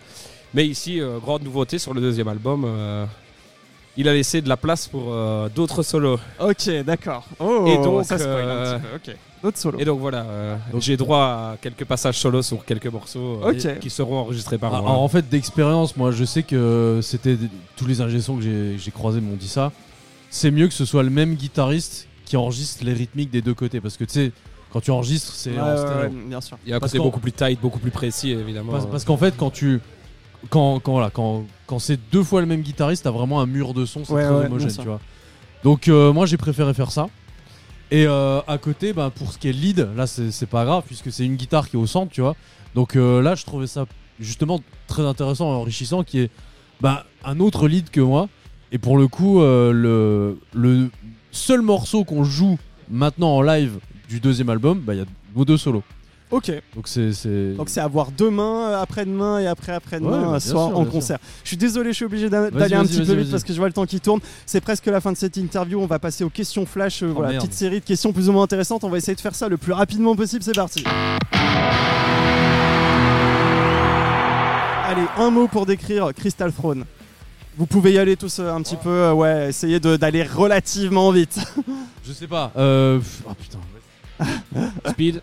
Mais 0.54 0.66
ici, 0.66 1.02
euh, 1.02 1.20
grande 1.20 1.44
nouveauté 1.44 1.78
sur 1.80 1.94
le 1.94 2.02
deuxième 2.02 2.28
album. 2.28 2.64
euh, 2.66 3.06
il 3.98 4.10
a 4.10 4.14
laissé 4.14 4.42
de 4.42 4.50
la 4.50 4.58
place 4.58 4.88
pour 4.88 5.06
euh, 5.14 5.48
d'autres 5.56 5.82
solos. 5.82 6.20
Ok, 6.40 6.70
d'accord. 6.86 7.26
Oh, 7.40 7.64
Et 7.66 7.78
donc, 7.78 8.04
ça 8.04 8.18
spoil 8.20 8.50
un 8.50 8.78
petit 8.80 8.84
peu. 9.06 9.12
Ok. 9.12 9.18
D'autres 9.42 9.58
solos. 9.58 9.80
Et 9.80 9.86
donc 9.86 10.00
voilà, 10.02 10.24
euh, 10.24 10.56
j'ai 10.80 10.98
droit 10.98 11.20
à 11.54 11.58
quelques 11.62 11.86
passages 11.86 12.18
solo 12.20 12.42
sur 12.42 12.66
quelques 12.66 12.88
morceaux 12.88 13.40
euh, 13.46 13.54
qui 13.80 13.90
seront 13.90 14.18
enregistrés 14.18 14.58
par 14.58 14.74
Ah, 14.76 14.82
moi. 14.82 14.90
alors, 14.90 15.02
en 15.02 15.08
fait 15.08 15.30
d'expérience, 15.30 15.96
moi 15.96 16.12
je 16.12 16.26
sais 16.26 16.44
que 16.44 17.00
c'était 17.02 17.38
tous 17.78 17.86
les 17.86 18.02
ingé 18.02 18.18
que 18.18 18.42
j'ai- 18.42 18.78
j'ai 18.78 18.92
croisés 18.92 19.22
m'ont 19.22 19.36
dit 19.38 19.48
ça. 19.48 19.72
C'est 20.36 20.52
mieux 20.52 20.68
que 20.68 20.74
ce 20.74 20.84
soit 20.84 21.02
le 21.02 21.10
même 21.10 21.36
guitariste 21.36 22.10
qui 22.26 22.36
enregistre 22.36 22.84
les 22.84 22.92
rythmiques 22.92 23.30
des 23.32 23.42
deux 23.42 23.54
côtés 23.54 23.80
parce 23.80 23.96
que 23.96 24.04
tu 24.04 24.12
sais 24.12 24.32
quand 24.70 24.82
tu 24.82 24.92
enregistres 24.92 25.32
c'est 25.32 25.52
Ouais, 25.52 25.60
en 25.62 25.72
ouais, 25.72 25.78
stéréo. 25.78 26.10
ouais, 26.10 26.28
bien 26.28 26.42
sûr. 26.42 26.58
Il 26.66 26.72
y 26.72 26.74
a 26.74 26.76
un 26.76 26.80
parce 26.82 26.92
côté 26.92 27.02
beaucoup 27.02 27.22
plus 27.22 27.32
tight, 27.32 27.62
beaucoup 27.62 27.80
plus 27.80 27.90
précis 27.92 28.32
évidemment. 28.32 28.74
Parce, 28.74 28.86
parce 28.86 29.06
qu'en 29.06 29.16
fait, 29.16 29.34
quand 29.38 29.50
tu. 29.50 29.80
Quand, 30.50 30.82
quand, 30.82 30.92
voilà, 30.92 31.10
quand, 31.10 31.46
quand 31.68 31.80
c'est 31.80 31.98
deux 32.12 32.22
fois 32.22 32.42
le 32.42 32.48
même 32.48 32.64
guitariste, 32.64 33.06
t'as 33.06 33.12
vraiment 33.12 33.40
un 33.40 33.46
mur 33.46 33.74
de 33.74 33.86
son, 33.86 34.04
c'est 34.04 34.12
Ouais, 34.12 34.26
très 34.26 34.36
ouais, 34.36 34.46
homogène, 34.48 34.76
tu 34.76 34.82
vois. 34.84 35.00
Donc, 35.64 35.88
euh, 35.88 36.12
moi, 36.12 36.26
j'ai 36.26 36.36
préféré 36.38 36.74
faire 36.74 36.92
ça. 36.92 37.08
Et 37.90 38.06
euh, 38.06 38.42
à 38.46 38.58
côté, 38.58 38.92
bah, 38.92 39.12
pour 39.16 39.32
ce 39.32 39.38
qui 39.38 39.48
est 39.48 39.54
lead, 39.54 39.88
là, 39.96 40.06
c'est 40.06 40.32
c'est 40.32 40.46
pas 40.48 40.66
grave, 40.66 40.84
puisque 40.86 41.12
c'est 41.14 41.26
une 41.26 41.38
guitare 41.38 41.70
qui 41.70 41.78
est 41.78 41.80
au 41.80 41.88
centre, 41.88 42.12
tu 42.12 42.20
vois. 42.20 42.36
Donc 42.76 42.98
euh, 42.98 43.22
là, 43.22 43.36
je 43.36 43.46
trouvais 43.46 43.68
ça 43.68 43.86
justement 44.20 44.60
très 44.88 45.04
intéressant 45.04 45.46
et 45.54 45.56
enrichissant, 45.56 46.04
qui 46.04 46.20
est 46.20 46.30
bah, 46.82 47.06
un 47.24 47.40
autre 47.40 47.70
lead 47.70 47.90
que 47.90 48.02
moi. 48.02 48.28
Et 48.72 48.78
pour 48.78 48.98
le 48.98 49.08
coup, 49.08 49.42
euh, 49.42 49.72
le, 49.72 50.38
le 50.54 50.90
seul 51.32 51.62
morceau 51.62 52.04
qu'on 52.04 52.24
joue 52.24 52.58
maintenant 52.90 53.36
en 53.38 53.42
live 53.42 53.74
du 54.10 54.20
deuxième 54.20 54.50
album, 54.50 54.80
bah, 54.80 54.94
il 54.94 54.98
y 54.98 55.02
a 55.02 55.06
vos 55.34 55.46
deux 55.46 55.58
solos. 55.58 55.84
Ok. 56.32 56.52
Donc 56.76 56.88
c'est. 56.88 57.54
Donc 57.56 57.70
c'est 57.70 57.80
à 57.80 57.88
voir 57.88 58.10
demain, 58.18 58.70
euh, 58.72 58.82
après-demain 58.82 59.40
et 59.40 59.48
après 59.48 59.72
après-demain, 59.74 60.34
Ouais, 60.34 60.40
soir 60.40 60.70
sûr, 60.70 60.80
en 60.80 60.86
concert. 60.86 61.20
Je 61.44 61.50
suis 61.50 61.58
désolé, 61.58 61.92
je 61.92 61.98
suis 61.98 62.06
obligé 62.06 62.30
d'aller 62.30 62.74
un 62.74 62.84
petit 62.84 63.02
peu 63.06 63.14
vite 63.14 63.30
parce 63.32 63.44
que 63.44 63.54
je 63.54 63.58
vois 63.60 63.68
le 63.68 63.74
temps 63.74 63.86
qui 63.86 64.00
tourne. 64.00 64.20
C'est 64.46 64.60
presque 64.60 64.88
la 64.88 65.00
fin 65.00 65.12
de 65.12 65.18
cette 65.18 65.38
interview. 65.38 65.80
On 65.80 65.86
va 65.86 66.00
passer 66.00 66.24
aux 66.24 66.30
questions 66.32 66.66
flash. 66.66 67.04
euh, 67.04 67.08
voilà, 67.08 67.30
merde. 67.30 67.44
petite 67.44 67.54
série 67.58 67.80
de 67.80 67.86
questions 67.86 68.12
plus 68.12 68.28
ou 68.28 68.32
moins 68.34 68.44
intéressantes. 68.44 68.84
On 68.84 68.90
va 68.90 68.98
essayer 68.98 69.16
de 69.16 69.22
faire 69.22 69.36
ça 69.36 69.48
le 69.48 69.58
plus 69.58 69.72
rapidement 69.72 70.16
possible. 70.16 70.44
C'est 70.44 70.56
parti. 70.56 70.84
Allez, 74.88 75.06
un 75.18 75.30
mot 75.30 75.48
pour 75.48 75.66
décrire 75.66 76.12
Crystal 76.16 76.52
Throne. 76.52 76.86
Vous 77.58 77.66
pouvez 77.66 77.94
y 77.94 77.98
aller 77.98 78.18
tous 78.18 78.40
euh, 78.40 78.52
un 78.54 78.62
petit 78.62 78.76
peu, 78.76 78.90
euh, 78.90 79.14
ouais, 79.14 79.50
essayer 79.50 79.80
de- 79.80 79.96
d'aller 79.96 80.24
relativement 80.24 81.10
vite. 81.12 81.40
Je 82.06 82.12
sais 82.12 82.28
pas. 82.28 82.52
Euh... 82.58 83.00
Ah 83.30 83.34
putain. 83.36 83.60
Speed, 84.92 85.22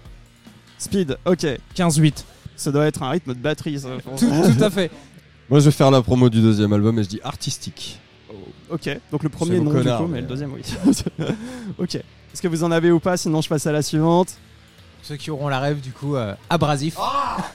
Speed, 0.78 1.16
ok. 1.24 1.46
15-8. 1.76 2.24
Ça 2.56 2.70
doit 2.72 2.86
être 2.86 3.02
un 3.02 3.10
rythme 3.10 3.34
de 3.34 3.38
batterie. 3.38 3.78
ça. 3.80 3.88
Tout, 4.18 4.26
tout 4.26 4.64
à 4.64 4.70
fait. 4.70 4.90
Moi, 5.50 5.60
je 5.60 5.66
vais 5.66 5.70
faire 5.70 5.90
la 5.90 6.00
promo 6.02 6.30
du 6.30 6.40
deuxième 6.40 6.72
album 6.72 6.98
et 6.98 7.02
je 7.04 7.08
dis 7.08 7.20
artistique. 7.22 7.98
Ok, 8.70 8.88
donc 9.10 9.22
le 9.22 9.28
premier 9.28 9.60
non 9.60 9.70
du 9.70 9.82
coup, 9.82 9.82
mais 10.06 10.08
mais- 10.08 10.20
le 10.22 10.26
deuxième 10.26 10.52
oui. 10.54 10.62
ok. 11.78 11.96
Est-ce 11.96 12.40
que 12.40 12.48
vous 12.48 12.64
en 12.64 12.70
avez 12.70 12.90
ou 12.90 12.98
pas? 13.00 13.18
Sinon 13.18 13.42
je 13.42 13.48
passe 13.48 13.66
à 13.66 13.72
la 13.72 13.82
suivante. 13.82 14.36
Ceux 15.02 15.16
qui 15.16 15.30
auront 15.32 15.48
la 15.48 15.58
rêve, 15.58 15.80
du 15.80 15.90
coup, 15.90 16.14
euh, 16.14 16.34
abrasif. 16.48 16.96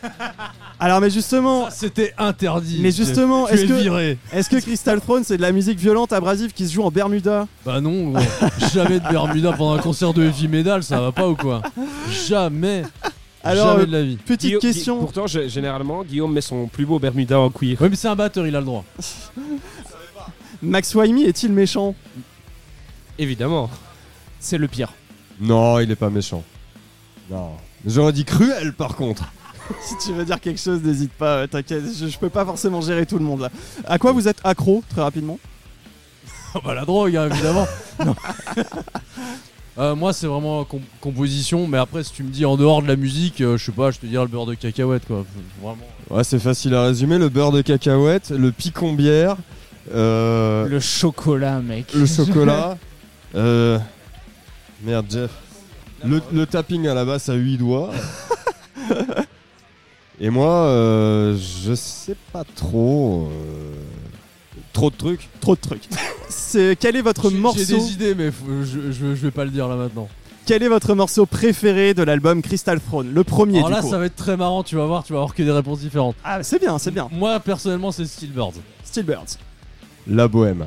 Alors 0.80 1.00
mais 1.02 1.10
justement, 1.10 1.66
Ah, 1.68 1.72
C'était 1.72 2.14
interdit. 2.18 2.80
mais 2.82 2.92
justement, 2.92 3.48
Tu 3.48 3.54
est-ce 3.54 3.64
es 3.64 3.68
que, 3.68 3.74
viré. 3.74 4.18
est-ce 4.34 4.50
que 4.50 4.58
Crystal 4.58 5.00
Throne 5.02 5.24
c'est 5.24 5.38
de 5.38 5.42
la 5.42 5.52
musique 5.52 5.80
violente 5.80 6.12
abrasive 6.14 6.52
qui 6.52 6.68
se 6.68 6.74
joue 6.74 6.84
en 6.84 6.92
Bermuda? 6.92 7.48
Bah 7.66 7.80
non, 7.82 8.12
gros. 8.12 8.24
jamais 8.74 9.00
de 9.00 9.10
Bermuda 9.10 9.54
pendant 9.54 9.74
un 9.76 9.80
concert 9.82 10.14
de 10.14 10.24
heavy 10.26 10.48
metal, 10.50 10.84
ça 10.84 11.00
va 11.00 11.12
pas 11.12 11.28
ou 11.28 11.36
quoi? 11.36 11.62
Jamais. 12.28 12.84
Alors, 13.44 13.68
jamais 13.72 13.84
euh, 13.84 13.86
de 13.86 13.92
la 13.94 14.04
vie. 14.04 14.18
Petite 14.18 14.60
question. 14.60 15.00
Pourtant, 15.00 15.26
je- 15.26 15.48
généralement, 15.48 16.04
Guillaume 16.04 16.34
met 16.34 16.42
son 16.42 16.68
plus 16.68 16.86
beau 16.86 17.00
Bermuda 17.00 17.40
en 17.40 17.50
cuir. 17.50 17.82
Ouais, 17.82 17.88
mais 17.90 17.96
c'est 17.96 18.10
un 18.10 18.16
batteur, 18.16 18.46
il 18.46 18.56
a 18.56 18.60
le 18.60 18.66
droit. 18.66 18.84
Max 20.62 20.94
Waimi 20.96 21.24
est-il 21.24 21.52
méchant? 21.54 21.96
Évidemment. 23.18 23.70
C'est 24.40 24.58
le 24.58 24.68
pire. 24.68 24.94
Non, 25.40 25.80
il 25.80 25.90
est 25.92 25.96
pas 25.96 26.10
méchant. 26.10 26.44
Non. 27.30 27.52
J'aurais 27.86 28.14
dit 28.14 28.26
cruel 28.26 28.74
par 28.74 28.96
contre. 28.96 29.24
Si 29.82 29.96
tu 29.98 30.14
veux 30.14 30.24
dire 30.24 30.40
quelque 30.40 30.62
chose, 30.62 30.82
n'hésite 30.82 31.12
pas, 31.12 31.40
euh, 31.40 31.48
t'inquiète, 31.48 31.84
je, 32.00 32.08
je 32.08 32.18
peux 32.18 32.30
pas 32.30 32.46
forcément 32.46 32.80
gérer 32.80 33.06
tout 33.06 33.18
le 33.20 33.26
monde 33.26 33.42
là. 33.42 33.50
À 33.86 33.98
quoi 34.00 34.14
vous 34.14 34.26
êtes 34.30 34.40
accro, 34.46 34.82
très 34.90 35.02
rapidement 35.02 35.38
bah, 36.64 36.74
la 36.74 36.86
drogue, 36.86 37.14
hein, 37.18 37.28
évidemment. 37.30 37.68
Non. 38.06 38.16
Euh, 39.78 39.94
moi, 39.96 40.12
c'est 40.14 40.26
vraiment 40.26 40.64
com- 40.64 40.80
composition, 41.02 41.68
mais 41.68 41.78
après, 41.78 42.04
si 42.04 42.12
tu 42.14 42.24
me 42.24 42.30
dis 42.30 42.46
en 42.46 42.56
dehors 42.58 42.82
de 42.82 42.88
la 42.88 42.96
musique, 42.96 43.42
euh, 43.42 43.58
je 43.58 43.66
sais 43.66 43.72
pas, 43.72 43.92
je 43.92 44.00
te 44.00 44.06
dirais 44.08 44.24
le 44.24 44.30
beurre 44.30 44.46
de 44.48 44.56
cacahuète, 44.56 45.06
quoi. 45.06 45.24
Vraiment. 45.62 45.78
Ouais, 46.10 46.24
c'est 46.24 46.40
facile 46.40 46.74
à 46.74 46.84
résumer. 46.84 47.18
Le 47.20 47.30
beurre 47.30 47.52
de 47.52 47.62
cacahuète, 47.62 48.30
le 48.32 48.52
picon 48.52 48.94
bière, 48.94 49.36
euh, 49.94 50.64
le... 50.64 50.70
Le 50.72 50.80
chocolat, 50.80 51.60
mec. 51.60 51.94
chocolat. 52.08 52.78
euh, 53.36 53.78
Merde, 54.84 55.06
Jeff. 55.12 55.32
Le, 56.06 56.22
le 56.32 56.46
tapping 56.46 56.88
à 56.88 56.94
la 56.94 57.06
basse 57.06 57.30
à 57.30 57.34
8 57.34 57.58
doigts. 57.58 57.92
Et 60.20 60.30
moi, 60.30 60.50
euh, 60.52 61.38
je 61.38 61.74
sais 61.76 62.16
pas 62.34 62.44
trop. 62.56 63.30
euh, 63.32 63.74
Trop 64.74 64.90
de 64.90 64.96
trucs. 64.96 65.28
Trop 65.40 65.56
de 65.56 65.62
trucs. 65.62 65.84
C'est 66.30 66.78
quel 66.80 66.96
est 66.96 67.02
votre 67.02 67.30
J'ai- 67.30 67.36
J'ai 67.36 67.42
morceau 67.42 67.60
des 67.66 67.92
idées, 67.94 68.16
mais 68.16 68.32
faut- 68.32 68.46
je, 68.64 68.92
je, 68.92 69.16
je 69.16 69.22
vais 69.22 69.32
pas 69.32 69.46
le 69.46 69.52
dire 69.52 69.68
là 69.68 69.76
maintenant. 69.76 70.08
Quel 70.46 70.64
est 70.64 70.70
votre 70.70 70.94
morceau 70.96 71.26
préféré 71.26 71.94
de 71.94 72.04
l'album 72.04 72.42
Crystal 72.42 72.80
Throne? 72.80 73.12
Le 73.14 73.24
premier 73.24 73.58
Alors 73.58 73.68
du 73.70 73.76
là, 73.76 73.82
coup. 73.82 73.90
ça 73.90 73.98
va 73.98 74.06
être 74.06 74.16
très 74.16 74.38
marrant, 74.38 74.64
tu 74.64 74.76
vas 74.76 74.86
voir, 74.86 75.04
tu 75.04 75.12
vas 75.14 75.20
avoir 75.20 75.34
que 75.36 75.44
des 75.44 75.52
réponses 75.52 75.80
différentes. 75.80 76.16
Ah, 76.24 76.42
c'est 76.42 76.60
bien, 76.60 76.78
c'est 76.80 76.92
bien. 76.92 77.10
Moi, 77.12 77.40
personnellement, 77.42 77.92
c'est 77.92 78.06
Steelbirds. 78.06 78.54
Stillbirds. 78.84 79.26
La 80.08 80.28
bohème. 80.28 80.66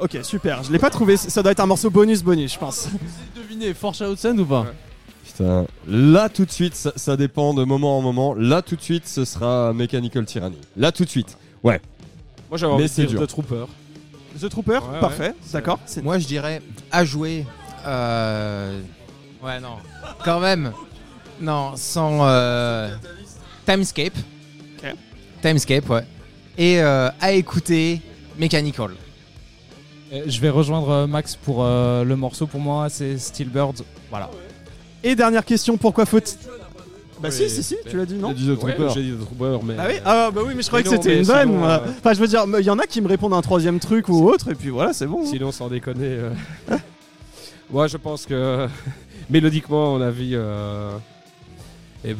Ok, 0.00 0.18
super. 0.22 0.62
Je 0.62 0.72
l'ai 0.72 0.78
pas 0.78 0.90
trouvé. 0.90 1.16
Ça 1.16 1.42
doit 1.42 1.52
être 1.52 1.60
un 1.60 1.66
morceau 1.66 1.90
bonus 1.90 2.22
bonus, 2.22 2.54
je 2.54 2.58
pense. 2.58 2.88
Vous 2.88 2.96
avez 2.96 3.46
deviné 3.48 3.74
Forge 3.74 4.00
Outsend 4.00 4.36
ou 4.38 4.44
pas? 4.46 4.66
Putain. 5.26 5.66
Là, 5.86 6.28
tout 6.28 6.44
de 6.44 6.50
suite, 6.50 6.74
ça, 6.74 6.92
ça 6.96 7.16
dépend 7.16 7.54
de 7.54 7.64
moment 7.64 7.98
en 7.98 8.02
moment. 8.02 8.34
Là, 8.34 8.62
tout 8.62 8.76
de 8.76 8.80
suite, 8.82 9.06
ce 9.06 9.24
sera 9.24 9.72
Mechanical 9.72 10.24
Tyranny. 10.24 10.58
Là, 10.76 10.90
tout 10.92 11.04
de 11.04 11.10
suite. 11.10 11.36
Moi 11.62 11.78
j'avais 12.54 12.72
envie 12.72 12.82
Mais 12.82 12.88
de 12.88 12.92
c'est 12.92 13.02
dire 13.02 13.10
dur. 13.18 13.22
The 13.26 13.30
Trooper. 13.30 13.64
The 14.40 14.48
Trooper, 14.48 14.72
Ouais, 14.92 15.00
parfait, 15.00 15.34
d'accord. 15.52 15.78
C'est- 15.86 16.02
Moi, 16.02 16.18
je 16.18 16.26
dirais 16.26 16.62
à 16.90 17.04
jouer. 17.04 17.46
euh, 17.86 18.80
Ouais, 19.42 19.60
non. 19.60 19.76
Quand 20.24 20.40
même. 20.40 20.72
Non, 21.40 21.72
sans. 21.76 22.26
euh, 22.26 22.90
Timescape. 23.66 24.14
Timescape, 25.42 25.88
ouais. 25.88 26.04
Et 26.58 26.80
euh, 26.82 27.08
à 27.20 27.32
écouter 27.32 28.02
Mechanical. 28.38 28.90
Euh, 30.12 30.22
Je 30.26 30.40
vais 30.40 30.50
rejoindre 30.50 30.90
euh, 30.90 31.06
Max 31.06 31.36
pour 31.36 31.58
euh, 31.64 32.04
le 32.04 32.16
morceau. 32.16 32.46
Pour 32.46 32.60
moi, 32.60 32.88
c'est 32.88 33.16
Steelbird. 33.18 33.82
Voilà. 34.10 34.30
Et 35.02 35.14
dernière 35.14 35.44
question, 35.44 35.76
pourquoi 35.76 36.04
faut 36.06 36.18
Bah 36.18 37.28
Oui, 37.28 37.32
si, 37.32 37.48
si, 37.48 37.62
si, 37.62 37.76
tu 37.88 37.96
l'as 37.96 38.06
dit, 38.06 38.14
non? 38.16 38.28
J'ai 38.30 38.34
dit 38.34 38.46
The 38.46 38.62
Ouais, 38.62 38.74
Trooper. 38.74 38.88
j'ai 38.94 39.02
dit 39.02 39.12
The 39.12 39.24
Trooper, 39.24 39.58
mais. 39.64 39.74
Ah 39.78 39.86
oui, 39.88 39.94
ah 40.04 40.30
bah 40.32 40.40
oui, 40.46 40.52
mais 40.56 40.62
je 40.62 40.66
croyais 40.68 40.84
que 40.84 40.90
c'était 40.90 41.20
une 41.20 41.26
bonne. 41.26 41.48
sinon, 41.48 41.64
euh, 41.64 41.78
Enfin, 41.98 42.12
je 42.12 42.20
veux 42.20 42.26
dire, 42.26 42.44
il 42.58 42.64
y 42.64 42.70
en 42.70 42.78
a 42.78 42.86
qui 42.86 43.00
me 43.00 43.08
répondent 43.08 43.34
un 43.34 43.40
troisième 43.42 43.78
truc 43.78 44.08
ou 44.08 44.28
autre, 44.28 44.50
et 44.50 44.54
puis 44.54 44.68
voilà, 44.70 44.92
c'est 44.92 45.06
bon. 45.06 45.22
hein. 45.22 45.26
Sinon, 45.26 45.52
sans 45.52 45.68
déconner. 45.68 46.06
euh, 46.06 46.30
Moi, 47.70 47.86
je 47.86 47.96
pense 47.96 48.26
que 48.26 48.66
mélodiquement, 49.30 49.94
on 49.94 50.00
a 50.00 50.10
vu. 50.10 50.30
euh, 50.34 50.90
et- 52.04 52.16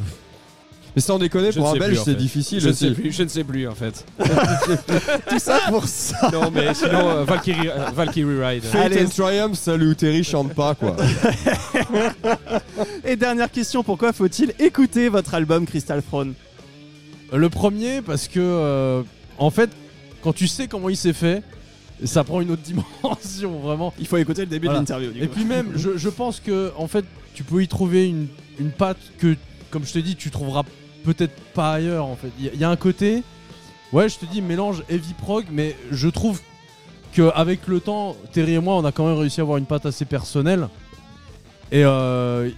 Mais 0.95 1.01
sans 1.01 1.17
déconner, 1.19 1.51
Je 1.53 1.57
pour 1.57 1.67
ne 1.67 1.69
un 1.69 1.73
sais 1.73 1.79
belge, 1.79 1.91
plus, 1.93 1.99
en 1.99 2.03
c'est 2.03 2.11
fait. 2.11 2.17
difficile 2.17 2.59
Je 2.59 2.67
ne 2.67 2.73
sais 2.73 2.85
aussi. 2.89 3.01
plus, 3.01 3.11
je 3.13 3.23
ne 3.23 3.27
sais 3.29 3.43
plus 3.45 3.65
en 3.67 3.75
fait. 3.75 4.03
Tout 5.29 5.39
ça 5.39 5.59
pour 5.69 5.85
ça. 5.87 6.29
non, 6.33 6.51
mais 6.51 6.73
sinon, 6.73 7.09
euh, 7.09 7.23
Valkyrie, 7.23 7.69
euh, 7.69 7.85
Valkyrie 7.95 8.43
Ride. 8.43 8.63
Fate 8.63 8.91
Allez. 8.91 9.05
and 9.05 9.09
Triumph, 9.09 9.55
salut 9.57 9.95
Terry 9.95 10.23
chante 10.23 10.53
pas 10.53 10.75
quoi. 10.75 10.97
Et 13.05 13.15
dernière 13.15 13.51
question, 13.51 13.83
pourquoi 13.83 14.13
faut-il 14.13 14.53
écouter 14.59 15.09
votre 15.09 15.33
album 15.33 15.65
Crystal 15.65 16.01
Throne 16.03 16.33
Le 17.33 17.49
premier, 17.49 18.01
parce 18.01 18.27
que, 18.27 18.39
euh, 18.39 19.01
en 19.37 19.49
fait, 19.49 19.69
quand 20.21 20.33
tu 20.33 20.47
sais 20.47 20.67
comment 20.67 20.89
il 20.89 20.97
s'est 20.97 21.13
fait, 21.13 21.43
ça 22.03 22.23
prend 22.23 22.41
une 22.41 22.51
autre 22.51 22.61
dimension, 22.63 23.59
vraiment. 23.59 23.93
Il 23.99 24.07
faut 24.07 24.17
écouter 24.17 24.41
le 24.41 24.47
début 24.47 24.67
Voilà. 24.67 24.79
de 24.81 24.83
l'interview. 24.83 25.11
du 25.11 25.23
Et 25.23 25.27
coup. 25.27 25.35
puis 25.35 25.45
même, 25.45 25.71
je, 25.75 25.97
je 25.97 26.09
pense 26.09 26.39
que 26.39 26.71
en 26.77 26.87
fait, 26.87 27.05
tu 27.33 27.43
peux 27.43 27.61
y 27.63 27.67
trouver 27.67 28.07
une, 28.07 28.27
une 28.59 28.71
patte 28.71 28.97
que, 29.19 29.35
comme 29.69 29.85
je 29.85 29.93
te 29.93 29.99
dis, 29.99 30.15
tu 30.15 30.31
trouveras 30.31 30.63
peut-être 31.03 31.33
pas 31.53 31.73
ailleurs. 31.73 32.05
En 32.05 32.15
fait, 32.15 32.29
il 32.39 32.59
y, 32.59 32.63
a- 32.63 32.69
un 32.69 32.75
côté, 32.75 33.23
ouais, 33.93 34.09
je 34.09 34.17
te 34.17 34.25
dis 34.25 34.41
mélange 34.41 34.83
heavy 34.89 35.13
prog, 35.13 35.45
mais 35.51 35.75
je 35.91 36.07
trouve 36.07 36.39
que 37.13 37.29
avec 37.35 37.67
le 37.67 37.79
temps, 37.79 38.15
Terry 38.31 38.53
et 38.53 38.59
moi, 38.59 38.75
on 38.75 38.85
a 38.85 38.91
quand 38.91 39.05
même 39.05 39.17
réussi 39.17 39.41
à 39.41 39.43
avoir 39.43 39.57
une 39.57 39.65
patte 39.65 39.85
assez 39.85 40.05
personnelle. 40.05 40.67
Et 41.71 41.83
euh, 41.83 42.49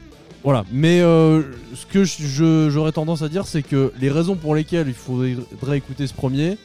voilà. 0.44 0.64
Mais 0.72 1.02
euh, 1.02 1.42
ce 1.76 1.86
que 1.86 2.04
j'aurais 2.70 2.92
tendance 2.92 3.22
à 3.22 3.30
dire, 3.30 3.48
c'est 3.48 3.64
que 3.64 3.92
les 4.00 4.10
raisons 4.12 4.36
pour 4.36 4.56
lesquelles 4.56 4.88
il 4.88 4.94
faudrait 4.94 5.78
écouter 5.78 6.06
ce 6.08 6.14
premier. 6.14 6.58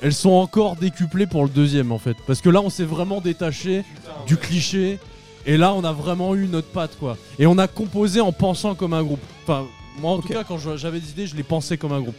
Elles 0.00 0.14
sont 0.14 0.30
encore 0.30 0.74
décuplées 0.76 1.26
pour 1.26 1.44
le 1.44 1.48
deuxième 1.48 1.92
en 1.92 1.98
fait. 1.98 2.16
Parce 2.26 2.40
que 2.40 2.50
là 2.50 2.60
on 2.60 2.70
s'est 2.70 2.84
vraiment 2.84 3.20
détaché 3.20 3.84
du 4.26 4.36
cliché 4.36 4.98
et 5.46 5.56
là, 5.56 5.74
on 5.74 5.82
a 5.84 5.92
vraiment 5.92 6.34
eu 6.36 6.46
notre 6.46 6.68
patte, 6.68 6.96
quoi. 7.00 7.16
Et 7.38 7.46
on 7.46 7.58
a 7.58 7.66
composé 7.66 8.20
en 8.20 8.30
pensant 8.32 8.74
comme 8.76 8.92
un 8.94 9.02
groupe. 9.02 9.20
Enfin, 9.42 9.64
moi, 10.00 10.12
en 10.12 10.18
tout 10.18 10.28
cas, 10.28 10.44
quand 10.44 10.58
j'avais 10.76 11.00
des 11.00 11.10
idées, 11.10 11.26
je 11.26 11.36
les 11.36 11.42
pensais 11.42 11.76
comme 11.76 11.92
un 11.92 12.00
groupe. 12.00 12.14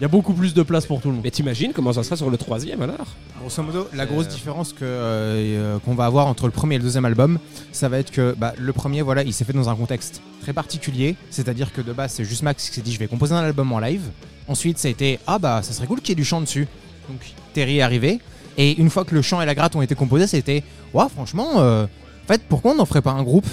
Il 0.00 0.02
y 0.02 0.04
a 0.04 0.08
beaucoup 0.08 0.32
plus 0.34 0.54
de 0.54 0.62
place 0.64 0.86
pour 0.86 1.00
tout 1.00 1.06
le 1.08 1.14
monde. 1.14 1.22
Mais 1.22 1.30
t'imagines 1.30 1.72
comment 1.72 1.92
ça 1.92 2.02
sera 2.02 2.16
sur 2.16 2.28
le 2.28 2.36
troisième 2.36 2.82
alors? 2.82 3.06
Grosso 3.40 3.62
modo, 3.62 3.86
la 3.94 4.04
C'est- 4.04 4.12
grosse 4.12 4.26
différence 4.28 4.72
que, 4.72 4.78
euh, 4.82 5.78
qu'on 5.78 5.94
va 5.94 6.06
avoir 6.06 6.26
entre 6.26 6.46
le 6.46 6.50
premier 6.50 6.74
et 6.74 6.78
le 6.78 6.84
deuxième 6.84 7.04
album, 7.04 7.38
ça 7.70 7.88
va 7.88 7.98
être 8.00 8.10
que 8.10 8.34
bah, 8.36 8.54
le 8.58 8.72
premier, 8.72 9.02
voilà, 9.02 9.22
il 9.22 9.32
s'est 9.32 9.44
fait 9.44 9.52
dans 9.52 9.68
un 9.68 9.76
contexte 9.76 10.20
très 10.40 10.52
particulier. 10.52 11.14
C'est-à-dire 11.30 11.72
que 11.72 11.80
de 11.80 11.92
base, 11.92 12.12
c'est 12.14 12.24
juste 12.24 12.42
Max 12.42 12.68
qui 12.68 12.74
s'est 12.74 12.80
dit 12.82 12.92
je 12.92 12.98
vais 12.98 13.06
composer 13.06 13.34
un 13.34 13.38
album 13.44 13.70
en 13.72 13.78
live. 13.78 14.02
Ensuite, 14.48 14.78
ça 14.78 14.88
a 14.88 14.90
été 14.90 15.20
ah 15.28 15.38
bah 15.38 15.60
ça 15.62 15.72
serait 15.72 15.86
cool 15.86 16.00
qu'il 16.00 16.08
y 16.10 16.12
ait 16.12 16.16
du 16.16 16.24
chant 16.24 16.40
dessus. 16.40 16.66
Donc 17.08 17.20
Terry 17.52 17.78
est 17.78 17.82
arrivé. 17.82 18.18
Et 18.58 18.72
une 18.80 18.90
fois 18.90 19.04
que 19.04 19.14
le 19.14 19.22
chant 19.22 19.40
et 19.40 19.46
la 19.46 19.54
gratte 19.54 19.76
ont 19.76 19.82
été 19.82 19.94
composés, 19.94 20.26
c'était 20.26 20.64
ouais, 20.92 21.04
franchement, 21.08 21.50
euh, 21.58 21.84
en 21.84 22.26
fait, 22.26 22.42
pourquoi 22.48 22.72
on 22.72 22.74
n'en 22.74 22.84
ferait 22.84 23.02
pas 23.02 23.12
un 23.12 23.22
groupe? 23.22 23.46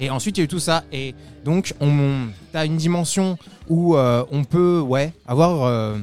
Et 0.00 0.10
ensuite, 0.10 0.36
il 0.36 0.40
y 0.40 0.42
a 0.42 0.44
eu 0.44 0.48
tout 0.48 0.58
ça. 0.58 0.84
Et 0.92 1.14
donc, 1.44 1.72
on, 1.80 2.26
t'as 2.52 2.66
une 2.66 2.76
dimension 2.76 3.38
où 3.68 3.96
euh, 3.96 4.24
on 4.30 4.44
peut 4.44 4.80
ouais, 4.80 5.12
avoir 5.26 5.64
euh, 5.64 5.96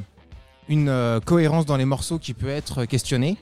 une 0.69 0.89
euh, 0.89 1.19
cohérence 1.19 1.65
dans 1.65 1.77
les 1.77 1.85
morceaux 1.85 2.17
qui 2.17 2.33
peut 2.33 2.49
être 2.49 2.85
questionnée, 2.85 3.37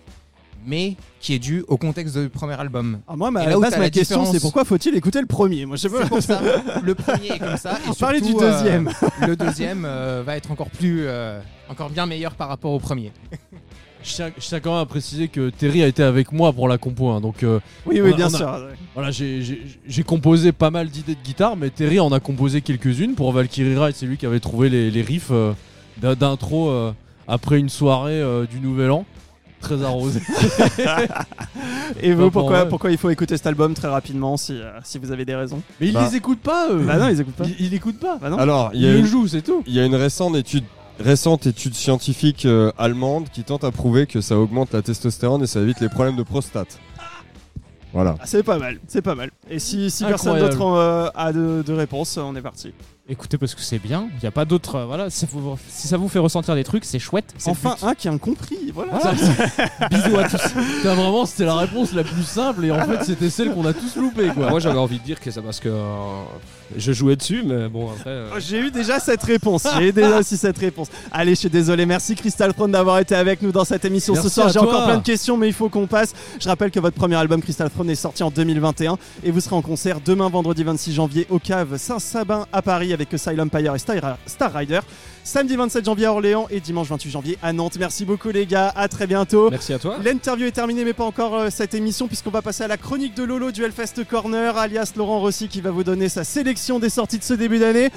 mais 0.66 0.96
qui 1.20 1.34
est 1.36 1.40
due 1.40 1.64
au 1.68 1.78
contexte 1.78 2.18
du 2.18 2.30
premier 2.30 2.60
album. 2.60 3.00
Ah, 3.08 3.16
moi, 3.16 3.30
ma, 3.30 3.46
là 3.46 3.58
où 3.58 3.62
base, 3.62 3.74
ma 3.74 3.80
la 3.80 3.90
question, 3.90 4.18
différence- 4.18 4.36
c'est 4.36 4.42
pourquoi 4.42 4.66
faut-il 4.66 4.96
écouter 4.96 5.22
le 5.22 5.28
premier? 5.28 5.66
Moi, 5.66 5.76
je 5.78 5.84
sais 5.84 5.90
pas. 5.90 6.04
C'est 6.04 6.10
pour 6.10 6.22
ça, 6.24 6.42
le 6.84 6.96
premier 6.96 7.28
est 7.34 7.40
comme 7.40 7.58
ça. 7.58 7.78
Et 7.88 7.96
Parlez 8.00 8.20
surtout, 8.20 8.40
du 8.40 8.46
deuxième. 8.46 8.90
le 9.28 9.36
deuxième 9.36 9.84
va 10.26 10.36
être 10.36 10.52
encore 10.52 10.70
plus, 10.72 11.08
encore 11.70 11.90
bien 11.92 12.08
meilleur 12.08 12.34
par 12.34 12.48
rapport 12.50 12.72
au 12.72 12.80
premier. 12.80 13.12
Je 14.04 14.14
tiens, 14.14 14.32
je 14.38 14.46
tiens 14.48 14.60
quand 14.62 14.72
même 14.74 14.82
à 14.82 14.86
préciser 14.86 15.28
que 15.28 15.50
Terry 15.50 15.84
a 15.84 15.88
été 15.88 16.02
avec 16.04 16.32
moi 16.32 16.54
pour 16.54 16.68
la 16.70 16.78
compo. 16.78 17.10
hein. 17.10 17.20
donc 17.22 17.44
euh, 17.44 17.60
Oui, 17.86 18.00
oui, 18.02 18.14
a- 18.14 18.16
bien 18.16 18.28
a- 18.28 18.30
sûr. 18.30 18.60
voilà, 18.96 19.12
j'ai- 19.12 20.04
composé 20.06 20.52
pas 20.54 20.72
mal 20.72 20.88
d'idées 20.90 21.16
de 21.16 21.22
guitare, 21.22 21.58
mais 21.58 21.70
Terry 21.70 22.00
en 22.00 22.12
a 22.14 22.20
composé 22.22 22.62
quelques-unes 22.62 23.16
pour 23.16 23.32
Valkyrie 23.34 23.78
Ride. 23.78 23.96
C'est 23.96 24.06
lui 24.06 24.18
qui 24.18 24.26
avait 24.26 24.40
trouvé 24.40 24.70
les, 24.70 24.90
les 24.90 25.02
riffs 25.02 25.30
euh, 25.32 25.52
d'in- 26.02 26.16
d'intro 26.16 26.70
euh, 26.70 26.94
après 27.28 27.60
une 27.60 27.68
soirée 27.70 28.22
euh, 28.22 28.46
du 28.46 28.60
Nouvel 28.62 28.92
An. 28.92 29.06
Très 29.60 29.84
arrosée. 29.84 30.22
Et 32.02 32.14
vous, 32.14 32.32
pour 32.32 32.50
pourquoi, 32.70 32.92
il 32.92 32.98
faut 32.98 33.10
écouter 33.10 33.36
cet 33.36 33.48
album 33.48 33.74
très 33.74 33.90
rapidement 33.90 34.38
si, 34.38 34.54
euh, 34.54 34.72
si 34.84 34.98
vous 35.00 35.12
avez 35.12 35.26
des 35.26 35.36
raisons 35.36 35.62
mais 35.82 35.88
ils 35.88 35.94
Bah. 35.94 36.08
les 36.10 36.16
écoutent 36.16 36.40
pas, 36.40 36.70
eux. 36.72 36.84
Bah 36.86 36.98
non, 36.98 37.10
ils 37.10 37.20
écoutent 37.20 37.36
pas. 37.36 37.44
Ils, 37.46 37.66
ils 37.66 37.74
écoutent 37.74 38.00
pas. 38.00 38.18
Bah 38.22 38.30
non. 38.30 38.38
Alors, 38.38 38.72
il 38.74 38.82
Ils 38.82 38.86
y 38.86 38.90
a 38.90 38.94
le 38.94 39.00
une, 39.00 39.06
jouent, 39.06 39.28
c'est 39.28 39.42
tout. 39.42 39.62
il 39.68 39.74
y 39.74 39.80
a 39.82 39.86
une 39.86 39.96
récente 39.96 40.36
étude, 40.38 40.64
récente 41.00 41.48
étude 41.48 41.74
scientifique 41.74 42.46
euh, 42.46 42.72
allemande 42.78 43.30
qui 43.30 43.44
tente 43.44 43.64
à 43.64 43.72
prouver 43.72 44.06
que 44.06 44.22
ça 44.22 44.38
augmente 44.38 44.74
la 44.74 44.82
testostérone 44.82 45.44
et 45.44 45.48
ça 45.48 45.62
évite 45.62 45.80
les 45.80 45.90
problèmes 45.90 46.16
de 46.16 46.24
prostate. 46.24 46.80
Voilà. 47.94 48.16
Ah, 48.20 48.26
c'est 48.26 48.44
pas 48.44 48.60
mal, 48.60 48.80
c'est 48.88 49.02
pas 49.02 49.16
mal. 49.16 49.32
Et 49.50 49.60
si, 49.60 49.90
si 49.90 50.04
personne 50.06 50.40
d'autre 50.40 50.62
euh, 50.62 51.10
a 51.16 51.32
de, 51.34 51.64
de 51.66 51.74
réponse, 51.74 52.18
on 52.18 52.36
est 52.36 52.42
parti. 52.42 52.72
Écoutez, 53.12 53.40
parce 53.40 53.56
que 53.56 53.62
c'est 53.62 53.80
bien. 53.80 54.08
Il 54.14 54.20
n'y 54.22 54.28
a 54.28 54.32
pas 54.32 54.46
d'autre. 54.46 54.76
euh, 54.76 54.86
voilà, 54.86 55.10
si, 55.10 55.26
vous- 55.32 55.58
si 55.68 55.88
ça 55.88 55.98
vous 55.98 56.08
fait 56.08 56.20
ressentir 56.20 56.54
des 56.54 56.64
trucs, 56.64 56.86
c'est 56.86 57.00
chouette. 57.00 57.34
c'est 57.40 57.50
le 57.50 57.54
Enfin, 57.54 57.76
but. 57.82 57.88
un 57.88 57.96
qui 57.96 58.08
a 58.08 58.16
compris. 58.20 58.58
Voilà. 58.72 58.92
Voilà. 58.94 59.18
Bisous 59.90 60.18
à 60.20 60.26
tous. 60.30 60.38
Putain, 60.78 60.94
vraiment, 60.94 61.26
c'était 61.26 61.46
la 61.46 61.56
réponse 61.56 61.92
la 61.94 62.04
plus 62.04 62.22
simple 62.22 62.66
et 62.66 62.72
en 62.72 62.86
fait, 62.86 63.04
c'était 63.04 63.32
celle 63.32 63.52
qu'on 63.56 63.66
a 63.66 63.74
tous 63.74 63.96
loupé, 63.96 64.28
quoi. 64.28 64.52
Moi, 64.52 64.60
j'avais 64.60 64.78
envie 64.78 65.00
de 65.00 65.04
dire 65.04 65.20
que 65.20 65.32
c'est 65.32 65.42
parce 65.42 65.60
que 65.60 65.70
euh, 65.70 66.22
je 66.78 66.92
jouais 66.92 67.16
dessus, 67.16 67.42
mais 67.44 67.68
bon, 67.68 67.90
après. 67.90 68.12
euh, 68.12 68.40
J'ai 68.40 68.60
eu 68.60 68.70
déjà 68.70 69.00
cette 69.00 69.24
réponse. 69.24 69.66
J'ai 69.80 69.88
eu 69.90 69.92
déjà 69.92 70.20
aussi 70.20 70.38
cette 70.38 70.60
réponse. 70.60 70.90
Allez, 71.12 71.32
je 71.32 71.40
suis 71.40 71.50
désolé. 71.50 71.88
Merci 71.88 72.14
Crystal 72.14 72.54
Throne 72.54 72.74
d'avoir 72.74 73.00
été 73.00 73.16
avec 73.16 73.42
nous 73.42 73.52
dans 73.52 73.66
cette 73.66 73.86
émission 73.86 74.14
ce 74.14 74.20
Merci 74.22 74.34
soir. 74.36 74.48
à 74.48 74.52
J'ai 74.52 74.60
toi. 74.60 74.70
encore 74.70 74.86
plein 74.86 74.98
de 74.98 75.04
questions, 75.04 75.36
mais 75.36 75.48
il 75.48 75.54
faut 75.54 75.70
qu'on 75.70 75.88
passe. 75.88 76.14
Je 76.40 76.48
rappelle 76.48 76.70
que 76.70 76.80
votre 76.80 76.96
premier 76.96 77.16
album 77.16 77.42
Crystal 77.42 77.72
Throne 77.72 77.90
est 77.90 77.96
sorti 77.96 78.22
en 78.22 78.30
2021 78.30 79.00
et 79.24 79.32
vous 79.32 79.39
vous 79.40 79.46
serez 79.46 79.56
en 79.56 79.62
concert 79.62 80.02
demain 80.02 80.28
vendredi 80.28 80.66
26 80.66 80.96
janvier 80.96 81.26
au 81.30 81.40
cave 81.40 81.78
Saint-Sabin 81.78 82.46
à 82.52 82.62
Paris 82.62 82.92
avec 82.92 83.14
Asylum 83.14 83.48
Empire 83.48 83.74
et 83.74 83.80
Star 83.80 84.18
Star 84.26 84.54
Rider. 84.54 84.82
Samedi 85.24 85.56
27 85.56 85.86
janvier 85.86 86.08
à 86.08 86.12
Orléans 86.12 86.48
et 86.50 86.60
dimanche 86.60 86.90
28 86.90 87.10
janvier 87.10 87.38
à 87.42 87.54
Nantes. 87.54 87.78
Merci 87.80 88.04
beaucoup 88.04 88.32
les 88.32 88.46
gars, 88.46 88.68
à 88.76 88.90
très 88.90 89.08
bientôt. 89.08 89.50
Merci 89.50 89.72
à 89.72 89.80
toi. 89.80 89.96
L'interview 90.04 90.48
est 90.48 90.52
terminée, 90.52 90.84
mais 90.84 90.92
pas 90.92 91.06
encore 91.06 91.36
euh, 91.36 91.50
cette 91.50 91.74
émission, 91.74 92.10
puisqu'on 92.10 92.32
va 92.32 92.42
passer 92.42 92.64
à 92.64 92.68
la 92.68 92.76
chronique 92.76 93.16
de 93.16 93.24
Lolo 93.24 93.54
du 93.54 93.64
Hellfest 93.64 94.04
Corner, 94.10 94.58
alias 94.58 94.92
Laurent 94.98 95.22
Rossi, 95.22 95.48
qui 95.48 95.62
va 95.62 95.72
vous 95.72 95.86
donner 95.86 96.10
sa 96.10 96.26
sélection 96.26 96.80
des 96.80 96.90
sorties 96.90 97.20
de 97.20 97.24
ce 97.24 97.34
début 97.34 97.60
d'année. 97.60 97.92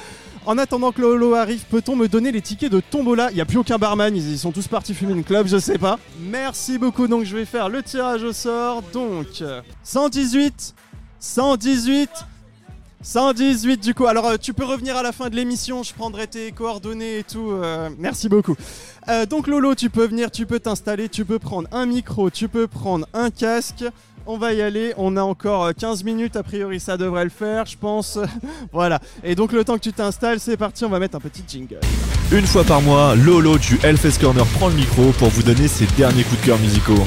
En 0.46 0.58
attendant 0.58 0.92
que 0.92 1.00
Lolo 1.00 1.34
arrive, 1.34 1.64
peut-on 1.70 1.96
me 1.96 2.06
donner 2.06 2.30
les 2.30 2.40
tickets 2.40 2.70
de 2.70 2.78
Tombola? 2.78 3.30
Il 3.30 3.34
n'y 3.34 3.40
a 3.40 3.46
plus 3.46 3.58
aucun 3.58 3.78
barman, 3.78 4.14
ils, 4.14 4.30
ils 4.30 4.38
sont 4.38 4.52
tous 4.52 4.68
partis 4.68 4.94
fumer 4.94 5.12
une 5.12 5.24
club, 5.24 5.48
je 5.48 5.58
sais 5.58 5.78
pas. 5.78 5.98
Merci 6.20 6.78
beaucoup, 6.78 7.08
donc 7.08 7.24
je 7.24 7.36
vais 7.36 7.46
faire 7.46 7.68
le 7.68 7.82
tirage 7.82 8.22
au 8.22 8.32
sort. 8.32 8.82
Donc, 8.92 9.40
euh, 9.40 9.60
118, 9.82 10.74
118, 11.22 12.10
118 13.00 13.76
du 13.80 13.94
coup. 13.94 14.06
Alors 14.06 14.26
euh, 14.26 14.36
tu 14.40 14.52
peux 14.52 14.64
revenir 14.64 14.96
à 14.96 15.04
la 15.04 15.12
fin 15.12 15.30
de 15.30 15.36
l'émission, 15.36 15.84
je 15.84 15.94
prendrai 15.94 16.26
tes 16.26 16.50
coordonnées 16.50 17.18
et 17.20 17.22
tout. 17.22 17.52
euh, 17.52 17.88
merci 17.96 18.28
beaucoup. 18.28 18.56
Euh, 19.08 19.24
donc 19.24 19.46
Lolo, 19.46 19.76
tu 19.76 19.88
peux 19.88 20.04
venir, 20.04 20.32
tu 20.32 20.46
peux 20.46 20.58
t'installer, 20.58 21.08
tu 21.08 21.24
peux 21.24 21.38
prendre 21.38 21.68
un 21.70 21.86
micro, 21.86 22.28
tu 22.28 22.48
peux 22.48 22.66
prendre 22.66 23.06
un 23.14 23.30
casque. 23.30 23.84
On 24.26 24.36
va 24.36 24.52
y 24.52 24.62
aller, 24.62 24.94
on 24.96 25.16
a 25.16 25.22
encore 25.22 25.66
euh, 25.66 25.72
15 25.78 26.02
minutes, 26.02 26.34
a 26.34 26.42
priori 26.42 26.80
ça 26.80 26.96
devrait 26.96 27.24
le 27.24 27.30
faire, 27.30 27.66
je 27.66 27.76
pense. 27.78 28.18
voilà. 28.72 29.00
Et 29.22 29.36
donc 29.36 29.52
le 29.52 29.62
temps 29.64 29.74
que 29.76 29.82
tu 29.82 29.92
t'installes, 29.92 30.40
c'est 30.40 30.56
parti, 30.56 30.84
on 30.84 30.88
va 30.88 30.98
mettre 30.98 31.16
un 31.16 31.20
petit 31.20 31.44
jingle. 31.46 31.78
Une 32.32 32.46
fois 32.46 32.64
par 32.64 32.82
mois, 32.82 33.14
Lolo 33.14 33.58
du 33.58 33.78
Hellfest 33.84 34.20
Corner 34.20 34.44
prend 34.46 34.68
le 34.68 34.74
micro 34.74 35.12
pour 35.12 35.28
vous 35.28 35.44
donner 35.44 35.68
ses 35.68 35.86
derniers 35.96 36.24
coups 36.24 36.40
de 36.40 36.46
cœur 36.46 36.58
musicaux. 36.58 37.04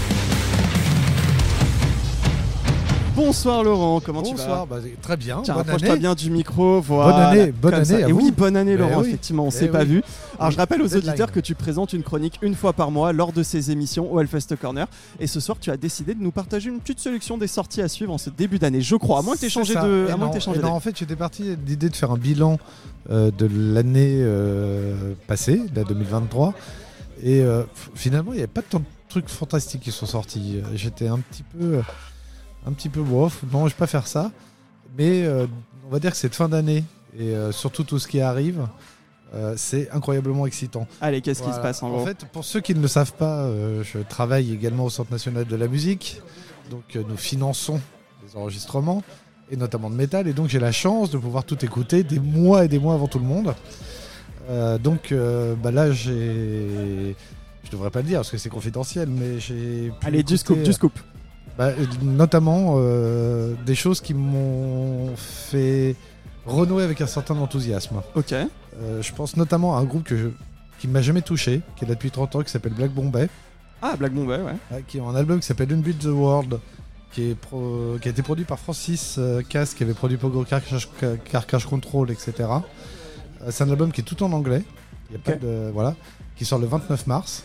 Bonsoir 3.15 3.63
Laurent, 3.63 4.01
comment 4.01 4.21
Bonsoir, 4.21 4.63
tu 4.67 4.69
vas 4.69 4.79
bah, 4.81 4.87
très 5.01 5.15
bien. 5.15 5.41
Tiens, 5.41 5.53
bonne 5.53 5.63
rapproche-toi 5.63 5.91
année. 5.91 5.99
bien 5.99 6.15
du 6.15 6.29
micro. 6.29 6.81
Voilà, 6.81 7.29
année, 7.29 7.51
bonne 7.53 7.71
comme 7.75 7.85
ça. 7.85 7.93
année 7.95 8.03
à 8.03 8.09
Et 8.09 8.11
vous. 8.11 8.19
oui, 8.19 8.31
bonne 8.31 8.57
année 8.57 8.75
Laurent, 8.75 9.01
oui. 9.01 9.07
effectivement, 9.07 9.45
on 9.45 9.49
Eh 9.49 9.51
s'est 9.51 9.67
pas 9.69 9.85
vu. 9.85 10.03
Alors 10.37 10.51
je 10.51 10.57
rappelle 10.57 10.81
aux 10.81 10.87
deadline. 10.87 11.09
auditeurs 11.09 11.31
que 11.31 11.39
tu 11.39 11.55
présentes 11.55 11.93
une 11.93 12.03
chronique 12.03 12.37
une 12.41 12.55
fois 12.55 12.73
par 12.73 12.91
mois 12.91 13.13
lors 13.13 13.31
de 13.31 13.41
ces 13.41 13.71
émissions 13.71 14.11
au 14.11 14.19
Hellfest 14.19 14.57
Corner. 14.59 14.87
Et 15.21 15.27
ce 15.27 15.39
soir, 15.39 15.57
tu 15.61 15.71
as 15.71 15.77
décidé 15.77 16.13
de 16.13 16.21
nous 16.21 16.31
partager 16.31 16.69
une 16.69 16.79
petite 16.79 16.99
sélection 16.99 17.37
des 17.37 17.47
sorties 17.47 17.81
à 17.81 17.87
suivre 17.87 18.11
en 18.11 18.17
ce 18.17 18.29
début 18.29 18.59
d'année, 18.59 18.81
je 18.81 18.97
crois. 18.97 19.19
À 19.19 19.21
moins 19.21 19.35
que 19.35 19.39
tu 19.39 19.45
aies 19.45 19.49
C'est 19.49 19.53
changé 19.53 19.73
ça. 19.75 19.83
de. 19.87 20.07
À 20.11 20.17
moins 20.17 20.27
non, 20.27 20.33
que 20.33 20.65
en 20.65 20.79
fait, 20.81 20.97
j'étais 20.97 21.15
parti 21.15 21.55
d'idée 21.55 21.87
de 21.89 21.95
faire 21.95 22.11
un 22.11 22.17
bilan 22.17 22.59
euh, 23.09 23.31
de 23.31 23.49
l'année 23.49 24.17
euh, 24.19 25.13
passée, 25.27 25.61
la 25.73 25.85
2023. 25.85 26.53
Et 27.23 27.39
euh, 27.41 27.63
finalement, 27.95 28.33
il 28.33 28.37
n'y 28.37 28.41
avait 28.41 28.47
pas 28.47 28.61
tant 28.61 28.79
de 28.79 28.85
trucs 29.07 29.29
fantastiques 29.29 29.81
qui 29.83 29.91
sont 29.91 30.05
sortis. 30.05 30.57
J'étais 30.73 31.07
un 31.07 31.19
petit 31.19 31.43
peu, 31.43 31.79
un 32.65 32.73
petit 32.73 32.89
peu 32.89 33.01
bof. 33.01 33.43
Non, 33.51 33.67
je 33.67 33.73
vais 33.73 33.79
pas 33.79 33.87
faire 33.87 34.07
ça. 34.07 34.31
Mais 34.97 35.23
euh, 35.25 35.47
on 35.87 35.89
va 35.89 35.99
dire 35.99 36.11
que 36.11 36.17
cette 36.17 36.35
fin 36.35 36.49
d'année 36.49 36.83
et 37.17 37.35
euh, 37.35 37.51
surtout 37.51 37.83
tout 37.83 37.99
ce 37.99 38.07
qui 38.07 38.21
arrive, 38.21 38.67
euh, 39.33 39.53
c'est 39.57 39.89
incroyablement 39.91 40.45
excitant. 40.45 40.87
Allez, 41.01 41.21
qu'est-ce 41.21 41.43
qui 41.43 41.51
se 41.51 41.59
passe 41.59 41.83
en 41.83 41.89
gros 41.89 42.05
fait, 42.05 42.25
pour 42.31 42.45
ceux 42.45 42.61
qui 42.61 42.73
ne 42.73 42.81
le 42.81 42.87
savent 42.87 43.13
pas, 43.13 43.41
euh, 43.43 43.83
je 43.83 43.99
travaille 43.99 44.53
également 44.53 44.85
au 44.85 44.89
Centre 44.89 45.11
national 45.11 45.45
de 45.45 45.55
la 45.55 45.67
musique. 45.67 46.21
Donc, 46.69 46.95
euh, 46.95 47.03
nous 47.07 47.17
finançons 47.17 47.81
des 48.25 48.37
enregistrements, 48.37 49.03
et 49.51 49.57
notamment 49.57 49.89
de 49.89 49.95
métal. 49.95 50.27
Et 50.27 50.33
donc, 50.33 50.47
j'ai 50.47 50.59
la 50.59 50.71
chance 50.71 51.09
de 51.09 51.17
pouvoir 51.17 51.43
tout 51.43 51.63
écouter 51.65 52.03
des 52.03 52.19
mois 52.19 52.65
et 52.65 52.67
des 52.67 52.79
mois 52.79 52.93
avant 52.93 53.07
tout 53.07 53.19
le 53.19 53.25
monde. 53.25 53.53
Donc, 54.83 55.13
bah 55.63 55.71
là, 55.71 55.91
j'ai. 55.91 57.15
Je 57.63 57.71
devrais 57.71 57.89
pas 57.89 58.01
le 58.01 58.07
dire 58.07 58.19
parce 58.19 58.29
que 58.29 58.37
c'est 58.37 58.49
confidentiel, 58.49 59.09
mais 59.09 59.39
j'ai. 59.39 59.91
Allez, 60.03 60.23
du 60.23 60.37
scoop, 60.37 60.61
du 60.61 60.71
scoop. 60.71 60.97
Bah, 61.57 61.71
notamment 62.01 62.75
euh, 62.77 63.53
des 63.65 63.75
choses 63.75 64.01
qui 64.01 64.13
m'ont 64.13 65.15
fait 65.15 65.95
renouer 66.45 66.83
avec 66.83 67.01
un 67.01 67.07
certain 67.07 67.35
enthousiasme. 67.37 68.01
Ok. 68.15 68.33
Euh, 68.33 69.01
je 69.01 69.13
pense 69.13 69.37
notamment 69.37 69.77
à 69.77 69.79
un 69.79 69.83
groupe 69.85 70.03
que 70.03 70.17
je- 70.17 70.27
qui 70.79 70.87
m'a 70.87 71.01
jamais 71.01 71.21
touché, 71.21 71.61
qui 71.77 71.85
est 71.85 71.87
là 71.87 71.93
depuis 71.95 72.11
30 72.11 72.35
ans, 72.35 72.41
qui 72.43 72.51
s'appelle 72.51 72.73
Black 72.73 72.91
Bombay, 72.91 73.29
Ah, 73.81 73.95
Black 73.97 74.13
Bombay, 74.13 74.37
ouais. 74.37 74.55
euh, 74.73 74.79
qui 74.87 74.99
a 74.99 75.03
un 75.03 75.15
album 75.15 75.39
qui 75.39 75.45
s'appelle 75.45 75.71
Unbuild 75.71 75.99
the 75.99 76.05
World, 76.07 76.59
qui, 77.13 77.29
est 77.31 77.35
pro- 77.35 77.95
qui 78.01 78.09
a 78.09 78.11
été 78.11 78.21
produit 78.21 78.43
par 78.45 78.59
Francis 78.59 79.15
euh, 79.17 79.41
Cass, 79.47 79.73
qui 79.73 79.83
avait 79.83 79.93
produit 79.93 80.17
Pogo 80.17 80.43
Carcass, 80.43 80.87
Carcass 81.31 81.65
Control, 81.65 82.11
etc. 82.11 82.33
C'est 83.49 83.63
un 83.63 83.69
album 83.69 83.91
qui 83.91 84.01
est 84.01 84.03
tout 84.03 84.21
en 84.23 84.31
anglais, 84.33 84.63
il 85.09 85.13
y 85.13 85.15
a 85.15 85.19
pas 85.19 85.31
Ok. 85.33 85.39
de, 85.39 85.69
voilà, 85.73 85.95
qui 86.35 86.43
sort 86.45 86.59
le 86.59 86.67
29 86.67 87.07
mars, 87.07 87.43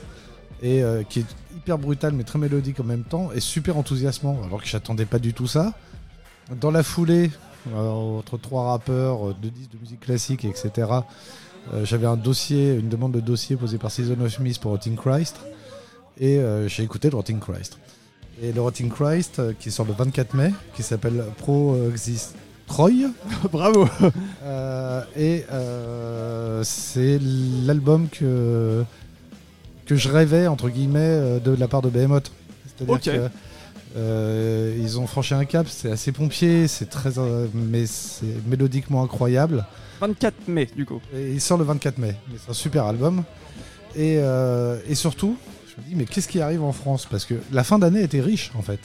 et 0.63 0.83
euh, 0.83 1.03
qui 1.03 1.21
est 1.21 1.27
hyper 1.57 1.79
brutal 1.79 2.13
mais 2.13 2.25
très 2.25 2.39
mélodique 2.39 2.81
en 2.81 2.85
même 2.85 3.05
temps, 3.05 3.31
et 3.33 3.41
super 3.41 3.77
enthousiasmant, 3.77 4.39
alors 4.45 4.63
que 4.63 4.69
j'attendais 4.69 5.07
pas 5.07 5.19
du 5.19 5.33
tout 5.35 5.47
ça. 5.47 5.75
Dans 6.61 6.71
la 6.71 6.83
foulée, 6.83 7.31
euh, 7.75 7.89
entre 8.19 8.39
trois 8.39 8.71
rappeurs, 8.71 9.29
euh, 9.29 9.37
deux 9.41 9.51
disques 9.51 9.73
de 9.73 9.79
musique 9.79 10.01
classique, 10.01 10.45
etc. 10.45 10.89
euh, 11.73 11.85
J'avais 11.85 12.07
un 12.07 12.17
dossier, 12.17 12.75
une 12.75 12.89
demande 12.89 13.13
de 13.13 13.21
dossier 13.21 13.57
posée 13.57 13.79
par 13.79 13.91
Season 13.91 14.19
of 14.21 14.33
Smith 14.33 14.59
pour 14.59 14.71
Rotting 14.73 14.97
Christ. 14.97 15.37
Et 16.19 16.39
j'ai 16.67 16.83
écouté 16.83 17.09
le 17.09 17.17
Rotting 17.17 17.41
Christ. 17.41 17.79
Et 18.43 18.53
le 18.53 18.61
Rotting 18.61 18.91
Christ, 18.91 19.41
qui 19.59 19.71
sort 19.71 19.87
le 19.87 19.95
24 19.95 20.35
mai, 20.35 20.53
qui 20.75 20.83
s'appelle 20.83 21.25
Pro 21.39 21.79
Exist 21.89 22.35
Troy. 22.71 23.11
Bravo. 23.53 23.89
Euh, 24.45 25.03
et 25.17 25.45
euh, 25.51 26.63
c'est 26.63 27.19
l'album 27.21 28.09
que, 28.09 28.85
que 29.91 29.97
je 29.97 30.09
rêvais, 30.09 30.47
entre 30.47 30.69
guillemets, 30.69 31.01
euh, 31.01 31.41
de 31.41 31.51
la 31.51 31.67
part 31.67 31.83
de 31.83 31.89
Behemoth. 31.91 32.31
C'est-à-dire 32.65 32.95
Ok. 32.95 33.03
que 33.03 33.31
euh, 33.97 34.79
ils 34.81 35.01
ont 35.01 35.09
franchi 35.09 35.35
un 35.35 35.45
cap, 35.45 35.67
c'est 35.69 35.91
assez 35.91 36.13
pompier, 36.13 36.69
c'est 36.69 36.89
très, 36.89 37.19
euh, 37.19 37.49
mais 37.53 37.87
c'est 37.87 38.47
mélodiquement 38.47 39.03
incroyable. 39.03 39.67
24 40.01 40.47
mai, 40.47 40.69
du 40.77 40.87
coup. 40.87 41.01
Et 41.13 41.33
il 41.33 41.41
sort 41.41 41.59
le 41.59 41.65
24 41.65 41.99
mai. 41.99 42.15
Mais 42.31 42.37
C'est 42.43 42.53
un 42.53 42.55
super 42.55 42.85
album. 42.85 43.25
Et, 43.97 44.19
euh, 44.21 44.79
et 44.89 44.95
surtout, 44.95 45.37
je 45.67 45.83
me 45.83 45.89
dis, 45.89 45.97
mais 45.97 46.05
qu'est-ce 46.05 46.29
qui 46.29 46.41
arrive 46.41 46.63
en 46.63 46.73
France? 46.73 47.09
Parce 47.11 47.25
que 47.25 47.35
la 47.51 47.65
fin 47.65 47.81
d'année 47.81 48.05
était 48.05 48.21
riche, 48.21 48.53
en 48.55 48.63
fait. 48.63 48.79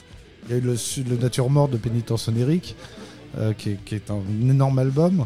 Il 0.48 0.52
y 0.52 0.54
a 0.56 0.58
eu 0.58 0.62
le, 0.62 0.76
le 1.08 1.18
Nature 1.18 1.52
Mort 1.52 1.68
de 1.68 1.78
Pénitence 1.78 2.28
Onirique, 2.30 2.76
qui 3.60 3.78
est 3.92 4.10
un 4.10 4.22
énorme 4.50 4.80
album. 4.80 5.26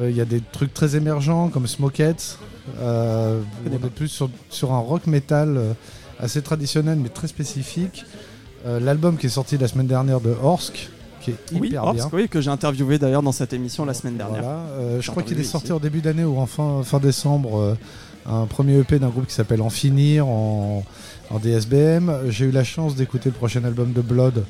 Euh, 0.00 0.10
Il 0.10 0.16
y 0.16 0.20
a 0.20 0.24
des 0.24 0.40
trucs 0.40 0.72
très 0.74 0.96
émergents 0.96 1.48
comme 1.48 1.66
Smokeheads. 1.66 2.38
Euh, 2.78 3.40
on 3.68 3.72
est 3.86 3.90
plus 3.90 4.08
sur, 4.08 4.30
sur 4.48 4.72
un 4.72 4.78
rock 4.78 5.06
metal 5.06 5.56
euh, 5.56 5.72
assez 6.20 6.42
traditionnel 6.42 6.98
mais 6.98 7.08
très 7.08 7.26
spécifique. 7.26 8.04
Euh, 8.66 8.78
L'album 8.78 9.16
qui 9.16 9.26
est 9.26 9.30
sorti 9.30 9.58
la 9.58 9.66
semaine 9.68 9.88
dernière 9.88 10.20
de 10.20 10.34
Orsk, 10.42 10.88
qui 11.20 11.32
est 11.32 11.36
Oui, 11.54 11.68
hyper 11.68 11.92
bien. 11.92 12.08
oui, 12.12 12.28
que 12.28 12.40
j'ai 12.40 12.50
interviewé 12.50 12.98
d'ailleurs 12.98 13.22
dans 13.22 13.32
cette 13.32 13.52
émission 13.52 13.84
la 13.84 13.94
semaine 13.94 14.16
dernière. 14.16 14.42
Voilà, 14.42 14.58
euh, 14.78 15.00
je 15.00 15.10
crois 15.10 15.22
qu'il 15.24 15.38
est 15.40 15.44
sorti 15.44 15.66
ici. 15.66 15.72
en 15.72 15.80
début 15.80 16.00
d'année 16.00 16.24
ou 16.24 16.38
en 16.38 16.46
fin, 16.46 16.82
fin 16.84 16.98
décembre 17.00 17.76
un 18.24 18.46
premier 18.46 18.78
EP 18.78 19.00
d'un 19.00 19.08
groupe 19.08 19.26
qui 19.26 19.34
s'appelle 19.34 19.60
En 19.62 19.70
Finir 19.70 20.28
en, 20.28 20.84
en 21.30 21.38
DSBM. 21.40 22.28
J'ai 22.28 22.44
eu 22.44 22.50
la 22.52 22.62
chance 22.62 22.94
d'écouter 22.94 23.30
le 23.30 23.34
prochain 23.34 23.64
album 23.64 23.92
de 23.92 24.00
Blood 24.00 24.44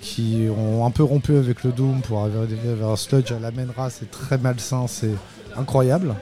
qui 0.00 0.46
ont 0.56 0.86
un 0.86 0.90
peu 0.90 1.02
rompu 1.02 1.36
avec 1.36 1.64
le 1.64 1.72
Doom 1.72 2.00
pour 2.02 2.20
arriver 2.20 2.56
vers 2.64 2.88
un 2.88 2.96
sludge 2.96 3.32
à 3.32 3.38
la 3.38 3.50
Menra. 3.50 3.90
C'est 3.90 4.10
très 4.10 4.38
malsain, 4.38 4.86
c'est 4.86 5.14
incroyable. 5.56 6.14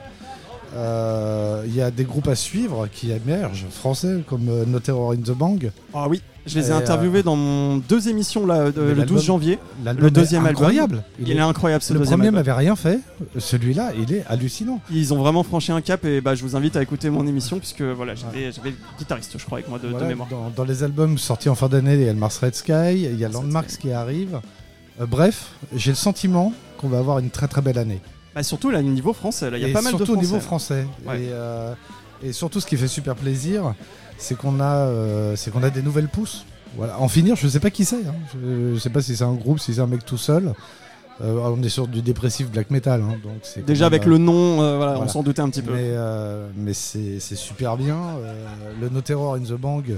Euh, 0.75 1.63
Il 1.67 1.75
y 1.75 1.81
a 1.81 1.91
des 1.91 2.03
groupes 2.05 2.27
à 2.27 2.35
suivre 2.35 2.87
qui 2.91 3.11
émergent, 3.11 3.65
français, 3.69 4.23
comme 4.27 4.47
euh, 4.49 4.65
No 4.65 4.79
Terror 4.79 5.11
in 5.11 5.17
the 5.17 5.31
Bang. 5.31 5.71
Ah 5.93 6.07
oui, 6.09 6.21
je 6.45 6.57
les 6.59 6.67
ai 6.67 6.69
Et, 6.69 6.73
interviewés 6.73 7.23
dans 7.23 7.35
mon 7.35 7.77
deux 7.77 8.09
émissions 8.09 8.45
là, 8.45 8.71
de- 8.71 8.81
mais 8.81 8.87
le 8.89 8.95
12 8.95 8.97
l'album- 8.97 9.19
janvier. 9.21 9.59
Le 9.85 10.09
deuxième 10.11 10.45
est 10.45 10.49
album, 10.49 10.63
incroyable. 10.65 11.03
Il, 11.19 11.27
Il 11.27 11.31
est 11.33 11.35
est- 11.37 11.39
incroyable 11.39 11.83
ce 11.83 11.93
le 11.93 11.99
deuxième 11.99 12.19
premier 12.19 12.31
m'avait 12.31 12.51
rien 12.51 12.75
fait. 12.75 12.99
Celui-là, 13.37 13.91
il 13.97 14.13
est 14.13 14.23
hallucinant. 14.27 14.79
Ils 14.91 15.13
ont 15.13 15.17
vraiment 15.17 15.43
franchi 15.43 15.71
un 15.71 15.81
cap 15.81 16.03
et 16.05 16.21
bah, 16.21 16.35
je 16.35 16.41
vous 16.43 16.55
invite 16.55 16.75
à 16.75 16.81
écouter 16.81 17.09
mon 17.09 17.25
émission 17.27 17.59
puisque 17.59 17.81
voilà, 17.81 18.15
j'avais 18.15 18.47
le 18.47 18.75
guitariste, 18.97 19.37
je 19.37 19.45
crois, 19.45 19.59
avec 19.59 19.69
moi 19.69 19.79
de, 19.79 19.87
mémoire. 20.05 20.27
dans, 20.29 20.49
dans 20.55 20.63
les 20.63 20.83
albums 20.83 21.17
sortis 21.17 21.49
en 21.49 21.55
fin 21.55 21.67
d'année, 21.69 21.95
il 21.95 22.01
y 22.03 22.09
a 22.09 22.13
le 22.13 22.19
Mars 22.19 22.37
Red 22.39 22.55
Sky, 22.55 23.03
il 23.03 23.19
y 23.19 23.25
a 23.25 23.29
Landmarks 23.29 23.77
qui 23.79 23.91
arrive. 23.91 24.39
Euh, 24.99 25.05
bref, 25.05 25.49
j'ai 25.75 25.91
le 25.91 25.95
sentiment 25.95 26.53
qu'on 26.77 26.89
va 26.89 26.97
avoir 26.99 27.19
une 27.19 27.29
très 27.29 27.47
très 27.47 27.61
belle 27.61 27.77
année. 27.77 28.01
Bah, 28.35 28.43
surtout 28.43 28.69
là, 28.71 28.81
niveau 28.81 29.13
français, 29.13 29.49
il 29.53 29.59
y 29.59 29.65
a 29.65 29.67
et 29.67 29.73
pas 29.73 29.81
mal 29.81 29.93
de 29.93 29.97
surtout 29.97 30.13
au 30.13 30.17
niveau 30.17 30.39
français. 30.39 30.85
Ouais. 31.05 31.21
Et, 31.21 31.29
euh, 31.31 31.73
et 32.23 32.33
surtout, 32.33 32.59
ce 32.59 32.65
qui 32.67 32.77
fait 32.77 32.87
super 32.87 33.15
plaisir, 33.15 33.73
c'est 34.21 34.35
qu'on 34.35 34.59
a, 34.59 34.75
euh, 34.87 35.35
c'est 35.35 35.51
qu'on 35.51 35.63
a 35.63 35.69
des 35.69 35.81
nouvelles 35.81 36.07
pousses. 36.07 36.45
Voilà. 36.77 36.99
En 36.99 37.07
finir, 37.09 37.35
je 37.35 37.47
sais 37.47 37.59
pas 37.59 37.69
qui 37.69 37.83
c'est. 37.83 38.05
hein. 38.07 38.15
Je, 38.33 38.73
je 38.75 38.79
sais 38.79 38.89
pas 38.89 39.01
si 39.01 39.15
c'est 39.17 39.23
un 39.23 39.33
groupe, 39.33 39.59
si 39.59 39.73
c'est 39.73 39.81
un 39.81 39.87
mec 39.87 40.05
tout 40.05 40.17
seul. 40.17 40.53
Euh, 41.21 41.37
on 41.55 41.61
est 41.61 41.69
sur 41.69 41.87
du 41.87 42.01
dépressif 42.01 42.49
black 42.49 42.71
metal, 42.71 43.01
hein, 43.01 43.15
donc 43.23 43.39
c'est 43.43 43.63
Déjà 43.63 43.85
avec 43.85 44.05
le 44.05 44.17
nom, 44.17 44.61
euh, 44.61 44.77
voilà, 44.77 44.99
on 44.99 45.07
s'en 45.07 45.21
doutait 45.21 45.41
un 45.41 45.49
petit 45.49 45.61
peu. 45.61 45.73
Mais, 45.73 45.91
mais 46.55 46.73
c'est 46.73 47.19
c'est 47.19 47.35
super 47.35 47.77
bien. 47.77 48.15
Le 48.79 48.89
No 48.89 49.01
Terror 49.01 49.35
in 49.35 49.41
the 49.41 49.53
Bang, 49.53 49.97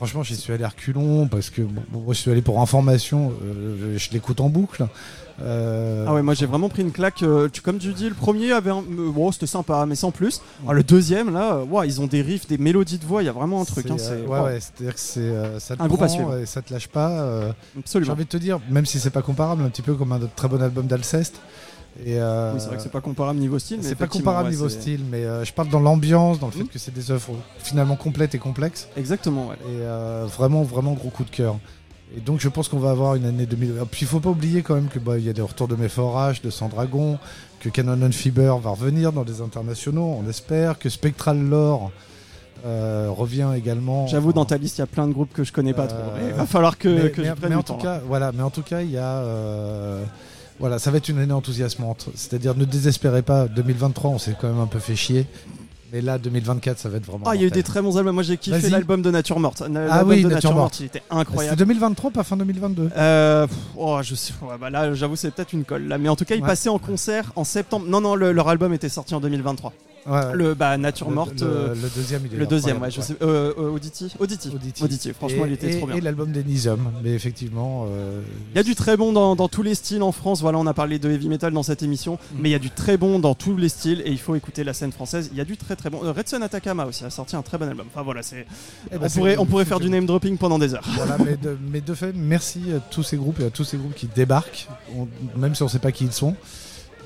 Franchement, 0.00 0.22
j'y 0.22 0.34
suis 0.34 0.50
allé 0.50 0.64
à 0.64 0.68
reculons 0.70 1.28
parce 1.28 1.50
que 1.50 1.60
bon, 1.60 1.82
moi, 1.92 2.14
je 2.14 2.20
suis 2.20 2.30
allé 2.30 2.40
pour 2.40 2.62
information. 2.62 3.34
euh, 3.44 3.98
je 3.98 4.10
l'écoute 4.12 4.40
en 4.40 4.48
boucle. 4.48 4.86
Euh, 5.42 6.04
Ah 6.08 6.14
ouais, 6.14 6.22
moi 6.22 6.34
j'ai 6.34 6.46
vraiment 6.46 6.68
pris 6.68 6.82
une 6.82 6.92
claque. 6.92 7.22
euh, 7.22 7.48
tu, 7.50 7.60
comme 7.62 7.78
tu 7.78 7.92
dis, 7.92 8.08
le 8.08 8.14
premier 8.14 8.52
avait 8.52 8.70
un. 8.70 8.78
euh, 8.78 9.10
bon, 9.10 9.32
c'était 9.32 9.46
sympa, 9.46 9.86
mais 9.86 9.94
sans 9.94 10.10
plus. 10.10 10.40
Alors, 10.62 10.74
le 10.74 10.82
deuxième, 10.82 11.32
là, 11.32 11.54
euh, 11.72 11.86
ils 11.86 12.00
ont 12.00 12.06
des 12.06 12.22
riffs, 12.22 12.46
des 12.46 12.58
mélodies 12.58 12.98
de 12.98 13.04
voix, 13.06 13.22
il 13.22 13.26
y 13.26 13.28
a 13.28 13.32
vraiment 13.32 13.62
un 13.62 13.64
truc. 13.64 13.90
hein, 13.90 13.96
euh, 13.98 14.26
ouais, 14.26 14.38
wow, 14.38 14.44
ouais, 14.44 14.60
c'est-à-dire 14.60 14.94
que 14.94 15.00
c'est, 15.00 15.20
euh, 15.20 15.58
ça 15.58 15.76
te 15.76 15.82
Un 15.82 15.88
prend 15.88 16.36
et 16.36 16.46
ça 16.46 16.62
te 16.62 16.72
lâche 16.72 16.88
pas. 16.88 17.10
euh, 17.10 17.52
J'ai 17.74 17.80
Absolument. 17.80 18.12
envie 18.12 18.24
de 18.24 18.28
te 18.30 18.36
dire, 18.36 18.60
même 18.70 18.86
si 18.86 18.98
c'est 19.00 19.10
pas 19.10 19.22
comparable, 19.22 19.62
un 19.62 19.68
petit 19.70 19.82
peu 19.82 19.94
comme 19.94 20.12
un 20.12 20.20
très 20.36 20.48
bon 20.48 20.60
album 20.62 20.86
d'Alceste. 20.86 21.36
Et 22.06 22.20
euh, 22.20 22.52
Oui, 22.54 22.60
c'est 22.60 22.68
vrai 22.68 22.76
que 22.76 22.82
c'est 22.82 22.88
pas 22.92 23.00
comparable 23.00 23.38
niveau 23.40 23.58
style. 23.58 23.78
mais 23.78 23.88
c'est 23.88 23.96
pas 23.96 24.06
comparable 24.06 24.44
ouais, 24.44 24.50
niveau 24.54 24.68
style, 24.68 25.00
mais 25.10 25.24
euh, 25.24 25.44
je 25.44 25.52
parle 25.52 25.68
dans 25.70 25.80
l'ambiance, 25.80 26.38
dans 26.38 26.46
le 26.46 26.52
fait 26.52 26.60
Mhm. 26.60 26.68
que 26.68 26.78
c'est 26.78 26.94
des 26.94 27.10
œuvres 27.10 27.34
finalement 27.58 27.96
complètes 27.96 28.34
et 28.34 28.38
complexes. 28.38 28.88
Exactement, 28.96 29.48
ouais. 29.48 29.56
Et 29.64 29.80
euh, 29.80 30.26
vraiment, 30.36 30.62
vraiment 30.62 30.92
gros 30.92 31.10
coup 31.10 31.24
de 31.24 31.30
cœur. 31.30 31.56
Et 32.16 32.20
donc 32.20 32.40
je 32.40 32.48
pense 32.48 32.68
qu'on 32.68 32.78
va 32.78 32.90
avoir 32.90 33.14
une 33.14 33.24
année 33.24 33.46
2000. 33.46 33.70
Et 33.70 33.72
puis 33.90 34.00
il 34.02 34.06
faut 34.08 34.20
pas 34.20 34.30
oublier 34.30 34.62
quand 34.62 34.74
même 34.74 34.88
que 34.88 34.98
bah, 34.98 35.16
il 35.18 35.24
y 35.24 35.28
a 35.28 35.32
des 35.32 35.42
retours 35.42 35.68
de 35.68 35.76
Méforage, 35.76 36.42
de 36.42 36.50
Sandragon, 36.50 37.18
que 37.60 37.68
Canon 37.68 38.00
and 38.04 38.12
Fiber 38.12 38.58
va 38.58 38.70
revenir 38.70 39.12
dans 39.12 39.22
des 39.24 39.40
internationaux, 39.40 40.18
on 40.24 40.28
espère, 40.28 40.78
que 40.78 40.88
Spectral 40.88 41.38
Lore 41.40 41.92
euh, 42.66 43.08
revient 43.10 43.48
également. 43.56 44.06
J'avoue, 44.06 44.32
dans 44.32 44.44
ta 44.44 44.56
liste, 44.58 44.78
il 44.78 44.80
y 44.80 44.84
a 44.84 44.86
plein 44.86 45.06
de 45.06 45.12
groupes 45.12 45.32
que 45.32 45.44
je 45.44 45.52
connais 45.52 45.72
pas 45.72 45.84
Euh, 45.84 45.86
trop. 45.88 45.98
Il 46.28 46.34
va 46.34 46.46
falloir 46.46 46.76
que, 46.78 46.88
mais, 46.88 47.10
que 47.10 47.20
mais- 47.22 47.28
je 47.28 47.32
prenne 47.34 47.50
mais 47.50 47.56
en 47.56 47.62
tout 47.62 47.72
temps, 47.74 47.78
là. 47.84 47.98
cas, 47.98 48.02
voilà, 48.06 48.32
mais 48.32 48.42
en 48.42 48.50
tout 48.50 48.62
cas, 48.62 48.82
il 48.82 48.90
y 48.90 48.98
a 48.98 49.04
euh, 49.18 50.02
voilà, 50.58 50.78
ça 50.78 50.90
va 50.90 50.98
être 50.98 51.08
une 51.08 51.18
année 51.20 51.32
enthousiasmante. 51.32 52.08
C'est-à-dire, 52.14 52.54
ne 52.56 52.64
désespérez 52.66 53.22
pas. 53.22 53.46
2023, 53.48 54.10
on 54.10 54.18
s'est 54.18 54.34
quand 54.38 54.48
même 54.48 54.60
un 54.60 54.66
peu 54.66 54.78
fait 54.78 54.96
chier, 54.96 55.26
mais 55.92 56.00
là, 56.00 56.18
2024, 56.18 56.78
ça 56.78 56.88
va 56.88 56.98
être 56.98 57.06
vraiment. 57.06 57.24
Ah, 57.26 57.34
il 57.34 57.40
y 57.40 57.44
a 57.44 57.46
eu 57.46 57.50
des 57.50 57.62
très 57.62 57.82
bons 57.82 57.96
albums. 57.98 58.14
Moi, 58.14 58.22
j'ai 58.22 58.36
kiffé 58.36 58.68
l'album 58.70 59.02
de 59.02 59.10
Nature 59.10 59.38
Morte. 59.40 59.62
Ah 59.62 60.04
oui, 60.04 60.18
de 60.22 60.28
Nature 60.28 60.30
Nature 60.30 60.50
Morte. 60.50 60.56
Morte, 60.56 60.80
il 60.80 60.86
était 60.86 60.98
C'était 61.00 61.14
incroyable. 61.14 61.56
2023, 61.56 62.10
pas 62.10 62.22
fin 62.24 62.36
2022. 62.36 62.90
Euh, 62.96 63.46
pff, 63.46 63.56
oh, 63.76 63.98
je 64.02 64.14
sais, 64.14 64.32
ouais, 64.42 64.56
bah 64.60 64.70
là, 64.70 64.94
j'avoue, 64.94 65.16
c'est 65.16 65.30
peut-être 65.30 65.52
une 65.52 65.64
colle. 65.64 65.88
Là. 65.88 65.98
Mais 65.98 66.08
en 66.08 66.16
tout 66.16 66.24
cas, 66.24 66.34
ils 66.36 66.42
Ouais. 66.42 66.46
passaient 66.48 66.68
en 66.68 66.78
concert 66.78 67.32
en 67.36 67.44
septembre. 67.44 67.86
Non, 67.88 68.00
non, 68.00 68.14
le- 68.14 68.32
leur 68.32 68.48
album 68.48 68.72
était 68.72 68.88
sorti 68.88 69.14
en 69.14 69.20
2023. 69.20 69.72
Ouais. 70.06 70.32
Le 70.34 70.54
bah, 70.54 70.76
Nature 70.78 71.10
Morte. 71.10 71.40
le, 71.40 71.46
euh, 71.46 71.74
le 71.74 71.88
deuxième, 71.94 72.22
il 72.26 72.34
est 72.34 72.36
Le 72.38 72.46
deuxième, 72.46 72.80
ouais, 72.80 72.90
je 72.90 73.00
sais. 73.00 73.14
Euh, 73.22 73.52
euh, 73.58 73.70
Auditi 73.70 74.12
Auditi. 74.18 74.48
Auditi. 74.54 74.82
Auditi, 74.82 75.12
Franchement, 75.12 75.44
et, 75.44 75.48
il 75.48 75.52
était 75.52 75.72
et- 75.74 75.76
trop 75.78 75.86
bien. 75.86 75.96
Et 75.96 76.00
l'album 76.00 76.32
d'Enizum, 76.32 76.90
mais 77.04 77.10
effectivement. 77.12 77.86
euh, 77.88 78.22
Il 78.54 78.56
y 78.56 78.60
a 78.60 78.62
du 78.62 78.74
très 78.74 78.96
bon 78.96 79.12
dans, 79.12 79.36
dans 79.36 79.48
tous 79.48 79.62
les 79.62 79.74
styles 79.74 80.02
en 80.02 80.12
France. 80.12 80.40
Voilà, 80.40 80.58
on 80.58 80.66
a 80.66 80.72
parlé 80.74 80.98
de 80.98 81.10
heavy 81.10 81.28
metal 81.28 81.52
dans 81.52 81.62
cette 81.62 81.82
émission, 81.82 82.18
mais 82.38 82.48
il 82.48 82.52
y 82.52 82.56
a 82.56 82.58
du 82.58 82.70
très 82.70 82.96
bon 82.96 83.18
dans 83.18 83.34
tous 83.34 83.56
les 83.56 83.68
styles 83.68 84.00
et 84.04 84.10
il 84.10 84.18
faut 84.18 84.34
écouter 84.34 84.64
la 84.64 84.72
scène 84.72 84.92
française. 84.92 85.28
Il 85.32 85.38
y 85.38 85.40
a 85.40 85.44
du 85.44 85.56
très 85.56 85.76
très 85.76 85.90
bon. 85.90 86.00
Euh, 86.04 86.12
Red 86.12 86.28
Sun 86.28 86.42
Atakama 86.42 86.86
aussi 86.86 87.04
a 87.04 87.10
sorti 87.10 87.36
un 87.36 87.42
très 87.42 87.58
bon 87.58 87.68
album. 87.68 87.86
Enfin 87.92 88.02
voilà, 88.02 88.22
c'est. 88.22 88.46
eh 88.90 88.96
ben, 88.98 89.06
on 89.06 89.10
pourrait, 89.10 89.36
on 89.38 89.46
pourrait 89.46 89.64
faire 89.66 89.80
du 89.80 89.90
name 89.90 90.06
dropping 90.06 90.38
pendant 90.38 90.58
des 90.58 90.74
heures. 90.74 90.84
Voilà, 90.96 91.16
mais 91.18 91.36
de, 91.36 91.56
mais 91.70 91.80
de 91.80 91.94
fait, 91.94 92.12
merci 92.14 92.60
à 92.76 92.80
tous 92.80 93.02
ces 93.02 93.16
groupes 93.16 93.40
et 93.40 93.44
à 93.44 93.50
tous 93.50 93.64
ces 93.64 93.76
groupes 93.76 93.94
qui 93.94 94.06
débarquent, 94.06 94.66
on- 94.96 95.08
même 95.38 95.54
si 95.54 95.62
on 95.62 95.66
ne 95.66 95.70
sait 95.70 95.78
pas 95.78 95.92
qui 95.92 96.04
ils 96.04 96.12
sont, 96.12 96.34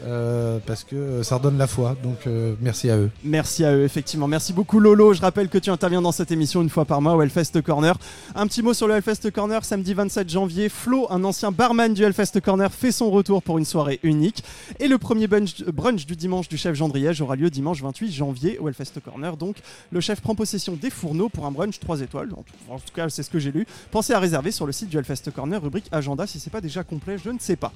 euh, 0.02 0.58
parce 0.66 0.84
que 0.84 0.96
euh, 0.96 1.22
ça 1.22 1.36
redonne 1.36 1.58
la 1.58 1.66
foi. 1.66 1.96
Donc 2.02 2.26
euh, 2.26 2.54
merci 2.60 2.90
à 2.90 2.96
eux. 2.96 3.10
Merci 3.22 3.64
à 3.64 3.74
eux, 3.74 3.84
effectivement. 3.84 4.28
Merci 4.28 4.52
beaucoup 4.52 4.80
Lolo. 4.80 5.14
Je 5.14 5.20
rappelle 5.20 5.48
que 5.48 5.58
tu 5.58 5.70
interviens 5.70 6.02
dans 6.02 6.12
cette 6.12 6.30
émission 6.30 6.62
une 6.62 6.70
fois 6.70 6.84
par 6.84 7.00
mois 7.00 7.14
au 7.14 7.22
Hellfest 7.22 7.62
Corner. 7.62 7.96
Un 8.34 8.46
petit 8.46 8.62
mot 8.62 8.74
sur 8.74 8.88
le 8.88 8.94
Hellfest 8.94 9.30
Corner, 9.32 9.64
samedi 9.64 9.94
27 9.94 10.28
janvier. 10.28 10.68
Flo, 10.68 11.06
un 11.10 11.24
ancien 11.24 11.52
barman 11.52 11.94
du 11.94 12.02
Hellfest 12.02 12.40
Corner, 12.42 12.72
fait 12.72 12.92
son 12.92 13.10
retour 13.10 13.42
pour 13.42 13.58
une 13.58 13.64
soirée 13.64 14.00
unique. 14.02 14.44
Et 14.80 14.88
le 14.88 14.98
premier 14.98 15.26
brunch, 15.26 15.62
brunch 15.64 16.06
du 16.06 16.16
dimanche 16.16 16.48
du 16.48 16.56
chef 16.56 16.74
Jean 16.74 16.88
Driège 16.88 17.20
aura 17.20 17.36
lieu 17.36 17.50
dimanche 17.50 17.82
28 17.82 18.12
janvier 18.12 18.58
au 18.58 18.68
Hellfest 18.68 19.00
Corner. 19.04 19.36
Donc 19.36 19.56
le 19.90 20.00
chef 20.00 20.20
prend 20.20 20.34
possession 20.34 20.74
des 20.74 20.90
fourneaux 20.90 21.28
pour 21.28 21.46
un 21.46 21.50
brunch 21.50 21.78
3 21.80 22.00
étoiles. 22.00 22.30
En 22.68 22.78
tout 22.78 22.92
cas, 22.94 23.08
c'est 23.08 23.22
ce 23.22 23.30
que 23.30 23.38
j'ai 23.38 23.52
lu. 23.52 23.66
Pensez 23.90 24.12
à 24.12 24.18
réserver 24.18 24.50
sur 24.50 24.66
le 24.66 24.72
site 24.72 24.88
du 24.88 24.98
Hellfest 24.98 25.30
Corner, 25.34 25.62
rubrique 25.62 25.86
agenda 25.92 26.26
si 26.26 26.40
c'est 26.40 26.50
pas 26.50 26.60
déjà 26.60 26.84
complet, 26.84 27.16
je 27.22 27.30
ne 27.30 27.38
sais 27.38 27.56
pas. 27.56 27.72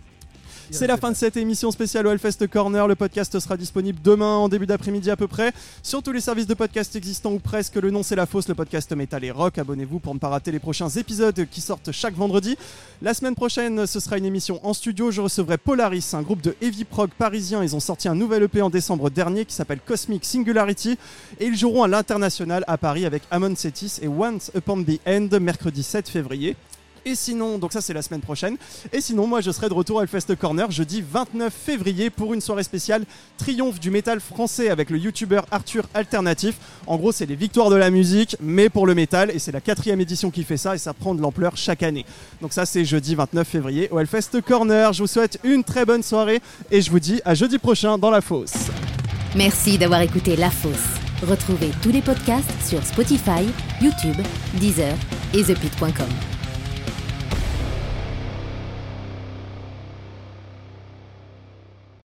C'est 0.70 0.86
la 0.86 0.98
fin 0.98 1.10
de 1.10 1.16
cette 1.16 1.38
émission 1.38 1.70
spéciale 1.70 2.06
au 2.06 2.10
Hellfest 2.10 2.46
Corner. 2.46 2.86
Le 2.86 2.94
podcast 2.94 3.40
sera 3.40 3.56
disponible 3.56 3.98
demain 4.04 4.36
en 4.36 4.50
début 4.50 4.66
d'après-midi 4.66 5.10
à 5.10 5.16
peu 5.16 5.26
près 5.26 5.52
sur 5.82 6.02
tous 6.02 6.12
les 6.12 6.20
services 6.20 6.46
de 6.46 6.52
podcast 6.52 6.94
existants 6.94 7.32
ou 7.32 7.38
presque. 7.38 7.76
Le 7.76 7.90
nom 7.90 8.02
c'est 8.02 8.16
La 8.16 8.26
Fosse, 8.26 8.48
le 8.48 8.54
podcast 8.54 8.92
métal 8.92 9.24
et 9.24 9.30
rock. 9.30 9.56
Abonnez-vous 9.56 9.98
pour 9.98 10.12
ne 10.12 10.18
pas 10.18 10.28
rater 10.28 10.52
les 10.52 10.58
prochains 10.58 10.90
épisodes 10.90 11.46
qui 11.50 11.62
sortent 11.62 11.90
chaque 11.90 12.14
vendredi. 12.14 12.58
La 13.00 13.14
semaine 13.14 13.34
prochaine, 13.34 13.86
ce 13.86 13.98
sera 13.98 14.18
une 14.18 14.26
émission 14.26 14.60
en 14.62 14.74
studio. 14.74 15.10
Je 15.10 15.22
recevrai 15.22 15.56
Polaris, 15.56 16.10
un 16.12 16.22
groupe 16.22 16.42
de 16.42 16.54
heavy 16.60 16.84
prog 16.84 17.10
parisien. 17.16 17.62
Ils 17.62 17.74
ont 17.74 17.80
sorti 17.80 18.06
un 18.06 18.14
nouvel 18.14 18.42
EP 18.42 18.60
en 18.60 18.68
décembre 18.70 19.08
dernier 19.08 19.46
qui 19.46 19.54
s'appelle 19.54 19.80
Cosmic 19.80 20.24
Singularity 20.24 20.98
et 21.40 21.46
ils 21.46 21.56
joueront 21.56 21.84
à 21.84 21.88
l'international 21.88 22.64
à 22.66 22.76
Paris 22.76 23.06
avec 23.06 23.22
Amon 23.30 23.56
Setis 23.56 24.00
et 24.02 24.08
Once 24.08 24.50
Upon 24.54 24.84
the 24.84 25.00
End 25.06 25.28
mercredi 25.40 25.82
7 25.82 26.10
février. 26.10 26.56
Et 27.08 27.14
sinon, 27.14 27.56
donc 27.56 27.72
ça 27.72 27.80
c'est 27.80 27.94
la 27.94 28.02
semaine 28.02 28.20
prochaine. 28.20 28.58
Et 28.92 29.00
sinon, 29.00 29.26
moi 29.26 29.40
je 29.40 29.50
serai 29.50 29.70
de 29.70 29.74
retour 29.74 30.00
à 30.00 30.02
Hellfest 30.02 30.36
Corner 30.38 30.70
jeudi 30.70 31.02
29 31.02 31.50
février 31.50 32.10
pour 32.10 32.34
une 32.34 32.42
soirée 32.42 32.64
spéciale 32.64 33.06
Triomphe 33.38 33.80
du 33.80 33.90
métal 33.90 34.20
français 34.20 34.68
avec 34.68 34.90
le 34.90 34.98
youtubeur 34.98 35.46
Arthur 35.50 35.84
Alternatif. 35.94 36.56
En 36.86 36.98
gros, 36.98 37.10
c'est 37.10 37.24
les 37.24 37.34
victoires 37.34 37.70
de 37.70 37.76
la 37.76 37.88
musique, 37.88 38.36
mais 38.42 38.68
pour 38.68 38.86
le 38.86 38.94
métal. 38.94 39.30
Et 39.30 39.38
c'est 39.38 39.52
la 39.52 39.62
quatrième 39.62 40.02
édition 40.02 40.30
qui 40.30 40.44
fait 40.44 40.58
ça 40.58 40.74
et 40.74 40.78
ça 40.78 40.92
prend 40.92 41.14
de 41.14 41.22
l'ampleur 41.22 41.56
chaque 41.56 41.82
année. 41.82 42.04
Donc 42.42 42.52
ça 42.52 42.66
c'est 42.66 42.84
jeudi 42.84 43.14
29 43.14 43.48
février 43.48 43.88
au 43.90 43.98
Hellfest 43.98 44.42
Corner. 44.46 44.92
Je 44.92 45.00
vous 45.02 45.08
souhaite 45.08 45.40
une 45.44 45.64
très 45.64 45.86
bonne 45.86 46.02
soirée 46.02 46.42
et 46.70 46.82
je 46.82 46.90
vous 46.90 47.00
dis 47.00 47.22
à 47.24 47.32
jeudi 47.34 47.56
prochain 47.56 47.96
dans 47.96 48.10
la 48.10 48.20
fosse. 48.20 48.68
Merci 49.34 49.78
d'avoir 49.78 50.02
écouté 50.02 50.36
La 50.36 50.50
Fosse. 50.50 50.74
Retrouvez 51.22 51.70
tous 51.82 51.90
les 51.90 52.02
podcasts 52.02 52.52
sur 52.66 52.84
Spotify, 52.84 53.46
YouTube, 53.80 54.16
Deezer 54.60 54.94
et 55.32 55.42
ThePit.com. 55.42 56.37